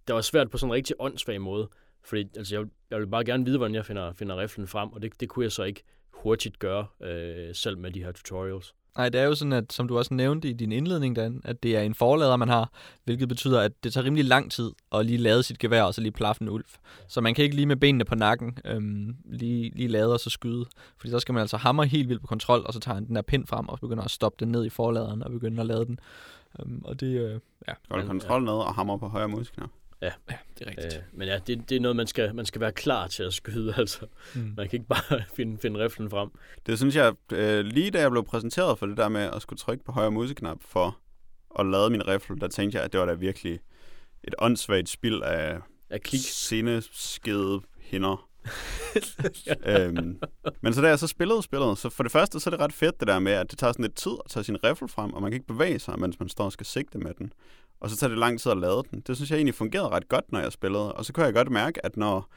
der 0.07 0.13
var 0.13 0.21
svært 0.21 0.49
på 0.49 0.57
sådan 0.57 0.69
en 0.69 0.73
rigtig 0.73 0.95
åndssvag 0.99 1.41
måde. 1.41 1.69
Fordi 2.03 2.29
altså, 2.37 2.55
jeg, 2.55 2.65
jeg 2.91 2.99
vil 2.99 3.07
bare 3.07 3.25
gerne 3.25 3.45
vide, 3.45 3.57
hvordan 3.57 3.75
jeg 3.75 3.85
finder, 3.85 4.13
finder 4.13 4.37
riflen 4.37 4.67
frem, 4.67 4.93
og 4.93 5.01
det, 5.01 5.19
det 5.19 5.29
kunne 5.29 5.43
jeg 5.43 5.51
så 5.51 5.63
ikke 5.63 5.83
hurtigt 6.13 6.59
gøre, 6.59 6.85
øh, 7.01 7.55
selv 7.55 7.77
med 7.77 7.91
de 7.91 8.03
her 8.03 8.11
tutorials. 8.11 8.75
Nej, 8.97 9.09
det 9.09 9.21
er 9.21 9.25
jo 9.25 9.35
sådan, 9.35 9.53
at 9.53 9.73
som 9.73 9.87
du 9.87 9.97
også 9.97 10.13
nævnte 10.13 10.49
i 10.49 10.53
din 10.53 10.71
indledning, 10.71 11.15
Dan, 11.15 11.41
at 11.45 11.63
det 11.63 11.77
er 11.77 11.81
en 11.81 11.93
forlader, 11.93 12.35
man 12.35 12.49
har, 12.49 12.71
hvilket 13.03 13.29
betyder, 13.29 13.61
at 13.61 13.83
det 13.83 13.93
tager 13.93 14.05
rimelig 14.05 14.25
lang 14.25 14.51
tid 14.51 14.71
at 14.91 15.05
lige 15.05 15.17
lade 15.17 15.43
sit 15.43 15.59
gevær, 15.59 15.83
og 15.83 15.93
så 15.93 16.01
lige 16.01 16.11
plaffe 16.11 16.41
en 16.41 16.49
ulv. 16.49 16.65
Så 17.07 17.21
man 17.21 17.33
kan 17.33 17.43
ikke 17.43 17.55
lige 17.55 17.65
med 17.65 17.75
benene 17.75 18.05
på 18.05 18.15
nakken 18.15 18.57
øhm, 18.65 19.15
lige, 19.25 19.71
lige 19.75 19.87
lade 19.87 20.13
og 20.13 20.19
så 20.19 20.29
skyde. 20.29 20.65
Fordi 20.97 21.11
så 21.11 21.19
skal 21.19 21.33
man 21.33 21.41
altså 21.41 21.57
hamre 21.57 21.85
helt 21.85 22.09
vildt 22.09 22.21
på 22.21 22.27
kontrol, 22.27 22.63
og 22.65 22.73
så 22.73 22.79
tager 22.79 22.95
han 22.95 23.05
den 23.05 23.15
der 23.15 23.21
pind 23.21 23.47
frem, 23.47 23.69
og 23.69 23.79
begynder 23.79 24.03
at 24.03 24.11
stoppe 24.11 24.45
den 24.45 24.51
ned 24.51 24.65
i 24.65 24.69
forladeren, 24.69 25.23
og 25.23 25.31
begynder 25.31 25.61
at 25.61 25.67
lade 25.67 25.85
den. 25.85 25.99
Øhm, 26.59 26.81
og 26.85 26.99
det, 26.99 27.07
øh, 27.07 27.39
ja, 27.67 27.73
Holde 27.89 28.03
Men, 28.03 28.07
kontrol 28.07 28.43
ned 28.43 28.53
og 28.53 28.75
hammer 28.75 28.97
på 28.97 29.07
højre 29.07 29.29
muskler. 29.29 29.67
Ja, 30.03 30.35
det 30.59 30.67
er 30.67 30.69
rigtigt. 30.69 30.95
Øh, 30.95 31.01
men 31.13 31.27
ja, 31.27 31.39
det, 31.47 31.69
det 31.69 31.75
er 31.75 31.79
noget, 31.79 31.95
man 31.95 32.07
skal, 32.07 32.35
man 32.35 32.45
skal 32.45 32.61
være 32.61 32.71
klar 32.71 33.07
til 33.07 33.23
at 33.23 33.33
skyde, 33.33 33.73
altså. 33.77 34.05
Mm. 34.35 34.53
Man 34.57 34.69
kan 34.69 34.77
ikke 34.77 34.87
bare 34.87 35.23
finde, 35.35 35.57
finde 35.61 35.83
riflen 35.85 36.09
frem. 36.09 36.29
Det 36.65 36.77
synes 36.77 36.95
jeg, 36.95 37.13
øh, 37.31 37.65
lige 37.65 37.91
da 37.91 37.99
jeg 38.01 38.11
blev 38.11 38.23
præsenteret 38.25 38.79
for 38.79 38.85
det 38.85 38.97
der 38.97 39.09
med 39.09 39.21
at 39.21 39.41
skulle 39.41 39.59
trykke 39.59 39.83
på 39.83 39.91
højre 39.91 40.11
museknap 40.11 40.57
for 40.61 40.99
at 41.59 41.65
lade 41.65 41.89
min 41.89 42.07
rifle, 42.07 42.39
der 42.39 42.47
tænkte 42.47 42.75
jeg, 42.77 42.85
at 42.85 42.91
det 42.91 42.99
var 42.99 43.05
da 43.05 43.13
virkelig 43.13 43.59
et 44.23 44.35
åndssvagt 44.39 44.89
spil 44.89 45.23
af 45.23 45.57
Af 45.89 46.01
klik. 46.01 46.21
sceneskede 46.21 47.61
hinder. 47.79 48.29
øhm, 49.65 50.19
men 50.61 50.73
så 50.73 50.81
da 50.81 50.87
jeg 50.87 50.99
så 50.99 51.07
spillede 51.07 51.43
spillet, 51.43 51.77
så 51.77 51.89
for 51.89 52.03
det 52.03 52.11
første, 52.11 52.39
så 52.39 52.49
er 52.49 52.51
det 52.51 52.59
ret 52.59 52.73
fedt 52.73 52.99
det 52.99 53.07
der 53.07 53.19
med, 53.19 53.31
at 53.31 53.51
det 53.51 53.59
tager 53.59 53.71
sådan 53.73 53.83
lidt 53.83 53.95
tid 53.95 54.11
at 54.25 54.31
tage 54.31 54.43
sin 54.43 54.63
rifle 54.63 54.87
frem, 54.87 55.13
og 55.13 55.21
man 55.21 55.31
kan 55.31 55.35
ikke 55.35 55.47
bevæge 55.47 55.79
sig, 55.79 55.99
mens 55.99 56.19
man 56.19 56.29
står 56.29 56.45
og 56.45 56.51
skal 56.51 56.65
sigte 56.65 56.97
med 56.97 57.13
den. 57.13 57.33
Og 57.83 57.89
så 57.89 57.97
tager 57.97 58.09
det 58.09 58.17
lang 58.17 58.39
tid 58.39 58.51
at 58.51 58.57
lade 58.57 58.83
den. 58.91 58.99
Det 59.07 59.15
synes 59.15 59.31
jeg 59.31 59.37
egentlig 59.37 59.55
fungerede 59.55 59.89
ret 59.89 60.09
godt, 60.09 60.31
når 60.31 60.39
jeg 60.39 60.51
spillede. 60.51 60.93
Og 60.93 61.05
så 61.05 61.13
kunne 61.13 61.25
jeg 61.25 61.33
godt 61.33 61.51
mærke, 61.51 61.85
at 61.85 61.97
når 61.97 62.29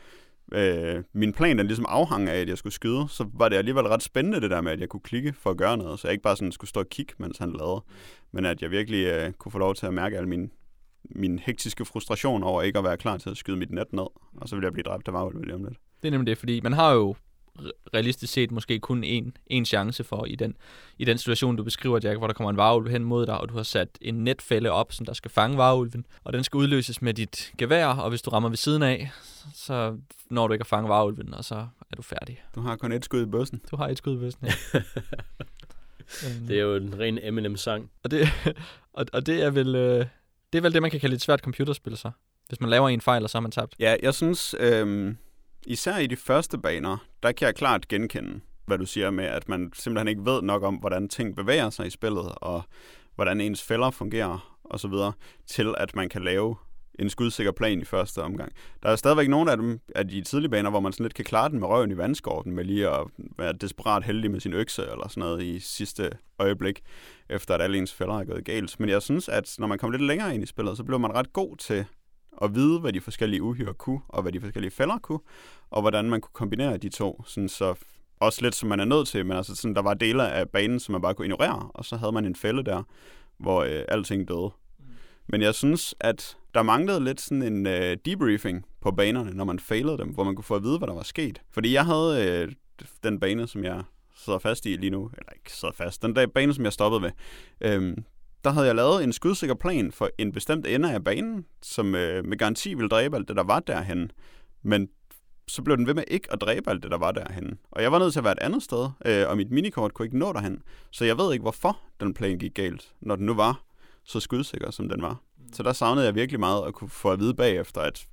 øh, 0.53 1.03
min 1.13 1.33
plan 1.33 1.59
den 1.59 1.67
ligesom 1.67 1.87
afhang 1.89 2.29
af, 2.29 2.41
at 2.41 2.49
jeg 2.49 2.59
skulle 2.59 2.73
skyde, 2.73 3.07
så 3.09 3.29
var 3.35 3.49
det 3.49 3.57
alligevel 3.57 3.87
ret 3.87 4.03
spændende 4.03 4.41
det 4.41 4.51
der 4.51 4.61
med, 4.61 4.73
at 4.73 4.81
jeg 4.81 4.89
kunne 4.89 5.01
klikke 5.01 5.33
for 5.33 5.51
at 5.51 5.57
gøre 5.57 5.77
noget. 5.77 6.01
Så 6.01 6.09
jeg 6.09 6.13
ikke 6.13 6.23
bare 6.23 6.37
sådan 6.37 6.53
skulle 6.53 6.69
stå 6.69 6.81
og 6.81 6.89
kigge, 6.89 7.15
mens 7.19 7.39
han 7.39 7.53
lavede. 7.53 7.85
Men 8.33 8.45
at 8.45 8.63
jeg 8.63 8.71
virkelig 8.71 9.07
øh, 9.07 9.33
kunne 9.33 9.53
få 9.53 9.59
lov 9.59 9.75
til 9.75 9.87
at 9.87 9.95
mærke 9.95 10.19
al 10.19 10.29
min, 10.29 10.53
min 11.05 11.39
hektiske 11.39 11.85
frustration 11.85 12.43
over 12.43 12.63
ikke 12.63 12.79
at 12.79 12.85
være 12.85 12.97
klar 12.97 13.17
til 13.17 13.31
at 13.31 13.37
skyde 13.37 13.57
mit 13.57 13.71
net 13.71 13.93
ned. 13.93 14.07
Og 14.37 14.49
så 14.49 14.57
ville 14.57 14.65
jeg 14.65 14.73
blive 14.73 14.85
dræbt 14.85 15.09
af 15.09 15.15
varvel 15.15 15.45
lige 15.45 15.55
om 15.55 15.65
lidt. 15.65 15.79
Det 16.03 16.09
er 16.09 16.11
nemlig 16.11 16.27
det, 16.27 16.39
fordi 16.39 16.61
man 16.61 16.73
har 16.73 16.93
jo 16.93 17.15
realistisk 17.95 18.33
set 18.33 18.51
måske 18.51 18.79
kun 18.79 19.05
én, 19.05 19.33
én 19.53 19.65
chance 19.65 20.05
for 20.05 20.25
i 20.25 20.35
den, 20.35 20.57
i 20.99 21.05
den 21.05 21.19
situation, 21.19 21.57
du 21.57 21.63
beskriver, 21.65 21.99
Jack, 22.03 22.19
hvor 22.19 22.27
der 22.27 22.35
kommer 22.35 22.51
en 22.51 22.57
varulv 22.57 22.91
hen 22.91 23.05
mod 23.05 23.27
dig, 23.27 23.39
og 23.41 23.49
du 23.49 23.55
har 23.55 23.63
sat 23.63 23.89
en 24.01 24.15
netfælde 24.15 24.71
op, 24.71 24.93
som 24.93 25.07
der 25.07 25.13
skal 25.13 25.31
fange 25.31 25.57
varulven, 25.57 26.07
og 26.25 26.33
den 26.33 26.45
skal 26.45 26.59
udløses 26.59 27.03
med 27.03 27.15
dit 27.15 27.53
gevær, 27.59 27.87
og 27.87 28.09
hvis 28.09 28.23
du 28.23 28.31
rammer 28.31 28.49
ved 28.49 28.57
siden 28.57 28.83
af, 28.83 29.11
så 29.55 29.97
når 30.31 30.47
du 30.47 30.53
ikke 30.53 30.63
at 30.63 30.67
fange 30.67 30.89
varulven, 30.89 31.35
og 31.35 31.45
så 31.45 31.55
er 31.91 31.97
du 31.97 32.03
færdig. 32.03 32.43
Du 32.55 32.61
har 32.61 32.77
kun 32.77 32.93
et 32.93 33.05
skud 33.05 33.23
i 33.23 33.27
bøssen. 33.27 33.61
Du 33.71 33.77
har 33.77 33.89
et 33.89 33.99
skud 33.99 34.15
ved 34.17 34.31
sådan 34.31 34.49
her. 34.73 34.81
Øhm, 36.27 36.47
Det 36.47 36.57
er 36.57 36.63
jo 36.63 36.75
en 36.77 36.99
ren 36.99 37.19
Eminem-sang. 37.23 37.91
og, 38.05 38.11
det, 38.11 38.29
og, 38.93 39.07
og 39.13 39.27
det 39.27 39.43
er 39.43 39.51
vel... 39.51 39.75
Øh, 39.75 40.07
det 40.53 40.59
er 40.59 40.63
vel 40.63 40.73
det, 40.75 40.83
man 40.83 40.91
kan 40.91 41.01
kalde 41.01 41.15
et 41.17 41.23
svært 41.23 41.41
computerspil, 41.41 41.97
så. 41.97 42.11
Hvis 42.49 42.61
man 42.61 42.71
laver 42.71 42.89
en 42.89 43.01
fejl, 43.01 43.23
og 43.25 43.31
så 43.31 43.39
har 43.39 43.41
man 43.41 43.51
tabt. 43.51 43.75
Ja, 43.79 43.97
jeg 44.03 44.15
synes, 44.15 44.55
øhm, 44.61 45.17
især 45.67 45.97
i 45.97 46.07
de 46.07 46.17
første 46.17 46.59
baner, 46.59 46.97
der 47.23 47.33
kan 47.33 47.47
jeg 47.47 47.55
klart 47.55 47.89
genkende, 47.89 48.41
hvad 48.67 48.79
du 48.79 48.87
siger 48.87 49.11
med, 49.11 49.25
at 49.25 49.49
man 49.49 49.71
simpelthen 49.75 50.09
ikke 50.09 50.25
ved 50.25 50.43
nok 50.43 50.62
om, 50.62 50.75
hvordan 50.75 51.09
ting 51.09 51.37
bevæger 51.37 51.71
sig 51.71 51.87
i 51.87 51.91
spillet, 51.91 52.33
og 52.37 52.62
hvordan 53.14 53.41
ens 53.41 53.62
fælder 53.62 53.91
fungerer, 53.91 54.59
og 54.64 54.81
så 54.81 54.89
videre, 54.89 55.12
til 55.47 55.75
at 55.79 55.97
man 55.97 56.09
kan 56.09 56.25
lave 56.25 56.57
en 56.99 57.11
skudsikker 57.11 57.53
plan 57.53 57.81
i 57.81 57.85
første 57.85 58.23
omgang. 58.23 58.53
Der 58.83 58.89
er 58.89 58.97
stadigvæk 58.97 59.29
nogle 59.29 59.51
af 59.51 59.57
dem 59.57 59.81
af 59.95 60.09
de 60.09 60.21
tidlige 60.21 60.51
baner, 60.51 60.71
hvor 60.71 60.81
man 60.81 60.93
sådan 60.93 61.05
lidt 61.05 61.14
kan 61.14 61.25
klare 61.25 61.49
den 61.49 61.59
med 61.61 61.69
røven 61.69 61.91
i 61.91 61.97
vandskorpen, 61.97 62.55
med 62.55 62.64
lige 62.64 62.89
at 62.89 63.07
være 63.39 63.53
desperat 63.53 64.05
heldig 64.05 64.31
med 64.31 64.41
sin 64.41 64.53
økse 64.53 64.83
eller 64.83 65.09
sådan 65.09 65.21
noget 65.21 65.43
i 65.43 65.59
sidste 65.61 66.11
øjeblik, 66.39 66.83
efter 67.29 67.55
at 67.55 67.62
alle 67.62 67.79
ens 67.79 67.93
fælder 67.93 68.19
er 68.19 68.25
gået 68.25 68.45
galt. 68.45 68.81
Men 68.81 68.89
jeg 68.89 69.03
synes, 69.03 69.29
at 69.29 69.55
når 69.59 69.67
man 69.67 69.79
kommer 69.79 69.99
lidt 69.99 70.07
længere 70.07 70.35
ind 70.35 70.43
i 70.43 70.47
spillet, 70.47 70.77
så 70.77 70.85
bliver 70.85 70.99
man 70.99 71.14
ret 71.14 71.33
god 71.33 71.57
til 71.57 71.85
at 72.43 72.55
vide, 72.55 72.80
hvad 72.80 72.93
de 72.93 73.01
forskellige 73.01 73.43
uhyre 73.43 73.74
kunne, 73.74 74.01
og 74.09 74.22
hvad 74.22 74.32
de 74.32 74.41
forskellige 74.41 74.70
fælder 74.70 74.99
kunne, 74.99 75.20
og 75.70 75.80
hvordan 75.80 76.11
man 76.11 76.20
kunne 76.20 76.32
kombinere 76.32 76.76
de 76.76 76.89
to, 76.89 77.22
sådan 77.26 77.49
så 77.49 77.74
også 78.20 78.43
lidt 78.43 78.55
som 78.55 78.68
man 78.68 78.80
er 78.80 78.84
nødt 78.84 79.09
til, 79.09 79.26
men 79.26 79.37
altså 79.37 79.57
sådan, 79.57 79.74
der 79.74 79.82
var 79.82 79.95
dele 79.95 80.28
af 80.28 80.49
banen, 80.49 80.80
som 80.80 80.93
man 80.93 81.03
bare 81.03 81.14
kunne 81.14 81.26
ignorere, 81.26 81.70
og 81.74 81.84
så 81.84 81.97
havde 81.97 82.12
man 82.12 82.24
en 82.24 82.37
fælde 82.37 82.64
der, 82.64 82.82
hvor 83.39 83.62
øh, 83.62 83.84
alting 83.89 84.28
døde. 84.28 84.51
Men 85.28 85.43
jeg 85.43 85.55
synes, 85.55 85.95
at 86.01 86.37
der 86.55 86.62
manglede 86.62 87.05
lidt 87.05 87.20
sådan 87.20 87.43
en 87.43 87.66
øh, 87.66 87.97
debriefing 88.05 88.66
på 88.80 88.91
banerne, 88.91 89.30
når 89.30 89.45
man 89.45 89.59
failede 89.59 89.99
dem, 89.99 90.09
hvor 90.09 90.24
man 90.24 90.34
kunne 90.34 90.45
få 90.45 90.55
at 90.55 90.62
vide, 90.62 90.78
hvad 90.78 90.89
der 90.89 90.95
var 90.95 91.03
sket. 91.03 91.43
Fordi 91.51 91.72
jeg 91.72 91.84
havde 91.84 92.43
øh, 92.43 92.53
den 93.03 93.20
bane, 93.20 93.47
som 93.47 93.64
jeg 93.64 93.82
sidder 94.14 94.39
fast 94.39 94.66
i 94.66 94.76
lige 94.76 94.91
nu, 94.91 95.11
eller 95.18 95.32
ikke 95.32 95.53
sidder 95.53 95.74
fast, 95.74 96.03
den 96.03 96.16
der 96.16 96.26
bane, 96.26 96.55
som 96.55 96.64
jeg 96.64 96.72
stoppede 96.72 97.03
ved, 97.03 97.11
øh, 97.61 97.97
der 98.47 98.53
havde 98.53 98.67
jeg 98.67 98.75
lavet 98.75 99.05
en 99.05 99.13
skudsikker 99.13 99.55
plan 99.55 99.93
for 99.93 100.11
en 100.19 100.33
bestemt 100.33 100.67
ende 100.67 100.93
af 100.93 101.05
banen, 101.05 101.47
som 101.63 101.95
øh, 101.95 102.25
med 102.25 102.39
garanti 102.39 102.75
ville 102.75 102.89
dræbe 102.89 103.17
alt 103.17 103.29
det, 103.29 103.37
der 103.37 103.43
var 103.43 103.61
derhen. 103.61 104.11
Men 104.63 104.89
så 105.49 105.63
blev 105.63 105.77
den 105.77 105.87
ved 105.87 105.95
med 105.95 106.05
ikke 106.09 106.33
at 106.33 106.41
dræbe 106.41 106.71
alt 106.71 106.83
det, 106.83 106.91
der 106.91 106.99
var 106.99 107.13
derhen. 107.13 107.59
Og 107.71 107.83
jeg 107.83 107.93
var 107.93 107.99
nødt 107.99 108.13
til 108.13 108.21
at 108.21 108.25
være 108.25 108.33
et 108.33 108.39
andet 108.39 108.63
sted, 108.63 108.89
øh, 109.07 109.29
og 109.29 109.37
mit 109.37 109.51
minikort 109.51 109.95
kunne 109.95 110.07
ikke 110.07 110.19
nå 110.19 110.33
derhen. 110.33 110.63
Så 110.91 111.05
jeg 111.05 111.19
ved 111.19 111.33
ikke, 111.33 111.43
hvorfor 111.43 111.79
den 112.01 112.15
plan 112.15 112.39
gik 112.39 112.55
galt, 112.55 112.93
når 113.01 113.17
den 113.17 113.27
nu 113.27 113.35
var 113.35 113.63
så 114.05 114.21
skudsikker, 114.21 114.71
som 114.71 114.89
den 114.89 115.03
var. 115.03 115.21
Så 115.53 115.63
der 115.63 115.73
savnede 115.73 116.07
jeg 116.07 116.15
virkelig 116.15 116.41
meget 116.41 116.67
at 116.67 116.75
kunne 116.75 116.91
få 116.91 117.11
at 117.11 117.21
vide 117.21 117.35
bagefter, 117.35 117.81
at 117.81 118.07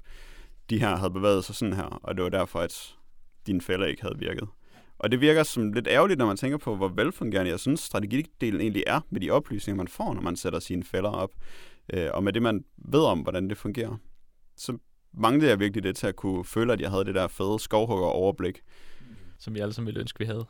de 0.70 0.80
her 0.80 0.96
havde 0.96 1.12
bevæget 1.12 1.44
sig 1.44 1.56
sådan 1.56 1.74
her, 1.74 2.00
og 2.04 2.16
det 2.16 2.24
var 2.24 2.30
derfor, 2.30 2.60
at 2.60 2.96
dine 3.48 3.62
fælder 3.62 3.86
ikke 3.86 4.02
havde 4.02 4.20
virket. 4.20 4.48
Og 5.00 5.12
det 5.12 5.22
virker 5.22 5.44
som 5.44 5.74
lidt 5.74 5.88
ærgerligt, 5.88 6.18
når 6.18 6.26
man 6.26 6.38
tænker 6.38 6.58
på, 6.58 6.76
hvor 6.76 6.88
velfungerende 6.88 7.52
jeg 7.52 7.60
synes, 7.60 7.80
strategidelen 7.80 8.62
egentlig 8.62 8.84
er 8.88 9.00
med 9.10 9.22
de 9.22 9.32
oplysninger, 9.32 9.78
man 9.78 9.88
får, 9.88 10.14
når 10.14 10.22
man 10.22 10.36
sætter 10.36 10.60
sine 10.60 10.84
fælder 10.84 11.10
op. 11.10 11.32
Øh, 11.94 12.10
og 12.14 12.24
med 12.24 12.34
det, 12.34 12.42
man 12.42 12.64
ved 12.78 13.02
om, 13.02 13.20
hvordan 13.20 13.50
det 13.50 13.58
fungerer. 13.58 13.98
Så 14.58 14.78
manglede 15.14 15.50
jeg 15.50 15.60
virkelig 15.60 15.84
det 15.84 15.96
til 15.96 16.08
at 16.08 16.16
kunne 16.16 16.46
føle, 16.46 16.74
at 16.74 16.82
jeg 16.82 16.90
havde 16.90 17.06
det 17.06 17.16
der 17.16 17.28
fede 17.28 17.60
skovhugger 17.60 18.08
overblik. 18.08 18.62
Som 19.40 19.54
vi 19.54 19.60
alle 19.60 19.74
sammen 19.74 19.88
ville 19.88 20.00
ønske, 20.00 20.20
vi 20.20 20.26
havde. 20.26 20.46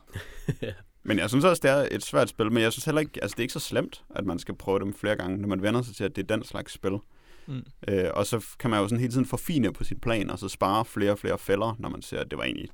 Men 1.06 1.18
jeg 1.18 1.28
synes 1.28 1.44
også, 1.44 1.60
det 1.62 1.70
er 1.70 1.88
et 1.90 2.02
svært 2.02 2.28
spil, 2.28 2.52
men 2.52 2.62
jeg 2.62 2.72
synes 2.72 2.84
heller 2.84 3.00
ikke, 3.00 3.22
altså 3.22 3.34
det 3.34 3.40
er 3.40 3.44
ikke 3.44 3.52
så 3.52 3.60
slemt, 3.60 4.04
at 4.10 4.26
man 4.26 4.38
skal 4.38 4.54
prøve 4.54 4.78
dem 4.78 4.94
flere 4.94 5.16
gange, 5.16 5.36
når 5.36 5.48
man 5.48 5.62
vender 5.62 5.82
sig 5.82 5.96
til, 5.96 6.04
at 6.04 6.16
det 6.16 6.30
er 6.30 6.36
den 6.36 6.44
slags 6.44 6.72
spil. 6.72 6.98
Mm. 7.46 7.62
Øh, 7.88 8.10
og 8.14 8.26
så 8.26 8.46
kan 8.58 8.70
man 8.70 8.80
jo 8.80 8.88
sådan 8.88 9.00
hele 9.00 9.12
tiden 9.12 9.26
forfine 9.26 9.72
på 9.72 9.84
sit 9.84 10.00
plan, 10.00 10.30
og 10.30 10.38
så 10.38 10.48
spare 10.48 10.84
flere 10.84 11.12
og 11.12 11.18
flere 11.18 11.38
fælder, 11.38 11.76
når 11.78 11.88
man 11.88 12.02
ser, 12.02 12.20
at 12.20 12.30
det 12.30 12.38
var 12.38 12.44
egentlig 12.44 12.68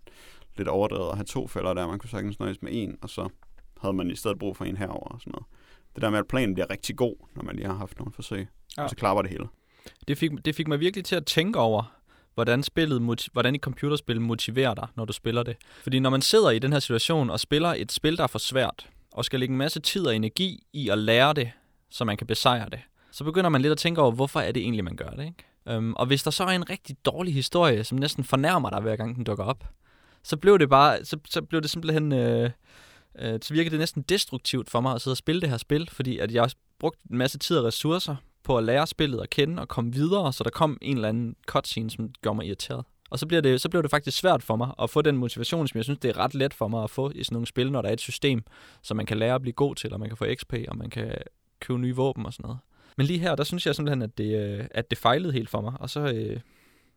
lidt 0.57 0.69
overdrevet 0.69 1.11
at 1.11 1.17
have 1.17 1.25
to 1.25 1.47
fælder 1.47 1.75
der. 1.75 1.87
Man 1.87 1.99
kunne 1.99 2.11
sagtens 2.11 2.39
nøjes 2.39 2.63
med 2.63 2.71
en, 2.75 2.99
og 3.03 3.11
så 3.11 3.29
havde 3.81 3.95
man 3.95 4.11
i 4.11 4.17
stedet 4.17 4.39
brug 4.39 4.57
for 4.57 4.65
en 4.65 4.77
herover 4.77 5.09
og 5.09 5.21
sådan 5.21 5.31
noget. 5.33 5.47
Det 5.95 6.03
der 6.03 6.11
med, 6.11 6.19
at 6.19 6.27
planen 6.27 6.55
bliver 6.55 6.71
rigtig 6.71 6.97
god, 6.97 7.15
når 7.35 7.43
man 7.43 7.57
lige 7.57 7.67
har 7.67 7.75
haft 7.75 7.99
nogle 7.99 8.13
forsøg. 8.13 8.49
Ja. 8.77 8.83
Og 8.83 8.91
så 8.91 8.97
klapper 8.97 9.23
det 9.23 9.31
hele. 9.31 9.45
Det 10.09 10.19
fik, 10.19 10.31
det 10.45 10.55
fik 10.55 10.69
mig 10.69 10.81
virkelig 10.81 11.05
til 11.05 11.17
at 11.17 11.27
tænke 11.27 11.59
over, 11.59 11.97
hvordan, 12.35 12.63
spillet, 12.63 13.29
hvordan 13.33 13.55
et 13.55 13.61
computerspil 13.61 14.21
motiverer 14.21 14.75
dig, 14.75 14.89
når 14.97 15.05
du 15.05 15.13
spiller 15.13 15.43
det. 15.43 15.57
Fordi 15.83 15.99
når 15.99 16.11
man 16.11 16.23
sidder 16.23 16.51
i 16.51 16.59
den 16.59 16.73
her 16.73 16.81
situation 16.81 17.31
og 17.31 17.41
spiller 17.41 17.75
et 17.77 17.93
spil, 17.93 18.17
der 18.17 18.23
er 18.23 18.27
for 18.27 18.39
svært, 18.39 18.89
og 19.13 19.25
skal 19.25 19.41
lægge 19.41 19.53
en 19.53 19.59
masse 19.59 19.81
tid 19.81 20.07
og 20.07 20.17
energi 20.17 20.63
i 20.73 20.89
at 20.89 20.99
lære 20.99 21.33
det, 21.33 21.51
så 21.91 22.05
man 22.05 22.17
kan 22.17 22.27
besejre 22.27 22.69
det, 22.71 22.81
så 23.11 23.25
begynder 23.25 23.51
man 23.51 23.63
lidt 23.63 23.71
at 23.71 23.79
tænke 23.79 24.01
over, 24.01 24.13
hvorfor 24.13 24.41
er 24.41 24.53
det 24.53 24.63
egentlig, 24.63 24.85
man 24.85 24.97
gør 24.97 25.11
det, 25.11 25.25
ikke? 25.25 25.79
Um, 25.79 25.95
og 25.95 26.07
hvis 26.07 26.23
der 26.23 26.31
så 26.31 26.45
er 26.45 26.49
en 26.49 26.71
rigtig 26.71 26.97
dårlig 27.05 27.35
historie, 27.35 27.85
som 27.85 27.99
næsten 27.99 28.25
fornærmer 28.25 28.71
dig, 28.71 28.81
hver 28.81 28.97
gang 28.97 29.17
den 29.17 29.25
dukker 29.25 29.45
op, 29.45 29.65
så 30.23 30.37
blev 30.37 30.59
det 30.59 30.69
bare, 30.69 31.05
så, 31.05 31.19
så 31.29 31.43
blev 31.43 31.63
det 31.63 31.71
simpelthen, 31.71 32.13
øh, 32.13 32.51
øh, 33.19 33.39
så 33.43 33.55
virkede 33.55 33.71
det 33.71 33.79
næsten 33.79 34.03
destruktivt 34.03 34.71
for 34.71 34.81
mig 34.81 34.95
at 34.95 35.01
sidde 35.01 35.13
og 35.13 35.19
spille 35.19 35.41
det 35.41 35.51
her 35.51 35.57
spil, 35.57 35.89
fordi 35.93 36.19
at 36.19 36.33
jeg 36.33 36.51
brugte 36.79 37.01
en 37.11 37.19
masse 37.19 37.39
tid 37.39 37.57
og 37.59 37.65
ressourcer 37.65 38.17
på 38.43 38.59
at 38.59 38.65
lære 38.65 38.87
spillet 38.87 39.21
at 39.21 39.31
kende 39.31 39.63
og 39.63 39.69
komme 39.69 39.93
videre, 39.93 40.33
så 40.33 40.45
der 40.45 40.51
kom 40.51 40.79
en 40.83 40.97
eller 40.97 41.09
anden 41.09 41.37
cutscene, 41.47 41.91
som 41.91 42.09
gjorde 42.23 42.37
mig 42.37 42.47
irriteret. 42.47 42.85
Og 43.11 43.19
så, 43.19 43.27
bliver 43.27 43.41
det, 43.41 43.61
så 43.61 43.69
blev 43.69 43.83
det 43.83 43.91
faktisk 43.91 44.19
svært 44.19 44.43
for 44.43 44.57
mig 44.57 44.75
at 44.83 44.91
få 44.91 45.03
den 45.03 45.17
motivation, 45.17 45.69
som 45.69 45.79
jeg 45.79 45.85
synes, 45.85 45.99
det 45.99 46.09
er 46.09 46.19
ret 46.19 46.35
let 46.35 46.55
for 46.55 46.69
mig 46.69 46.85
at 46.85 46.91
få 46.91 47.11
i 47.15 47.25
sådan 47.25 47.35
nogle 47.35 47.47
spil, 47.47 47.73
når 47.73 47.83
der 47.83 47.89
er 47.89 47.93
et 47.93 48.01
system, 48.01 48.43
som 48.83 48.97
man 48.97 49.07
kan 49.07 49.19
lære 49.19 49.35
at 49.35 49.43
blive 49.43 49.53
god 49.53 49.75
til, 49.75 49.93
og 49.93 50.01
man 50.01 50.09
kan 50.09 50.17
få 50.17 50.27
XP, 50.35 50.55
og 50.69 50.77
man 50.77 50.91
kan 50.91 51.13
købe 51.61 51.79
nye 51.79 51.97
våben 51.97 52.27
og 52.27 52.33
sådan 52.33 52.43
noget. 52.43 52.59
Men 52.97 53.07
lige 53.07 53.19
her, 53.19 53.35
der 53.35 53.45
synes 53.45 53.67
jeg 53.67 53.75
simpelthen, 53.75 54.03
at 54.03 54.19
det, 54.19 54.37
øh, 54.41 54.65
at 54.71 54.91
det 54.91 54.99
fejlede 54.99 55.33
helt 55.33 55.51
for 55.51 55.61
mig. 55.61 55.73
Og 55.81 55.91
så, 55.91 56.01
øh, 56.01 56.41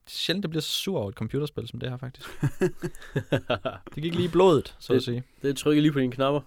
sjældent, 0.07 0.43
det 0.43 0.49
bliver 0.49 0.61
så 0.61 0.69
sur 0.73 0.99
over 0.99 1.09
et 1.09 1.15
computerspil 1.15 1.67
som 1.67 1.79
det 1.79 1.89
her, 1.89 1.97
faktisk. 1.97 2.29
det 3.95 4.03
gik 4.03 4.15
lige 4.15 4.25
i 4.25 4.31
blodet, 4.31 4.75
så 4.79 4.93
Det- 4.93 4.97
at 4.97 5.03
sige. 5.03 5.23
det 5.41 5.57
trykker 5.57 5.81
lige 5.81 5.91
på 5.91 5.99
dine 5.99 6.11
knapper. 6.11 6.41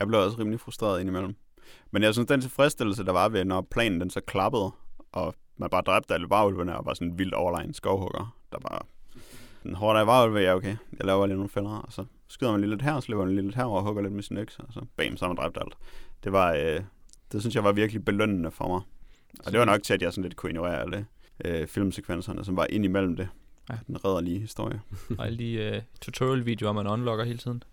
Jeg 0.00 0.06
blev 0.06 0.20
også 0.20 0.38
rimelig 0.38 0.60
frustreret 0.60 1.00
indimellem. 1.00 1.34
Men 1.90 2.02
jeg 2.02 2.14
synes, 2.14 2.26
den 2.28 2.40
tilfredsstillelse, 2.40 3.04
der 3.04 3.12
var 3.12 3.28
ved, 3.28 3.44
når 3.44 3.60
planen 3.70 4.00
den 4.00 4.10
så 4.10 4.20
klappede, 4.20 4.70
og 5.12 5.34
man 5.56 5.70
bare 5.70 5.82
dræbte 5.82 6.14
alle 6.14 6.26
varulvene, 6.30 6.78
og 6.78 6.86
var 6.86 6.94
sådan 6.94 7.08
en 7.08 7.18
vildt 7.18 7.34
overlegen 7.34 7.74
skovhugger, 7.74 8.36
der 8.52 8.58
bare 8.58 8.78
den 9.62 9.74
hårde 9.74 10.00
af 10.00 10.06
varulve, 10.06 10.38
ja 10.40 10.54
okay, 10.54 10.76
jeg 10.98 11.06
laver 11.06 11.26
lige 11.26 11.36
nogle 11.36 11.50
fælder, 11.50 11.70
og 11.70 11.92
så 11.92 12.04
skyder 12.28 12.50
man 12.52 12.60
lige 12.60 12.70
lidt 12.70 12.82
her, 12.82 12.92
og 12.92 13.02
så 13.02 13.08
løber 13.12 13.24
man 13.24 13.34
lige 13.34 13.44
lidt 13.44 13.54
her, 13.56 13.64
og 13.64 13.82
hugger 13.82 14.02
lidt 14.02 14.12
med 14.14 14.22
sin 14.22 14.36
økse, 14.36 14.60
og 14.62 14.72
så 14.72 14.80
bam, 14.96 15.16
så 15.16 15.24
har 15.24 15.28
man 15.32 15.36
dræbt 15.36 15.58
alt. 15.60 15.74
Det 16.24 16.32
var, 16.32 16.52
øh, 16.54 16.80
det 17.32 17.40
synes 17.40 17.54
jeg 17.54 17.64
var 17.64 17.72
virkelig 17.72 18.04
belønnende 18.04 18.50
for 18.50 18.68
mig. 18.68 18.80
Og 19.46 19.52
det 19.52 19.58
var 19.60 19.64
nok 19.66 19.82
til, 19.82 19.94
at 19.94 20.02
jeg 20.02 20.12
sådan 20.12 20.22
lidt 20.22 20.36
kunne 20.36 20.50
ignorere 20.50 20.80
alle 20.80 21.06
øh, 21.44 21.66
filmsekvenserne, 21.66 22.44
som 22.44 22.56
var 22.56 22.66
ind 22.70 22.84
imellem 22.84 23.16
det. 23.16 23.28
Ja. 23.70 23.74
Den 23.86 24.04
redder 24.04 24.20
lige 24.20 24.38
historie. 24.38 24.80
Og 25.18 25.26
alle 25.26 25.38
de 25.38 25.52
øh, 25.52 25.82
tutorial-videoer, 26.00 26.72
man 26.72 26.86
unlocker 26.86 27.24
hele 27.24 27.38
tiden. 27.38 27.62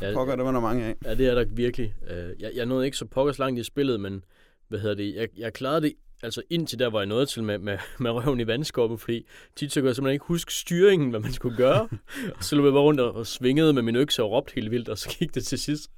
Ja, 0.00 0.12
Pokker, 0.14 0.36
det 0.36 0.44
var 0.44 0.52
der 0.52 0.60
mange 0.60 0.84
af. 0.84 0.94
Ja, 1.04 1.14
det 1.14 1.26
er 1.26 1.34
der 1.34 1.44
virkelig. 1.50 1.94
Øh, 2.10 2.30
Jeg, 2.40 2.50
jeg 2.54 2.66
nåede 2.66 2.84
ikke 2.84 2.96
så 2.96 3.04
pokkers 3.04 3.38
langt 3.38 3.60
i 3.60 3.62
spillet, 3.62 4.00
men 4.00 4.24
hvad 4.68 4.78
hedder 4.78 4.94
det? 4.94 5.14
Jeg, 5.14 5.28
jeg 5.36 5.52
klarede 5.52 5.80
det 5.80 5.92
altså 6.22 6.42
indtil 6.50 6.78
der, 6.78 6.88
hvor 6.90 7.00
jeg 7.00 7.06
nåede 7.06 7.26
til 7.26 7.42
med, 7.44 7.58
med, 7.58 7.78
med 7.98 8.10
røven 8.10 8.40
i 8.40 8.46
vandskåben, 8.46 8.98
fordi 8.98 9.26
tit 9.56 9.72
så 9.72 9.80
kunne 9.80 9.88
jeg 9.88 9.96
simpelthen 9.96 10.12
ikke 10.14 10.24
huske 10.26 10.52
styringen, 10.54 11.10
hvad 11.10 11.20
man 11.20 11.32
skulle 11.32 11.56
gøre. 11.56 11.88
og 12.36 12.44
så 12.44 12.56
løb 12.56 12.64
jeg 12.64 12.72
bare 12.72 12.82
rundt 12.82 13.00
og, 13.00 13.14
og 13.14 13.26
svingede 13.26 13.72
med 13.72 13.82
min 13.82 13.96
økse 13.96 14.22
og 14.22 14.30
råbte 14.30 14.54
helt 14.54 14.70
vildt, 14.70 14.88
og 14.88 14.98
så 14.98 15.16
gik 15.18 15.34
det 15.34 15.44
til 15.44 15.58
sidst. 15.58 15.90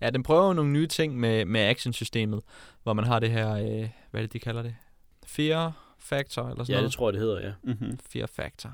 Ja, 0.00 0.10
den 0.10 0.22
prøver 0.22 0.46
jo 0.46 0.52
nogle 0.52 0.70
nye 0.72 0.86
ting 0.86 1.20
med, 1.20 1.44
med 1.44 1.60
actionsystemet, 1.60 2.40
hvor 2.82 2.92
man 2.92 3.04
har 3.04 3.18
det 3.18 3.30
her, 3.30 3.52
øh, 3.52 3.88
hvad 4.10 4.20
er 4.20 4.22
det, 4.22 4.32
de 4.32 4.38
kalder 4.38 4.62
det? 4.62 4.74
Fear 5.26 5.85
Factor, 6.06 6.42
eller 6.42 6.64
sådan 6.64 6.72
Ja, 6.72 6.76
noget? 6.76 6.90
det 6.90 6.96
tror 6.96 7.08
jeg, 7.08 7.12
det 7.12 7.20
hedder, 7.22 7.40
ja. 7.40 7.52
Mm-hmm. 7.62 7.98
Fear 8.10 8.26
Factor. 8.26 8.72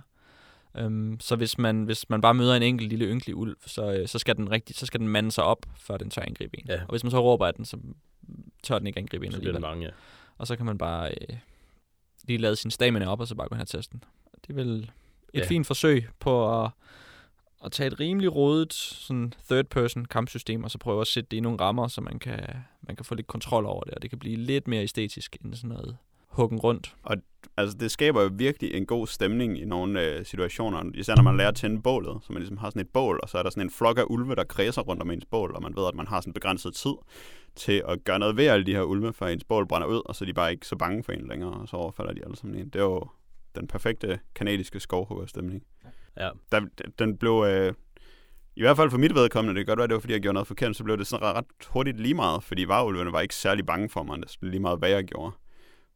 Um, 0.84 1.20
så 1.20 1.36
hvis 1.36 1.58
man, 1.58 1.84
hvis 1.84 2.10
man 2.10 2.20
bare 2.20 2.34
møder 2.34 2.54
en 2.54 2.62
enkelt 2.62 2.88
lille 2.88 3.04
ynkelig 3.04 3.36
ulv, 3.36 3.56
så, 3.66 3.92
øh, 3.92 4.08
så, 4.08 4.18
skal 4.18 4.36
den 4.36 4.50
rigtig, 4.50 4.76
så 4.76 4.86
skal 4.86 5.00
den 5.00 5.08
mande 5.08 5.32
sig 5.32 5.44
op, 5.44 5.66
før 5.76 5.96
den 5.96 6.10
tør 6.10 6.22
angribe 6.22 6.58
en. 6.60 6.66
Ja. 6.68 6.80
Og 6.82 6.90
hvis 6.90 7.04
man 7.04 7.10
så 7.10 7.20
råber 7.22 7.46
af 7.46 7.54
den, 7.54 7.64
så 7.64 7.76
tør 8.62 8.78
den 8.78 8.86
ikke 8.86 8.98
angribe 8.98 9.26
en 9.26 9.32
Så 9.32 9.38
bliver 9.38 9.52
det 9.52 9.56
alligevel. 9.56 9.70
mange, 9.76 9.84
ja. 9.86 9.90
Og 10.38 10.46
så 10.46 10.56
kan 10.56 10.66
man 10.66 10.78
bare 10.78 11.10
øh, 11.10 11.36
lige 12.24 12.38
lade 12.38 12.56
sin 12.56 12.70
stamina 12.70 13.06
op, 13.06 13.20
og 13.20 13.26
så 13.28 13.34
bare 13.34 13.48
gå 13.48 13.54
hen 13.54 13.62
og 13.62 13.68
teste 13.68 13.92
den. 13.92 14.04
Det 14.46 14.50
er 14.50 14.54
vel 14.54 14.90
et 15.34 15.40
Ja. 15.40 15.46
fint 15.46 15.66
forsøg 15.66 16.08
på 16.20 16.62
at, 16.64 16.70
at 17.64 17.72
tage 17.72 17.86
et 17.86 18.00
rimelig 18.00 18.34
rodet 18.34 18.72
sådan 18.72 19.32
third 19.50 19.64
person 19.64 20.04
kampsystem, 20.04 20.64
og 20.64 20.70
så 20.70 20.78
prøve 20.78 21.00
at 21.00 21.06
sætte 21.06 21.28
det 21.30 21.36
i 21.36 21.40
nogle 21.40 21.60
rammer, 21.60 21.88
så 21.88 22.00
man 22.00 22.18
kan, 22.18 22.40
man 22.82 22.96
kan 22.96 23.04
få 23.04 23.14
lidt 23.14 23.26
kontrol 23.26 23.66
over 23.66 23.84
det, 23.84 23.94
og 23.94 24.02
det 24.02 24.10
kan 24.10 24.18
blive 24.18 24.36
lidt 24.36 24.68
mere 24.68 24.82
æstetisk 24.82 25.36
end 25.44 25.54
sådan 25.54 25.70
noget 25.70 25.96
huggen 26.32 26.58
rundt. 26.58 26.96
Altså, 27.56 27.76
det 27.78 27.90
skaber 27.90 28.22
jo 28.22 28.30
virkelig 28.32 28.74
en 28.74 28.86
god 28.86 29.06
stemning 29.06 29.60
i 29.60 29.64
nogle 29.64 30.06
øh, 30.06 30.24
situationer. 30.24 30.82
Især 30.94 31.16
når 31.16 31.22
man 31.22 31.36
lærer 31.36 31.48
at 31.48 31.54
tænde 31.54 31.82
bålet, 31.82 32.18
så 32.22 32.32
man 32.32 32.42
ligesom 32.42 32.56
har 32.56 32.70
sådan 32.70 32.82
et 32.82 32.88
bål, 32.88 33.20
og 33.22 33.28
så 33.28 33.38
er 33.38 33.42
der 33.42 33.50
sådan 33.50 33.62
en 33.62 33.70
flok 33.70 33.98
af 33.98 34.04
ulve, 34.06 34.34
der 34.34 34.44
kredser 34.44 34.82
rundt 34.82 35.02
om 35.02 35.10
ens 35.10 35.24
bål, 35.24 35.52
og 35.54 35.62
man 35.62 35.76
ved, 35.76 35.86
at 35.88 35.94
man 35.94 36.06
har 36.06 36.20
sådan 36.20 36.32
begrænset 36.32 36.74
tid 36.74 36.94
til 37.56 37.82
at 37.88 38.04
gøre 38.04 38.18
noget 38.18 38.36
ved 38.36 38.46
alle 38.46 38.66
de 38.66 38.72
her 38.72 38.82
ulve, 38.82 39.12
før 39.12 39.26
ens 39.26 39.44
bål 39.44 39.66
brænder 39.66 39.88
ud, 39.88 40.02
og 40.06 40.16
så 40.16 40.24
er 40.24 40.26
de 40.26 40.34
bare 40.34 40.52
ikke 40.52 40.66
så 40.66 40.76
bange 40.76 41.04
for 41.04 41.12
en 41.12 41.26
længere, 41.28 41.52
og 41.52 41.68
så 41.68 41.76
overfalder 41.76 42.12
de 42.12 42.24
alle 42.24 42.36
sammen 42.36 42.60
en. 42.60 42.66
Det 42.66 42.76
er 42.76 42.84
jo 42.84 43.06
den 43.56 43.66
perfekte 43.66 44.18
kanadiske 44.34 44.80
skovhuggerstemning. 44.80 45.62
Ja, 46.16 46.30
Der, 46.52 46.60
den 46.98 47.16
blev... 47.16 47.44
Øh, 47.48 47.74
i 48.56 48.60
hvert 48.62 48.76
fald 48.76 48.90
for 48.90 48.98
mit 48.98 49.14
vedkommende, 49.14 49.58
det 49.58 49.66
kan 49.66 49.70
godt 49.70 49.78
være, 49.78 49.88
det 49.88 49.94
var, 49.94 50.00
fordi 50.00 50.12
jeg 50.12 50.20
gjorde 50.20 50.34
noget 50.34 50.46
forkert, 50.46 50.76
så 50.76 50.84
blev 50.84 50.98
det 50.98 51.06
sådan 51.06 51.26
ret 51.26 51.44
hurtigt 51.68 52.00
lige 52.00 52.14
meget, 52.14 52.42
fordi 52.42 52.64
varulvene 52.68 53.12
var 53.12 53.20
ikke 53.20 53.34
særlig 53.34 53.66
bange 53.66 53.88
for 53.88 54.02
mig, 54.02 54.18
det 54.18 54.36
lige 54.40 54.60
meget, 54.60 54.78
hvad 54.78 54.90
jeg 54.90 55.04
gjorde. 55.04 55.32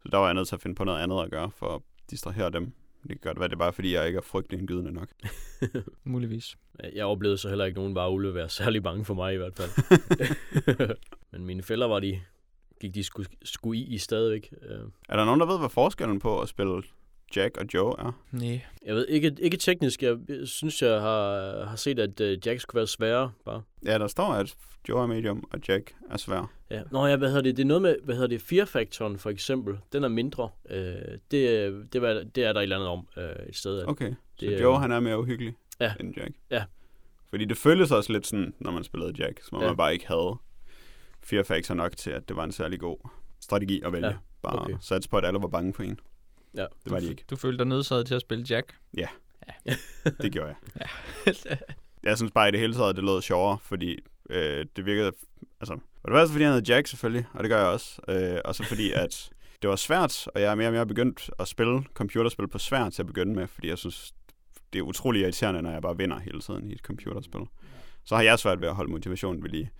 Så 0.07 0.11
der 0.11 0.19
var 0.19 0.27
jeg 0.27 0.35
nødt 0.35 0.49
til 0.49 0.55
at 0.55 0.61
finde 0.61 0.77
på 0.77 0.85
noget 0.85 1.03
andet 1.03 1.23
at 1.23 1.31
gøre, 1.31 1.51
for 1.51 1.75
at 1.75 1.83
distrahere 2.11 2.51
dem. 2.51 2.73
Det 3.03 3.11
kan 3.11 3.19
godt 3.23 3.39
være, 3.39 3.49
det 3.49 3.55
er 3.55 3.59
bare, 3.59 3.73
fordi 3.73 3.95
jeg 3.95 4.07
ikke 4.07 4.17
er 4.17 4.21
frygtelig 4.23 4.59
indgydende 4.61 4.93
nok. 4.93 5.09
Muligvis. 6.05 6.57
jeg 6.95 7.05
oplevede 7.05 7.39
så 7.39 7.49
heller 7.49 7.65
ikke 7.65 7.79
nogen 7.79 7.95
bare 7.95 8.11
ulve 8.11 8.35
være 8.35 8.49
særlig 8.61 8.83
bange 8.83 9.05
for 9.05 9.15
mig 9.15 9.35
i 9.35 9.37
hvert 9.37 9.53
fald. 9.57 9.71
men 11.33 11.47
mine 11.47 11.63
fælder 11.63 11.87
var 11.87 12.01
de, 12.01 12.21
gik 12.81 12.95
de 12.95 13.03
sku, 13.05 13.23
sku 13.45 13.73
i, 13.73 13.81
i 13.81 13.99
stadigvæk. 13.99 14.53
Øh, 14.63 14.81
Er 15.09 15.17
der 15.17 15.25
nogen, 15.25 15.41
der 15.41 15.47
ved, 15.47 15.59
hvad 15.59 15.69
forskellen 15.69 16.19
på 16.19 16.41
at 16.41 16.49
spille 16.49 16.83
Jack 17.37 17.57
og 17.57 17.67
Joe 17.75 17.95
er? 17.99 18.21
Nej. 18.33 18.61
Jeg 18.87 18.95
ved 18.95 19.07
ikke, 19.09 19.37
ikke 19.41 19.57
teknisk. 19.57 20.03
Jeg 20.03 20.17
synes, 20.45 20.83
jeg 20.83 21.01
har, 21.01 21.65
har 21.65 21.77
set, 21.77 21.99
at 21.99 22.21
uh, 22.21 22.47
Jack 22.47 22.61
skulle 22.61 22.79
være 22.79 22.87
sværere, 22.87 23.33
bare. 23.45 23.63
Ja, 23.85 23.99
der 23.99 24.07
står, 24.07 24.27
at 24.33 24.55
Joe 24.89 25.03
er 25.03 25.07
medium, 25.07 25.45
og 25.53 25.59
Jack 25.69 25.95
er 26.11 26.17
svær. 26.17 26.53
Ja. 26.71 26.83
Nå 26.91 27.07
ja, 27.07 27.17
hvad 27.17 27.29
hedder 27.29 27.43
det? 27.43 27.57
Det 27.57 27.63
er 27.63 27.67
noget 27.67 27.83
med, 27.83 27.97
hvad 28.05 28.15
hedder 28.15 28.29
det, 28.29 28.41
fear-faktoren 28.43 29.19
for 29.19 29.31
eksempel. 29.31 29.79
Den 29.93 30.05
er 30.05 30.09
mindre. 30.09 30.49
Øh, 30.71 30.95
det, 31.31 31.93
det, 31.93 32.03
var, 32.03 32.25
det 32.35 32.45
er 32.45 32.53
der 32.53 32.61
et 32.61 32.63
eller 32.63 32.77
andet 32.77 32.89
om 32.89 33.09
øh, 33.17 33.47
et 33.49 33.57
sted. 33.57 33.89
Okay, 33.89 34.11
så 34.11 34.17
Det 34.41 34.55
er- 34.55 34.61
Joe 34.63 34.79
han 34.79 34.93
er 34.93 35.01
mere 35.01 35.19
uhyggelig 35.21 35.55
Ja. 35.81 35.93
end 36.01 36.15
Jack. 36.17 36.31
Ja. 36.51 36.65
Fordi 37.31 37.45
det 37.45 37.57
føltes 37.57 37.91
også 37.91 38.13
lidt 38.13 38.27
sådan, 38.27 38.55
når 38.59 38.71
man 38.71 38.85
spillede 38.85 39.13
Jack, 39.19 39.41
som 39.43 39.57
om 39.57 39.63
Ja. 39.63 39.69
man 39.69 39.77
bare 39.77 39.93
ikke 39.93 40.07
havde 40.07 40.37
Fear 41.23 41.43
Factor 41.43 41.75
nok 41.75 41.97
til, 41.97 42.11
at 42.11 42.29
det 42.29 42.37
var 42.37 42.45
en 42.45 42.53
særlig 42.53 42.81
god 42.81 42.97
strategi 43.41 43.81
at 43.85 43.93
vælge. 43.93 44.07
Ja, 44.07 44.15
Bare 44.43 44.59
okay. 44.63 44.75
satse 44.81 45.09
på, 45.11 45.17
at 45.19 45.25
alle 45.25 45.41
var 45.41 45.49
bange 45.49 45.75
for 45.75 45.83
en. 45.83 46.01
Ja. 46.57 46.67
Det 46.85 46.93
var 46.93 47.01
de 47.01 47.11
ikke. 47.11 47.25
Du 47.31 47.37
følte 47.37 47.59
dig 47.59 47.67
nødsaget 47.67 48.07
til 48.07 48.15
at 48.15 48.21
spille 48.21 48.45
Jack. 48.51 48.75
Det 50.23 50.33
gjorde 50.33 50.49
jeg. 50.49 50.57
Ja. 51.47 51.57
Jeg 52.03 52.17
synes 52.17 52.33
bare 52.33 52.49
i 52.49 52.51
det 52.51 52.61
hele 52.61 52.75
taget, 52.75 52.97
det 52.97 53.05
lød 53.05 53.23
sjovere, 53.23 53.59
fordi 53.63 53.99
øh, 54.31 54.67
det 54.77 54.87
virkede... 54.87 55.13
Altså, 55.61 55.75
og 55.75 56.05
det 56.05 56.13
var 56.13 56.21
altså, 56.21 56.33
fordi 56.33 56.45
han 56.45 56.53
hed 56.55 56.63
Jack 56.63 56.87
selvfølgelig, 56.87 57.27
og 57.33 57.45
det 57.45 57.51
gør 57.51 57.59
jeg 57.59 57.67
også. 57.67 58.01
Øh, 58.09 58.41
og 58.45 58.55
så 58.55 58.65
fordi, 58.65 58.93
at 59.03 59.31
det 59.63 59.71
var 59.71 59.77
svært, 59.77 60.29
og 60.35 60.41
jeg 60.41 60.51
er 60.51 60.55
mere 60.55 60.69
og 60.69 60.73
mere 60.73 60.87
begyndt 60.87 61.31
at 61.39 61.49
spille 61.49 61.85
computerspil 61.95 62.49
på 62.49 62.59
svært 62.59 62.93
til 62.93 63.03
at 63.03 63.07
begynde 63.07 63.35
med, 63.35 63.47
fordi 63.47 63.69
jeg 63.69 63.79
synes, 63.79 64.13
det 64.73 64.79
er 64.79 64.83
utrolig 64.83 65.23
irriterende, 65.23 65.63
når 65.63 65.71
jeg 65.71 65.83
bare 65.83 65.97
vinder 65.97 66.19
hele 66.19 66.41
tiden 66.41 66.71
i 66.71 66.73
et 66.73 66.81
computerspil. 66.81 67.41
Så 68.05 68.17
har 68.17 68.23
jeg 68.23 68.39
svært 68.39 68.61
ved 68.61 68.69
at 68.69 68.75
holde 68.75 68.91
motivationen 68.91 69.43
ved 69.43 69.51
lige. 69.51 69.71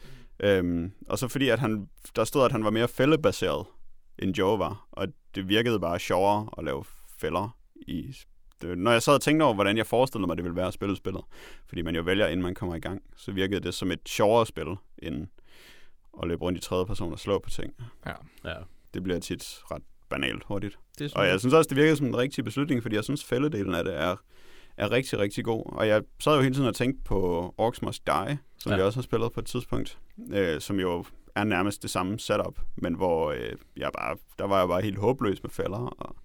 Øhm, 0.41 0.93
og 1.09 1.19
så 1.19 1.29
fordi, 1.29 1.49
at 1.49 1.59
han, 1.59 1.89
der 2.17 2.25
stod, 2.25 2.45
at 2.45 2.53
han 2.53 2.65
var 2.65 2.71
mere 2.71 2.89
fældebaseret, 2.89 3.67
end 4.19 4.39
Joe 4.39 4.59
var, 4.59 4.89
og 4.93 5.09
det 5.35 5.49
virkede 5.49 5.81
bare 5.81 5.99
sjovere 5.99 6.49
at 6.59 6.65
lave 6.65 6.85
fælder 7.19 7.57
i 7.77 8.15
det, 8.63 8.79
når 8.79 8.93
jeg 8.93 9.03
sad 9.03 9.15
og 9.15 9.21
tænkte 9.21 9.45
over, 9.45 9.55
hvordan 9.55 9.77
jeg 9.77 9.87
forestillede 9.87 10.27
mig, 10.27 10.37
det 10.37 10.45
ville 10.45 10.57
være 10.57 10.67
at 10.67 10.75
spille 10.75 10.97
spillet, 10.97 11.23
fordi 11.67 11.83
man 11.83 11.97
jo 11.97 12.03
vælger, 12.03 12.27
inden 12.27 12.43
man 12.43 12.55
kommer 12.55 12.75
i 12.75 12.81
gang, 12.81 13.03
så 13.17 13.33
virkede 13.33 13.61
det 13.61 13.75
som 13.75 13.91
et 13.91 14.01
sjovere 14.09 14.47
spil, 14.47 14.67
end 14.99 15.27
at 16.23 16.29
løbe 16.29 16.43
rundt 16.43 16.59
i 16.59 16.63
tredje 16.63 16.87
person 16.87 17.13
og 17.13 17.19
slå 17.19 17.39
på 17.39 17.51
ting. 17.51 17.75
ja. 18.45 18.55
Det 18.95 19.03
bliver 19.03 19.19
tit 19.19 19.61
ret 19.71 19.83
banalt 20.09 20.45
hurtigt. 20.45 20.79
Det 20.99 21.15
Og 21.15 21.27
jeg 21.27 21.41
synes 21.41 21.55
også, 21.55 21.69
det 21.69 21.77
virkede 21.77 21.97
som 21.97 22.07
en 22.07 22.17
rigtig 22.17 22.45
beslutning, 22.45 22.83
fordi 22.83 22.97
jeg 22.97 23.05
synes, 23.05 23.25
fældedelen 23.25 23.75
af 23.75 23.85
det 23.85 23.97
er, 23.97 24.17
er 24.77 24.91
rigtig, 24.91 25.19
rigtig 25.19 25.45
god. 25.45 25.63
Og 25.67 25.89
jeg 25.89 26.03
sad 26.21 26.37
jo 26.37 26.43
hele 26.43 26.55
tiden 26.55 26.69
og 26.69 26.75
tænkte 26.75 27.03
på 27.05 27.55
Orcs 27.59 27.83
Must 27.83 28.07
Die, 28.07 28.39
som 28.59 28.71
Ja. 28.71 28.77
ja. 28.77 28.77
vi 28.77 28.83
også 28.87 28.97
har 28.99 29.03
spillet 29.03 29.33
på 29.33 29.41
et 29.41 29.47
tidspunkt, 29.47 29.99
øh, 30.33 30.61
som 30.61 30.81
jo 30.81 31.05
er 31.37 31.45
nærmest 31.45 31.83
det 31.83 31.91
samme 31.91 32.19
setup, 32.19 32.61
men 32.77 32.95
hvor 32.95 33.31
øh, 33.31 33.53
jeg 33.77 33.91
bare, 33.99 34.17
der 34.39 34.45
var 34.45 34.59
jeg 34.59 34.69
bare 34.69 34.83
helt 34.83 34.99
håbløs 34.99 35.43
med 35.43 35.51
fælder, 35.51 35.79
og 35.79 36.17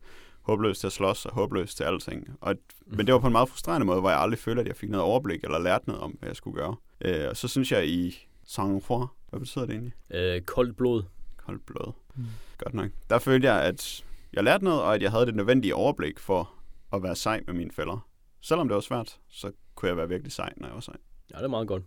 håbløs 0.42 0.80
til 0.80 0.88
at 0.88 0.94
slås, 0.94 1.26
og 1.26 1.34
håbløs 1.34 1.76
til 1.76 1.84
alting. 1.84 2.30
Og, 2.42 2.56
men 2.86 3.06
det 3.06 3.14
var 3.14 3.20
på 3.20 3.28
en 3.28 3.32
meget 3.32 3.50
frustrerende 3.50 3.86
måde, 3.86 4.00
hvor 4.00 4.10
jeg 4.10 4.20
aldrig 4.20 4.40
følte, 4.40 4.62
at 4.62 4.68
jeg 4.68 4.76
fik 4.76 4.90
noget 4.90 5.06
overblik, 5.06 5.44
eller 5.44 5.60
lærte 5.60 5.88
noget 5.88 6.02
om, 6.02 6.12
hvad 6.12 6.30
jeg 6.30 6.36
skulle 6.36 6.58
gøre. 6.58 6.76
Øh, 7.02 7.30
og 7.30 7.38
så 7.38 7.48
synes 7.48 7.72
jeg 7.72 7.88
i 7.88 8.28
sang-froid, 8.46 9.08
hvad 9.30 9.40
betyder 9.40 9.66
det 9.66 9.74
egentlig? 9.74 9.94
Øh, 10.12 10.42
koldt 10.42 10.78
blod. 10.78 11.04
Koldt 11.38 11.66
blod. 11.66 11.94
Mm. 12.16 12.26
Godt 12.58 12.74
nok. 12.74 12.90
Der 13.10 13.20
følte 13.20 13.48
jeg, 13.48 13.64
at 13.64 14.06
jeg 14.34 14.44
lærte 14.44 14.64
noget, 14.64 14.82
og 14.82 14.96
at 14.96 15.02
jeg 15.02 15.12
havde 15.12 15.26
det 15.26 15.36
nødvendige 15.36 15.76
overblik 15.76 16.20
for 16.20 16.54
at 16.94 17.04
være 17.04 17.16
sej 17.16 17.44
med 17.48 17.54
mine 17.54 17.72
fælder. 17.72 18.08
Selvom 18.42 18.68
det 18.68 18.76
var 18.76 18.82
svært, 18.82 19.20
så 19.30 19.52
kunne 19.76 19.90
jeg 19.90 19.98
være 19.98 20.08
virkelig 20.08 20.32
sej, 20.32 20.54
når 20.58 20.68
jeg 20.68 20.74
var 20.74 20.82
sej. 20.82 20.96
Ja, 21.32 21.38
det 21.38 21.44
er 21.44 21.48
meget 21.48 21.68
godt. 21.68 21.84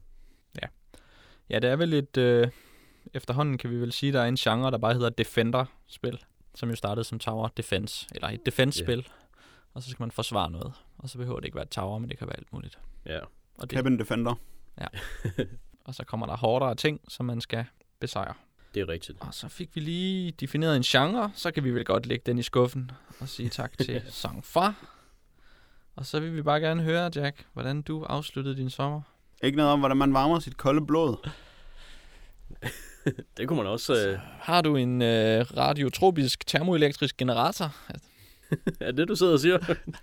Ja, 1.51 1.59
det 1.59 1.71
er 1.71 1.77
vel 1.77 1.95
et... 1.95 2.17
Øh, 2.17 2.49
efterhånden 3.15 3.59
kan 3.59 3.71
vi 3.71 3.77
vel 3.77 3.93
sige, 3.93 4.13
der 4.13 4.21
er 4.21 4.27
en 4.27 4.37
genre, 4.37 4.71
der 4.71 4.79
bare 4.79 4.95
hedder 4.95 5.11
Defender-spil, 5.11 6.19
som 6.55 6.71
jo 6.71 6.77
startede 6.77 7.05
som 7.05 7.19
Tower 7.19 7.49
Defense, 7.49 8.07
eller 8.15 8.29
et 8.29 8.47
defense-spil. 8.47 9.09
og 9.75 9.83
så 9.83 9.91
skal 9.91 10.03
man 10.03 10.11
forsvare 10.11 10.51
noget. 10.51 10.73
Og 10.99 11.09
så 11.09 11.19
behøver 11.19 11.41
det 11.41 11.45
ikke 11.45 11.55
være 11.55 11.65
et 11.65 11.71
tower, 11.71 11.99
men 11.99 12.11
det 12.11 12.19
kan 12.19 12.27
være 12.27 12.37
alt 12.37 12.53
muligt. 12.53 12.79
Ja. 13.07 13.19
Og, 13.59 13.71
det, 13.71 13.77
Cabin 13.77 13.99
Defender. 13.99 14.35
og 15.85 15.95
så 15.95 16.05
kommer 16.05 16.27
der 16.27 16.37
hårdere 16.37 16.75
ting, 16.75 17.01
som 17.09 17.27
man 17.27 17.41
skal 17.41 17.65
besejre. 18.01 18.35
Det 18.75 18.81
er 18.81 18.89
rigtigt. 18.89 19.19
Og 19.21 19.35
så 19.35 19.49
fik 19.49 19.77
vi 19.77 19.81
lige 19.81 20.31
defineret 20.31 20.77
en 20.77 20.83
genre, 20.83 21.31
så 21.35 21.51
kan 21.51 21.65
vi 21.65 21.71
vel 21.71 21.85
godt 21.85 22.07
lægge 22.07 22.23
den 22.27 22.39
i 22.39 22.43
skuffen 22.43 22.91
og 23.21 23.29
sige 23.29 23.49
tak 23.49 23.79
til 23.85 24.03
Sang-Fa. 24.09 24.73
Og 25.97 26.07
så 26.07 26.21
vil 26.21 26.37
vi 26.37 26.43
bare 26.43 26.61
gerne 26.61 26.83
høre, 26.83 27.11
Jack, 27.15 27.47
hvordan 27.53 27.83
du 27.83 28.05
afsluttede 28.05 28.57
din 28.57 28.71
sommer. 28.71 29.01
Ikke 29.43 29.57
noget 29.57 29.73
om, 29.73 29.79
hvordan 29.79 29.97
man 29.97 30.15
varmer 30.15 30.39
sit 30.39 30.57
kolde 30.57 30.87
blod. 30.87 31.31
Det 33.37 33.49
kunne 33.49 33.57
man 33.57 33.67
også... 33.67 34.09
Øh, 34.09 34.19
Har 34.41 34.61
du 34.61 34.77
en 34.77 35.03
øh, 35.03 35.47
radiotropisk 35.57 36.47
termoelektrisk 36.47 37.17
generator? 37.17 37.77
er 38.81 38.93
det, 38.93 39.09
du 39.09 39.17
sidder 39.17 39.33
og 39.33 39.41
siger? 39.41 39.59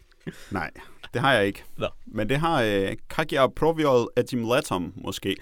Nej, 0.51 0.71
det 1.13 1.21
har 1.21 1.33
jeg 1.33 1.47
ikke. 1.47 1.63
Nå. 1.77 1.87
Men 2.05 2.29
det 2.29 2.37
har 2.37 2.61
øh, 2.61 2.95
Kagia 3.09 3.47
Proviol 3.47 4.07
Etimlatum 4.17 4.93
måske. 4.95 5.35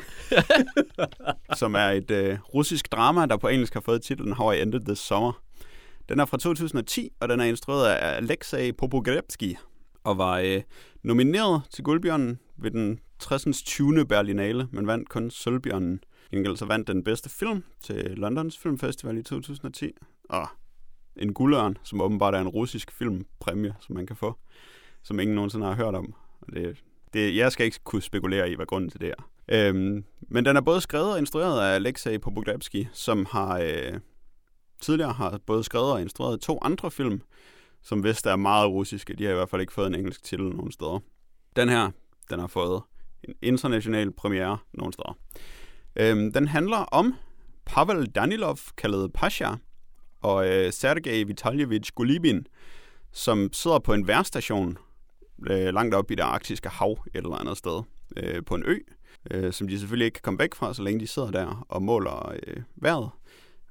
som 1.56 1.76
er 1.76 1.90
et 1.90 2.12
øh, 2.12 2.38
russisk 2.54 2.92
drama, 2.92 3.26
der 3.26 3.38
på 3.38 3.48
engelsk 3.48 3.74
har 3.74 3.82
fået 3.82 4.02
titlen 4.02 4.34
How 4.34 4.52
I 4.52 4.62
Ended 4.62 4.80
This 4.80 5.00
Summer. 5.00 5.42
Den 6.10 6.20
er 6.20 6.26
fra 6.26 6.38
2010, 6.38 7.10
og 7.20 7.30
den 7.30 7.40
er 7.40 7.46
instrueret 7.46 7.88
af 7.88 8.18
Alexei 8.18 8.72
Popogrebski, 8.72 9.58
og 10.04 10.18
var 10.18 10.40
øh, 10.40 10.62
nomineret 11.04 11.62
til 11.70 11.84
Guldbjørnen 11.84 12.40
ved 12.58 12.72
den 12.72 13.00
60. 13.20 13.64
20. 13.64 14.06
Berlinale, 14.06 14.68
men 14.72 14.88
vandt 14.88 15.10
kun 15.10 15.32
Sølvbjørnen. 15.32 16.00
Gengæld 16.32 16.58
så 16.58 16.66
vandt 16.66 16.88
den 16.88 17.04
bedste 17.04 17.30
film 17.30 17.64
til 17.82 18.14
Londons 18.18 18.58
Filmfestival 18.58 19.18
i 19.18 19.24
2010, 19.24 19.92
og 20.30 20.48
en 21.16 21.34
guldørn, 21.34 21.78
som 21.84 22.02
åbenbart 22.02 22.36
er 22.36 22.40
en 22.40 22.48
russisk 22.48 22.92
filmpræmie, 22.92 23.76
som 23.80 23.96
man 23.96 24.08
kan 24.08 24.16
få, 24.16 24.36
som 25.04 25.20
ingen 25.20 25.36
nogensinde 25.36 25.66
har 25.66 25.76
hørt 25.76 25.96
om. 25.96 26.14
Og 26.42 26.54
det, 26.54 26.84
det, 27.14 27.36
jeg 27.36 27.52
skal 27.52 27.66
ikke 27.66 27.80
kunne 27.84 28.02
spekulere 28.02 28.52
i, 28.52 28.56
hvad 28.56 28.66
grunden 28.66 28.90
til 28.90 29.02
det 29.02 29.10
er. 29.10 29.30
Øhm, 29.52 30.04
men 30.22 30.46
den 30.46 30.58
er 30.58 30.62
både 30.62 30.82
skrevet 30.82 31.12
og 31.12 31.20
instrueret 31.20 31.62
af 31.62 31.76
Alexei 31.76 32.18
Popogrebski, 32.18 32.88
som 32.94 33.26
har 33.32 33.60
øh, 33.60 34.00
tidligere 34.82 35.14
har 35.14 35.40
både 35.46 35.64
skrevet 35.64 35.92
og 35.92 36.02
instrueret 36.02 36.42
to 36.42 36.60
andre 36.62 36.92
film, 36.92 37.22
som 37.82 38.04
vist 38.04 38.26
er 38.26 38.36
meget 38.36 38.70
russiske. 38.70 39.14
De 39.14 39.24
har 39.24 39.32
i 39.32 39.36
hvert 39.36 39.50
fald 39.50 39.62
ikke 39.62 39.74
fået 39.74 39.88
en 39.88 39.96
engelsk 39.96 40.24
titel 40.24 40.46
nogen 40.46 40.72
steder. 40.72 41.00
Den 41.56 41.70
her, 41.70 41.92
den 42.30 42.40
har 42.40 42.48
fået 42.48 42.82
en 43.24 43.34
international 43.42 44.12
premiere 44.12 44.58
nogen 44.74 44.94
steder. 44.94 45.18
Øhm, 45.96 46.34
den 46.34 46.48
handler 46.48 46.78
om 46.78 47.16
Pavel 47.66 48.06
Danilov, 48.06 48.58
kaldet 48.78 49.14
Pasha, 49.14 49.50
og 50.22 50.48
øh, 50.48 50.74
Sergej 50.74 51.24
Vitaljevich 51.24 51.92
Gulibin, 51.96 52.48
som 53.12 53.50
sidder 53.54 53.80
på 53.80 53.94
en 53.94 54.08
værstation 54.08 54.78
øh, 55.48 55.74
langt 55.74 55.96
op 55.96 56.12
i 56.12 56.16
det 56.16 56.24
arktiske 56.24 56.70
hav 56.70 56.92
et 56.92 57.00
eller 57.16 57.36
andet 57.36 57.58
sted 57.58 57.82
øh, 58.18 58.46
på 58.46 58.56
en 58.56 58.64
ø, 58.66 58.78
øh, 59.32 59.54
som 59.54 59.68
de 59.68 59.80
selvfølgelig 59.80 60.06
ikke 60.06 60.16
kan 60.16 60.22
komme 60.24 60.40
væk 60.40 60.56
fra, 60.56 60.74
så 60.74 60.84
længe 60.84 61.00
de 61.00 61.08
sidder 61.08 61.32
der 61.32 61.66
og 61.70 61.82
måler 61.82 62.36
øh, 62.48 62.64
vejret. 62.76 63.10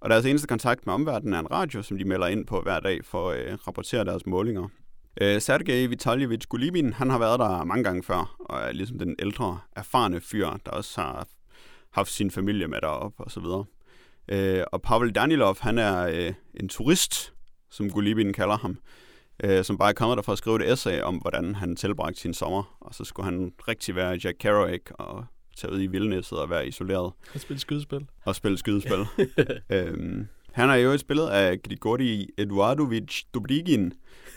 Og 0.01 0.11
deres 0.11 0.27
eneste 0.27 0.49
kontakt 0.49 0.87
med 0.87 0.95
omverdenen 0.95 1.35
er 1.35 1.39
en 1.39 1.51
radio, 1.51 1.83
som 1.83 1.99
de 1.99 2.05
melder 2.05 2.27
ind 2.27 2.47
på 2.47 2.61
hver 2.61 2.81
dag 2.81 3.05
for 3.05 3.31
at 3.31 3.53
øh, 3.53 3.59
rapportere 3.67 4.05
deres 4.05 4.27
målinger. 4.27 4.69
Øh, 5.21 5.41
Sergej 5.41 5.87
Vitaljevich 5.87 6.49
Gulibin, 6.49 6.93
han 6.93 7.11
har 7.11 7.19
været 7.19 7.41
der 7.41 7.65
mange 7.65 7.85
gange 7.85 8.03
før, 8.03 8.37
og 8.39 8.61
er 8.61 8.73
ligesom 8.73 8.99
den 8.99 9.17
ældre, 9.19 9.59
erfarne 9.77 10.21
fyr, 10.21 10.51
der 10.67 10.71
også 10.71 11.01
har 11.01 11.27
haft 11.93 12.11
sin 12.13 12.31
familie 12.31 12.69
med 12.69 12.81
derop 12.81 13.13
og 13.19 13.31
så 13.31 13.41
videre. 13.41 13.65
Øh, 14.29 14.65
og 14.73 14.83
Pavel 14.83 15.11
Danilov, 15.13 15.57
han 15.61 15.79
er 15.79 16.07
øh, 16.07 16.33
en 16.55 16.69
turist, 16.69 17.35
som 17.71 17.91
Gulibin 17.91 18.33
kalder 18.33 18.57
ham, 18.59 18.79
øh, 19.45 19.65
som 19.65 19.79
bare 19.79 19.89
er 19.89 19.93
kommet 19.93 20.17
der 20.17 20.23
for 20.23 20.33
at 20.33 20.39
skrive 20.39 20.65
et 20.65 20.73
essay 20.73 21.01
om, 21.01 21.17
hvordan 21.17 21.55
han 21.55 21.77
tilbragte 21.77 22.21
sin 22.21 22.35
sommer. 22.35 22.77
Og 22.81 22.95
så 22.95 23.05
skulle 23.05 23.25
han 23.25 23.53
rigtig 23.69 23.95
være 23.95 24.19
Jack 24.25 24.37
Kerouac 24.41 24.81
og 24.91 25.25
tage 25.57 25.73
ud 25.73 25.83
i 25.83 25.87
vildnæsset 25.87 26.39
og 26.39 26.51
være 26.51 26.69
isoleret 26.69 27.13
Og 27.35 27.41
spille 27.41 27.61
skydespil. 27.61 28.07
og 28.25 28.35
spille 28.37 28.59
skydespil. 28.59 29.07
øhm, 29.73 30.27
han 30.53 30.71
er 30.71 30.75
jo 30.75 30.91
et 30.91 31.01
spillet 31.01 31.27
af 31.29 31.63
Grigori 31.63 32.29
Eduardovich 32.39 33.25
Dobrigin, 33.35 33.93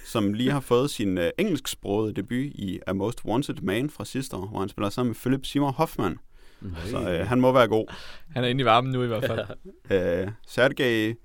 som 0.06 0.34
lige 0.34 0.52
har 0.52 0.60
fået 0.60 0.89
sin 0.91 1.18
øh, 1.18 1.32
engelsksprogede 1.38 2.14
debut 2.14 2.45
i 2.45 2.80
A 2.88 2.93
Most 2.93 3.26
Wanted 3.26 3.56
Man 3.62 3.89
fra 3.89 4.06
sidste 4.06 4.36
år, 4.36 4.47
hvor 4.47 4.60
han 4.60 4.70
spiller 4.70 4.89
sammen 4.89 5.10
med 5.10 5.16
Philip 5.16 5.45
Seymour 5.45 5.72
Hoffman. 5.72 6.18
Så 6.86 7.09
øh, 7.09 7.28
han 7.28 7.41
må 7.41 7.51
være 7.51 7.68
god. 7.68 7.86
Han 8.30 8.43
er 8.43 8.47
inde 8.47 8.62
i 8.62 8.66
varmen 8.66 8.91
nu 8.91 9.03
i 9.03 9.07
hvert 9.07 9.26
fald. 9.26 9.39
Øh, 9.91 10.28
Sergej 10.47 11.16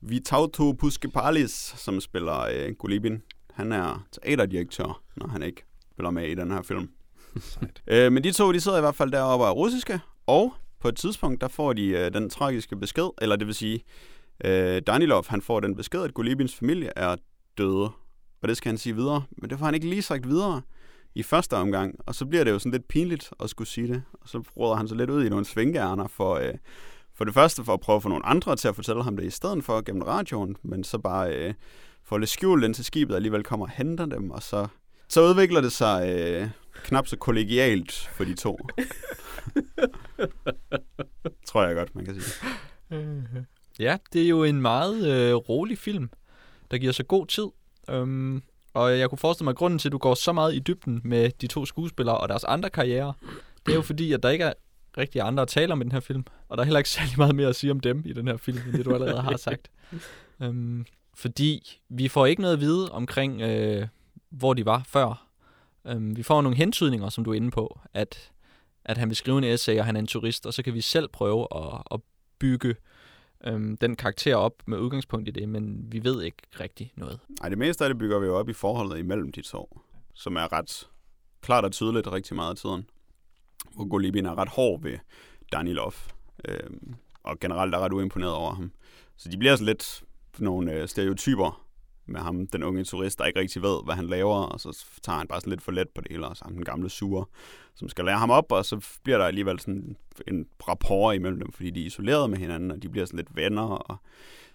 Vitauto 0.00 0.72
Puskepalis, 0.72 1.74
som 1.76 2.00
spiller 2.00 2.40
øh, 2.40 2.74
Gulibin, 2.78 3.22
han 3.54 3.72
er 3.72 4.06
teaterdirektør, 4.12 5.02
når 5.16 5.28
han 5.28 5.42
ikke 5.42 5.64
spiller 5.92 6.10
med 6.10 6.26
i 6.28 6.34
den 6.34 6.50
her 6.50 6.62
film. 6.62 6.90
øh, 7.86 8.12
men 8.12 8.24
de 8.24 8.32
to, 8.32 8.52
de 8.52 8.60
sidder 8.60 8.78
i 8.78 8.80
hvert 8.80 8.94
fald 8.94 9.12
deroppe 9.12 9.44
og 9.44 9.50
er 9.50 9.54
russiske, 9.54 10.00
og 10.26 10.54
på 10.80 10.88
et 10.88 10.96
tidspunkt, 10.96 11.40
der 11.40 11.48
får 11.48 11.72
de 11.72 11.86
øh, 11.86 12.12
den 12.12 12.30
tragiske 12.30 12.76
besked, 12.76 13.08
eller 13.22 13.36
det 13.36 13.46
vil 13.46 13.54
sige, 13.54 13.84
øh, 14.44 14.82
Danilov, 14.86 15.24
han 15.28 15.42
får 15.42 15.60
den 15.60 15.76
besked, 15.76 16.02
at 16.02 16.14
Gulibins 16.14 16.54
familie 16.54 16.90
er 16.96 17.16
døde. 17.58 17.90
Og 18.42 18.48
det 18.48 18.56
skal 18.56 18.70
han 18.70 18.78
sige 18.78 18.94
videre, 18.94 19.22
men 19.30 19.50
det 19.50 19.58
får 19.58 19.64
han 19.64 19.74
ikke 19.74 19.88
lige 19.88 20.02
sagt 20.02 20.28
videre 20.28 20.62
i 21.18 21.22
første 21.22 21.56
omgang, 21.56 21.94
og 22.06 22.14
så 22.14 22.26
bliver 22.26 22.44
det 22.44 22.50
jo 22.50 22.58
sådan 22.58 22.72
lidt 22.72 22.88
pinligt 22.88 23.30
at 23.40 23.50
skulle 23.50 23.68
sige 23.68 23.88
det, 23.88 24.02
og 24.12 24.28
så 24.28 24.42
råder 24.56 24.76
han 24.76 24.88
så 24.88 24.94
lidt 24.94 25.10
ud 25.10 25.24
i 25.24 25.28
nogle 25.28 25.44
svingærner 25.44 26.06
for, 26.06 26.34
øh, 26.34 26.54
for 27.14 27.24
det 27.24 27.34
første 27.34 27.64
for 27.64 27.74
at 27.74 27.80
prøve 27.80 27.96
at 27.96 28.02
få 28.02 28.08
nogle 28.08 28.26
andre 28.26 28.56
til 28.56 28.68
at 28.68 28.74
fortælle 28.74 29.04
ham 29.04 29.16
det 29.16 29.24
i 29.24 29.30
stedet 29.30 29.64
for 29.64 29.80
gennem 29.80 30.02
radioen, 30.02 30.56
men 30.62 30.84
så 30.84 30.98
bare 30.98 31.34
øh, 31.36 31.54
få 32.04 32.18
lidt 32.18 32.30
skjult 32.30 32.64
indtil 32.64 32.84
skibet 32.84 33.14
alligevel 33.14 33.42
kommer 33.42 33.66
og 33.66 33.72
henter 33.72 34.06
dem, 34.06 34.30
og 34.30 34.42
så, 34.42 34.66
så 35.08 35.22
udvikler 35.22 35.60
det 35.60 35.72
sig 35.72 36.18
øh, 36.18 36.48
knap 36.84 37.06
så 37.06 37.16
kollegialt 37.16 38.10
for 38.12 38.24
de 38.24 38.34
to. 38.34 38.58
Tror 41.48 41.64
jeg 41.64 41.76
godt, 41.76 41.94
man 41.94 42.04
kan 42.04 42.20
sige. 42.20 42.48
Ja, 43.78 43.96
det 44.12 44.22
er 44.22 44.28
jo 44.28 44.44
en 44.44 44.62
meget 44.62 45.06
øh, 45.06 45.34
rolig 45.34 45.78
film, 45.78 46.10
der 46.70 46.78
giver 46.78 46.92
så 46.92 47.02
god 47.04 47.26
tid. 47.26 47.46
Øhm, 47.90 48.42
og 48.78 48.98
jeg 48.98 49.08
kunne 49.08 49.18
forestille 49.18 49.44
mig, 49.44 49.50
at 49.50 49.56
grunden 49.56 49.78
til, 49.78 49.88
at 49.88 49.92
du 49.92 49.98
går 49.98 50.14
så 50.14 50.32
meget 50.32 50.54
i 50.54 50.58
dybden 50.58 51.00
med 51.04 51.30
de 51.40 51.46
to 51.46 51.66
skuespillere 51.66 52.18
og 52.18 52.28
deres 52.28 52.44
andre 52.44 52.70
karriere, 52.70 53.12
det 53.66 53.72
er 53.72 53.76
jo 53.76 53.82
fordi, 53.82 54.12
at 54.12 54.22
der 54.22 54.28
ikke 54.28 54.44
er 54.44 54.52
rigtig 54.98 55.20
andre 55.20 55.42
at 55.42 55.48
tale 55.48 55.72
om 55.72 55.80
i 55.80 55.84
den 55.84 55.92
her 55.92 56.00
film. 56.00 56.24
Og 56.48 56.56
der 56.56 56.62
er 56.62 56.64
heller 56.64 56.78
ikke 56.78 56.90
særlig 56.90 57.14
meget 57.16 57.34
mere 57.34 57.48
at 57.48 57.56
sige 57.56 57.70
om 57.70 57.80
dem 57.80 58.02
i 58.06 58.12
den 58.12 58.28
her 58.28 58.36
film, 58.36 58.58
end 58.66 58.72
det 58.76 58.84
du 58.84 58.94
allerede 58.94 59.22
har 59.22 59.36
sagt. 59.36 59.70
Øhm, 60.42 60.86
fordi 61.14 61.80
vi 61.88 62.08
får 62.08 62.26
ikke 62.26 62.42
noget 62.42 62.54
at 62.54 62.60
vide 62.60 62.92
omkring, 62.92 63.40
øh, 63.40 63.86
hvor 64.30 64.54
de 64.54 64.66
var 64.66 64.82
før. 64.86 65.26
Øhm, 65.86 66.16
vi 66.16 66.22
får 66.22 66.42
nogle 66.42 66.56
hentydninger, 66.56 67.08
som 67.08 67.24
du 67.24 67.30
er 67.30 67.34
inde 67.34 67.50
på, 67.50 67.80
at, 67.94 68.30
at 68.84 68.98
han 68.98 69.08
vil 69.08 69.16
skrive 69.16 69.38
en 69.38 69.44
essay, 69.44 69.78
og 69.78 69.84
han 69.84 69.96
er 69.96 70.00
en 70.00 70.06
turist, 70.06 70.46
og 70.46 70.54
så 70.54 70.62
kan 70.62 70.74
vi 70.74 70.80
selv 70.80 71.08
prøve 71.08 71.46
at, 71.56 71.82
at 71.90 72.00
bygge 72.38 72.74
øhm, 73.46 73.76
den 73.76 73.96
karakter 73.96 74.36
op 74.36 74.52
med 74.66 74.78
udgangspunkt 74.78 75.28
i 75.28 75.30
det, 75.30 75.48
men 75.48 75.92
vi 75.92 76.04
ved 76.04 76.22
ikke 76.22 76.42
rigtig 76.60 76.92
noget. 76.96 77.20
Nej, 77.40 77.48
det 77.48 77.58
meste 77.58 77.84
af 77.84 77.90
det 77.90 77.98
bygger 77.98 78.18
vi 78.18 78.26
jo 78.26 78.36
op 78.36 78.48
i 78.48 78.52
forholdet 78.52 78.98
imellem 78.98 79.32
de 79.32 79.42
to, 79.42 79.80
som 80.14 80.36
er 80.36 80.52
ret 80.52 80.88
klart 81.40 81.64
og 81.64 81.72
tydeligt 81.72 82.12
rigtig 82.12 82.36
meget 82.36 82.50
af 82.50 82.56
tiden. 82.56 82.90
Hvor 83.74 83.88
Golibin 83.88 84.26
er 84.26 84.38
ret 84.38 84.48
hård 84.48 84.82
ved 84.82 84.98
Danilov, 85.52 85.94
øhm, 86.48 86.94
og 87.22 87.40
generelt 87.40 87.74
er 87.74 87.78
ret 87.78 87.92
uimponeret 87.92 88.32
over 88.32 88.54
ham. 88.54 88.72
Så 89.16 89.28
de 89.28 89.38
bliver 89.38 89.56
sådan 89.56 89.66
lidt 89.66 90.04
nogle 90.38 90.72
øh, 90.72 90.88
stereotyper 90.88 91.67
med 92.08 92.20
ham, 92.20 92.46
den 92.46 92.62
unge 92.62 92.84
turist, 92.84 93.18
der 93.18 93.24
ikke 93.24 93.40
rigtig 93.40 93.62
ved, 93.62 93.84
hvad 93.84 93.94
han 93.94 94.06
laver, 94.06 94.36
og 94.36 94.60
så 94.60 94.84
tager 95.02 95.18
han 95.18 95.28
bare 95.28 95.40
sådan 95.40 95.50
lidt 95.50 95.62
for 95.62 95.72
let 95.72 95.88
på 95.88 96.00
det 96.00 96.10
hele, 96.10 96.26
og 96.26 96.36
så 96.36 96.44
er 96.44 96.48
han 96.48 96.56
den 96.56 96.64
gamle 96.64 96.88
sure, 96.90 97.24
som 97.74 97.88
skal 97.88 98.04
lære 98.04 98.18
ham 98.18 98.30
op, 98.30 98.52
og 98.52 98.64
så 98.64 98.86
bliver 99.02 99.18
der 99.18 99.24
alligevel 99.24 99.60
sådan 99.60 99.96
en 100.26 100.46
rapport 100.68 101.14
imellem 101.16 101.38
dem, 101.40 101.52
fordi 101.52 101.70
de 101.70 101.82
er 101.82 101.86
isoleret 101.86 102.30
med 102.30 102.38
hinanden, 102.38 102.70
og 102.70 102.82
de 102.82 102.88
bliver 102.88 103.06
sådan 103.06 103.16
lidt 103.18 103.36
venner, 103.36 103.62
og 103.62 103.96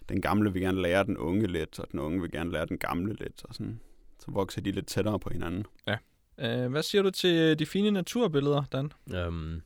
den 0.10 0.22
gamle 0.22 0.54
vil 0.54 0.62
gerne 0.62 0.82
lære 0.82 1.04
den 1.04 1.18
unge 1.18 1.48
lidt, 1.48 1.80
og 1.80 1.88
den 1.92 2.00
unge 2.00 2.22
vil 2.22 2.32
gerne 2.32 2.52
lære 2.52 2.66
den 2.66 2.78
gamle 2.78 3.14
lidt, 3.14 3.46
og 3.46 3.56
sådan, 3.56 3.80
så 4.20 4.32
vokser 4.32 4.62
de 4.62 4.72
lidt 4.72 4.88
tættere 4.88 5.20
på 5.20 5.30
hinanden. 5.30 5.66
Øh, 6.40 6.72
hvad 6.72 6.84
siger 6.84 7.02
du 7.02 7.10
til 7.12 7.60
de 7.60 7.66
fine 7.66 7.92
naturbilleder, 7.92 8.64
Dan? 8.72 8.92
Øhm, 9.16 9.62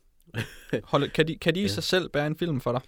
Hold, 0.84 1.10
kan 1.10 1.28
de, 1.28 1.36
kan 1.38 1.54
de 1.54 1.60
i 1.60 1.62
Ja. 1.68 1.68
sig 1.68 1.82
selv 1.82 2.08
bære 2.08 2.26
en 2.26 2.36
film 2.36 2.60
for 2.60 2.72
dig? 2.72 2.80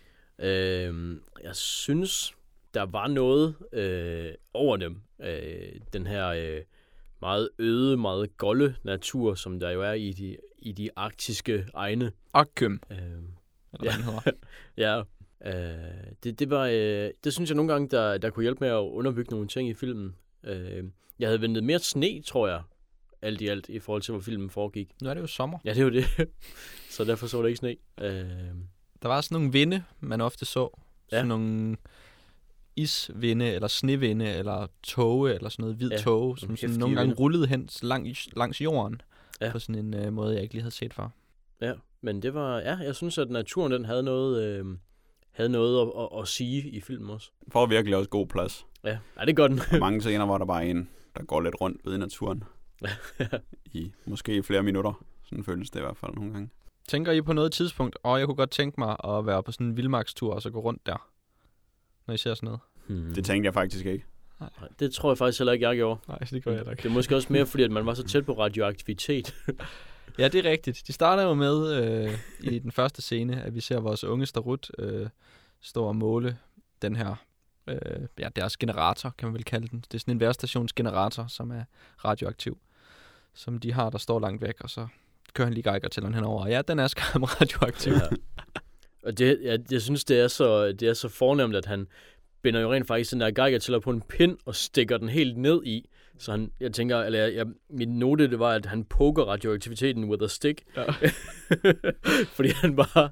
øhm, 0.49 1.23
jeg 1.45 1.57
synes, 1.57 2.35
der 2.75 2.83
var 2.83 3.09
noget 3.09 3.55
øh, 3.73 4.35
over 4.55 4.77
dem. 4.77 5.01
Øh, 5.23 5.73
den 5.93 6.07
her 6.07 6.27
øh, 6.29 6.63
meget 7.21 7.49
øde, 7.59 7.97
meget 7.97 8.37
golde 8.37 8.75
natur, 8.83 9.35
som 9.35 9.61
der 9.61 9.71
jo 9.71 9.83
er 9.83 9.93
i 9.93 10.13
de, 10.13 10.37
i 10.59 10.73
de 10.73 10.91
arktiske 10.97 11.67
egne. 11.75 12.13
Akkøm, 12.35 12.81
Øh, 12.91 12.99
eller 13.81 13.93
Ja. 13.93 14.33
Ja, 14.77 15.03
øh, 15.47 16.13
det, 16.25 16.39
det, 16.39 16.51
var, 16.51 16.67
øh, 16.67 17.11
det 17.25 17.33
synes 17.33 17.51
jeg 17.51 17.57
nogle 17.57 17.73
gange, 17.73 17.89
der, 17.89 18.19
der 18.19 18.31
kunne 18.31 18.43
hjælpe 18.43 18.65
med 18.65 18.69
at 18.69 18.75
underbygge 18.81 19.31
nogle 19.31 19.49
ting 19.49 19.69
i 19.69 19.75
filmen. 19.75 20.17
Øh, 20.45 20.85
jeg 21.19 21.29
havde 21.29 21.41
ventet 21.41 21.65
mere 21.65 21.79
sne, 21.79 22.23
tror 22.23 22.49
jeg, 22.49 22.63
alt 23.23 23.41
i 23.41 23.47
alt, 23.49 23.69
i 23.69 23.79
forhold 23.79 24.03
til, 24.03 24.13
hvor 24.13 24.21
filmen 24.21 24.51
foregik. 24.51 24.91
Nu 25.03 25.11
er 25.11 25.15
det 25.15 25.21
jo 25.21 25.27
sommer. 25.27 25.59
Ja, 25.65 25.75
det 25.75 25.85
var 25.85 25.91
det. 25.91 26.05
så 26.91 27.05
derfor 27.05 27.27
så 27.27 27.43
det 27.43 27.49
ikke 27.49 27.59
sne. 27.59 27.77
Øh, 28.01 28.11
Der 29.03 29.09
var 29.09 29.21
sådan 29.21 29.35
nogle 29.35 29.53
vinde, 29.53 29.85
man 30.01 30.21
ofte 30.21 30.45
så. 30.45 30.81
Ja. 31.13 31.17
Sådan 31.17 31.29
nogle 31.29 31.77
isvinde, 32.77 33.47
eller 33.51 33.69
snevinde, 33.69 34.27
eller 34.35 34.67
toge, 34.83 35.35
eller 35.35 35.49
sådan 35.49 35.63
noget 35.63 35.77
hvid 35.77 35.91
Ja, 35.91 36.03
nogle 36.05 36.39
som 36.39 36.57
sådan 36.57 36.77
nogle 36.77 36.97
gange 36.97 37.09
vinde. 37.09 37.21
rullede 37.21 37.47
hen 37.47 37.69
langs, 37.83 38.29
langs 38.37 38.61
jorden, 38.61 39.01
Ja. 39.41 39.53
på 39.53 39.59
sådan 39.59 39.75
en 39.85 39.95
øh, 39.95 40.13
måde, 40.13 40.35
jeg 40.35 40.43
ikke 40.43 40.55
lige 40.55 40.63
havde 40.63 40.75
set 40.75 40.95
før. 40.95 41.09
Ja, 41.61 41.73
men 42.01 42.23
det 42.23 42.35
var, 42.35 42.59
ja, 42.59 42.77
jeg 42.77 42.95
synes, 42.95 43.19
at 43.19 43.31
naturen 43.31 43.73
den 43.73 43.85
havde 43.85 44.03
noget, 44.03 44.43
øh, 44.45 44.67
havde 45.33 45.51
noget 45.51 45.83
at, 45.83 45.93
at, 46.03 46.21
at, 46.21 46.29
sige 46.29 46.71
i 46.71 46.81
filmen 46.81 47.11
også. 47.11 47.31
Får 47.49 47.67
virkelig 47.67 47.97
også 47.97 48.11
god 48.11 48.27
plads. 48.27 48.67
Ja, 48.85 48.99
ja 49.21 49.25
det 49.25 49.37
gør 49.37 49.49
den. 49.49 49.61
Mange 49.81 50.01
scener, 50.01 50.25
hvor 50.27 50.39
der 50.39 50.45
bare 50.45 50.67
en, 50.67 50.89
der 51.17 51.25
går 51.25 51.41
lidt 51.41 51.55
rundt 51.61 51.81
i 51.87 51.97
naturen. 51.99 52.45
I 53.73 53.93
måske 54.07 54.43
flere 54.43 54.63
minutter. 54.63 55.05
Sådan 55.25 55.45
føles 55.45 55.71
det 55.71 55.79
i 55.81 55.83
hvert 55.83 55.97
fald 55.97 56.15
nogle 56.15 56.33
gange. 56.33 56.51
Tænker 56.89 57.13
I 57.13 57.21
på 57.23 57.33
noget 57.33 57.53
tidspunkt, 57.53 57.99
og 58.03 58.19
jeg 58.19 58.27
kunne 58.27 58.37
godt 58.37 58.51
tænke 58.51 58.81
mig 58.81 58.97
at 59.05 59.27
være 59.27 59.43
på 59.43 59.53
sådan 59.53 59.67
en 59.67 59.77
vildmarkstur, 59.77 60.35
og 60.35 60.43
så 60.43 60.51
gå 60.51 60.61
rundt 60.61 60.87
der, 60.87 61.09
når 62.07 62.15
I 62.15 62.19
ser 62.19 62.35
sådan 62.35 62.47
noget? 62.47 62.61
Hmm. 62.87 63.15
Det 63.15 63.25
tænkte 63.25 63.47
jeg 63.47 63.55
faktisk 63.55 63.87
ikke. 63.87 64.05
Nej, 64.41 64.51
det 64.79 64.93
tror 64.93 65.11
jeg 65.11 65.19
faktisk 65.19 65.39
heller 65.39 65.53
ikke, 65.53 65.69
jeg 65.69 65.77
gjorde. 65.77 66.01
Nej, 66.09 66.19
det 66.19 66.45
gør 66.45 66.53
jeg 66.53 66.67
da 66.67 66.71
ikke. 66.71 66.83
Det 66.83 66.89
er 66.89 66.93
måske 66.93 67.17
også 67.17 67.33
mere, 67.33 67.47
fordi 67.47 67.63
at 67.63 67.71
man 67.71 67.87
var 67.87 67.95
så 67.95 68.03
tæt 68.03 68.27
på 68.27 68.33
radioaktivitet. 68.33 69.35
Ja, 70.19 70.29
det 70.29 70.47
er 70.47 70.51
rigtigt. 70.51 70.83
De 70.87 70.93
starter 70.93 71.23
jo 71.23 71.35
med 71.35 71.83
øh, 71.83 72.19
i 72.41 72.59
den 72.59 72.73
første 72.73 73.03
scene, 73.03 73.43
at 73.43 73.55
vi 73.55 73.61
ser 73.61 73.81
vores 73.81 74.05
unge 74.05 74.27
starut 74.27 74.71
øh, 74.79 75.09
stå 75.61 75.85
og 75.85 75.97
måle 75.97 76.39
den 76.83 76.97
her, 76.97 77.15
øh, 77.67 77.79
ja, 78.19 78.29
deres 78.37 78.57
generator, 78.57 79.15
kan 79.19 79.29
man 79.29 79.35
vel 79.35 79.45
kalde 79.45 79.69
den. 79.69 79.81
Det 79.81 79.95
er 79.95 79.99
sådan 79.99 80.15
en 80.15 80.21
værstationsgenerator, 80.21 81.27
som 81.27 81.51
er 81.51 81.65
radioaktiv, 82.05 82.59
som 83.35 83.59
de 83.59 83.73
har, 83.73 83.91
der 83.91 83.99
står 83.99 84.21
langt 84.21 84.43
væk, 84.43 84.55
og 84.61 84.71
så 84.71 84.87
kører 85.33 85.47
han 85.47 85.55
lige 85.55 85.71
Geiger-tælleren 85.71 86.15
henover. 86.15 86.43
Og 86.43 86.51
ja, 86.51 86.63
den 86.63 86.79
er 86.79 86.87
skam 86.87 87.23
radioaktiv. 87.23 87.93
Ja. 87.93 88.01
Og 89.03 89.19
det, 89.19 89.39
jeg, 89.43 89.59
jeg 89.71 89.83
synes, 89.83 90.05
det 90.05 90.21
er, 90.21 90.29
så, 90.29 90.73
det 90.73 90.89
er 90.89 90.95
så 90.95 91.09
fornemt, 91.09 91.57
at 91.57 91.67
han 91.67 91.87
binder 92.43 92.61
jo 92.61 92.73
rent 92.73 92.87
faktisk 92.87 93.11
den 93.11 93.21
der 93.21 93.31
geiger 93.31 93.59
tæller 93.59 93.81
på 93.81 93.91
en 93.91 94.03
pind 94.09 94.39
og 94.45 94.55
stikker 94.55 94.97
den 94.97 95.09
helt 95.09 95.37
ned 95.37 95.65
i. 95.65 95.89
Så 96.19 96.31
han, 96.31 96.51
jeg 96.61 96.73
tænker, 96.73 96.99
eller 96.99 97.19
jeg, 97.19 97.35
jeg, 97.35 97.47
min 97.71 97.89
note, 97.89 98.31
det 98.31 98.39
var, 98.39 98.51
at 98.51 98.67
han 98.67 98.85
poker 98.85 99.23
radioaktiviteten 99.23 100.05
with 100.05 100.25
a 100.25 100.27
stick. 100.27 100.63
Ja. 100.77 100.85
Fordi 102.37 102.49
han 102.49 102.77
bare, 102.77 103.11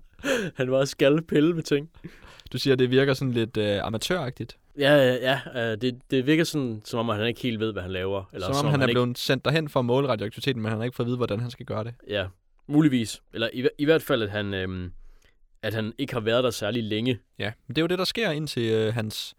han 0.54 0.68
bare 0.68 0.86
skal 0.86 1.22
pille 1.22 1.54
med 1.54 1.62
ting. 1.62 1.90
Du 2.52 2.58
siger, 2.58 2.76
det 2.76 2.90
virker 2.90 3.14
sådan 3.14 3.32
lidt 3.32 3.56
øh, 3.56 3.86
amatøragtigt. 3.86 4.56
Ja, 4.78 4.94
ja, 4.96 5.14
ja 5.54 5.72
øh, 5.72 5.80
det, 5.80 6.00
det 6.10 6.26
virker 6.26 6.44
sådan, 6.44 6.82
som 6.84 6.98
om 6.98 7.16
han 7.16 7.26
ikke 7.26 7.40
helt 7.40 7.60
ved, 7.60 7.72
hvad 7.72 7.82
han 7.82 7.90
laver. 7.90 8.24
Eller 8.32 8.46
Som 8.46 8.66
om 8.66 8.70
han 8.70 8.82
er 8.82 8.86
ikke, 8.86 8.94
blevet 8.94 9.18
sendt 9.18 9.44
derhen 9.44 9.68
for 9.68 9.80
at 9.80 9.86
måle 9.86 10.08
radioaktiviteten, 10.08 10.62
men 10.62 10.70
han 10.70 10.78
har 10.78 10.84
ikke 10.84 10.96
fået 10.96 11.04
at 11.04 11.08
vide, 11.08 11.16
hvordan 11.16 11.40
han 11.40 11.50
skal 11.50 11.66
gøre 11.66 11.84
det. 11.84 11.94
Ja, 12.08 12.26
muligvis. 12.66 13.22
Eller 13.32 13.48
i, 13.52 13.68
i 13.78 13.84
hvert 13.84 14.02
fald, 14.02 14.22
at 14.22 14.30
han, 14.30 14.54
øhm, 14.54 14.92
at 15.62 15.74
han 15.74 15.92
ikke 15.98 16.12
har 16.12 16.20
været 16.20 16.44
der 16.44 16.50
særlig 16.50 16.84
længe. 16.84 17.18
Ja, 17.38 17.52
men 17.66 17.76
det 17.76 17.80
er 17.80 17.82
jo 17.82 17.86
det, 17.88 17.98
der 17.98 18.04
sker 18.04 18.30
indtil 18.30 18.72
øh, 18.72 18.94
hans... 18.94 19.34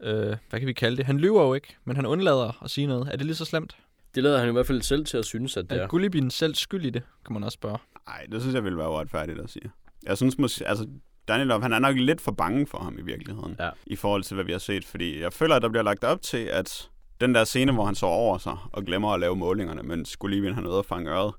Øh, 0.00 0.36
hvad 0.50 0.60
kan 0.60 0.66
vi 0.66 0.72
kalde 0.72 0.96
det? 0.96 1.06
Han 1.06 1.18
lyver 1.18 1.42
jo 1.42 1.54
ikke, 1.54 1.76
men 1.84 1.96
han 1.96 2.06
undlader 2.06 2.62
at 2.64 2.70
sige 2.70 2.86
noget. 2.86 3.08
Er 3.12 3.16
det 3.16 3.26
lige 3.26 3.36
så 3.36 3.44
slemt? 3.44 3.76
Det 4.14 4.22
lader 4.22 4.38
han 4.38 4.48
i 4.48 4.52
hvert 4.52 4.66
fald 4.66 4.82
selv 4.82 5.04
til 5.06 5.16
at 5.16 5.24
synes, 5.24 5.56
at 5.56 5.70
det 5.70 5.78
Er 5.78 5.82
er. 5.82 5.86
Gullibin 5.88 6.30
selv 6.30 6.54
skyld 6.54 6.84
i 6.86 6.90
det, 6.90 7.02
kan 7.26 7.32
man 7.32 7.44
også 7.44 7.56
spørge. 7.56 7.78
Nej, 8.06 8.26
det 8.32 8.40
synes 8.40 8.54
jeg 8.54 8.64
ville 8.64 8.78
være 8.78 8.90
uretfærdigt 8.90 9.38
at 9.40 9.50
sige. 9.50 9.70
Jeg 10.06 10.16
synes 10.16 10.38
måske, 10.38 10.68
altså 10.68 10.86
Danilov, 11.28 11.62
han 11.62 11.72
er 11.72 11.78
nok 11.78 11.96
lidt 11.96 12.20
for 12.20 12.32
bange 12.32 12.66
for 12.66 12.78
ham 12.78 12.98
i 12.98 13.02
virkeligheden. 13.02 13.56
Ja. 13.60 13.70
I 13.86 13.96
forhold 13.96 14.22
til, 14.22 14.34
hvad 14.34 14.44
vi 14.44 14.52
har 14.52 14.58
set. 14.58 14.84
Fordi 14.84 15.20
jeg 15.20 15.32
føler, 15.32 15.54
at 15.56 15.62
der 15.62 15.68
bliver 15.68 15.82
lagt 15.82 16.04
op 16.04 16.22
til, 16.22 16.44
at 16.44 16.90
den 17.20 17.34
der 17.34 17.44
scene, 17.44 17.72
hvor 17.72 17.84
han 17.84 17.94
så 17.94 18.06
over 18.06 18.38
sig 18.38 18.56
og 18.72 18.84
glemmer 18.84 19.10
at 19.12 19.20
lave 19.20 19.36
målingerne, 19.36 19.82
mens 19.82 20.16
Golibin 20.16 20.54
han 20.54 20.64
er 20.64 20.68
ude 20.70 20.78
at 20.78 20.86
fange 20.86 21.10
øret. 21.10 21.34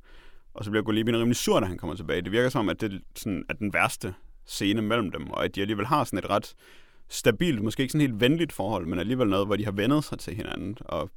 Og 0.57 0.65
så 0.65 0.71
bliver 0.71 0.83
Golibin 0.83 1.17
rimelig 1.17 1.35
sur, 1.35 1.59
da 1.59 1.65
han 1.65 1.77
kommer 1.77 1.95
tilbage. 1.95 2.21
Det 2.21 2.31
virker 2.31 2.49
som 2.49 2.69
at 2.69 2.81
det 2.81 3.01
sådan, 3.15 3.45
er 3.49 3.53
den 3.53 3.73
værste 3.73 4.13
scene 4.45 4.81
mellem 4.81 5.11
dem, 5.11 5.29
og 5.29 5.45
at 5.45 5.55
de 5.55 5.61
alligevel 5.61 5.85
har 5.85 6.03
sådan 6.03 6.19
et 6.19 6.29
ret 6.29 6.55
stabilt, 7.09 7.61
måske 7.63 7.81
ikke 7.81 7.91
sådan 7.91 8.07
helt 8.07 8.21
venligt 8.21 8.53
forhold, 8.53 8.85
men 8.85 8.99
alligevel 8.99 9.27
noget, 9.27 9.47
hvor 9.47 9.55
de 9.55 9.65
har 9.65 9.71
vendet 9.71 10.03
sig 10.03 10.19
til 10.19 10.35
hinanden, 10.35 10.77
og 10.79 11.09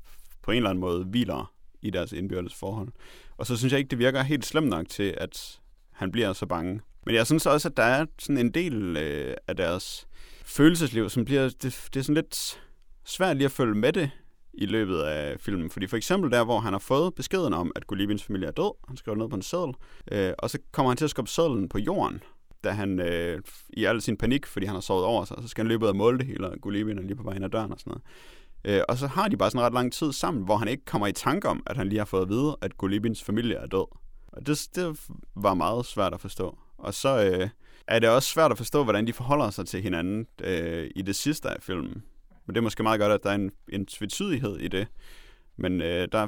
på 0.42 0.50
en 0.50 0.56
eller 0.56 0.70
anden 0.70 0.80
måde 0.80 1.04
hviler 1.04 1.52
i 1.82 1.90
deres 1.90 2.12
indbyrdes 2.12 2.54
forhold. 2.54 2.88
Og 3.36 3.46
så 3.46 3.56
synes 3.56 3.72
jeg 3.72 3.78
ikke, 3.78 3.90
det 3.90 3.98
virker 3.98 4.22
helt 4.22 4.46
slemt 4.46 4.68
nok 4.68 4.88
til, 4.88 5.14
at 5.18 5.60
han 5.92 6.12
bliver 6.12 6.32
så 6.32 6.46
bange. 6.46 6.80
Men 7.06 7.14
jeg 7.14 7.26
synes 7.26 7.46
også, 7.46 7.68
at 7.68 7.76
der 7.76 7.82
er 7.82 8.06
sådan 8.18 8.38
en 8.38 8.50
del 8.50 8.96
øh, 8.96 9.36
af 9.48 9.56
deres 9.56 10.08
følelsesliv, 10.44 11.10
som 11.10 11.24
bliver, 11.24 11.42
det, 11.42 11.88
det 11.94 11.96
er 11.96 12.02
sådan 12.02 12.14
lidt 12.14 12.60
svært 13.04 13.36
lige 13.36 13.44
at 13.44 13.52
følge 13.52 13.74
med 13.74 13.92
det 13.92 14.10
i 14.54 14.66
løbet 14.66 14.98
af 14.98 15.40
filmen. 15.40 15.70
Fordi 15.70 15.86
for 15.86 15.96
eksempel 15.96 16.30
der, 16.30 16.44
hvor 16.44 16.60
han 16.60 16.72
har 16.72 16.78
fået 16.78 17.14
beskeden 17.14 17.54
om, 17.54 17.72
at 17.76 17.86
Gulibins 17.86 18.24
familie 18.24 18.48
er 18.48 18.52
død, 18.52 18.72
han 18.88 18.96
skriver 18.96 19.18
ned 19.18 19.28
på 19.28 19.36
en 19.36 19.42
seddel, 19.42 19.74
øh, 20.12 20.32
og 20.38 20.50
så 20.50 20.58
kommer 20.72 20.90
han 20.90 20.96
til 20.96 21.04
at 21.04 21.10
skubbe 21.10 21.30
sedlen 21.30 21.68
på 21.68 21.78
jorden, 21.78 22.22
da 22.64 22.70
han 22.70 23.00
øh, 23.00 23.42
i 23.70 23.84
al 23.84 24.02
sin 24.02 24.16
panik, 24.16 24.46
fordi 24.46 24.66
han 24.66 24.74
har 24.74 24.80
sovet 24.80 25.04
over 25.04 25.24
sig, 25.24 25.36
så 25.42 25.48
skal 25.48 25.64
han 25.64 25.68
løbe 25.68 25.84
ud 25.84 25.88
og 25.88 25.96
måle 25.96 26.18
det 26.18 26.26
hele, 26.26 26.48
og 26.48 26.56
Gulibin 26.60 26.98
er 26.98 27.02
lige 27.02 27.16
på 27.16 27.22
vej 27.22 27.34
ind 27.34 27.44
ad 27.44 27.50
døren 27.50 27.72
og 27.72 27.78
sådan 27.80 27.90
noget. 27.90 28.02
Øh, 28.64 28.82
og 28.88 28.98
så 28.98 29.06
har 29.06 29.28
de 29.28 29.36
bare 29.36 29.50
sådan 29.50 29.66
ret 29.66 29.72
lang 29.72 29.92
tid 29.92 30.12
sammen, 30.12 30.44
hvor 30.44 30.56
han 30.56 30.68
ikke 30.68 30.84
kommer 30.84 31.06
i 31.06 31.12
tanke 31.12 31.48
om, 31.48 31.62
at 31.66 31.76
han 31.76 31.88
lige 31.88 31.98
har 31.98 32.04
fået 32.04 32.22
at 32.22 32.28
vide, 32.28 32.56
at 32.60 32.78
Gulibins 32.78 33.22
familie 33.24 33.56
er 33.56 33.66
død. 33.66 33.86
Og 34.26 34.46
det, 34.46 34.68
det 34.74 35.00
var 35.36 35.54
meget 35.54 35.86
svært 35.86 36.14
at 36.14 36.20
forstå. 36.20 36.58
Og 36.78 36.94
så 36.94 37.24
øh, 37.24 37.48
er 37.86 37.98
det 37.98 38.08
også 38.08 38.28
svært 38.28 38.50
at 38.50 38.56
forstå, 38.56 38.84
hvordan 38.84 39.06
de 39.06 39.12
forholder 39.12 39.50
sig 39.50 39.66
til 39.66 39.82
hinanden 39.82 40.26
øh, 40.42 40.90
i 40.96 41.02
det 41.02 41.16
sidste 41.16 41.50
af 41.50 41.56
filmen. 41.62 42.02
Men 42.50 42.54
det 42.54 42.60
er 42.60 42.62
måske 42.62 42.82
meget 42.82 43.00
godt, 43.00 43.12
at 43.12 43.22
der 43.22 43.30
er 43.30 43.34
en, 43.34 43.50
en 43.68 43.86
tvetydighed 43.86 44.56
i 44.56 44.68
det. 44.68 44.86
Men 45.56 45.80
øh, 45.80 46.08
der, 46.12 46.26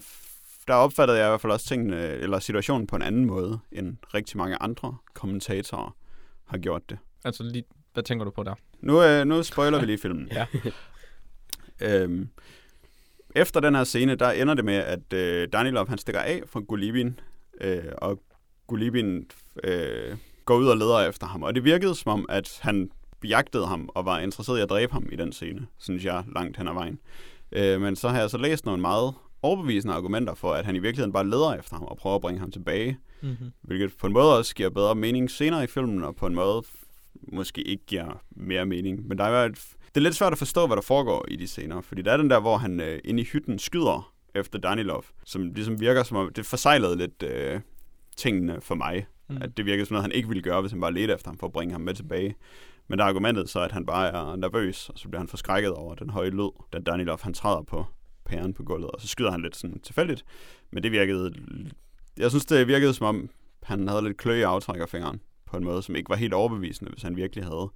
der 0.68 0.74
opfattede 0.74 1.18
jeg 1.18 1.26
i 1.26 1.30
hvert 1.30 1.40
fald 1.40 1.52
også 1.52 1.66
tingene, 1.66 1.96
eller 1.96 2.38
situationen 2.38 2.86
på 2.86 2.96
en 2.96 3.02
anden 3.02 3.24
måde, 3.24 3.58
end 3.72 3.96
rigtig 4.14 4.36
mange 4.36 4.56
andre 4.60 4.96
kommentatorer 5.14 5.96
har 6.44 6.58
gjort 6.58 6.90
det. 6.90 6.98
Altså, 7.24 7.42
lige, 7.42 7.64
hvad 7.92 8.02
tænker 8.02 8.24
du 8.24 8.30
på 8.30 8.42
der? 8.42 8.54
Nu, 8.80 9.02
øh, 9.02 9.24
nu 9.24 9.42
spoiler 9.42 9.80
vi 9.80 9.86
lige 9.86 9.98
filmen. 9.98 10.28
Ja. 10.38 10.46
øhm, 12.02 12.28
efter 13.34 13.60
den 13.60 13.74
her 13.74 13.84
scene, 13.84 14.14
der 14.14 14.30
ender 14.30 14.54
det 14.54 14.64
med, 14.64 14.74
at 14.74 15.12
øh, 15.12 15.48
Danilov 15.52 15.88
han 15.88 15.98
stikker 15.98 16.20
af 16.20 16.42
fra 16.46 16.60
Gulibin, 16.60 17.20
øh, 17.60 17.84
og 17.98 18.22
Gulibin 18.66 19.30
øh, 19.64 20.16
går 20.44 20.56
ud 20.56 20.66
og 20.66 20.76
leder 20.76 21.08
efter 21.08 21.26
ham. 21.26 21.42
Og 21.42 21.54
det 21.54 21.64
virkede 21.64 21.94
som 21.94 22.12
om, 22.12 22.26
at 22.28 22.58
han 22.62 22.90
jagtede 23.24 23.66
ham 23.66 23.88
og 23.94 24.04
var 24.04 24.18
interesseret 24.18 24.58
i 24.58 24.62
at 24.62 24.70
dræbe 24.70 24.92
ham 24.92 25.08
i 25.12 25.16
den 25.16 25.32
scene, 25.32 25.66
synes 25.78 26.04
jeg, 26.04 26.24
langt 26.34 26.56
hen 26.56 26.68
ad 26.68 26.74
vejen. 26.74 26.98
Øh, 27.52 27.80
men 27.80 27.96
så 27.96 28.08
har 28.08 28.20
jeg 28.20 28.30
så 28.30 28.38
læst 28.38 28.66
nogle 28.66 28.80
meget 28.80 29.14
overbevisende 29.42 29.94
argumenter 29.94 30.34
for, 30.34 30.52
at 30.52 30.64
han 30.64 30.76
i 30.76 30.78
virkeligheden 30.78 31.12
bare 31.12 31.26
leder 31.26 31.54
efter 31.54 31.76
ham 31.76 31.84
og 31.84 31.96
prøver 31.96 32.16
at 32.16 32.22
bringe 32.22 32.40
ham 32.40 32.50
tilbage. 32.50 32.98
Mm-hmm. 33.20 33.52
Hvilket 33.62 33.92
på 34.00 34.06
en 34.06 34.12
måde 34.12 34.38
også 34.38 34.54
giver 34.54 34.70
bedre 34.70 34.94
mening 34.94 35.30
senere 35.30 35.64
i 35.64 35.66
filmen, 35.66 36.04
og 36.04 36.16
på 36.16 36.26
en 36.26 36.34
måde 36.34 36.62
måske 37.32 37.62
ikke 37.62 37.86
giver 37.86 38.22
mere 38.30 38.66
mening. 38.66 39.08
Men 39.08 39.18
der 39.18 39.24
er 39.24 39.44
et, 39.44 39.54
det 39.86 39.96
er 39.96 40.00
lidt 40.00 40.14
svært 40.14 40.32
at 40.32 40.38
forstå, 40.38 40.66
hvad 40.66 40.76
der 40.76 40.82
foregår 40.82 41.24
i 41.28 41.36
de 41.36 41.46
scener, 41.46 41.80
fordi 41.80 42.02
der 42.02 42.12
er 42.12 42.16
den 42.16 42.30
der, 42.30 42.40
hvor 42.40 42.56
han 42.56 42.80
øh, 42.80 43.00
inde 43.04 43.22
i 43.22 43.24
hytten 43.24 43.58
skyder 43.58 44.12
efter 44.34 44.58
Danilov, 44.58 45.04
som 45.24 45.52
ligesom 45.54 45.80
virker 45.80 46.02
som 46.02 46.16
om, 46.16 46.32
det 46.32 46.46
forsejlede 46.46 46.96
lidt 46.96 47.22
øh, 47.22 47.60
tingene 48.16 48.60
for 48.60 48.74
mig. 48.74 49.06
Mm. 49.28 49.36
At 49.40 49.56
det 49.56 49.66
virker 49.66 49.84
som 49.84 49.94
noget, 49.94 50.02
han 50.04 50.12
ikke 50.12 50.28
ville 50.28 50.42
gøre, 50.42 50.60
hvis 50.60 50.72
han 50.72 50.80
bare 50.80 50.92
ledte 50.92 51.14
efter 51.14 51.30
ham 51.30 51.38
for 51.38 51.46
at 51.46 51.52
bringe 51.52 51.72
ham 51.72 51.80
med 51.80 51.94
tilbage. 51.94 52.34
Men 52.88 52.98
der 52.98 53.04
er 53.04 53.08
argumentet 53.08 53.48
så, 53.50 53.60
at 53.60 53.72
han 53.72 53.86
bare 53.86 54.08
er 54.08 54.36
nervøs, 54.36 54.88
og 54.88 54.98
så 54.98 55.08
bliver 55.08 55.20
han 55.20 55.28
forskrækket 55.28 55.72
over 55.72 55.94
den 55.94 56.10
høje 56.10 56.30
lyd, 56.30 56.50
da 56.72 56.78
Danilov 56.78 57.18
han 57.22 57.34
træder 57.34 57.62
på 57.62 57.86
pæren 58.24 58.54
på 58.54 58.62
gulvet, 58.62 58.90
og 58.90 59.00
så 59.00 59.08
skyder 59.08 59.30
han 59.30 59.42
lidt 59.42 59.56
sådan 59.56 59.80
tilfældigt. 59.80 60.24
Men 60.70 60.82
det 60.82 60.92
virkede... 60.92 61.32
Jeg 62.16 62.30
synes, 62.30 62.46
det 62.46 62.68
virkede 62.68 62.94
som 62.94 63.06
om, 63.06 63.30
han 63.62 63.88
havde 63.88 64.04
lidt 64.04 64.16
klø 64.16 64.34
i 64.34 64.42
aftrækkerfingeren 64.42 65.20
på 65.46 65.56
en 65.56 65.64
måde, 65.64 65.82
som 65.82 65.96
ikke 65.96 66.08
var 66.08 66.16
helt 66.16 66.34
overbevisende, 66.34 66.90
hvis 66.90 67.02
han 67.02 67.16
virkelig 67.16 67.44
havde 67.44 67.70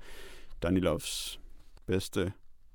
Danilovs 0.63 1.41
bedste 1.87 2.33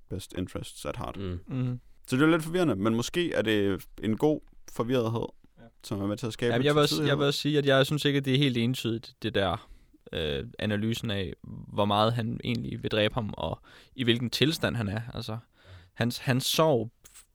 best 0.10 0.34
interests 0.38 0.86
at 0.86 0.98
heart. 0.98 1.18
Mm. 1.18 1.40
Mm. 1.48 1.80
Så 2.08 2.16
det 2.16 2.24
er 2.24 2.28
lidt 2.28 2.44
forvirrende, 2.44 2.76
men 2.76 2.95
måske 2.95 3.34
er 3.34 3.41
det 3.41 3.86
en 4.03 4.18
god 4.18 4.40
forvirrethed, 4.72 5.26
som 5.84 6.02
er 6.02 6.08
med 6.08 6.18
til 6.18 6.28
at 6.28 6.34
skabe 6.34 6.56
Ja, 6.56 6.64
jeg, 6.64 6.76
vil 6.76 6.82
også, 6.82 7.03
jeg 7.03 7.18
vil 7.18 7.26
også 7.26 7.40
sige, 7.40 7.58
at 7.58 7.66
jeg 7.66 7.86
synes 7.86 8.06
ikke, 8.06 8.18
at 8.18 8.26
det 8.26 8.34
er 8.34 8.38
helt 8.38 8.58
entydigt, 8.58 9.14
det 9.22 9.36
der 9.36 9.70
øh, 10.12 10.46
analysen 10.60 11.12
af, 11.12 11.34
hvor 11.44 11.86
meget 11.86 12.14
han 12.14 12.40
egentlig 12.44 12.84
vil 12.84 12.92
dræbe 12.92 13.14
ham, 13.14 13.34
og 13.38 13.60
i 13.96 14.04
hvilken 14.04 14.30
tilstand 14.30 14.76
han 14.76 14.88
er. 14.88 15.02
Altså, 15.14 15.38
hans, 15.94 16.18
hans 16.18 16.46
sorg 16.46 16.92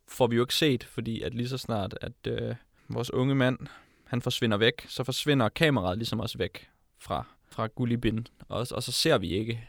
får 0.08 0.26
vi 0.26 0.36
jo 0.36 0.42
ikke 0.42 0.54
set, 0.54 0.84
fordi 0.84 1.22
at 1.22 1.34
lige 1.34 1.48
så 1.48 1.58
snart, 1.58 1.98
at 2.00 2.12
øh, 2.28 2.54
vores 2.88 3.12
unge 3.12 3.34
mand, 3.34 3.58
han 4.04 4.22
forsvinder 4.22 4.56
væk, 4.56 4.86
så 4.88 5.04
forsvinder 5.04 5.48
kameraet 5.48 5.98
ligesom 5.98 6.20
også 6.20 6.38
væk 6.38 6.68
fra, 6.98 7.26
fra 7.50 7.66
Gulibin, 7.66 8.26
og, 8.48 8.66
og 8.70 8.82
så 8.82 8.92
ser 8.92 9.18
vi 9.18 9.28
ikke, 9.28 9.68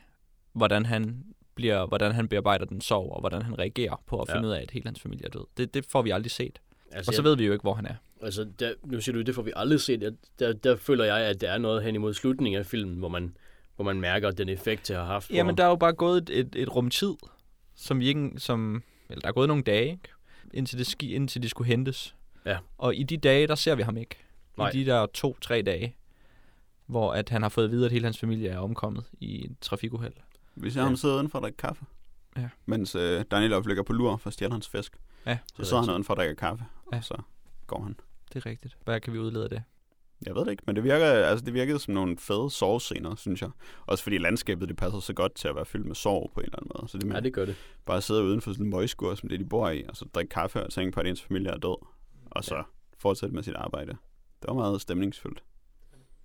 hvordan 0.53 0.85
han 0.85 1.25
bliver, 1.55 1.85
hvordan 1.85 2.11
han 2.11 2.27
bearbejder 2.27 2.65
den 2.65 2.81
sorg, 2.81 3.11
og 3.11 3.19
hvordan 3.19 3.41
han 3.41 3.59
reagerer 3.59 4.03
på 4.05 4.21
at 4.21 4.27
Ja. 4.29 4.35
finde 4.35 4.47
ud 4.47 4.53
af, 4.53 4.61
at 4.61 4.71
hele 4.71 4.85
hans 4.85 4.99
familie 4.99 5.25
er 5.25 5.29
død. 5.29 5.45
Det, 5.57 5.73
det 5.73 5.85
får 5.85 6.01
vi 6.01 6.09
aldrig 6.09 6.31
set. 6.31 6.59
Altså, 6.91 7.09
Og 7.11 7.13
så 7.15 7.21
jeg- 7.21 7.23
ved 7.29 7.37
vi 7.37 7.45
jo 7.45 7.53
ikke, 7.53 7.61
hvor 7.63 7.73
han 7.73 7.85
er. 7.85 7.95
Altså, 8.21 8.47
der, 8.59 8.73
nu 8.83 9.01
siger 9.01 9.15
du, 9.15 9.21
det 9.21 9.35
får 9.35 9.41
vi 9.41 9.51
aldrig 9.55 9.81
set. 9.81 10.01
Jeg, 10.01 10.11
der, 10.39 10.53
der 10.53 10.75
føler 10.75 11.05
jeg, 11.05 11.17
at 11.17 11.41
der 11.41 11.51
er 11.51 11.57
noget 11.57 11.83
hen 11.83 11.95
imod 11.95 12.13
slutningen 12.13 12.59
af 12.59 12.65
filmen, 12.65 12.97
hvor 12.97 13.09
man, 13.09 13.37
hvor 13.75 13.85
man 13.85 14.01
mærker 14.01 14.31
den 14.31 14.49
effekt, 14.49 14.87
det 14.87 14.95
har 14.95 15.03
haft 15.05 15.29
Jamen, 15.29 15.45
ham. 15.45 15.55
der 15.55 15.63
er 15.63 15.67
jo 15.69 15.75
bare 15.75 15.93
gået 15.93 16.17
et, 16.17 16.29
et, 16.39 16.55
et 16.55 16.75
rum 16.75 16.89
tid, 16.89 17.13
som 17.75 17.99
vi 17.99 18.07
ikke, 18.07 18.31
som, 18.37 18.83
eller 19.09 19.21
der 19.21 19.27
er 19.27 19.31
gået 19.31 19.47
nogle 19.47 19.63
dage, 19.63 19.85
ikke? 19.91 20.09
Indtil, 20.53 20.77
det 20.79 20.87
ski, 20.87 21.13
indtil 21.15 21.43
de 21.43 21.49
skulle 21.49 21.67
hentes. 21.67 22.15
Ja. 22.45 22.57
Og 22.77 22.95
i 22.95 23.03
de 23.03 23.17
dage, 23.17 23.47
der 23.47 23.55
ser 23.55 23.75
vi 23.75 23.81
ham 23.81 23.97
ikke. 23.97 24.15
Nej. 24.57 24.69
I 24.73 24.79
de 24.79 24.85
der 24.85 25.05
to-tre 25.05 25.61
dage, 25.61 25.95
hvor 26.85 27.13
at 27.13 27.29
han 27.29 27.41
har 27.41 27.49
fået 27.49 27.65
at 27.65 27.71
vide, 27.71 27.85
at 27.85 27.91
hele 27.91 28.03
hans 28.05 28.17
familie 28.19 28.49
er 28.49 28.59
omkommet 28.59 29.03
i 29.19 29.45
et 29.45 29.55
trafikuheld. 29.61 30.13
Vi 30.55 30.69
ser 30.69 30.79
Ja. 30.79 30.85
ham 30.85 30.95
sidde 30.95 31.13
udenfor 31.15 31.37
og 31.39 31.41
drikke 31.43 31.57
kaffe. 31.57 31.85
Ja. 32.37 32.49
Mens 32.65 32.95
øh, 32.95 33.23
Danilov 33.31 33.67
ligger 33.67 33.83
på 33.83 33.93
lur 33.93 34.17
for 34.17 34.27
at 34.27 34.33
stjæle 34.33 34.51
hans 34.51 34.67
fisk. 34.69 34.97
Ja, 35.25 35.37
Så 35.57 35.63
sidder 35.63 35.81
han 35.83 35.91
udenfor 35.91 36.13
og 36.13 36.17
drikker 36.17 36.35
kaffe, 36.35 36.65
Ja. 36.91 36.97
og 36.97 37.03
så 37.03 37.21
går 37.67 37.83
han. 37.83 37.95
det 38.33 38.45
er 38.45 38.49
rigtigt. 38.49 38.77
Hvad 38.83 38.99
kan 39.01 39.13
vi 39.13 39.19
udlede 39.19 39.43
af 39.43 39.49
det? 39.49 39.63
Jeg 40.25 40.35
ved 40.35 40.45
det 40.45 40.51
ikke, 40.51 40.63
men 40.65 40.75
det, 40.75 40.83
virker, 40.83 41.05
altså, 41.05 41.45
det 41.45 41.53
virkede 41.53 41.79
som 41.79 41.93
nogle 41.93 42.17
fede 42.17 42.49
sovescener, 42.51 43.15
synes 43.15 43.41
jeg. 43.41 43.49
Også 43.85 44.03
fordi 44.03 44.17
landskabet, 44.17 44.69
det 44.69 44.77
passer 44.77 44.99
så 44.99 45.13
godt 45.13 45.35
til 45.35 45.47
at 45.47 45.55
være 45.55 45.65
fyldt 45.65 45.85
med 45.85 45.95
sorg 45.95 46.31
på 46.33 46.39
en 46.39 46.45
eller 46.45 46.57
anden 46.59 46.71
måde. 46.75 46.87
Så 46.91 46.97
det 46.97 47.05
med 47.07 47.15
Ja, 47.15 47.19
det 47.21 47.33
gør 47.33 47.45
det. 47.45 47.55
bare 47.85 47.97
at 47.97 48.03
sidde 48.03 48.23
uden 48.23 48.41
for 48.41 48.51
sådan 48.53 48.65
en 48.65 48.69
møgskur, 48.71 49.15
som 49.15 49.29
det 49.29 49.39
de 49.39 49.45
bor 49.45 49.69
i, 49.69 49.83
og 49.89 49.95
så 49.95 50.05
drikke 50.13 50.29
kaffe 50.29 50.63
og 50.63 50.71
tænke 50.71 50.91
på, 50.91 50.99
at 50.99 51.07
ens 51.07 51.21
familie 51.21 51.51
er 51.51 51.57
død. 51.57 51.85
Og 52.31 52.43
så 52.43 52.55
Ja. 52.55 52.61
fortsætte 52.97 53.35
med 53.35 53.43
sit 53.43 53.55
arbejde. 53.55 53.91
Det 54.41 54.47
var 54.47 54.53
meget 54.53 54.81
stemningsfyldt. 54.81 55.43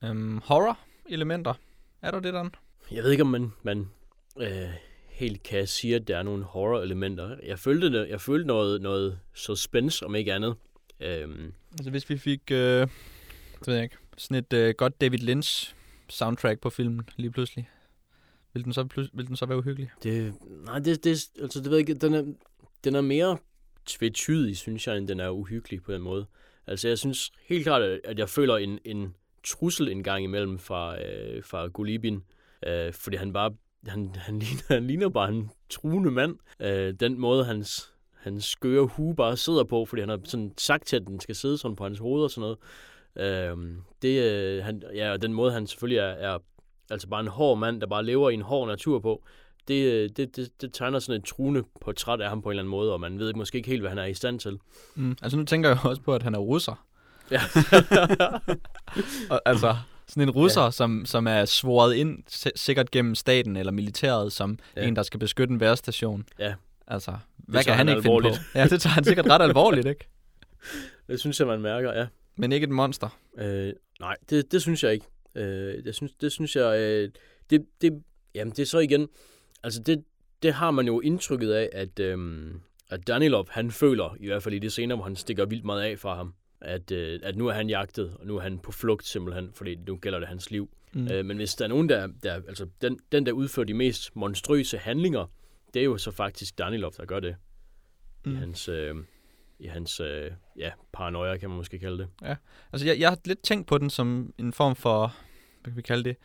Øhm, 0.05 0.39
horror-elementer. 0.44 1.55
Er 2.02 2.10
der 2.10 2.20
det, 2.20 2.34
der? 2.34 2.48
Jeg 2.90 3.05
ved 3.05 3.10
ikke, 3.10 3.22
om 3.22 3.26
man, 3.30 3.52
man 3.62 3.90
øh, 4.40 4.48
helt 5.23 5.43
kan 5.43 5.66
sige, 5.66 5.97
at 5.97 6.09
der 6.09 6.16
er 6.19 6.23
nogle 6.23 6.44
horror-elementer. 6.44 7.36
Jeg 7.47 7.59
følte, 7.59 7.93
det, 7.93 8.09
jeg 8.09 8.20
følte 8.20 8.47
noget, 8.47 8.82
noget 8.82 9.19
suspense, 9.35 10.07
om 10.07 10.15
ikke 10.15 10.32
andet. 10.35 10.55
Øhm, 11.01 11.53
Altså 11.73 11.90
hvis 11.90 12.11
vi 12.11 12.16
fik, 12.19 12.40
øh, 12.51 12.57
det 12.59 13.66
ved 13.66 13.74
jeg 13.74 13.82
ikke, 13.85 13.97
sådan 14.19 14.36
et 14.36 14.53
øh, 14.53 14.74
godt 14.78 15.01
David 15.01 15.19
Lynch 15.19 15.74
soundtrack 16.09 16.61
på 16.61 16.70
filmen 16.70 17.09
lige 17.16 17.31
pludselig. 17.31 17.69
Vil 18.55 18.65
den 18.65 18.73
så, 18.73 18.85
plus, 18.85 19.09
vil 19.15 19.27
den 19.27 19.36
så 19.36 19.47
være 19.47 19.59
uhyggelig? 19.59 19.90
det, 20.03 20.35
nej, 20.65 20.78
det, 20.78 21.05
det, 21.05 21.28
altså, 21.43 21.59
det 21.61 21.70
ved 21.70 21.78
jeg 21.78 21.89
ikke, 21.89 22.01
den 22.01 22.15
er, 22.15 22.24
den 22.85 22.94
er 22.94 23.01
mere 23.01 23.39
tvetydig, 23.86 24.57
synes 24.57 24.86
jeg, 24.86 24.99
end 24.99 25.09
den 25.09 25.20
er 25.20 25.28
uhyggelig 25.28 25.82
på 25.82 25.93
den 25.93 26.03
måde. 26.03 26.27
Altså, 26.66 26.89
jeg 26.89 26.99
synes 26.99 27.32
helt 27.47 27.65
klart, 27.65 27.82
at- 27.82 28.01
at 28.05 28.19
jeg 28.19 28.28
føler 28.28 28.57
en, 28.57 28.78
en 28.85 29.15
trussel 29.44 29.89
en 29.89 30.03
gang 30.03 30.24
imellem 30.24 30.59
fra, 30.59 31.03
øh, 31.03 31.44
fra 31.44 31.66
Gulibin, 31.66 32.23
øh, 32.66 32.93
fordi 32.93 33.16
han 33.16 33.32
bare, 33.32 33.55
han, 33.87 34.15
han, 34.15 34.39
ligner, 34.43 34.63
han 34.69 34.87
ligner 34.87 35.09
bare 35.09 35.29
en 35.29 35.51
truende 35.71 36.11
mand. 36.11 36.37
Øh, 36.61 36.95
den 37.01 37.19
måde, 37.19 37.45
hans, 37.45 37.93
hans 38.21 38.45
skøre 38.45 38.87
hue 38.87 39.15
bare 39.15 39.37
sidder 39.37 39.65
på, 39.65 39.85
fordi 39.85 40.01
han 40.03 40.09
har 40.09 40.21
sådan 40.25 40.53
sagt 40.59 40.87
til, 40.87 40.97
at 40.97 41.07
den 41.07 41.21
skal 41.21 41.35
sidde 41.35 41.59
sådan 41.59 41.77
på 41.77 41.85
hans 41.85 41.99
hoved 41.99 42.23
og 42.25 42.31
sådan 42.31 42.41
noget. 42.41 42.59
Øh, 43.17 43.77
det, 44.03 44.23
øh, 44.23 44.65
han, 44.65 44.83
ja, 44.95 45.13
og 45.13 45.23
den 45.23 45.33
måde, 45.33 45.53
han 45.53 45.67
selvfølgelig 45.67 45.99
er, 45.99 46.05
er 46.05 46.39
altså 46.91 47.09
bare 47.09 47.21
en 47.21 47.29
hård 47.29 47.59
mand, 47.59 47.81
der 47.81 47.87
bare 47.87 48.05
lever 48.05 48.31
i 48.31 48.35
en 48.35 48.43
hård 48.43 48.69
natur 48.69 48.99
på, 48.99 49.25
det, 49.69 49.93
øh, 49.93 50.11
det, 50.17 50.37
det, 50.37 50.61
det 50.61 50.73
tegner 50.73 50.99
sådan 50.99 51.21
et 51.21 51.27
truende 51.27 51.63
portræt 51.81 52.21
af 52.21 52.29
ham 52.29 52.43
på 52.43 52.49
en 52.49 52.53
eller 52.53 52.63
anden 52.63 52.71
måde, 52.71 52.93
og 52.93 53.01
man 53.01 53.19
ved 53.19 53.35
måske 53.35 53.57
ikke 53.57 53.69
helt, 53.69 53.83
hvad 53.83 53.91
han 53.91 53.99
er 53.99 54.05
i 54.05 54.15
stand 54.15 54.41
til. 54.41 54.59
Mm. 54.95 55.17
Altså 55.23 55.39
nu 55.39 55.45
tænker 55.45 55.69
jeg 55.69 55.79
også 55.85 56.03
på, 56.03 56.15
at 56.15 56.23
han 56.23 56.35
er 56.35 56.39
russer. 56.39 56.87
Ja. 57.31 57.41
Og, 59.31 59.41
altså 59.45 59.77
sådan 60.12 60.28
en 60.28 60.30
russer, 60.30 60.62
ja. 60.62 60.70
som, 60.70 61.06
som 61.06 61.26
er 61.26 61.44
svoret 61.44 61.94
ind 61.94 62.18
sikkert 62.56 62.90
gennem 62.90 63.14
staten 63.14 63.56
eller 63.56 63.72
militæret, 63.72 64.32
som 64.32 64.59
Ja. 64.76 64.86
en, 64.89 64.97
der 64.97 65.02
skal 65.02 65.20
beskytte 65.20 65.52
en 65.52 65.60
værstation. 65.60 66.24
Ja. 66.39 66.55
Altså, 66.86 67.16
hvad 67.36 67.62
tager 67.62 67.76
kan 67.76 67.76
han, 67.78 67.89
han 67.89 67.97
ikke 67.97 68.02
finde 68.02 68.16
alvorligt. 68.16 68.43
på? 68.52 68.59
Ja, 68.59 68.66
det 68.66 68.80
tager 68.80 68.94
han 68.94 69.05
sikkert 69.05 69.26
ret 69.26 69.43
alvorligt, 69.43 69.86
ikke? 69.86 70.09
det 71.09 71.20
synes 71.20 71.39
jeg, 71.40 71.47
man 71.47 71.60
mærker, 71.60 71.93
ja. 71.98 72.06
Men 72.36 72.52
ikke 72.52 72.64
et 72.64 72.70
monster. 72.70 73.18
Øh, 73.39 73.72
nej, 74.01 74.16
det, 74.30 74.52
det 74.52 74.62
synes 74.62 74.82
jeg 74.84 74.93
ikke. 74.93 75.06
Øh, 75.34 75.84
det, 75.84 75.94
synes, 75.94 76.12
det 76.20 76.32
synes 76.32 76.56
jeg, 76.56 76.78
øh, 76.78 77.10
det, 77.51 77.66
det, 77.80 78.02
jamen 78.34 78.51
det 78.52 78.62
er 78.62 78.66
så 78.66 78.78
igen, 78.78 79.09
altså 79.62 79.82
det, 79.82 80.05
det 80.43 80.55
har 80.55 80.70
man 80.70 80.86
jo 80.86 81.01
indtrykket 81.01 81.52
af, 81.52 81.68
at, 81.72 81.98
øhm, 82.01 82.60
at 82.90 83.06
Danilov, 83.06 83.47
han 83.51 83.70
føler, 83.70 84.16
i 84.20 84.26
hvert 84.26 84.43
fald 84.43 84.55
i 84.55 84.59
det 84.59 84.72
senere, 84.72 84.97
hvor 84.97 85.05
han 85.05 85.16
stikker 85.16 85.44
vildt 85.44 85.64
meget 85.64 85.82
af 85.82 85.98
fra 85.98 86.14
ham, 86.16 86.34
at, 86.62 86.90
øh, 86.90 87.20
at 87.22 87.36
nu 87.36 87.47
er 87.47 87.52
han 87.52 87.68
jagtet, 87.68 88.16
og 88.20 88.26
nu 88.26 88.36
er 88.36 88.40
han 88.40 88.59
på 88.59 88.72
flugt 88.72 89.06
simpelthen, 89.06 89.51
fordi 89.55 89.74
nu 89.74 89.97
gælder 89.97 90.18
det 90.18 90.28
hans 90.28 90.51
liv. 90.51 90.70
Mm. 90.93 91.09
Øh, 91.12 91.24
men 91.24 91.36
hvis 91.36 91.55
der 91.55 91.64
er 91.64 91.68
nogen, 91.68 91.89
der, 91.89 92.09
der 92.22 92.34
altså 92.34 92.66
den, 92.82 92.98
den, 93.12 93.26
der 93.26 93.32
udfører 93.32 93.66
de 93.66 93.74
mest 93.74 94.16
monstrøse 94.16 94.78
handlinger, 94.78 95.26
det 95.74 95.80
er 95.80 95.84
jo 95.84 95.98
så 95.98 96.10
faktisk 96.10 96.59
Danilov, 96.59 96.93
der 96.97 97.05
gør 97.05 97.20
det. 97.20 97.36
Mm. 98.24 98.32
I 98.32 98.36
hans, 98.36 98.68
øh, 98.68 98.94
i 99.59 99.66
hans 99.66 100.01
øh, 100.01 100.30
ja, 100.59 100.70
paranoia, 100.93 101.36
kan 101.36 101.48
man 101.48 101.56
måske 101.56 101.78
kalde 101.78 101.98
det. 101.98 102.09
Altså, 102.72 102.86
jeg, 102.86 103.01
jeg 103.01 103.09
har 103.09 103.18
lidt 103.24 103.43
tænkt 103.43 103.66
på 103.66 103.78
den 103.78 103.90
som 103.90 104.34
en 104.39 104.52
form 104.52 104.76
for, 104.76 105.16
hvad 105.62 105.72
kan 105.72 105.76
vi 105.76 105.82
kalde 105.82 106.05
det, 106.05 106.16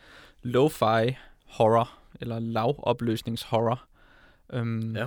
lo-fi 0.42 1.14
horror, 1.46 1.98
eller 2.20 2.38
lavopløsningshorror. 2.38 3.84
Øhm, 4.52 4.96
Ja. 4.96 5.06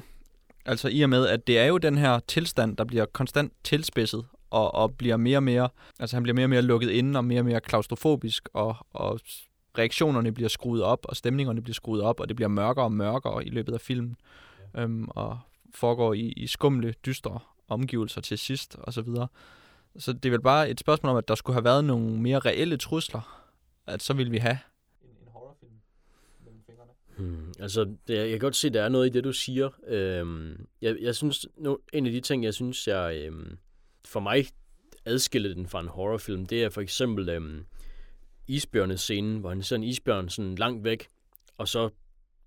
Altså 0.65 0.89
i 0.89 1.01
og 1.01 1.09
med, 1.09 1.27
at 1.27 1.47
det 1.47 1.59
er 1.59 1.65
jo 1.65 1.77
den 1.77 1.97
her 1.97 2.19
tilstand, 2.19 2.77
der 2.77 2.83
bliver 2.83 3.05
konstant 3.05 3.53
tilspidset, 3.63 4.25
og, 4.52 4.76
og 4.76 4.98
bliver 4.98 5.18
mere 5.18 5.38
og 5.38 5.44
mere, 5.44 5.69
altså 5.99 6.15
han 6.15 6.23
bliver 6.23 6.36
mere 6.36 6.45
og 6.45 6.49
mere 6.49 6.61
lukket 6.61 6.90
inde, 6.90 7.18
og 7.19 7.26
mere 7.26 7.41
og 7.41 7.45
mere 7.45 7.61
klaustrofobisk, 7.61 8.49
og, 8.53 8.76
og 8.94 9.19
reaktionerne 9.78 10.32
bliver 10.32 10.49
skruet 10.49 10.84
op, 10.84 10.99
og 11.03 11.15
stemningerne 11.15 11.61
bliver 11.61 11.73
skruet 11.73 12.02
op, 12.02 12.19
og 12.19 12.28
det 12.28 12.36
bliver 12.36 12.49
mørkere 12.49 12.86
og 12.86 12.91
mørkere 12.91 13.45
i 13.45 13.49
løbet 13.49 13.73
af 13.73 13.82
filmen, 13.82 14.15
øhm, 14.78 15.07
og 15.10 15.40
foregår 15.76 16.14
i, 16.14 16.34
i 16.38 16.48
skumle, 16.48 16.94
dystre 17.06 17.40
omgivelser 17.68 18.22
til 18.22 18.38
sidst, 18.38 18.76
og 18.76 18.94
så 18.94 19.02
videre. 19.02 19.28
Så 19.98 20.14
det 20.14 20.26
er 20.26 20.30
vel 20.30 20.41
bare 20.41 20.69
et 20.69 20.80
spørgsmål 20.80 21.11
om, 21.11 21.18
at 21.18 21.28
der 21.28 21.36
skulle 21.36 21.56
have 21.56 21.64
været 21.64 21.86
nogle 21.86 22.22
mere 22.22 22.40
reelle 22.40 22.78
trusler, 22.78 23.48
at 23.88 24.03
så 24.03 24.14
ville 24.14 24.32
vi 24.32 24.38
have 24.38 24.57
en, 25.02 25.10
horrorfilm 25.28 25.72
mellem 26.44 26.61
fingrene. 26.65 26.91
Hmm, 27.18 27.53
altså, 27.60 27.95
det, 28.07 28.18
jeg 28.18 28.30
kan 28.30 28.40
godt 28.40 28.56
se, 28.56 28.68
at 28.68 28.73
der 28.73 28.82
er 28.82 28.90
noget 28.90 29.07
i 29.07 29.10
det, 29.10 29.23
du 29.23 29.34
siger. 29.34 29.69
Øhm, 29.88 30.65
jeg, 30.82 30.95
jeg 31.02 31.15
synes, 31.15 31.45
nu, 31.57 31.80
en 31.94 32.06
af 32.06 32.11
de 32.11 32.22
ting, 32.22 32.44
jeg 32.44 32.53
synes, 32.53 32.88
jeg 32.88 33.22
øhm, 33.26 33.57
for 34.11 34.19
mig 34.19 34.45
adskiller 35.05 35.53
den 35.53 35.67
fra 35.67 35.79
en 35.79 35.88
horrorfilm, 35.88 36.45
det 36.45 36.63
er 36.63 36.69
for 36.69 36.81
eksempel 36.81 37.29
øhm, 37.29 37.65
isbjørnescenen, 38.47 39.39
hvor 39.39 39.49
han 39.49 39.63
ser 39.63 39.75
en 39.75 39.83
isbjørn 39.83 40.29
sådan 40.29 40.55
langt 40.55 40.83
væk, 40.83 41.07
og 41.57 41.67
så 41.67 41.89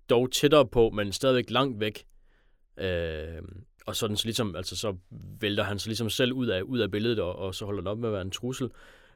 dog 0.09 0.31
tættere 0.31 0.67
på, 0.67 0.89
men 0.89 1.11
stadigvæk 1.11 1.49
langt 1.49 1.79
væk. 1.79 2.05
Øhm, 2.77 3.63
og 3.85 3.95
sådan 3.95 4.17
så 4.17 4.25
ligesom, 4.25 4.55
altså 4.55 4.75
så 4.75 4.95
vælter 5.39 5.63
han 5.63 5.79
sig 5.79 5.89
ligesom 5.89 6.09
selv 6.09 6.33
ud 6.33 6.47
af, 6.47 6.61
ud 6.61 6.79
af 6.79 6.91
billedet, 6.91 7.19
og, 7.19 7.35
og 7.35 7.55
så 7.55 7.65
holder 7.65 7.81
det 7.81 7.91
op 7.91 7.97
med 7.97 8.09
at 8.09 8.13
være 8.13 8.21
en 8.21 8.31
trussel. 8.31 8.69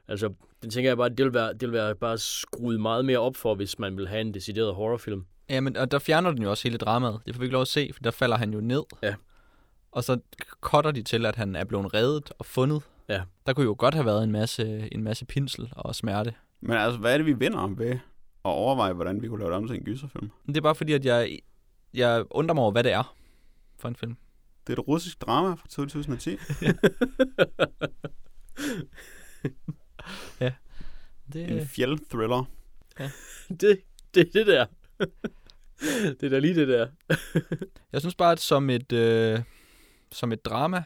Altså, 0.08 0.34
det 0.62 0.72
tænker 0.72 0.90
jeg 0.90 0.96
bare, 0.96 1.08
det 1.08 1.24
vil 1.24 1.34
være, 1.34 1.52
det 1.52 1.62
vil 1.62 1.72
være 1.72 1.94
bare 1.94 2.18
skruet 2.18 2.80
meget 2.80 3.04
mere 3.04 3.18
op 3.18 3.36
for, 3.36 3.54
hvis 3.54 3.78
man 3.78 3.96
vil 3.96 4.08
have 4.08 4.20
en 4.20 4.34
decideret 4.34 4.74
horrorfilm. 4.74 5.24
Ja, 5.50 5.60
men 5.60 5.76
og 5.76 5.90
der 5.90 5.98
fjerner 5.98 6.30
den 6.30 6.42
jo 6.42 6.50
også 6.50 6.68
hele 6.68 6.78
dramaet. 6.78 7.20
Det 7.26 7.34
får 7.34 7.40
vi 7.40 7.44
ikke 7.44 7.52
lov 7.52 7.62
at 7.62 7.68
se, 7.68 7.90
for 7.92 8.02
der 8.02 8.10
falder 8.10 8.36
han 8.36 8.52
jo 8.52 8.60
ned. 8.60 8.82
Ja. 9.02 9.14
Og 9.92 10.04
så 10.04 10.20
cutter 10.60 10.90
de 10.90 11.02
til, 11.02 11.26
at 11.26 11.36
han 11.36 11.56
er 11.56 11.64
blevet 11.64 11.94
reddet 11.94 12.32
og 12.38 12.46
fundet. 12.46 12.82
Ja. 13.08 13.22
Der 13.46 13.52
kunne 13.52 13.66
jo 13.66 13.74
godt 13.78 13.94
have 13.94 14.06
været 14.06 14.24
en 14.24 14.32
masse, 14.32 14.88
en 14.92 15.02
masse 15.02 15.24
pinsel 15.26 15.72
og 15.76 15.94
smerte. 15.94 16.34
Men 16.60 16.76
altså, 16.76 16.98
hvad 17.00 17.12
er 17.12 17.16
det, 17.16 17.26
vi 17.26 17.32
vinder 17.32 17.66
ved 17.66 17.90
at 17.90 17.98
overveje, 18.44 18.92
hvordan 18.92 19.22
vi 19.22 19.28
kunne 19.28 19.38
lave 19.38 19.50
det 19.50 19.56
om 19.56 19.66
til 19.66 19.76
en 19.76 19.84
gyserfilm? 19.84 20.30
Det 20.46 20.56
er 20.56 20.60
bare 20.60 20.74
fordi, 20.74 20.92
at 20.92 21.04
jeg, 21.04 21.38
jeg 21.94 22.24
undrer 22.30 22.54
mig 22.54 22.62
over, 22.62 22.72
hvad 22.72 22.84
det 22.84 22.92
er 22.92 23.16
for 23.78 23.88
en 23.88 23.96
film. 23.96 24.16
Det 24.66 24.72
er 24.72 24.82
et 24.82 24.88
russisk 24.88 25.20
drama 25.20 25.54
fra 25.54 25.68
2010. 25.68 26.30
Det, 31.32 31.50
En 31.50 31.66
fjeld-thriller. 31.66 32.44
det, 33.60 33.80
det 34.14 34.20
er 34.20 34.30
det 34.32 34.46
der. 34.46 34.66
det 36.20 36.22
er 36.22 36.28
da 36.28 36.38
lige 36.38 36.54
det 36.54 36.68
der. 36.68 36.88
Jeg 37.92 38.00
synes 38.00 38.14
bare, 38.14 38.32
at 38.32 38.40
som 38.40 38.70
et, 38.70 38.92
øh, 38.92 39.40
som 40.12 40.32
et 40.32 40.44
drama, 40.44 40.82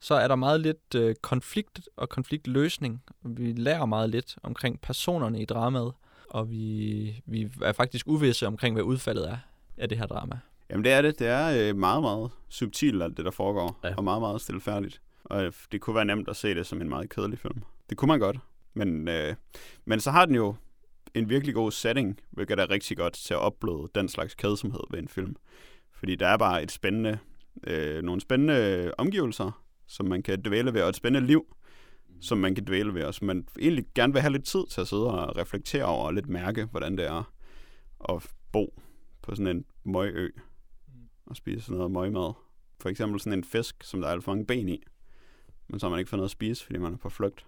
så 0.00 0.14
er 0.14 0.28
der 0.28 0.36
meget 0.36 0.60
lidt 0.60 0.94
øh, 0.96 1.14
konflikt 1.22 1.80
og 1.96 2.08
konfliktløsning. 2.08 3.02
Vi 3.22 3.52
lærer 3.52 3.86
meget 3.86 4.10
lidt 4.10 4.36
omkring 4.42 4.80
personerne 4.80 5.42
i 5.42 5.44
dramaet, 5.44 5.92
og 6.30 6.50
vi, 6.50 7.22
vi 7.26 7.50
er 7.62 7.72
faktisk 7.72 8.06
uvisse 8.08 8.46
omkring, 8.46 8.74
hvad 8.74 8.84
udfaldet 8.84 9.28
er 9.28 9.36
af 9.76 9.88
det 9.88 9.98
her 9.98 10.06
drama. 10.06 10.38
Jamen 10.70 10.84
det 10.84 10.92
er 10.92 11.02
det. 11.02 11.18
Det 11.18 11.26
er 11.26 11.68
øh, 11.68 11.76
meget, 11.76 12.02
meget 12.02 12.30
subtilt, 12.48 13.02
alt 13.02 13.16
det, 13.16 13.24
der 13.24 13.30
foregår. 13.30 13.80
Ja. 13.84 13.94
Og 13.96 14.04
meget, 14.04 14.20
meget 14.20 14.40
stilfærdigt. 14.40 15.02
Og 15.24 15.44
øh, 15.44 15.52
det 15.72 15.80
kunne 15.80 15.96
være 15.96 16.04
nemt 16.04 16.28
at 16.28 16.36
se 16.36 16.54
det 16.54 16.66
som 16.66 16.80
en 16.80 16.88
meget 16.88 17.10
kedelig 17.10 17.38
film. 17.38 17.62
Det 17.90 17.98
kunne 17.98 18.08
man 18.08 18.20
godt. 18.20 18.36
Men, 18.74 19.08
øh, 19.08 19.34
men 19.84 20.00
så 20.00 20.10
har 20.10 20.26
den 20.26 20.34
jo 20.34 20.54
en 21.14 21.28
virkelig 21.28 21.54
god 21.54 21.70
setting, 21.70 22.20
hvilket 22.30 22.60
er 22.60 22.70
rigtig 22.70 22.96
godt 22.96 23.12
til 23.12 23.34
at 23.34 23.40
opbløde 23.40 23.88
den 23.94 24.08
slags 24.08 24.34
kedsomhed 24.34 24.80
ved 24.90 24.98
en 24.98 25.08
film. 25.08 25.36
Fordi 25.92 26.14
der 26.14 26.28
er 26.28 26.36
bare 26.36 26.62
et 26.62 26.72
spændende, 26.72 27.18
øh, 27.66 28.02
nogle 28.02 28.20
spændende 28.20 28.92
omgivelser, 28.98 29.64
som 29.86 30.06
man 30.06 30.22
kan 30.22 30.42
dvæle 30.44 30.74
ved, 30.74 30.82
og 30.82 30.88
et 30.88 30.96
spændende 30.96 31.26
liv, 31.26 31.56
som 32.20 32.38
man 32.38 32.54
kan 32.54 32.64
dvæle 32.66 32.94
ved, 32.94 33.04
og 33.04 33.14
som 33.14 33.26
man 33.26 33.48
egentlig 33.60 33.84
gerne 33.94 34.12
vil 34.12 34.22
have 34.22 34.32
lidt 34.32 34.44
tid 34.44 34.66
til 34.70 34.80
at 34.80 34.88
sidde 34.88 35.06
og 35.06 35.36
reflektere 35.36 35.84
over, 35.84 36.06
og 36.06 36.14
lidt 36.14 36.28
mærke, 36.28 36.64
hvordan 36.64 36.96
det 36.98 37.06
er 37.06 37.32
at 38.10 38.30
bo 38.52 38.82
på 39.22 39.34
sådan 39.34 39.56
en 39.56 39.64
møgø 39.84 40.30
og 41.26 41.36
spise 41.36 41.60
sådan 41.60 41.76
noget 41.76 41.92
møgmad. 41.92 42.32
For 42.80 42.88
eksempel 42.88 43.20
sådan 43.20 43.38
en 43.38 43.44
fisk, 43.44 43.84
som 43.84 44.00
der 44.00 44.08
er 44.08 44.12
alt 44.12 44.24
for 44.24 44.32
mange 44.32 44.46
ben 44.46 44.68
i, 44.68 44.82
men 45.68 45.80
så 45.80 45.86
har 45.86 45.90
man 45.90 45.98
ikke 45.98 46.08
fået 46.08 46.18
noget 46.18 46.28
at 46.28 46.30
spise, 46.32 46.64
fordi 46.64 46.78
man 46.78 46.92
er 46.92 46.96
på 46.96 47.08
flugt. 47.08 47.46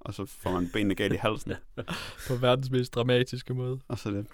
Og 0.00 0.14
så 0.14 0.24
får 0.24 0.52
man 0.52 0.70
benene 0.72 0.94
galt 0.94 1.12
i 1.12 1.16
halsen, 1.16 1.52
På 2.28 2.36
verdens 2.36 2.70
mest 2.70 2.94
dramatiske 2.94 3.54
måde. 3.54 3.80
og 3.88 3.98
så 3.98 4.08
er 4.08 4.12
det 4.12 4.26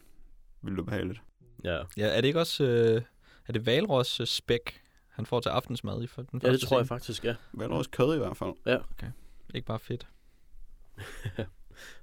vildt 0.62 0.78
ubehageligt. 0.78 1.22
Ja. 1.64 1.82
Ja, 1.96 2.06
er 2.06 2.20
det 2.20 2.28
ikke 2.28 2.40
også... 2.40 2.64
Øh, 2.64 3.02
er 3.46 3.52
det 3.52 3.66
Valros 3.66 4.20
øh, 4.20 4.26
spæk, 4.26 4.82
han 5.20 5.26
får 5.26 5.40
til 5.40 5.48
aftensmad 5.48 6.02
i 6.02 6.06
for 6.06 6.22
den 6.22 6.40
ja, 6.44 6.52
det 6.52 6.60
tror 6.60 6.78
jeg 6.78 6.86
scene? 6.86 6.98
faktisk, 6.98 7.24
ja. 7.24 7.34
Vel 7.52 7.70
også 7.70 7.90
kød 7.90 8.14
i 8.14 8.18
hvert 8.18 8.36
fald. 8.36 8.54
Ikke 9.54 9.66
bare 9.66 9.78
fedt. 9.78 10.06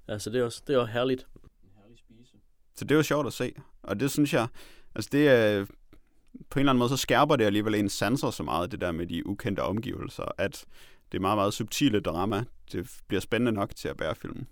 Altså, 0.07 0.29
det 0.29 0.39
er 0.39 0.45
også, 0.45 0.61
det 0.67 0.75
er 0.75 0.79
også 0.79 0.91
herligt. 0.91 1.27
En 1.63 1.69
herlig 1.81 1.97
spise. 1.97 2.37
Så 2.75 2.85
det 2.85 2.97
var 2.97 3.03
sjovt 3.03 3.27
at 3.27 3.33
se. 3.33 3.53
Og 3.83 3.99
det 3.99 4.11
synes 4.11 4.33
jeg, 4.33 4.47
altså 4.95 5.09
det 5.11 5.29
er, 5.29 5.65
på 6.49 6.59
en 6.59 6.59
eller 6.59 6.71
anden 6.71 6.79
måde, 6.79 6.89
så 6.89 6.97
skærper 6.97 7.35
det 7.35 7.45
alligevel 7.45 7.75
en 7.75 7.89
sanser 7.89 8.31
så 8.31 8.43
meget, 8.43 8.71
det 8.71 8.81
der 8.81 8.91
med 8.91 9.07
de 9.07 9.27
ukendte 9.27 9.63
omgivelser, 9.63 10.31
at 10.37 10.65
det 11.11 11.17
er 11.17 11.21
meget, 11.21 11.37
meget 11.37 11.53
subtile 11.53 11.99
drama. 11.99 12.43
Det 12.71 12.91
bliver 13.07 13.21
spændende 13.21 13.51
nok 13.51 13.75
til 13.75 13.87
at 13.87 13.97
bære 13.97 14.15
filmen. 14.15 14.47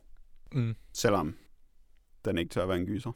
Mm. 0.51 0.75
Selvom 0.93 1.35
den 2.25 2.37
ikke 2.37 2.49
tør 2.49 2.61
at 2.61 2.69
være 2.69 2.77
en 2.77 2.85
gyser. 2.85 3.11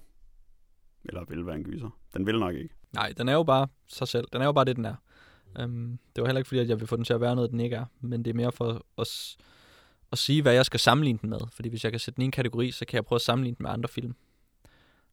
Eller 1.05 1.25
vil 1.25 1.45
være 1.45 1.55
en 1.55 1.63
gyser. 1.63 1.89
Den 2.13 2.25
vil 2.25 2.39
nok 2.39 2.55
ikke. 2.55 2.73
Nej, 2.93 3.13
den 3.17 3.29
er 3.29 3.33
jo 3.33 3.43
bare 3.43 3.67
sig 3.87 4.07
selv. 4.07 4.27
Den 4.33 4.41
er 4.41 4.45
jo 4.45 4.51
bare 4.51 4.65
det, 4.65 4.75
den 4.75 4.85
er. 4.85 4.95
Um, 5.63 5.99
det 6.15 6.21
var 6.21 6.27
heller 6.27 6.39
ikke 6.39 6.47
fordi, 6.47 6.59
at 6.61 6.69
jeg 6.69 6.79
vil 6.79 6.87
få 6.87 6.95
den 6.95 7.05
til 7.05 7.13
at 7.13 7.21
være 7.21 7.35
noget, 7.35 7.51
den 7.51 7.59
ikke 7.59 7.75
er. 7.75 7.85
Men 8.01 8.25
det 8.25 8.31
er 8.31 8.35
mere 8.35 8.51
for 8.51 8.85
at, 8.97 9.07
s- 9.07 9.37
at 10.11 10.17
sige, 10.17 10.41
hvad 10.41 10.53
jeg 10.53 10.65
skal 10.65 10.79
sammenligne 10.79 11.19
den 11.21 11.29
med. 11.29 11.39
Fordi 11.51 11.69
hvis 11.69 11.83
jeg 11.83 11.91
kan 11.91 11.99
sætte 11.99 12.15
den 12.15 12.21
i 12.21 12.25
en 12.25 12.31
kategori, 12.31 12.71
så 12.71 12.85
kan 12.85 12.95
jeg 12.95 13.05
prøve 13.05 13.17
at 13.17 13.21
sammenligne 13.21 13.55
den 13.57 13.63
med 13.63 13.71
andre 13.71 13.89
film. 13.89 14.15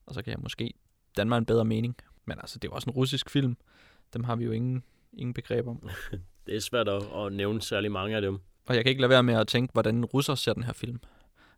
Og 0.07 0.15
så 0.15 0.23
kan 0.23 0.31
jeg 0.31 0.39
måske 0.43 0.75
danne 1.17 1.29
mig 1.29 1.39
en 1.39 1.45
bedre 1.45 1.65
mening. 1.65 1.97
Men 2.25 2.39
altså, 2.39 2.59
det 2.59 2.69
er 2.69 2.73
også 2.73 2.91
en 2.91 2.95
russisk 2.97 3.31
film. 3.31 3.57
Dem 4.15 4.25
har 4.25 4.37
vi 4.37 4.45
jo 4.45 4.51
ingen, 4.51 4.83
ingen 5.13 5.35
begreb 5.35 5.67
om. 5.69 5.89
Det 6.47 6.57
er 6.57 6.61
svært 6.61 6.89
at, 6.89 7.03
at 7.17 7.33
nævne 7.33 7.63
særlig 7.63 7.93
mange 7.93 8.17
af 8.17 8.23
dem. 8.23 8.39
Og 8.67 8.75
jeg 8.75 8.85
kan 8.85 8.91
ikke 8.91 9.01
lade 9.01 9.11
være 9.11 9.23
med 9.23 9.35
at 9.35 9.49
tænke, 9.49 9.73
hvordan 9.73 10.05
russer 10.05 10.35
ser 10.35 10.53
den 10.53 10.63
her 10.63 10.73
film. 10.73 11.01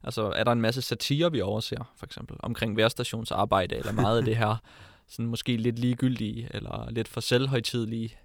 Altså, 0.05 0.23
er 0.23 0.45
der 0.45 0.53
en 0.53 0.61
masse 0.61 0.83
satire, 0.83 1.33
vi 1.33 1.41
overser, 1.41 1.93
for 1.97 2.07
eksempel, 2.07 2.37
omkring 2.41 2.77
værstationsarbejde, 2.77 3.77
eller 3.77 3.93
meget 3.93 4.19
af 4.19 4.25
det 4.25 4.37
her, 4.37 4.57
sådan 5.09 5.27
måske 5.27 5.57
lidt 5.57 5.79
ligegyldige, 5.79 6.49
eller 6.55 6.91
lidt 6.91 7.09
for 7.09 7.21
selvhøjtidlige 7.21 8.17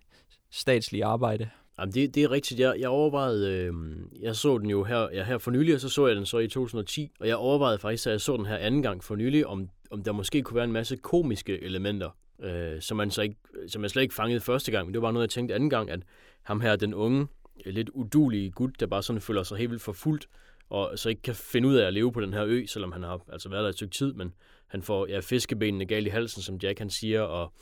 statslige 0.53 1.05
arbejde? 1.05 1.49
Jamen, 1.80 1.93
det, 1.93 2.15
det 2.15 2.23
er 2.23 2.31
rigtigt. 2.31 2.59
Jeg, 2.59 2.75
jeg 2.80 2.89
overvejede, 2.89 3.51
øh, 3.51 3.73
jeg 4.21 4.35
så 4.35 4.57
den 4.57 4.69
jo 4.69 4.84
her, 4.84 5.07
ja, 5.13 5.23
her 5.23 5.38
for 5.38 5.51
nylig, 5.51 5.75
og 5.75 5.81
så 5.81 5.89
så 5.89 6.07
jeg 6.07 6.15
den 6.15 6.25
så 6.25 6.38
i 6.38 6.47
2010, 6.47 7.11
og 7.19 7.27
jeg 7.27 7.35
overvejede 7.35 7.80
faktisk, 7.80 8.07
at 8.07 8.11
jeg 8.11 8.21
så 8.21 8.38
den 8.38 8.45
her 8.45 8.57
anden 8.57 8.81
gang 8.81 9.03
for 9.03 9.15
nylig, 9.15 9.47
om, 9.47 9.69
om 9.91 10.03
der 10.03 10.11
måske 10.11 10.41
kunne 10.41 10.55
være 10.55 10.63
en 10.65 10.71
masse 10.71 10.95
komiske 10.95 11.63
elementer, 11.63 12.09
øh, 12.43 12.81
som, 12.81 12.97
man 12.97 13.11
så 13.11 13.21
ikke, 13.21 13.35
som 13.67 13.81
jeg 13.81 13.89
slet 13.89 14.01
ikke 14.01 14.15
fangede 14.15 14.39
første 14.39 14.71
gang, 14.71 14.88
men 14.88 14.93
det 14.93 15.01
var 15.01 15.05
bare 15.05 15.13
noget, 15.13 15.27
jeg 15.27 15.30
tænkte 15.30 15.55
anden 15.55 15.69
gang, 15.69 15.89
at 15.89 15.99
ham 16.43 16.61
her, 16.61 16.75
den 16.75 16.93
unge, 16.93 17.27
lidt 17.65 17.89
udulige 17.89 18.51
gut, 18.51 18.80
der 18.80 18.88
bare 18.88 19.03
sådan 19.03 19.21
føler 19.21 19.43
sig 19.43 19.57
helt 19.57 19.71
vildt 19.71 19.84
forfulgt, 19.84 20.27
og 20.69 20.99
så 20.99 21.09
ikke 21.09 21.21
kan 21.21 21.35
finde 21.35 21.67
ud 21.67 21.75
af 21.75 21.88
at 21.88 21.93
leve 21.93 22.11
på 22.11 22.21
den 22.21 22.34
her 22.34 22.45
ø, 22.45 22.65
selvom 22.65 22.91
han 22.91 23.03
har 23.03 23.21
altså 23.31 23.49
været 23.49 23.63
der 23.63 23.69
et 23.69 23.75
stykke 23.75 23.93
tid, 23.93 24.13
men 24.13 24.34
han 24.67 24.81
får 24.81 25.07
ja, 25.07 25.19
fiskebenene 25.19 25.85
galt 25.85 26.07
i 26.07 26.09
halsen, 26.09 26.41
som 26.41 26.55
Jack 26.63 26.80
han 26.80 26.89
siger, 26.89 27.21
og 27.21 27.53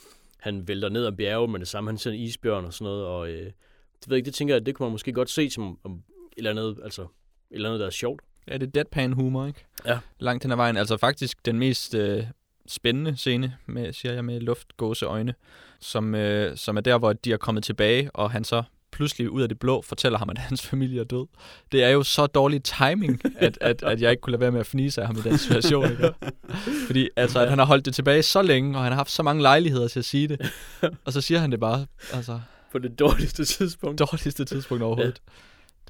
han 0.42 0.68
vælter 0.68 0.90
ned 0.90 1.06
ad 1.06 1.12
bjerge 1.12 1.48
med 1.48 1.60
det 1.60 1.68
samme, 1.68 1.90
han 1.90 1.98
ser 1.98 2.12
en 2.12 2.20
isbjørn 2.20 2.66
og 2.66 2.74
sådan 2.74 2.86
noget, 2.86 3.06
og 3.06 3.30
øh, 3.30 3.46
det 3.46 4.10
ved 4.10 4.16
jeg 4.16 4.18
ikke, 4.18 4.26
det 4.26 4.34
tænker 4.34 4.56
jeg, 4.56 4.66
det 4.66 4.76
kunne 4.76 4.86
man 4.86 4.92
måske 4.92 5.14
godt 5.14 5.30
se 5.30 5.50
som 5.50 5.80
om 5.84 5.92
et 5.94 6.38
eller 6.38 6.50
andet, 6.50 6.80
altså 6.84 7.02
et 7.02 7.08
eller 7.52 7.70
andet, 7.70 7.80
der 7.80 7.86
er 7.86 7.92
sjovt. 7.92 8.22
Ja, 8.48 8.54
det 8.54 8.68
er 8.68 8.72
deadpan 8.72 9.14
humor, 9.14 9.46
ikke? 9.46 9.66
Ja. 9.86 10.00
Langt 10.20 10.44
hen 10.44 10.52
ad 10.52 10.56
vejen. 10.56 10.78
Altså 10.78 10.98
faktisk 10.98 11.46
den 11.46 11.60
mest 11.60 11.96
øh, 11.96 12.24
spændende 12.68 13.18
scene, 13.18 13.58
med, 13.66 13.94
siger 13.94 14.14
jeg, 14.14 14.26
med 14.26 14.40
luftgåse 14.40 15.06
øjne, 15.06 15.34
som, 15.80 16.16
øh, 16.16 16.58
som 16.58 16.78
er 16.78 16.82
der, 16.82 16.98
hvor 16.98 17.14
de 17.14 17.34
er 17.34 17.38
kommet 17.38 17.64
tilbage, 17.64 18.12
og 18.14 18.32
han 18.32 18.44
så 18.44 18.64
pludselig 18.92 19.30
ud 19.30 19.42
af 19.42 19.50
det 19.50 19.60
blå 19.60 19.82
fortæller 19.82 20.20
ham, 20.20 20.30
at 20.30 20.38
hans 20.38 20.62
familie 20.68 21.00
er 21.00 21.04
død. 21.04 21.28
Det 21.72 21.84
er 21.84 21.90
jo 21.90 22.04
så 22.04 22.26
dårlig 22.28 22.64
timing, 22.64 23.22
at, 23.38 23.58
at, 23.62 23.84
at 23.84 24.02
jeg 24.02 24.12
ikke 24.12 24.22
kunne 24.22 24.32
lade 24.32 24.42
være 24.42 24.52
med 24.52 24.60
at 24.60 24.66
fnise 24.66 25.02
af 25.02 25.08
ham 25.08 25.18
i 25.18 25.22
den 25.22 25.38
situation. 25.38 25.92
Ikke? 25.92 26.14
Fordi 26.88 27.10
altså, 27.16 27.40
at 27.40 27.50
han 27.50 27.58
har 27.60 27.66
holdt 27.66 27.86
det 27.86 27.96
tilbage 27.96 28.24
så 28.24 28.42
længe, 28.42 28.78
og 28.78 28.84
han 28.84 28.92
har 28.92 28.98
haft 28.98 29.12
så 29.12 29.24
mange 29.24 29.42
lejligheder 29.42 29.88
til 29.88 30.00
at 30.00 30.06
sige 30.06 30.28
det. 30.28 30.52
Og 31.06 31.14
så 31.14 31.22
siger 31.22 31.40
han 31.40 31.52
det 31.52 31.60
bare, 31.60 31.86
altså, 32.14 32.40
På 32.72 32.80
det 32.80 33.00
dårligste 33.00 33.46
tidspunkt. 33.46 34.00
dårligste 34.00 34.46
tidspunkt 34.46 34.84
overhovedet. 34.84 35.22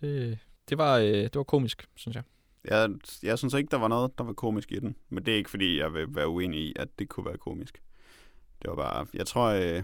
Ja. 0.01 0.07
Det, 0.07 0.37
det, 0.69 0.77
var, 0.77 0.97
øh, 0.97 1.05
det 1.07 1.35
var 1.35 1.43
komisk, 1.43 1.85
synes 1.95 2.15
jeg. 2.15 2.23
Jeg, 2.65 2.89
jeg 3.23 3.37
synes 3.37 3.53
ikke, 3.53 3.67
der 3.71 3.77
var 3.77 3.87
noget, 3.87 4.17
der 4.17 4.23
var 4.23 4.33
komisk 4.33 4.71
i 4.71 4.79
den. 4.79 4.95
Men 5.09 5.25
det 5.25 5.33
er 5.33 5.37
ikke, 5.37 5.49
fordi 5.49 5.79
jeg 5.79 5.93
vil 5.93 6.05
være 6.09 6.27
uenig 6.27 6.59
i, 6.59 6.73
at 6.75 6.87
det 6.99 7.09
kunne 7.09 7.25
være 7.25 7.37
komisk. 7.37 7.81
Det 8.61 8.69
var 8.69 8.75
bare... 8.75 9.05
Jeg 9.13 9.25
tror... 9.27 9.45
Øh, 9.47 9.83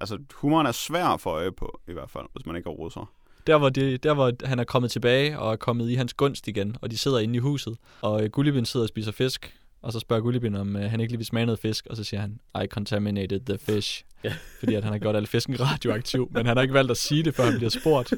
altså, 0.00 0.18
humoren 0.34 0.66
er 0.66 0.72
svær 0.72 1.06
at 1.06 1.20
få 1.20 1.30
øje 1.30 1.52
på, 1.52 1.80
i 1.88 1.92
hvert 1.92 2.10
fald, 2.10 2.24
hvis 2.32 2.46
man 2.46 2.56
ikke 2.56 2.68
er 2.68 2.74
russer. 2.74 3.12
Der 3.46 3.58
hvor, 3.58 3.68
det, 3.68 4.02
der, 4.02 4.14
hvor 4.14 4.32
han 4.44 4.58
er 4.58 4.64
kommet 4.64 4.90
tilbage 4.90 5.38
og 5.38 5.52
er 5.52 5.56
kommet 5.56 5.90
i 5.90 5.94
hans 5.94 6.14
gunst 6.14 6.48
igen, 6.48 6.76
og 6.80 6.90
de 6.90 6.98
sidder 6.98 7.18
inde 7.18 7.36
i 7.36 7.38
huset, 7.38 7.76
og 8.00 8.24
øh, 8.24 8.30
Gullibin 8.30 8.64
sidder 8.64 8.84
og 8.84 8.88
spiser 8.88 9.12
fisk, 9.12 9.56
og 9.82 9.92
så 9.92 10.00
spørger 10.00 10.22
Gullibin, 10.22 10.54
om 10.54 10.76
øh, 10.76 10.90
han 10.90 11.00
ikke 11.00 11.12
lige 11.12 11.18
vil 11.18 11.26
smage 11.26 11.46
noget 11.46 11.58
fisk, 11.58 11.86
og 11.90 11.96
så 11.96 12.04
siger 12.04 12.20
han, 12.20 12.40
I 12.62 12.66
contaminated 12.66 13.40
the 13.40 13.58
fish. 13.58 14.04
Ja. 14.24 14.32
Fordi 14.60 14.74
at 14.74 14.84
han 14.84 14.92
har 14.92 14.98
gjort 14.98 15.16
alle 15.16 15.26
fisken 15.26 15.60
radioaktiv, 15.60 16.28
men 16.30 16.46
han 16.46 16.56
har 16.56 16.62
ikke 16.62 16.74
valgt 16.74 16.90
at 16.90 16.96
sige 16.96 17.22
det, 17.22 17.34
før 17.34 17.44
han 17.44 17.56
bliver 17.56 17.70
spurgt. 17.70 18.12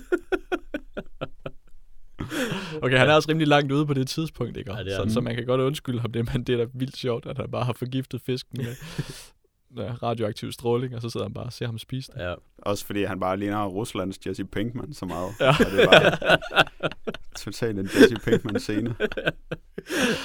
Okay, 2.82 2.98
han 2.98 3.08
er 3.08 3.14
også 3.14 3.28
rimelig 3.28 3.48
langt 3.48 3.72
ude 3.72 3.86
på 3.86 3.94
det 3.94 4.08
tidspunkt, 4.08 4.56
ikke? 4.56 4.72
Ja, 4.72 4.84
det 4.84 4.94
er 4.94 5.08
så, 5.08 5.14
så 5.14 5.20
man 5.20 5.34
kan 5.34 5.46
godt 5.46 5.60
undskylde 5.60 6.00
ham 6.00 6.12
det, 6.12 6.32
men 6.32 6.44
det 6.44 6.52
er 6.52 6.56
da 6.56 6.66
vildt 6.74 6.96
sjovt, 6.96 7.26
at 7.26 7.36
han 7.36 7.50
bare 7.50 7.64
har 7.64 7.72
forgiftet 7.72 8.20
fisken 8.26 8.58
med 8.62 8.74
radioaktiv 9.78 10.52
stråling, 10.52 10.94
og 10.94 11.02
så 11.02 11.10
sidder 11.10 11.26
han 11.26 11.34
bare 11.34 11.44
og 11.44 11.52
ser 11.52 11.66
ham 11.66 11.78
spise 11.78 12.12
det. 12.12 12.20
Ja. 12.20 12.34
Også 12.58 12.86
fordi 12.86 13.04
han 13.04 13.20
bare 13.20 13.36
ligner 13.36 13.66
Ruslands 13.66 14.18
Jesse 14.26 14.44
Pinkman 14.44 14.94
så 14.94 15.04
meget. 15.06 15.32
Ja. 15.40 15.48
Og 15.48 15.70
det 15.70 15.82
er 15.82 15.90
bare 15.90 16.38
totalt 17.44 17.78
en 17.78 17.84
Jesse 17.84 18.16
Pinkman-scene. 18.24 18.94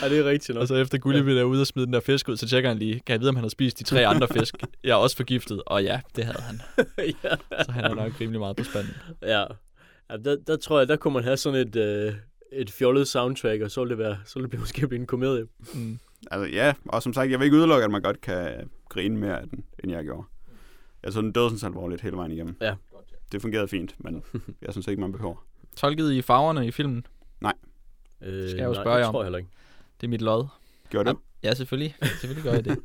ja, 0.01 0.09
det 0.09 0.19
er 0.19 0.23
rigtigt 0.25 0.55
nok. 0.55 0.61
Og 0.61 0.67
så 0.67 0.75
efter 0.75 0.97
Gullibin 0.97 1.37
er 1.37 1.43
ude 1.43 1.61
og 1.61 1.67
smide 1.67 1.85
den 1.85 1.93
der 1.93 1.99
fisk 1.99 2.29
ud, 2.29 2.37
så 2.37 2.47
tjekker 2.47 2.69
han 2.69 2.77
lige, 2.77 2.93
kan 2.93 3.13
jeg 3.13 3.19
vide, 3.19 3.29
om 3.29 3.35
han 3.35 3.43
har 3.43 3.49
spist 3.49 3.79
de 3.79 3.83
tre 3.83 4.07
andre 4.07 4.27
fisk? 4.27 4.55
Jeg 4.83 4.91
er 4.91 4.95
også 4.95 5.15
forgiftet, 5.15 5.61
og 5.65 5.83
ja, 5.83 6.01
det 6.15 6.25
havde 6.25 6.41
han. 6.41 6.61
ja. 7.23 7.63
Så 7.63 7.71
han 7.71 7.83
er 7.83 7.93
nok 7.93 8.21
rimelig 8.21 8.39
meget 8.39 8.55
på 8.55 8.63
spanden. 8.63 8.93
ja. 9.21 9.45
ja 10.09 10.17
der, 10.25 10.35
der, 10.47 10.55
tror 10.55 10.79
jeg, 10.79 10.87
der 10.87 10.95
kunne 10.95 11.13
man 11.13 11.23
have 11.23 11.37
sådan 11.37 11.67
et, 11.67 11.75
øh, 11.75 12.13
et 12.51 12.71
fjollet 12.71 13.07
soundtrack, 13.07 13.61
og 13.61 13.71
så 13.71 13.81
ville 13.81 13.89
det, 13.89 13.97
være, 13.97 14.17
så 14.25 14.33
ville 14.35 14.51
det 14.51 14.59
måske 14.59 14.87
blive 14.87 14.99
en 14.99 15.07
komedie. 15.07 15.45
Mm. 15.73 15.99
Altså 16.31 16.49
ja, 16.55 16.73
og 16.85 17.03
som 17.03 17.13
sagt, 17.13 17.31
jeg 17.31 17.39
vil 17.39 17.45
ikke 17.45 17.57
udelukke, 17.57 17.83
at 17.85 17.91
man 17.91 18.01
godt 18.01 18.21
kan 18.21 18.69
grine 18.89 19.17
mere 19.17 19.41
af 19.41 19.47
den, 19.49 19.63
end 19.83 19.91
jeg 19.91 20.03
gjorde. 20.03 20.27
Jeg 21.03 21.13
så 21.13 21.21
den 21.21 21.31
dødsens 21.31 21.63
alvorligt 21.63 22.01
hele 22.01 22.15
vejen 22.15 22.31
igennem. 22.31 22.55
Ja. 22.61 22.75
Det 23.31 23.41
fungerede 23.41 23.67
fint, 23.67 23.95
men 23.99 24.23
jeg 24.61 24.71
synes 24.71 24.87
ikke, 24.87 25.01
man 25.01 25.11
behøver. 25.11 25.45
Tolket 25.75 26.11
i 26.11 26.21
farverne 26.21 26.67
i 26.67 26.71
filmen, 26.71 27.05
Øh, 28.21 28.49
Skal 28.49 28.57
jeg 28.57 28.65
jo 28.67 28.71
nej, 28.73 28.83
spørge 28.83 28.95
jer 28.95 28.97
det 28.97 29.07
om. 29.07 29.13
tror 29.13 29.21
jeg 29.21 29.25
heller 29.25 29.37
ikke. 29.37 29.49
det 30.01 30.07
er 30.07 30.09
mit 30.09 30.21
lod. 30.21 30.45
Gjorde 30.89 31.09
du? 31.09 31.19
Ja, 31.43 31.53
selvfølgelig. 31.53 31.95
Selvfølgelig 32.01 32.43
gør 32.43 32.53
jeg 32.53 32.65
det. 32.65 32.79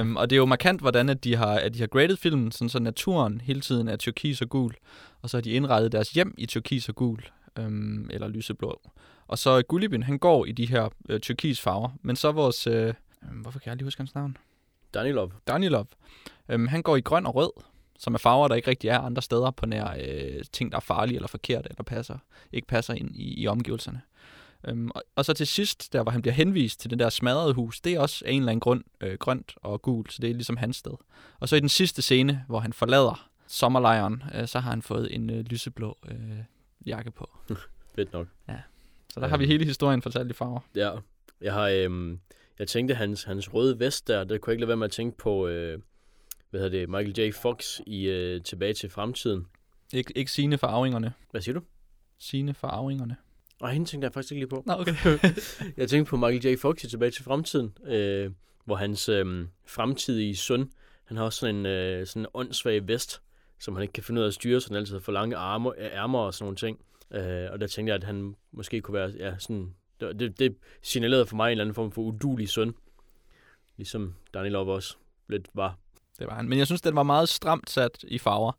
Um, 0.00 0.16
og 0.20 0.30
det 0.30 0.36
er 0.36 0.38
jo 0.38 0.46
markant, 0.46 0.80
hvordan 0.80 1.08
at 1.08 1.24
de 1.24 1.36
har, 1.36 1.54
at 1.58 1.74
de 1.74 1.80
har 1.80 1.86
graded 1.86 2.16
filmen, 2.16 2.52
sådan 2.52 2.68
så 2.68 2.78
naturen 2.78 3.40
hele 3.40 3.60
tiden 3.60 3.88
er 3.88 3.96
turkis 3.96 4.42
og 4.42 4.48
gul. 4.48 4.74
Og 5.22 5.30
så 5.30 5.36
har 5.36 5.42
de 5.42 5.50
indrettet 5.50 5.92
deres 5.92 6.10
hjem 6.10 6.34
i 6.38 6.46
turkis 6.46 6.88
og 6.88 6.94
gul, 6.94 7.18
um, 7.60 8.10
eller 8.10 8.28
lyseblå. 8.28 8.80
Og 9.26 9.38
så 9.38 9.62
Gullibin, 9.62 10.02
han 10.02 10.18
går 10.18 10.46
i 10.46 10.52
de 10.52 10.66
her 10.66 10.88
uh, 11.10 11.18
turkis 11.18 11.60
farver. 11.60 11.88
Men 12.02 12.16
så 12.16 12.32
vores... 12.32 12.66
Uh, 12.66 12.92
hvorfor 13.42 13.58
kan 13.58 13.70
jeg 13.70 13.76
lige 13.76 13.86
huske 13.86 14.00
hans 14.00 14.14
navn? 14.14 14.36
Danilov. 14.94 15.32
Danilov. 15.46 15.86
Um, 16.54 16.68
han 16.68 16.82
går 16.82 16.96
i 16.96 17.00
grøn 17.00 17.26
og 17.26 17.34
rød, 17.34 17.50
som 17.98 18.14
er 18.14 18.18
farver, 18.18 18.48
der 18.48 18.54
ikke 18.54 18.70
rigtig 18.70 18.88
er 18.88 18.98
andre 18.98 19.22
steder 19.22 19.50
på 19.50 19.66
nær 19.66 19.96
øh, 20.00 20.42
ting, 20.52 20.72
der 20.72 20.76
er 20.76 20.80
farlige 20.80 21.16
eller 21.16 21.28
forkerte, 21.28 21.68
eller 21.70 21.82
passer, 21.82 22.18
ikke 22.52 22.68
passer 22.68 22.94
ind 22.94 23.16
i, 23.16 23.42
i 23.42 23.46
omgivelserne. 23.46 24.00
Um, 24.70 24.90
og, 24.94 25.02
og 25.16 25.24
så 25.24 25.32
til 25.32 25.46
sidst, 25.46 25.92
der 25.92 26.02
hvor 26.02 26.12
han 26.12 26.22
bliver 26.22 26.34
henvist 26.34 26.80
til 26.80 26.90
den 26.90 26.98
der 26.98 27.10
smadrede 27.10 27.54
hus, 27.54 27.80
det 27.80 27.92
er 27.92 28.00
også 28.00 28.24
af 28.26 28.32
en 28.32 28.38
eller 28.38 28.52
anden 28.52 28.60
grund 28.60 28.84
øh, 29.00 29.18
grønt 29.18 29.54
og 29.56 29.82
gult, 29.82 30.12
så 30.12 30.22
det 30.22 30.30
er 30.30 30.34
ligesom 30.34 30.56
hans 30.56 30.76
sted. 30.76 30.92
Og 31.40 31.48
så 31.48 31.56
i 31.56 31.60
den 31.60 31.68
sidste 31.68 32.02
scene, 32.02 32.44
hvor 32.48 32.60
han 32.60 32.72
forlader 32.72 33.28
sommerlejren, 33.46 34.22
øh, 34.34 34.48
så 34.48 34.60
har 34.60 34.70
han 34.70 34.82
fået 34.82 35.14
en 35.14 35.30
øh, 35.30 35.44
lyseblå 35.44 35.98
øh, 36.08 36.38
jakke 36.86 37.10
på. 37.10 37.30
Fedt 37.96 38.12
nok. 38.12 38.26
Så 39.10 39.20
der 39.20 39.26
har 39.28 39.36
vi 39.36 39.46
hele 39.46 39.64
historien 39.64 40.02
fortalt 40.02 40.30
i 40.30 40.34
farver. 40.34 40.60
Ja, 40.74 40.90
jeg 41.40 41.52
har, 41.52 41.68
øhm, 41.68 42.20
jeg 42.58 42.68
tænkte 42.68 42.94
hans, 42.94 43.24
hans 43.24 43.54
røde 43.54 43.78
vest 43.78 44.08
der, 44.08 44.24
der 44.24 44.38
kunne 44.38 44.50
jeg 44.50 44.54
ikke 44.54 44.60
lade 44.60 44.68
være 44.68 44.76
med 44.76 44.84
at 44.84 44.90
tænke 44.90 45.18
på, 45.18 45.46
øh, 45.46 45.78
hvad 46.50 46.60
hedder 46.60 46.78
det, 46.78 46.88
Michael 46.88 47.18
J. 47.28 47.32
Fox 47.32 47.80
i 47.86 48.08
øh, 48.08 48.42
Tilbage 48.42 48.74
til 48.74 48.90
fremtiden. 48.90 49.46
Ik- 49.94 50.12
ikke 50.16 50.30
sine 50.30 50.58
farvingerne. 50.58 51.12
Hvad 51.30 51.40
siger 51.40 51.54
du? 51.54 51.64
Sine 52.18 52.54
farvingerne. 52.54 53.16
Nej, 53.60 53.72
hende 53.72 53.88
tænkte 53.88 54.04
jeg 54.06 54.12
faktisk 54.14 54.32
ikke 54.32 54.40
lige 54.40 54.48
på. 54.50 54.62
Nå, 54.66 54.72
okay. 54.72 54.94
Jeg 55.76 55.88
tænkte 55.88 56.10
på 56.10 56.16
Michael 56.16 56.46
J. 56.46 56.58
Fox 56.60 56.84
i 56.84 56.88
Tilbage 56.88 57.10
til 57.10 57.24
fremtiden, 57.24 57.74
øh, 57.86 58.30
hvor 58.64 58.76
hans 58.76 59.08
øh, 59.08 59.46
fremtidige 59.66 60.36
søn, 60.36 60.70
han 61.04 61.16
har 61.16 61.24
også 61.24 61.38
sådan 61.38 61.54
en 61.56 61.66
øh, 61.66 62.06
sådan 62.06 62.22
en 62.22 62.26
åndssvag 62.34 62.88
vest, 62.88 63.22
som 63.62 63.74
han 63.74 63.82
ikke 63.82 63.92
kan 63.92 64.02
finde 64.02 64.18
ud 64.18 64.24
af 64.24 64.28
at 64.28 64.34
styre, 64.34 64.60
så 64.60 64.68
han 64.68 64.76
altid 64.76 64.94
har 64.94 65.00
for 65.00 65.12
lange 65.12 65.36
arme, 65.36 65.72
ærmer 65.78 66.18
og 66.18 66.34
sådan 66.34 66.44
nogle 66.44 66.56
ting. 66.56 66.78
Øh, 67.10 67.52
og 67.52 67.60
der 67.60 67.66
tænkte 67.66 67.90
jeg, 67.90 67.96
at 67.96 68.04
han 68.04 68.34
måske 68.52 68.80
kunne 68.80 68.94
være, 68.94 69.12
ja, 69.18 69.38
sådan, 69.38 69.74
det, 70.00 70.20
det, 70.20 70.38
det 70.38 70.56
signalerede 70.82 71.26
for 71.26 71.36
mig 71.36 71.46
en 71.46 71.50
eller 71.50 71.64
anden 71.64 71.74
form 71.74 71.92
for 71.92 72.02
udulig 72.02 72.48
søn. 72.48 72.74
Ligesom 73.76 74.14
Danilov 74.34 74.68
også 74.68 74.96
lidt 75.28 75.48
var. 75.54 75.78
Det 76.18 76.26
var 76.26 76.34
han. 76.34 76.48
Men 76.48 76.58
jeg 76.58 76.66
synes, 76.66 76.80
den 76.80 76.96
var 76.96 77.02
meget 77.02 77.28
stramt 77.28 77.70
sat 77.70 78.04
i 78.08 78.18
farver. 78.18 78.52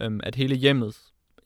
Øhm, 0.00 0.20
at 0.22 0.34
hele 0.34 0.54
hjemmet 0.54 0.96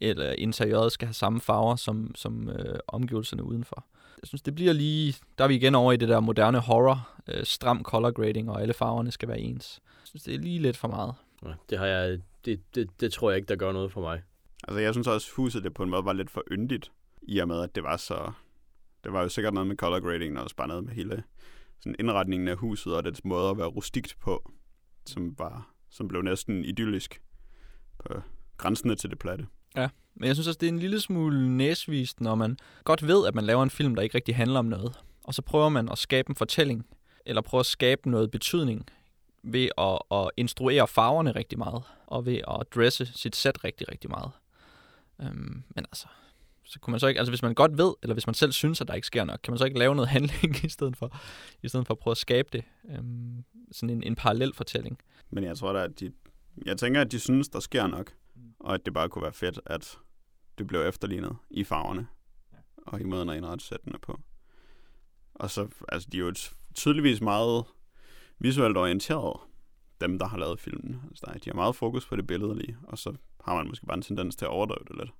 eller 0.01 0.33
interiøret 0.33 0.93
skal 0.93 1.07
have 1.07 1.15
samme 1.15 1.41
farver 1.41 1.77
som, 1.77 2.15
som 2.15 2.49
øh, 2.49 2.79
omgivelserne 2.87 3.45
udenfor. 3.45 3.87
Jeg 4.23 4.29
synes, 4.29 4.43
det 4.43 4.55
bliver 4.55 4.73
lige... 4.73 5.15
Der 5.39 5.45
er 5.45 5.49
vi 5.49 5.55
igen 5.55 5.75
over 5.75 5.93
i 5.93 5.97
det 5.97 6.09
der 6.09 6.21
moderne 6.21 6.59
horror. 6.59 7.09
Øh, 7.29 7.45
stram 7.45 7.83
color 7.83 8.11
grading, 8.11 8.51
og 8.51 8.63
alle 8.63 8.75
farverne 8.75 9.11
skal 9.11 9.29
være 9.29 9.41
ens. 9.41 9.81
Jeg 9.85 10.09
synes, 10.09 10.23
det 10.23 10.35
er 10.35 10.39
lige 10.39 10.59
lidt 10.59 10.77
for 10.77 10.89
meget. 10.89 11.15
Ja, 11.49 11.55
Det, 11.71 11.79
har 11.79 11.87
jeg, 11.87 12.19
det, 12.45 12.75
det, 12.75 13.01
det 13.01 13.13
tror 13.13 13.31
jeg 13.31 13.37
ikke, 13.37 13.49
der 13.49 13.57
gør 13.57 13.73
noget 13.73 13.93
for 13.93 14.01
mig. 14.01 14.23
Altså, 14.69 14.81
jeg 14.81 14.95
synes 14.95 15.07
også, 15.07 15.31
huset 15.37 15.65
det 15.65 15.75
på 15.75 15.83
en 15.83 15.91
måde 15.91 16.05
var 16.05 16.13
lidt 16.13 16.31
for 16.31 16.43
yndigt, 16.51 16.93
i 17.23 17.39
og 17.39 17.49
med, 17.49 17.61
at 17.63 17.75
det 17.75 17.83
var 17.83 17.97
så... 17.97 18.33
Det 19.05 19.13
var 19.13 19.23
jo 19.23 19.29
sikkert 19.29 19.55
noget 19.55 19.67
med 19.67 19.77
color 19.77 20.01
grading, 20.01 20.39
og 20.39 20.45
også 20.45 20.57
bare 20.57 20.69
noget 20.69 20.85
med 20.85 20.93
hele 20.93 21.23
sådan 21.81 21.97
indretningen 21.99 22.49
af 22.49 22.57
huset, 22.57 22.97
og 22.97 23.05
dets 23.05 23.25
måde 23.25 23.51
at 23.51 23.59
være 23.59 23.67
rustikt 23.67 24.17
på, 24.21 24.51
som, 25.07 25.39
var, 25.39 25.75
som 25.91 26.09
blev 26.09 26.23
næsten 26.23 26.65
idyllisk. 26.65 27.21
på 27.99 28.23
grænsene 28.57 28.95
til 28.95 29.11
det 29.11 29.19
platte. 29.19 29.47
Men 30.15 30.27
jeg 30.27 30.37
synes 30.37 30.49
også, 30.49 30.59
det 30.59 30.67
er 30.67 30.73
en 30.73 30.79
lille 30.79 31.01
smule 31.01 31.57
næsvist, 31.57 32.21
når 32.21 32.35
man 32.35 32.57
godt 32.85 33.07
ved, 33.07 33.27
at 33.27 33.35
man 33.35 33.45
laver 33.45 33.63
en 33.63 33.71
film, 33.71 33.95
der 33.95 34.03
ikke 34.03 34.15
rigtig 34.15 34.37
handler 34.37 34.59
om 34.59 34.65
noget. 34.65 35.01
Og 35.25 35.35
så 35.35 35.43
prøver 35.43 35.69
man 35.69 35.89
at 35.89 35.99
skabe 35.99 36.31
en 36.31 36.37
fortælling, 36.37 36.87
eller 37.27 37.43
prøver 37.43 37.61
at 37.61 37.67
skabe 37.67 38.11
noget 38.11 38.31
betydning 38.31 38.87
ved 39.45 39.69
at, 39.79 39.99
at 40.11 40.31
instruere 40.37 40.89
farverne 40.89 41.33
rigtig 41.33 41.59
meget, 41.59 41.83
og 42.07 42.27
ved 42.27 42.41
at 42.49 42.67
dresse 42.75 43.07
sit 43.07 43.37
sæt 43.37 43.65
rigtig, 43.65 43.89
rigtig 43.93 44.11
meget. 44.11 44.31
Øhm, 45.21 45.63
men 45.75 45.85
altså, 45.85 46.07
så 46.65 46.81
kunne 46.81 46.93
man 46.93 47.01
så 47.01 47.07
ikke, 47.07 47.19
altså 47.19 47.31
hvis 47.31 47.43
man 47.43 47.55
godt 47.55 47.79
ved, 47.79 47.95
eller 48.03 48.15
hvis 48.15 48.27
man 48.27 48.35
selv 48.35 48.53
synes, 48.53 48.81
at 48.81 48.89
der 48.89 48.95
ikke 48.95 49.07
sker 49.07 49.25
nok, 49.25 49.41
kan 49.43 49.53
man 49.53 49.59
så 49.59 49.65
ikke 49.65 49.79
lave 49.79 49.95
noget 49.95 50.09
handling 50.17 50.65
i 50.65 50.69
stedet 50.69 50.97
for, 50.97 51.21
i 51.63 51.69
stedet 51.69 51.87
for 51.87 51.95
at 51.95 51.99
prøve 51.99 52.13
at 52.13 52.19
skabe 52.19 52.49
det, 52.53 52.65
øhm, 52.91 53.45
sådan 53.73 53.97
en, 53.97 54.03
en 54.03 54.15
parallel 54.15 54.55
fortælling. 54.55 54.99
Men 55.31 55.45
jeg 55.45 55.57
tror 55.57 55.73
da, 55.73 55.85
at 55.85 56.01
de... 56.01 56.13
Jeg 56.67 56.79
tænker, 56.79 57.01
at 57.01 57.13
de 57.13 57.19
synes, 57.19 57.49
der 57.49 57.61
sker 57.61 57.87
nok. 57.87 58.13
Og 58.61 58.75
at 58.75 58.81
det 58.85 58.95
bare 58.95 59.09
kunne 59.09 59.23
være 59.23 59.33
fedt, 59.33 59.61
at 59.67 59.99
det 60.59 60.67
blev 60.67 60.81
efterlignet 60.81 61.37
i 61.51 61.65
farverne. 61.65 62.07
Og 62.77 63.01
i 63.01 63.05
måden 63.05 63.29
at 63.29 63.37
indrette 63.37 63.65
sættene 63.65 63.99
på. 64.03 64.21
Og 65.35 65.51
så, 65.51 65.69
altså, 65.89 66.09
de 66.13 66.17
er 66.17 66.21
jo 66.21 66.35
tydeligvis 66.75 67.21
meget 67.21 67.65
visuelt 68.39 68.77
orienteret, 68.77 69.41
dem, 70.01 70.19
der 70.19 70.27
har 70.27 70.39
lavet 70.39 70.61
filmen. 70.61 71.01
Altså, 71.09 71.27
der, 71.27 71.33
de 71.33 71.51
har 71.51 71.55
meget 71.55 71.77
fokus 71.77 72.07
på 72.07 72.17
det 72.17 72.27
billedlige, 72.27 72.77
og 72.83 72.99
så 72.99 73.15
har 73.45 73.57
man 73.57 73.69
måske 73.69 73.87
bare 73.87 73.97
en 73.97 74.03
tendens 74.03 74.37
til 74.37 74.45
at 74.45 74.51
overdrive 74.51 74.85
det 74.89 74.97
lidt. 74.97 75.11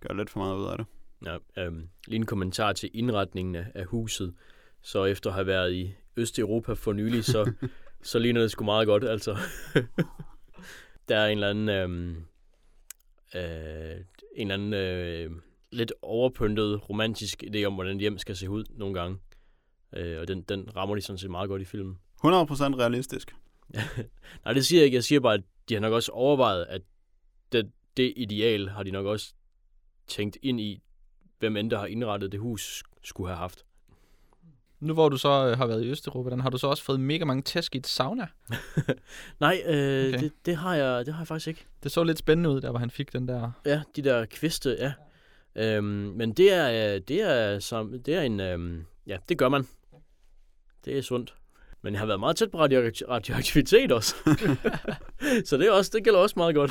Gør 0.00 0.14
lidt 0.14 0.30
for 0.30 0.38
meget 0.38 0.56
ud 0.56 0.66
af 0.66 0.78
det. 0.78 0.86
Ja, 1.26 1.62
øhm, 1.62 1.88
lige 2.06 2.16
en 2.16 2.26
kommentar 2.26 2.72
til 2.72 2.90
indretningen 2.94 3.54
af, 3.74 3.84
huset. 3.84 4.34
Så 4.82 5.04
efter 5.04 5.30
at 5.30 5.34
have 5.34 5.46
været 5.46 5.72
i 5.72 5.94
Østeuropa 6.16 6.72
for 6.72 6.92
nylig, 6.92 7.24
så, 7.24 7.52
så 8.02 8.18
ligner 8.18 8.40
det 8.40 8.50
sgu 8.50 8.64
meget 8.64 8.86
godt. 8.86 9.04
Altså, 9.04 9.36
der 11.08 11.16
er 11.16 11.26
en 11.26 11.38
eller 11.38 11.50
anden, 11.50 11.68
øhm, 11.68 12.24
øh, 13.34 14.04
en 14.36 14.50
eller 14.50 14.54
anden 14.54 14.74
øh, 14.74 15.30
lidt 15.72 15.92
overpyntet 16.02 16.90
romantisk 16.90 17.42
idé 17.42 17.64
om, 17.64 17.74
hvordan 17.74 17.94
et 17.96 18.00
hjem 18.00 18.18
skal 18.18 18.36
se 18.36 18.50
ud 18.50 18.64
nogle 18.70 19.00
gange. 19.00 19.18
Øh, 19.96 20.20
og 20.20 20.28
den, 20.28 20.42
den 20.42 20.76
rammer 20.76 20.94
de 20.94 21.00
sådan 21.00 21.18
set 21.18 21.30
meget 21.30 21.48
godt 21.48 21.62
i 21.62 21.64
filmen. 21.64 21.98
100% 22.24 22.28
realistisk. 22.78 23.34
Nej, 24.44 24.54
det 24.54 24.66
siger 24.66 24.80
jeg 24.80 24.84
ikke. 24.84 24.94
Jeg 24.94 25.04
siger 25.04 25.20
bare, 25.20 25.34
at 25.34 25.42
de 25.68 25.74
har 25.74 25.80
nok 25.80 25.92
også 25.92 26.12
overvejet, 26.12 26.64
at 26.64 26.82
det, 27.52 27.70
det 27.96 28.12
ideal 28.16 28.68
har 28.68 28.82
de 28.82 28.90
nok 28.90 29.06
også 29.06 29.34
tænkt 30.06 30.38
ind 30.42 30.60
i, 30.60 30.82
hvem 31.38 31.56
end 31.56 31.70
der 31.70 31.78
har 31.78 31.86
indrettet 31.86 32.32
det 32.32 32.40
hus, 32.40 32.82
skulle 33.04 33.28
have 33.28 33.38
haft. 33.38 33.64
Nu 34.80 34.94
hvor 34.94 35.08
du 35.08 35.16
så 35.16 35.48
øh, 35.48 35.58
har 35.58 35.66
været 35.66 35.84
i 35.84 35.88
Østeuropa, 35.88 36.30
den 36.30 36.40
har 36.40 36.50
du 36.50 36.58
så 36.58 36.66
også 36.66 36.82
fået 36.82 37.00
mega 37.00 37.24
mange 37.24 37.42
tæsk 37.42 37.74
i 37.74 37.78
et 37.78 37.86
sauna. 37.86 38.26
Nej, 39.40 39.62
øh, 39.66 40.08
Okay. 40.08 40.20
det, 40.20 40.32
det, 40.46 40.56
har 40.56 40.74
jeg, 40.74 41.06
det 41.06 41.14
har 41.14 41.20
jeg 41.20 41.28
faktisk 41.28 41.48
ikke. 41.48 41.66
Det 41.82 41.92
så 41.92 42.04
lidt 42.04 42.18
spændende 42.18 42.50
ud, 42.50 42.60
der 42.60 42.70
hvor 42.70 42.78
han 42.78 42.90
fik 42.90 43.12
den 43.12 43.28
der... 43.28 43.50
Ja, 43.66 43.82
de 43.96 44.02
der 44.02 44.24
kviste, 44.24 44.76
ja. 44.78 44.92
Øhm, 45.54 45.84
men 45.86 46.32
det 46.32 46.52
er, 46.52 46.94
øh, 46.94 47.00
det 47.00 47.20
er, 47.20 47.58
som, 47.58 48.02
det 48.02 48.14
er 48.14 48.22
en, 48.22 48.40
øhm, 48.40 48.84
ja, 49.06 49.16
det 49.28 49.38
gør 49.38 49.48
man. 49.48 49.68
Det 50.84 50.98
er 50.98 51.02
sundt. 51.02 51.34
Men 51.82 51.92
jeg 51.92 52.00
har 52.00 52.06
været 52.06 52.20
meget 52.20 52.36
tæt 52.36 52.50
på 52.50 52.58
radioakt- 52.64 53.08
radioaktivitet 53.08 53.92
også. 53.92 54.14
så 55.46 55.56
det, 55.56 55.66
er 55.66 55.70
også, 55.72 55.90
det 55.94 56.04
gælder 56.04 56.18
også 56.20 56.34
meget 56.36 56.54
godt. 56.54 56.70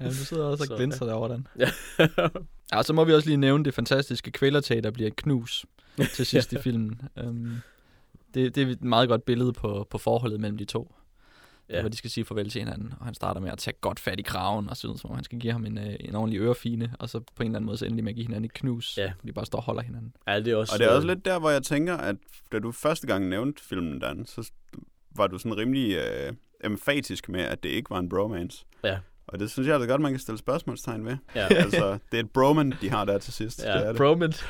Ja, 0.00 0.04
du 0.08 0.14
sidder 0.14 0.44
også 0.44 0.62
og 0.64 0.66
Så, 0.66 0.76
glinser 0.76 1.06
derovre 1.06 1.32
den. 1.34 1.46
ja. 1.58 1.68
Ja, 2.72 2.82
så 2.82 2.92
må 2.92 3.04
vi 3.04 3.12
også 3.12 3.28
lige 3.28 3.36
nævne 3.36 3.64
det 3.64 3.74
fantastiske 3.74 4.30
kvælertag, 4.30 4.82
der 4.82 4.90
bliver 4.90 5.06
et 5.06 5.16
knus 5.16 5.66
til 6.14 6.26
sidst 6.32 6.52
i 6.52 6.58
filmen. 6.58 7.00
Um, 7.24 7.52
det, 8.34 8.54
det 8.54 8.62
er 8.62 8.72
et 8.72 8.84
meget 8.84 9.08
godt 9.08 9.24
billede 9.24 9.52
på, 9.52 9.86
på 9.90 9.98
forholdet 9.98 10.40
mellem 10.40 10.58
de 10.58 10.64
to. 10.64 10.94
Ja. 11.70 11.80
Hvor 11.80 11.88
de 11.88 11.96
skal 11.96 12.10
sige 12.10 12.24
farvel 12.24 12.50
til 12.50 12.58
hinanden, 12.58 12.92
og 13.00 13.04
han 13.06 13.14
starter 13.14 13.40
med 13.40 13.50
at 13.50 13.58
tage 13.58 13.74
godt 13.80 14.00
fat 14.00 14.18
i 14.20 14.22
kraven, 14.22 14.68
og 14.68 14.76
synes, 14.76 15.00
som 15.00 15.10
om 15.10 15.14
han 15.16 15.24
skal 15.24 15.38
give 15.38 15.52
ham 15.52 15.64
en, 15.66 15.78
øh, 15.78 15.94
en 16.00 16.14
ordentlig 16.14 16.40
ørefine, 16.40 16.92
og 16.98 17.08
så 17.08 17.20
på 17.20 17.42
en 17.42 17.46
eller 17.46 17.56
anden 17.58 17.66
måde 17.66 17.76
så 17.78 17.84
endelig 17.84 18.04
med 18.04 18.12
at 18.12 18.16
give 18.16 18.26
hinanden 18.26 18.44
et 18.44 18.52
knus, 18.52 18.98
Ja. 18.98 19.12
de 19.26 19.32
bare 19.32 19.46
står 19.46 19.58
og 19.58 19.64
holder 19.64 19.82
hinanden. 19.82 20.12
ja, 20.28 20.40
det 20.40 20.48
er 20.48 20.56
også, 20.56 20.72
Og 20.74 20.78
det 20.78 20.86
er 20.86 20.90
også 20.90 21.08
øh, 21.08 21.14
lidt 21.14 21.24
der, 21.24 21.38
hvor 21.38 21.50
jeg 21.50 21.62
tænker, 21.62 21.96
at 21.96 22.16
da 22.52 22.58
du 22.58 22.72
første 22.72 23.06
gang 23.06 23.28
nævnte 23.28 23.62
filmen, 23.64 23.98
Dan, 23.98 24.26
så 24.26 24.50
var 25.16 25.26
du 25.26 25.38
sådan 25.38 25.56
rimelig 25.56 25.96
øh, 25.96 26.32
emfatisk 26.64 27.28
med, 27.28 27.40
at 27.40 27.62
det 27.62 27.68
ikke 27.68 27.90
var 27.90 27.98
en 27.98 28.08
bromance. 28.08 28.64
Ja. 28.84 28.98
Og 29.26 29.38
det 29.38 29.50
synes 29.50 29.66
jeg 29.66 29.74
altså 29.74 29.88
godt, 29.88 30.00
man 30.00 30.12
kan 30.12 30.18
stille 30.20 30.38
spørgsmålstegn 30.38 31.04
ved. 31.04 31.16
Ja, 31.34 31.46
altså, 31.64 31.98
det 32.12 32.18
er 32.20 32.22
et 32.24 32.30
broman, 32.30 32.74
de 32.80 32.90
har 32.90 33.04
der 33.04 33.18
til 33.18 33.32
sidst. 33.32 33.64
Ja, 33.64 33.72
det 33.78 33.82
er 33.86 33.88
det. 33.88 33.96
Bromant. 33.96 34.46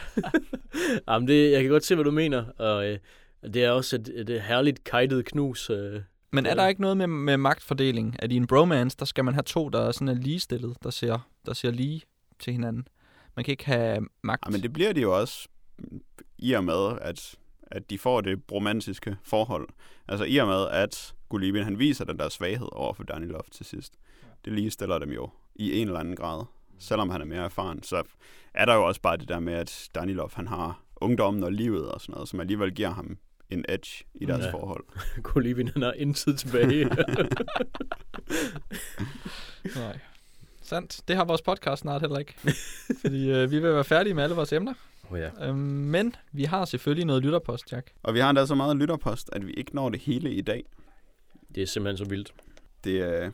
Jamen, 1.08 1.28
det, 1.28 1.52
jeg 1.52 1.62
kan 1.62 1.70
godt 1.70 1.84
se, 1.84 1.94
hvad 1.94 2.04
du 2.04 2.10
mener. 2.10 2.44
Og 2.58 2.86
øh, 2.88 2.98
det 3.44 3.64
er 3.64 3.70
også 3.70 3.96
et, 3.96 4.08
et 4.30 4.42
herligt 4.42 4.84
kajtet 4.84 5.24
knus. 5.24 5.70
Øh. 5.70 6.00
Men 6.30 6.46
er 6.46 6.54
der 6.54 6.66
ikke 6.66 6.80
noget 6.80 6.96
med, 6.96 7.06
med 7.06 7.36
magtfordeling? 7.36 8.16
At 8.18 8.32
i 8.32 8.36
en 8.36 8.46
bromance, 8.46 8.96
der 8.98 9.04
skal 9.04 9.24
man 9.24 9.34
have 9.34 9.42
to, 9.42 9.68
der 9.68 9.80
er 9.80 9.92
sådan 9.92 10.08
er 10.08 10.14
ligestillet, 10.14 10.76
der 10.82 10.90
ser, 10.90 11.28
der 11.46 11.54
ser 11.54 11.70
lige 11.70 12.02
til 12.38 12.52
hinanden. 12.52 12.88
Man 13.36 13.44
kan 13.44 13.52
ikke 13.52 13.66
have 13.66 14.06
magt. 14.22 14.46
Ja, 14.46 14.50
men 14.50 14.62
det 14.62 14.72
bliver 14.72 14.92
de 14.92 15.00
jo 15.00 15.18
også 15.18 15.48
i 16.38 16.52
og 16.52 16.64
med, 16.64 16.98
at, 17.00 17.34
at 17.62 17.90
de 17.90 17.98
får 17.98 18.20
det 18.20 18.42
romantiske 18.52 19.16
forhold. 19.22 19.68
Altså 20.08 20.24
i 20.24 20.36
og 20.36 20.46
med, 20.46 20.68
at 20.68 21.14
Gulibin, 21.28 21.64
han 21.64 21.78
viser 21.78 22.04
den 22.04 22.18
der 22.18 22.28
svaghed 22.28 22.68
over 22.72 22.94
for 22.94 23.04
Danilov 23.04 23.44
til 23.50 23.66
sidst. 23.66 23.94
Det 24.44 24.52
lige 24.52 24.70
stiller 24.70 24.98
dem 24.98 25.10
jo 25.10 25.30
i 25.54 25.80
en 25.80 25.86
eller 25.86 26.00
anden 26.00 26.16
grad. 26.16 26.44
Selvom 26.78 27.10
han 27.10 27.20
er 27.20 27.24
mere 27.24 27.44
erfaren, 27.44 27.82
så 27.82 28.02
er 28.54 28.64
der 28.64 28.74
jo 28.74 28.86
også 28.86 29.00
bare 29.00 29.16
det 29.16 29.28
der 29.28 29.40
med, 29.40 29.54
at 29.54 29.90
Danilov, 29.94 30.30
han 30.34 30.46
har 30.46 30.82
ungdommen 30.96 31.42
og 31.42 31.52
livet 31.52 31.88
og 31.88 32.00
sådan 32.00 32.12
noget, 32.12 32.28
som 32.28 32.40
alligevel 32.40 32.74
giver 32.74 32.90
ham 32.90 33.18
en 33.50 33.64
edge 33.68 34.04
i 34.14 34.24
deres 34.26 34.44
Ja. 34.44 34.50
forhold. 34.52 34.84
Kolibin, 35.22 35.68
han 35.68 35.82
har 35.82 35.92
intet 35.92 36.38
tilbage. 36.38 36.84
Nej. 39.76 39.98
Sandt. 40.62 41.00
Det 41.08 41.16
har 41.16 41.24
vores 41.24 41.42
podcast 41.42 41.80
snart 41.82 42.00
heller 42.00 42.18
ikke. 42.18 42.34
Fordi 43.00 43.30
øh, 43.30 43.50
vi 43.50 43.58
vil 43.58 43.72
være 43.74 43.84
færdige 43.84 44.14
med 44.14 44.22
alle 44.22 44.36
vores 44.36 44.52
emner. 44.52 44.74
oh, 45.10 45.18
ja. 45.18 45.30
Øhm, 45.48 45.56
men 45.58 46.14
vi 46.32 46.44
har 46.44 46.64
selvfølgelig 46.64 47.04
noget 47.06 47.22
lytterpost, 47.22 47.72
Jack. 47.72 47.92
Og 48.02 48.14
vi 48.14 48.18
har 48.20 48.30
endda 48.30 48.46
så 48.46 48.54
meget 48.54 48.76
lytterpost, 48.76 49.30
at 49.32 49.46
vi 49.46 49.52
ikke 49.52 49.74
når 49.74 49.88
det 49.88 50.00
hele 50.00 50.34
i 50.34 50.40
dag. 50.40 50.64
Det 51.54 51.62
er 51.62 51.66
simpelthen 51.66 52.04
så 52.06 52.10
vildt. 52.10 52.32
Det, 52.84 52.90
øh, 52.90 53.30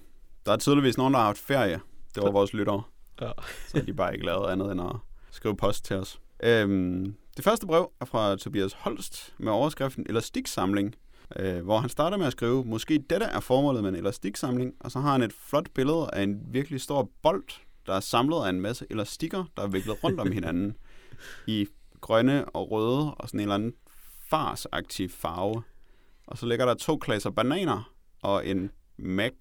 der 0.47 0.53
er 0.53 0.57
tydeligvis 0.57 0.97
nogen, 0.99 1.13
der 1.15 1.19
har 1.21 1.27
haft 1.27 1.39
ferie. 1.39 1.81
Det 2.15 2.23
var 2.23 2.31
vores 2.31 2.53
lyttere. 2.53 2.83
Ja. 3.21 3.31
Så 3.69 3.79
har 3.79 3.85
de 3.85 3.95
bare 3.95 4.13
ikke 4.15 4.27
lavet 4.27 4.51
andet 4.51 4.73
end 4.73 4.81
at 4.81 4.97
skrive 5.31 5.57
post 5.57 5.85
til 5.85 5.97
os. 5.97 6.21
Øhm, 6.43 7.15
det 7.37 7.45
første 7.45 7.67
brev 7.67 7.93
er 8.01 8.05
fra 8.05 8.37
Tobias 8.37 8.73
Holst 8.73 9.35
med 9.39 9.53
overskriften 9.53 10.07
Elastiksamling, 10.09 10.95
øh, 11.37 11.65
hvor 11.65 11.79
han 11.79 11.89
starter 11.89 12.17
med 12.17 12.27
at 12.27 12.33
skrive, 12.33 12.65
måske 12.65 13.05
dette 13.11 13.27
er 13.27 13.41
formålet 13.41 13.83
med 13.83 13.91
en 13.91 13.97
elastiksamling, 13.97 14.75
og 14.81 14.91
så 14.91 15.01
har 15.01 15.13
han 15.13 15.23
et 15.23 15.33
flot 15.33 15.71
billede 15.75 16.11
af 16.13 16.23
en 16.23 16.41
virkelig 16.47 16.81
stor 16.81 17.11
bold, 17.23 17.45
der 17.87 17.95
er 17.95 18.01
samlet 18.01 18.45
af 18.45 18.49
en 18.49 18.61
masse 18.61 18.87
elastikker, 18.91 19.45
der 19.57 19.63
er 19.63 19.67
viklet 19.67 20.05
rundt 20.05 20.21
om 20.21 20.33
hinanden 20.33 20.77
i 21.47 21.67
grønne 22.01 22.49
og 22.49 22.71
røde 22.71 23.15
og 23.15 23.29
sådan 23.29 23.41
en 23.41 23.43
eller 23.43 23.55
anden 23.55 23.73
farsaktiv 24.31 25.09
farve. 25.09 25.63
Og 26.27 26.39
så 26.39 26.47
ligger 26.47 26.67
der 26.67 26.75
to 26.75 26.97
klasser 26.97 27.31
bananer 27.31 27.93
og 28.23 28.47
en 28.47 28.71
Mac 28.97 29.33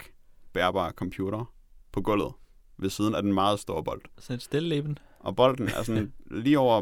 bærbar 0.54 0.92
computer 0.92 1.54
på 1.92 2.02
gulvet 2.02 2.34
ved 2.78 2.90
siden 2.90 3.16
af 3.16 3.24
den 3.24 3.34
meget 3.34 3.60
store 3.60 3.84
bold. 3.84 4.02
Sådan 4.20 4.36
et 4.36 4.42
stilleben. 4.42 4.98
Og 5.20 5.36
bolden 5.36 5.68
er 5.68 5.84
sådan 5.84 6.14
lige 6.32 6.60
over 6.60 6.82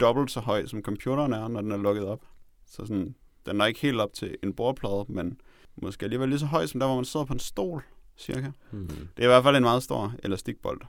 dobbelt 0.00 0.30
så 0.30 0.40
høj, 0.40 0.66
som 0.66 0.82
computeren 0.82 1.32
er, 1.32 1.48
når 1.48 1.60
den 1.60 1.72
er 1.72 1.76
lukket 1.76 2.04
op. 2.04 2.20
Så 2.66 2.86
sådan, 2.86 3.14
den 3.46 3.60
er 3.60 3.66
ikke 3.66 3.80
helt 3.80 4.00
op 4.00 4.12
til 4.12 4.36
en 4.42 4.52
bordplade, 4.52 5.04
men 5.08 5.40
måske 5.82 6.04
alligevel 6.04 6.28
lige 6.28 6.38
så 6.38 6.46
høj, 6.46 6.66
som 6.66 6.80
der, 6.80 6.86
hvor 6.86 6.96
man 6.96 7.04
sidder 7.04 7.26
på 7.26 7.32
en 7.32 7.38
stol, 7.38 7.82
cirka. 8.16 8.50
Mm. 8.70 8.88
Det 8.88 9.22
er 9.22 9.22
i 9.22 9.26
hvert 9.26 9.42
fald 9.42 9.56
en 9.56 9.62
meget 9.62 9.82
stor 9.82 10.14
elastikbold. 10.24 10.80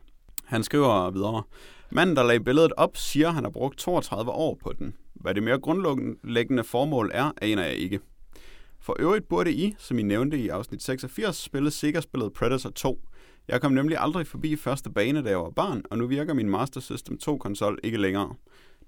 Han 0.46 0.64
skriver 0.64 1.12
videre. 1.12 1.44
Manden, 1.92 2.16
der 2.16 2.24
lagde 2.24 2.44
billedet 2.44 2.74
op, 2.78 2.98
siger, 2.98 3.28
at 3.28 3.34
han 3.34 3.44
har 3.44 3.52
brugt 3.52 3.78
32 3.78 4.32
år 4.32 4.58
på 4.64 4.74
den. 4.80 4.96
Hvad 5.14 5.36
det 5.36 5.44
mere 5.44 5.60
grundlæggende 5.60 6.64
formål 6.64 7.12
er, 7.14 7.32
aner 7.42 7.64
jeg 7.64 7.76
ikke. 7.76 8.00
For 8.80 8.96
øvrigt 9.00 9.28
burde 9.28 9.54
I, 9.54 9.76
som 9.78 10.00
I 10.00 10.02
nævnte 10.02 10.40
i 10.40 10.48
afsnit 10.48 10.84
86, 10.84 11.36
spille 11.36 11.72
Sega-spillet 11.72 12.34
Predator 12.34 12.70
2. 12.70 13.02
Jeg 13.48 13.62
kom 13.62 13.72
nemlig 13.72 13.98
aldrig 14.00 14.28
forbi 14.28 14.56
første 14.56 14.90
bane, 14.90 15.24
da 15.24 15.30
jeg 15.30 15.40
var 15.40 15.50
barn, 15.50 15.84
og 15.92 15.98
nu 15.98 16.08
virker 16.08 16.34
min 16.34 16.50
Master 16.50 16.80
System 16.80 17.18
2-konsol 17.24 17.78
ikke 17.84 17.98
længere. 17.98 18.36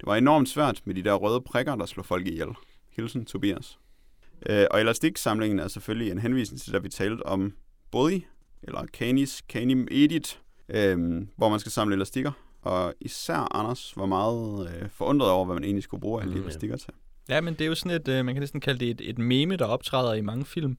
Det 0.02 0.08
var 0.08 0.16
enormt 0.16 0.50
svært 0.50 0.82
med 0.86 0.96
de 0.96 1.04
der 1.04 1.14
røde 1.14 1.42
prikker, 1.42 1.76
der 1.76 1.86
slår 1.86 2.04
folk 2.04 2.28
ihjel. 2.28 2.48
Hilsen, 2.90 3.26
Tobias. 3.26 3.80
Øh, 4.50 4.66
og 4.72 4.82
elastiksamlingen 4.82 5.60
er 5.60 5.68
selvfølgelig 5.68 6.12
en 6.12 6.20
henvisning 6.20 6.62
til, 6.62 6.74
da 6.74 6.78
vi 6.78 6.90
talte 6.90 7.26
om 7.26 7.54
Body, 7.92 8.22
eller 8.64 8.86
Canis, 8.86 9.44
Canim 9.50 9.88
Edit, 9.92 10.40
øh, 10.70 11.22
hvor 11.38 11.50
man 11.50 11.60
skal 11.60 11.72
samle 11.72 11.96
elastikker. 11.96 12.32
Og 12.62 12.94
især 13.02 13.56
Anders 13.56 13.94
var 13.98 14.06
meget 14.06 14.70
øh, 14.76 14.90
forundret 14.90 15.30
over, 15.32 15.46
hvad 15.46 15.56
man 15.56 15.64
egentlig 15.64 15.84
skulle 15.84 16.02
bruge 16.02 16.22
alle 16.22 16.34
de 16.34 16.38
Mm, 16.40 16.44
elastikker 16.44 16.78
til. 16.78 16.94
Ja, 17.30 17.42
men 17.42 17.54
det 17.54 17.62
er 17.62 17.68
jo 17.68 17.76
sådan 17.76 18.02
et, 18.02 18.08
øh, 18.08 18.26
man 18.26 18.36
kan 18.36 18.40
næsten 18.40 18.62
kalde 18.62 18.80
det 18.80 18.90
et, 18.90 19.10
et 19.10 19.18
meme, 19.18 19.56
der 19.56 19.66
optræder 19.66 20.14
i 20.14 20.22
mange 20.22 20.46
film, 20.46 20.78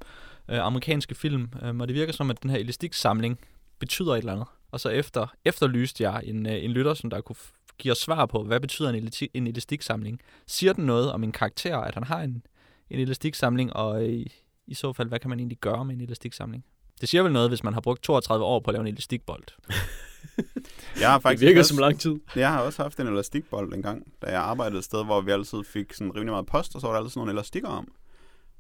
øh, 0.50 0.58
amerikanske 0.58 1.14
film, 1.14 1.50
øh, 1.62 1.76
og 1.76 1.88
det 1.88 1.94
virker 1.94 2.12
som, 2.12 2.30
at 2.30 2.42
den 2.42 2.50
her 2.50 2.58
elastiksamling 2.58 3.38
betyder 3.78 4.12
et 4.12 4.18
eller 4.18 4.32
andet. 4.32 4.46
Og 4.70 4.80
så 4.80 4.88
efter, 4.88 5.26
efterlyste 5.44 6.02
jeg 6.10 6.22
en, 6.24 6.46
øh, 6.46 6.64
en 6.64 6.70
lytter, 6.70 6.94
som 6.94 7.10
der 7.10 7.20
kunne 7.20 7.36
f- 7.72 7.76
give 7.78 7.92
os 7.92 7.98
svar 7.98 8.26
på, 8.26 8.42
hvad 8.44 8.60
betyder 8.60 8.90
en, 8.90 9.08
elati- 9.08 9.30
en 9.34 9.46
elastiksamling? 9.46 10.20
Siger 10.46 10.72
den 10.72 10.86
noget 10.86 11.12
om 11.12 11.24
en 11.24 11.32
karakter, 11.32 11.76
at 11.78 11.94
han 11.94 12.04
har 12.04 12.20
en, 12.20 12.42
en 12.90 13.00
elastiksamling, 13.00 13.72
og 13.76 14.04
i, 14.04 14.32
i 14.66 14.74
så 14.74 14.92
fald, 14.92 15.08
hvad 15.08 15.18
kan 15.18 15.30
man 15.30 15.38
egentlig 15.38 15.58
gøre 15.58 15.84
med 15.84 15.94
en 15.94 16.00
elastiksamling? 16.00 16.64
Det 17.00 17.08
siger 17.08 17.22
vel 17.22 17.32
noget, 17.32 17.50
hvis 17.50 17.64
man 17.64 17.72
har 17.74 17.80
brugt 17.80 18.02
32 18.02 18.44
år 18.44 18.60
på 18.60 18.70
at 18.70 18.74
lave 18.74 18.80
en 18.88 18.92
elastikbold. 18.92 19.44
Jeg 21.00 21.08
har 21.10 21.18
Det 21.18 21.22
faktisk 21.22 21.40
virker 21.46 21.60
også, 21.60 21.68
som 21.74 21.78
lang 21.78 22.00
tid. 22.00 22.14
Jeg 22.36 22.48
har 22.52 22.60
også 22.60 22.82
haft 22.82 23.00
en 23.00 23.06
elastikbold 23.06 23.74
en 23.74 23.82
gang, 23.82 24.12
da 24.22 24.26
jeg 24.30 24.40
arbejdede 24.40 24.78
et 24.78 24.84
sted, 24.84 25.04
hvor 25.04 25.20
vi 25.20 25.30
altid 25.30 25.58
fik 25.64 25.92
sådan 25.92 26.14
rimelig 26.14 26.32
meget 26.32 26.46
post, 26.46 26.74
og 26.74 26.80
så 26.80 26.86
var 26.86 26.94
der 26.94 26.98
altid 27.00 27.10
sådan 27.10 27.20
nogle 27.20 27.32
elastikker 27.32 27.68
om. 27.68 27.88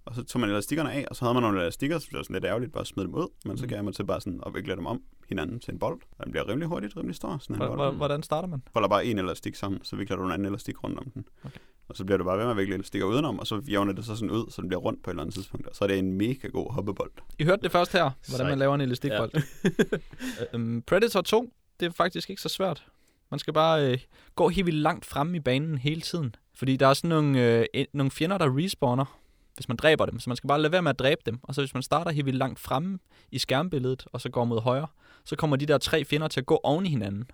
Og 0.04 0.14
så 0.14 0.24
tog 0.24 0.40
man 0.40 0.50
elastikkerne 0.50 0.92
af, 0.92 1.04
og 1.10 1.16
så 1.16 1.24
havde 1.24 1.34
man 1.34 1.42
nogle 1.42 1.60
elastikker, 1.60 1.98
så 1.98 2.06
det 2.10 2.16
var 2.16 2.22
sådan 2.22 2.34
lidt 2.34 2.44
ærgerligt 2.44 2.72
bare 2.72 2.80
at 2.80 2.86
smide 2.86 3.06
dem 3.06 3.14
ud. 3.14 3.26
Men 3.44 3.58
så 3.58 3.64
Mm. 3.64 3.68
gav 3.68 3.76
jeg 3.76 3.84
mig 3.84 3.94
til 3.94 4.04
bare 4.04 4.20
sådan 4.20 4.40
at 4.46 4.54
vikle 4.54 4.76
dem 4.76 4.86
om 4.86 5.02
hinanden 5.28 5.60
til 5.60 5.72
en 5.72 5.78
bold. 5.78 6.00
Og 6.18 6.24
den 6.24 6.32
bliver 6.32 6.48
rimelig 6.48 6.68
hurtigt, 6.68 6.96
rimelig 6.96 7.16
stor. 7.16 7.38
Sådan 7.40 7.56
en 7.56 7.60
bold. 7.60 7.78
hvor- 7.78 7.90
Hvordan 7.90 8.22
starter 8.22 8.48
man? 8.48 8.62
holder 8.74 8.88
bare 8.88 9.04
en 9.06 9.18
elastik 9.18 9.54
sammen, 9.54 9.84
så 9.84 9.96
vikler 9.96 10.16
du 10.16 10.24
en 10.24 10.32
anden 10.32 10.46
elastik 10.48 10.84
rundt 10.84 10.98
om 10.98 11.10
den. 11.10 11.24
Okay. 11.44 11.58
Og 11.88 11.96
så 11.96 12.04
bliver 12.04 12.18
du 12.18 12.24
bare 12.24 12.38
ved 12.38 12.44
med 12.44 12.50
at 12.50 12.56
vikle 12.56 12.74
elastikker 12.74 13.06
udenom, 13.06 13.38
og 13.38 13.46
så 13.46 13.62
jævner 13.68 13.92
det 13.92 14.04
så 14.04 14.16
sådan 14.16 14.30
ud, 14.30 14.50
så 14.50 14.60
den 14.62 14.68
bliver 14.68 14.80
rundt 14.80 15.02
på 15.02 15.10
et 15.10 15.12
eller 15.12 15.22
andet 15.22 15.34
tidspunkt. 15.34 15.66
Og 15.66 15.76
så 15.76 15.84
er 15.84 15.88
det 15.88 15.98
en 15.98 16.12
mega 16.12 16.48
god 16.48 16.72
hoppebold. 16.72 17.10
I 17.38 17.44
hørte 17.44 17.62
det 17.62 17.72
først 17.72 17.92
her, 17.92 18.10
hvordan 18.28 18.46
man 18.46 18.58
laver 18.58 18.74
en 18.74 18.80
elastikbold. 18.80 19.30
Ja. 19.34 20.56
um, 20.56 20.82
Predator 20.86 21.20
2, 21.20 21.52
det 21.80 21.86
er 21.86 21.90
faktisk 21.92 22.30
ikke 22.30 22.42
så 22.42 22.48
svært. 22.48 22.86
Man 23.30 23.38
skal 23.38 23.54
bare 23.54 23.92
øh, 23.92 23.98
gå 24.34 24.48
helt 24.48 24.66
vildt 24.66 24.78
langt 24.80 25.06
fremme 25.06 25.36
i 25.36 25.40
banen 25.40 25.78
hele 25.78 26.00
tiden. 26.00 26.34
Fordi 26.54 26.76
der 26.76 26.86
er 26.86 26.94
sådan 26.94 27.08
nogle, 27.08 27.66
øh, 27.74 27.84
nogle 27.92 28.10
fjender, 28.10 28.38
der 28.38 28.56
respawner, 28.58 29.18
hvis 29.54 29.68
man 29.68 29.76
dræber 29.76 30.06
dem. 30.06 30.20
Så 30.20 30.30
man 30.30 30.36
skal 30.36 30.48
bare 30.48 30.60
lade 30.60 30.72
være 30.72 30.82
med 30.82 30.90
at 30.90 30.98
dræbe 30.98 31.20
dem. 31.26 31.38
Og 31.42 31.54
så 31.54 31.60
hvis 31.60 31.74
man 31.74 31.82
starter 31.82 32.10
helt 32.10 32.26
vildt 32.26 32.38
langt 32.38 32.58
fremme 32.58 32.98
i 33.30 33.38
skærmbilledet, 33.38 34.04
og 34.12 34.20
så 34.20 34.28
går 34.30 34.44
mod 34.44 34.60
højre, 34.60 34.86
så 35.24 35.36
kommer 35.36 35.56
de 35.56 35.66
der 35.66 35.78
tre 35.78 36.04
fjender 36.04 36.28
til 36.28 36.40
at 36.40 36.46
gå 36.46 36.60
oven 36.64 36.86
i 36.86 36.88
hinanden. 36.88 37.24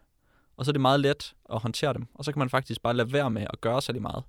Og 0.56 0.64
så 0.64 0.70
er 0.70 0.72
det 0.72 0.80
meget 0.80 1.00
let 1.00 1.34
at 1.52 1.60
håndtere 1.60 1.92
dem. 1.94 2.06
Og 2.14 2.24
så 2.24 2.32
kan 2.32 2.38
man 2.38 2.50
faktisk 2.50 2.82
bare 2.82 2.94
lade 2.94 3.12
være 3.12 3.30
med 3.30 3.42
at 3.52 3.60
gøre 3.60 3.82
særlig 3.82 4.02
meget. 4.02 4.24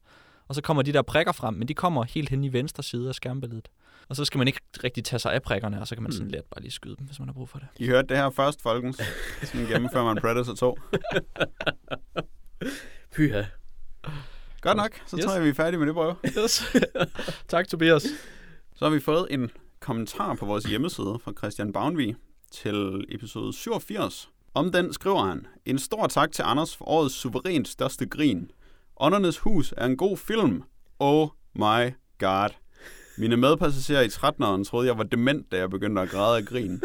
Og 0.48 0.56
så 0.56 0.62
kommer 0.62 0.84
de 0.84 0.94
der 0.94 1.02
prikker 1.02 1.32
frem, 1.32 1.54
men 1.54 1.68
de 1.68 1.74
kommer 1.74 2.04
helt 2.04 2.30
hen 2.30 2.44
i 2.44 2.54
venstre 2.54 2.84
side 2.84 3.10
af 3.10 3.16
skærmbilledet. 3.16 3.68
Og 4.10 4.16
så 4.16 4.26
skal 4.26 4.38
man 4.38 4.48
ikke 4.48 4.60
rigtig 4.84 5.04
tage 5.04 5.20
sig 5.20 5.34
af 5.34 5.42
prikkerne, 5.42 5.82
og 5.82 5.88
så 5.88 5.96
kan 5.96 6.04
man 6.04 6.12
sådan 6.12 6.26
Hmm. 6.28 6.32
let 6.32 6.44
bare 6.46 6.62
lige 6.62 6.72
skyde 6.72 6.96
dem, 6.96 7.06
hvis 7.06 7.20
man 7.20 7.28
har 7.28 7.34
brug 7.34 7.50
for 7.50 7.60
det. 7.60 7.68
I 7.78 7.88
hørte 7.88 8.08
det 8.08 8.18
her 8.18 8.30
først, 8.30 8.62
folkens. 8.62 9.02
Sådan 9.44 9.66
gennemfører 9.68 10.04
man 10.06 10.18
Predator 10.22 10.54
2. 10.54 10.78
Pyha. 13.16 13.44
Godt 14.62 14.78
nok, 14.78 15.02
så 15.06 15.18
Yes. 15.18 15.26
tror 15.26 15.34
jeg, 15.34 15.44
vi 15.44 15.50
er 15.50 15.54
færdige 15.54 15.80
med 15.80 15.88
det 15.88 15.96
prøve. 15.96 16.16
Yes. 16.44 16.64
tak, 17.50 17.68
Tobias. 17.68 18.04
Så 18.76 18.86
har 18.86 18.90
vi 18.90 19.00
fået 19.00 19.28
en 19.30 19.52
kommentar 19.80 20.34
på 20.34 20.46
vores 20.46 20.64
hjemmeside 20.66 21.20
fra 21.24 21.34
Christian 21.38 21.74
Bavnvig 21.74 22.16
til 22.52 23.06
episode 23.10 23.54
87. 23.54 24.30
Om 24.54 24.72
den 24.72 24.94
skriver 24.94 25.26
han, 25.26 25.48
en 25.66 25.80
stor 25.80 26.08
tak 26.08 26.32
til 26.32 26.44
Anders 26.46 26.76
for 26.78 26.86
årets 26.86 27.16
suverænt 27.16 27.68
største 27.68 28.06
grin. 28.06 28.52
Åndernes 28.98 29.38
Hus 29.38 29.74
er 29.78 29.86
en 29.86 29.98
god 29.98 30.18
film. 30.18 30.64
Oh 31.00 31.28
my 31.56 31.94
god. 32.20 32.50
Mine 33.18 33.38
medpassagerer 33.38 34.02
i 34.02 34.08
13'eren 34.08 34.64
troede, 34.70 34.88
jeg 34.88 34.98
var 34.98 35.04
dement, 35.04 35.52
da 35.52 35.58
jeg 35.58 35.70
begyndte 35.70 36.02
at 36.02 36.10
græde 36.10 36.38
af 36.38 36.46
grin. 36.46 36.82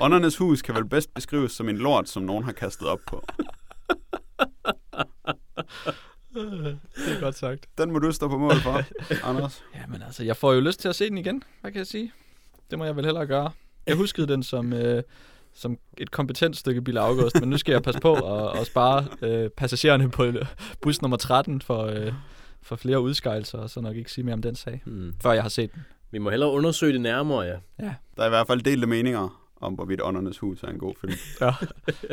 Åndernes 0.00 0.36
Hus 0.36 0.62
kan 0.62 0.74
vel 0.74 0.84
bedst 0.88 1.14
beskrives 1.14 1.52
som 1.52 1.68
en 1.68 1.78
lort, 1.78 2.08
som 2.08 2.22
nogen 2.22 2.44
har 2.44 2.52
kastet 2.52 2.88
op 2.88 3.00
på. 3.06 3.24
Det 6.34 6.78
er 7.16 7.20
godt 7.20 7.38
sagt. 7.38 7.66
Den 7.78 7.92
må 7.92 7.98
du 7.98 8.12
stå 8.12 8.28
på 8.28 8.38
mål 8.38 8.54
for, 8.62 8.82
Anders. 9.28 9.62
Jamen 9.76 10.02
altså, 10.02 10.24
jeg 10.24 10.36
får 10.36 10.52
jo 10.52 10.60
lyst 10.60 10.80
til 10.80 10.88
at 10.88 10.94
se 10.96 11.08
den 11.08 11.18
igen. 11.18 11.42
Hvad 11.60 11.70
kan 11.72 11.78
jeg 11.78 11.86
sige? 11.86 12.12
Det 12.70 12.78
må 12.78 12.84
jeg 12.84 12.96
vel 12.96 13.04
hellere 13.04 13.26
gøre. 13.26 13.50
Jeg 13.86 13.96
huskede 13.96 14.26
den 14.26 14.42
som, 14.42 14.72
øh, 14.72 15.02
som 15.54 15.78
et 15.98 16.10
kompetent 16.10 16.56
stykke 16.56 16.82
Bill 16.82 16.98
August, 16.98 17.40
men 17.40 17.50
nu 17.50 17.58
skal 17.58 17.72
jeg 17.72 17.82
passe 17.82 18.00
på 18.00 18.14
at, 18.14 18.60
at 18.60 18.66
spare 18.66 19.06
øh, 19.22 19.50
passagererne 19.50 20.10
på 20.10 20.32
bus 20.80 21.02
nummer 21.02 21.16
13 21.16 21.60
for, 21.60 21.82
øh, 21.84 22.12
for 22.62 22.76
flere 22.76 23.00
udskejelser, 23.00 23.58
og 23.58 23.70
så 23.70 23.80
nok 23.80 23.96
ikke 23.96 24.12
sige 24.12 24.24
mere 24.24 24.32
om 24.34 24.42
den 24.42 24.54
sag, 24.56 24.82
Hmm. 24.84 25.14
før 25.22 25.32
jeg 25.32 25.42
har 25.42 25.48
set 25.48 25.74
den. 25.74 25.82
Vi 26.10 26.18
må 26.18 26.30
hellere 26.30 26.50
undersøge 26.50 26.92
det 26.92 27.00
nærmere, 27.00 27.40
ja. 27.40 27.56
Der 28.16 28.22
er 28.22 28.26
i 28.26 28.28
hvert 28.28 28.46
fald 28.46 28.60
delte 28.62 28.86
meninger 28.86 29.42
om, 29.60 29.74
hvorvidt 29.74 30.00
Åndernes 30.02 30.38
Hus 30.38 30.62
er 30.62 30.68
en 30.68 30.78
god 30.78 30.94
film. 31.00 31.12
Ja. 31.40 31.52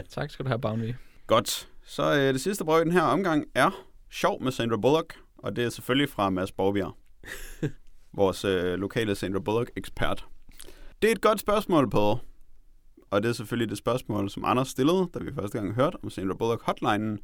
tak 0.10 0.32
skal 0.32 0.46
du 0.46 0.50
have, 0.50 0.62
Bounty. 0.62 0.92
Godt. 1.28 1.68
Så 1.86 2.14
øh, 2.16 2.34
det 2.34 2.42
sidste 2.42 2.66
brød 2.66 2.82
i 2.82 2.84
den 2.86 2.92
her 2.92 3.02
omgang 3.02 3.46
er 3.56 3.86
Sjov 4.10 4.44
med 4.44 4.52
Sandra 4.52 4.78
Bullock, 4.78 5.20
og 5.38 5.56
det 5.56 5.64
er 5.64 5.70
selvfølgelig 5.70 6.10
fra 6.10 6.30
Mads 6.30 6.52
Borgbjerg, 6.52 6.96
vores 8.14 8.46
øh, 8.46 8.74
lokale 8.74 9.16
Sandra 9.16 9.40
Bullock-ekspert. 9.40 10.26
Det 11.02 11.08
er 11.08 11.12
et 11.12 11.22
godt 11.22 11.40
spørgsmål 11.40 11.90
på, 11.90 12.20
og 13.12 13.24
det 13.24 13.30
er 13.30 13.34
selvfølgelig 13.34 13.70
det 13.70 13.78
spørgsmål, 13.78 14.30
som 14.30 14.46
Anders 14.46 14.68
stillede, 14.68 15.10
da 15.14 15.20
vi 15.20 15.34
første 15.34 15.58
gang 15.58 15.74
hørte 15.74 15.98
om 16.04 16.10
Sandra 16.10 16.34
Bullock-hotlinen, 16.34 17.20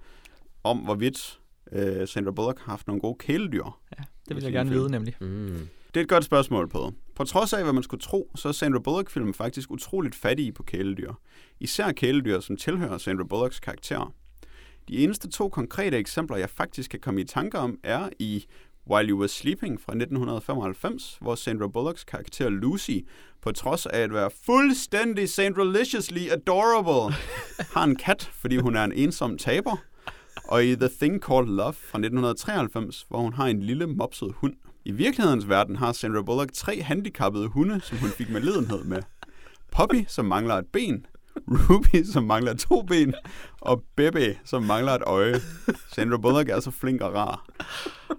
om 0.63 0.77
hvorvidt 0.77 1.39
øh, 1.71 2.07
Sandra 2.07 2.31
Bullock 2.31 2.59
har 2.59 2.71
haft 2.71 2.87
nogle 2.87 3.01
gode 3.01 3.15
kæledyr. 3.19 3.79
Ja, 3.99 4.03
det 4.29 4.35
vil 4.35 4.43
jeg 4.43 4.53
gerne 4.53 4.69
film. 4.69 4.81
vide, 4.81 4.91
nemlig. 4.91 5.15
Mm. 5.21 5.67
Det 5.93 5.99
er 5.99 6.03
et 6.03 6.09
godt 6.09 6.23
spørgsmål 6.23 6.69
på. 6.69 6.93
På 7.15 7.23
trods 7.23 7.53
af, 7.53 7.63
hvad 7.63 7.73
man 7.73 7.83
skulle 7.83 8.01
tro, 8.01 8.31
så 8.35 8.47
er 8.47 8.51
Sandra 8.51 8.79
Bullock-filmen 8.79 9.33
faktisk 9.33 9.71
utroligt 9.71 10.15
fattige 10.15 10.51
på 10.51 10.63
kæledyr. 10.63 11.13
Især 11.59 11.91
kæledyr, 11.91 12.39
som 12.39 12.57
tilhører 12.57 12.97
Sandra 12.97 13.23
Bullocks 13.23 13.59
karakter. 13.59 14.13
De 14.89 14.97
eneste 14.97 15.29
to 15.29 15.49
konkrete 15.49 15.97
eksempler, 15.97 16.37
jeg 16.37 16.49
faktisk 16.49 16.91
kan 16.91 16.99
komme 16.99 17.21
i 17.21 17.23
tanker 17.23 17.59
om, 17.59 17.77
er 17.83 18.09
i 18.19 18.45
While 18.89 19.09
You 19.09 19.19
Were 19.19 19.27
Sleeping 19.27 19.81
fra 19.81 19.91
1995, 19.91 21.17
hvor 21.21 21.35
Sandra 21.35 21.67
Bullocks 21.67 22.03
karakter 22.03 22.49
Lucy, 22.49 22.99
på 23.41 23.51
trods 23.51 23.85
af 23.85 23.99
at 23.99 24.13
være 24.13 24.29
fuldstændig 24.45 25.29
Sandraliciously 25.29 26.29
adorable, 26.31 27.15
har 27.73 27.83
en 27.83 27.95
kat, 27.95 28.31
fordi 28.33 28.57
hun 28.57 28.75
er 28.75 28.83
en 28.83 28.91
ensom 28.91 29.37
taber. 29.37 29.77
Og 30.47 30.65
i 30.65 30.75
The 30.75 30.89
Thing 30.99 31.23
Called 31.23 31.49
Love 31.49 31.73
fra 31.73 31.97
1993, 31.97 33.05
hvor 33.09 33.19
hun 33.19 33.33
har 33.33 33.45
en 33.45 33.63
lille 33.63 33.87
mopset 33.87 34.33
hund. 34.35 34.53
I 34.85 34.91
virkelighedens 34.91 35.49
verden 35.49 35.75
har 35.75 35.91
Sandra 35.91 36.21
Bullock 36.21 36.53
tre 36.53 36.81
handicappede 36.81 37.47
hunde, 37.47 37.81
som 37.81 37.97
hun 37.97 38.09
fik 38.09 38.29
med 38.29 38.41
ledenhed 38.41 38.83
med. 38.83 39.01
Poppy, 39.71 40.05
som 40.07 40.25
mangler 40.25 40.55
et 40.55 40.67
ben. 40.73 41.05
Ruby, 41.47 42.03
som 42.03 42.23
mangler 42.23 42.53
to 42.53 42.81
ben. 42.81 43.13
Og 43.61 43.83
Bebe, 43.95 44.37
som 44.45 44.63
mangler 44.63 44.91
et 44.91 45.01
øje. 45.05 45.35
Sandra 45.93 46.17
Bullock 46.17 46.49
er 46.49 46.59
så 46.59 46.71
flink 46.71 47.01
og 47.01 47.13
rar. 47.13 47.45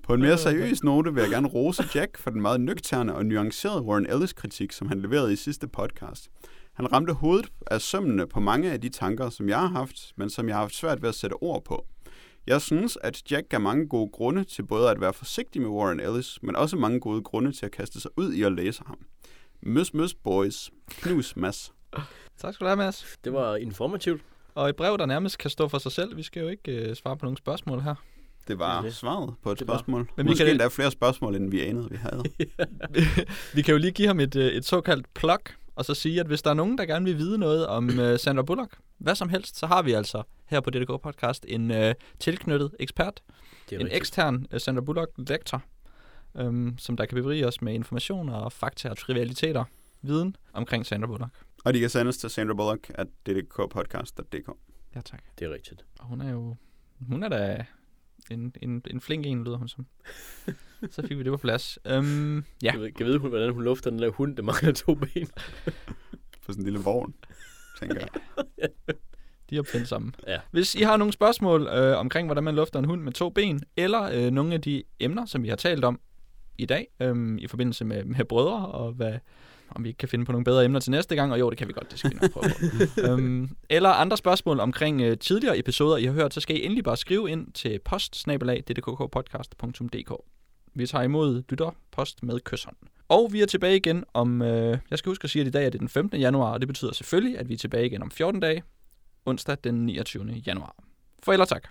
På 0.02 0.14
en 0.14 0.20
mere 0.20 0.38
seriøs 0.38 0.82
note 0.82 1.14
vil 1.14 1.20
jeg 1.20 1.30
gerne 1.30 1.48
rose 1.48 1.84
Jack 1.94 2.18
for 2.18 2.30
den 2.30 2.43
meget 2.43 2.60
nøgterne 2.60 3.14
og 3.14 3.26
nuancerede 3.26 3.82
Warren 3.82 4.06
Ellis-kritik, 4.06 4.72
som 4.72 4.88
han 4.88 5.01
leverede 5.01 5.32
i 5.32 5.36
sidste 5.36 5.68
podcast. 5.68 6.28
Han 6.74 6.93
ramte 6.93 7.12
hovedet 7.12 7.48
af 7.66 7.80
sømmene 7.80 8.26
på 8.26 8.40
mange 8.40 8.72
af 8.72 8.80
de 8.80 8.88
tanker, 8.88 9.30
som 9.30 9.48
jeg 9.48 9.59
har 9.59 9.66
haft, 9.66 10.12
men 10.16 10.30
som 10.30 10.48
jeg 10.48 10.56
har 10.56 10.60
haft 10.60 10.74
svært 10.74 11.02
ved 11.02 11.09
at 11.09 11.14
sætte 11.14 11.34
ord 11.34 11.64
på. 11.64 11.86
Jeg 12.47 12.62
synes, 12.62 12.98
at 13.02 13.30
Jack 13.30 13.48
gav 13.48 13.60
mange 13.60 13.88
gode 13.88 14.10
grunde 14.12 14.44
til 14.44 14.66
både 14.66 14.90
at 14.90 15.01
være 15.01 15.12
forsigtig 15.12 15.62
med 15.62 15.70
Warren 15.70 16.01
Ellis, 16.01 16.38
men 16.43 16.56
også 16.56 16.76
mange 16.76 17.01
gode 17.01 17.22
grunde 17.22 17.52
til 17.52 17.66
at 17.66 17.72
kaste 17.72 18.01
sig 18.01 18.10
ud 18.16 18.32
i 18.32 18.43
at 18.43 18.52
læse 18.52 18.82
ham. 18.86 18.98
Møs, 19.62 19.94
møs, 19.94 20.14
boys. 20.14 20.70
Knus, 20.88 21.36
mas. 21.36 21.72
Tak 22.39 22.55
skal 22.55 22.64
du 22.64 22.68
have, 22.68 22.77
Mads. 22.77 23.16
Det 23.24 23.32
var 23.32 23.56
informativt. 23.56 24.20
Og 24.55 24.68
et 24.68 24.77
brev, 24.77 24.98
der 24.98 25.06
nærmest 25.06 25.39
kan 25.39 25.51
stå 25.51 25.68
for 25.68 25.78
sig 25.78 25.93
selv. 25.93 26.16
Vi 26.16 26.23
skal 26.23 26.43
jo 26.43 26.48
ikke 26.48 26.73
øh, 26.73 26.97
svare 26.97 27.16
på 27.16 27.24
nogle 27.27 27.36
spørgsmål 27.39 27.81
her. 27.81 27.94
Det 28.48 28.59
var 28.59 28.81
Det 28.82 28.89
er 28.89 28.93
svaret 28.93 29.35
på 29.43 29.52
et 29.52 29.59
Det 29.59 29.68
var- 29.68 29.74
spørgsmål. 29.74 30.01
Men 30.01 30.09
Men 30.16 30.27
vi 30.27 30.31
Måske 30.31 30.44
kan- 30.44 30.51
endda 30.52 30.66
flere 30.68 30.90
spørgsmål, 30.90 31.36
end 31.36 31.51
vi 31.51 31.60
anede, 31.64 31.90
vi 31.90 31.97
havde. 31.97 32.23
Vi 33.55 33.62
kan 33.62 33.73
jo 33.73 33.78
lige 33.78 33.90
give 33.93 34.09
ham 34.09 34.20
et, 34.20 34.36
øh, 34.36 34.47
et 34.52 34.64
såkaldt 34.64 35.14
plug, 35.14 35.39
og 35.77 35.85
så 35.85 35.94
sige, 35.94 36.20
at 36.20 36.27
hvis 36.27 36.43
der 36.43 36.51
er 36.51 36.55
nogen, 36.55 36.78
der 36.78 36.86
gerne 36.86 37.05
vil 37.05 37.18
vide 37.18 37.39
noget 37.39 37.66
om 37.66 38.01
øh, 38.01 38.18
Sandra 38.18 38.43
Bullock, 38.43 38.77
hvad 38.98 39.14
som 39.14 39.28
helst, 39.28 39.59
så 39.59 39.66
har 39.66 39.82
vi 39.82 39.93
altså 39.93 40.23
her 40.47 40.60
på 40.60 40.70
DDK 40.70 40.86
Podcast 41.02 41.44
en 41.48 41.70
øh, 41.70 41.94
tilknyttet 42.20 42.70
ekspert, 42.81 43.20
er 43.27 43.74
en 43.77 43.78
rigtigt. 43.81 43.97
ekstern 43.97 44.47
øh, 44.52 44.60
Sandra 44.60 44.81
Bullock-lektor, 44.82 45.62
øhm, 46.36 46.78
som 46.78 46.97
der 46.97 47.06
kan 47.06 47.16
bevrige 47.16 47.47
os 47.47 47.62
med 47.62 47.74
informationer 47.74 48.35
og 48.35 48.52
fakta 48.52 48.90
og 48.90 48.98
trivialiteter, 48.98 49.64
viden 50.02 50.36
omkring 50.52 50.86
Sandra 50.86 51.06
Bullock. 51.06 51.32
Og 51.66 51.74
de 51.74 51.80
kan 51.80 51.90
sendes 51.90 52.18
til 52.18 52.30
Sandra 52.30 52.55
Bullock 52.55 52.90
at 52.94 53.06
ddkpodcast.dk. 53.28 54.48
Ja, 54.94 55.01
tak. 55.01 55.22
Det 55.38 55.44
er 55.47 55.51
rigtigt. 55.51 55.84
Og 55.98 56.06
hun 56.06 56.20
er 56.20 56.30
jo... 56.30 56.56
Hun 57.09 57.22
er 57.22 57.28
da 57.28 57.64
en, 58.30 58.55
en, 58.62 58.82
en 58.90 59.01
flink 59.01 59.26
en, 59.26 59.44
lyder 59.44 59.56
hun 59.56 59.68
som. 59.68 59.86
så 60.90 61.02
fik 61.02 61.18
vi 61.18 61.22
det 61.22 61.32
på 61.32 61.36
plads. 61.36 61.78
Øhm, 61.86 62.44
ja, 62.62 62.70
Jeg 62.72 62.80
ved, 62.80 62.90
jeg 62.98 63.06
ved 63.06 63.18
hun, 63.18 63.30
hvordan 63.30 63.52
hun 63.52 63.64
lufter 63.64 63.90
den 63.90 63.98
der 63.98 64.10
hund, 64.10 64.36
der 64.36 64.43
mangler 64.43 64.72
to 64.72 64.94
ben. 64.94 65.26
På 66.47 66.52
sådan 66.52 66.60
en 66.60 66.64
lille 66.64 66.78
vogn, 66.78 67.14
tænker 67.80 68.01
jeg. 68.01 68.09
de 69.51 69.56
er 69.56 69.60
opfindsomme. 69.60 70.12
Ja. 70.26 70.40
Hvis 70.51 70.74
I 70.74 70.82
har 70.82 70.97
nogle 70.97 71.12
spørgsmål 71.12 71.66
øh, 71.66 71.98
omkring, 71.98 72.28
hvordan 72.28 72.44
man 72.44 72.55
lufter 72.55 72.78
en 72.78 72.84
hund 72.84 73.02
med 73.02 73.12
to 73.12 73.30
ben, 73.30 73.60
eller 73.76 74.02
øh, 74.02 74.30
nogle 74.30 74.55
af 74.55 74.60
de 74.60 74.82
emner, 75.01 75.26
som 75.26 75.43
vi 75.43 75.48
har 75.48 75.56
talt 75.56 75.84
om 75.84 76.01
i 76.59 76.66
dag, 76.66 76.86
øh, 77.01 77.38
i 77.38 77.47
forbindelse 77.47 77.84
med, 77.84 78.05
med 78.05 78.24
brødre, 78.24 78.66
og 78.66 78.93
hvad, 78.93 79.18
om 79.70 79.84
vi 79.84 79.88
ikke 79.88 79.98
kan 79.98 80.09
finde 80.09 80.24
på 80.24 80.32
nogle 80.32 80.44
bedre 80.44 80.64
emner 80.64 80.80
til 80.80 80.90
næste 80.90 81.16
gang, 81.16 81.32
og 81.32 81.40
jo, 81.40 81.51
det 81.51 81.59
kan 81.59 81.68
vi 81.68 81.72
godt, 81.72 81.90
det 81.90 81.98
skal 81.98 82.10
vi 82.10 82.16
nok 82.22 82.30
prøve 82.30 82.51
øhm, 83.10 83.51
eller 83.70 83.88
andre 83.88 84.16
spørgsmål 84.16 84.60
omkring 84.60 85.01
øh, 85.01 85.18
tidligere 85.18 85.59
episoder, 85.59 85.97
I 85.97 86.05
har 86.05 86.12
hørt, 86.12 86.34
så 86.34 86.40
skal 86.40 86.56
I 86.56 86.64
endelig 86.64 86.84
bare 86.84 86.97
skrive 86.97 87.30
ind 87.30 87.52
til 87.52 87.80
post-ddkkpodcast.dk. 87.84 90.12
Vi 90.74 90.86
tager 90.86 91.05
imod 91.05 91.43
lytter 91.48 91.76
post 91.93 92.22
med 92.22 92.40
kysshånd. 92.40 92.76
Og 93.09 93.28
vi 93.32 93.43
er 93.43 93.47
tilbage 93.47 93.76
igen 93.76 94.05
om, 94.14 94.43
øh, 94.43 94.78
jeg 94.90 94.98
skal 94.98 95.10
huske 95.10 95.24
at 95.24 95.30
sige, 95.30 95.40
at 95.40 95.47
i 95.47 95.51
dag 95.51 95.66
er 95.66 95.70
det 95.70 95.80
den 95.80 95.88
15. 95.88 96.20
januar, 96.20 96.52
og 96.52 96.60
det 96.60 96.68
betyder 96.68 96.93
selvfølgelig, 96.93 97.38
at 97.38 97.48
vi 97.48 97.55
er 97.55 97.59
tilbage 97.59 97.86
igen 97.86 98.02
om 98.02 98.10
14 98.10 98.40
dage, 98.40 98.62
onsdag 99.26 99.56
den 99.64 99.86
29. 99.86 100.43
januar. 100.47 100.76
Farvel 101.22 101.40
og 101.40 101.48
tak. 101.48 101.68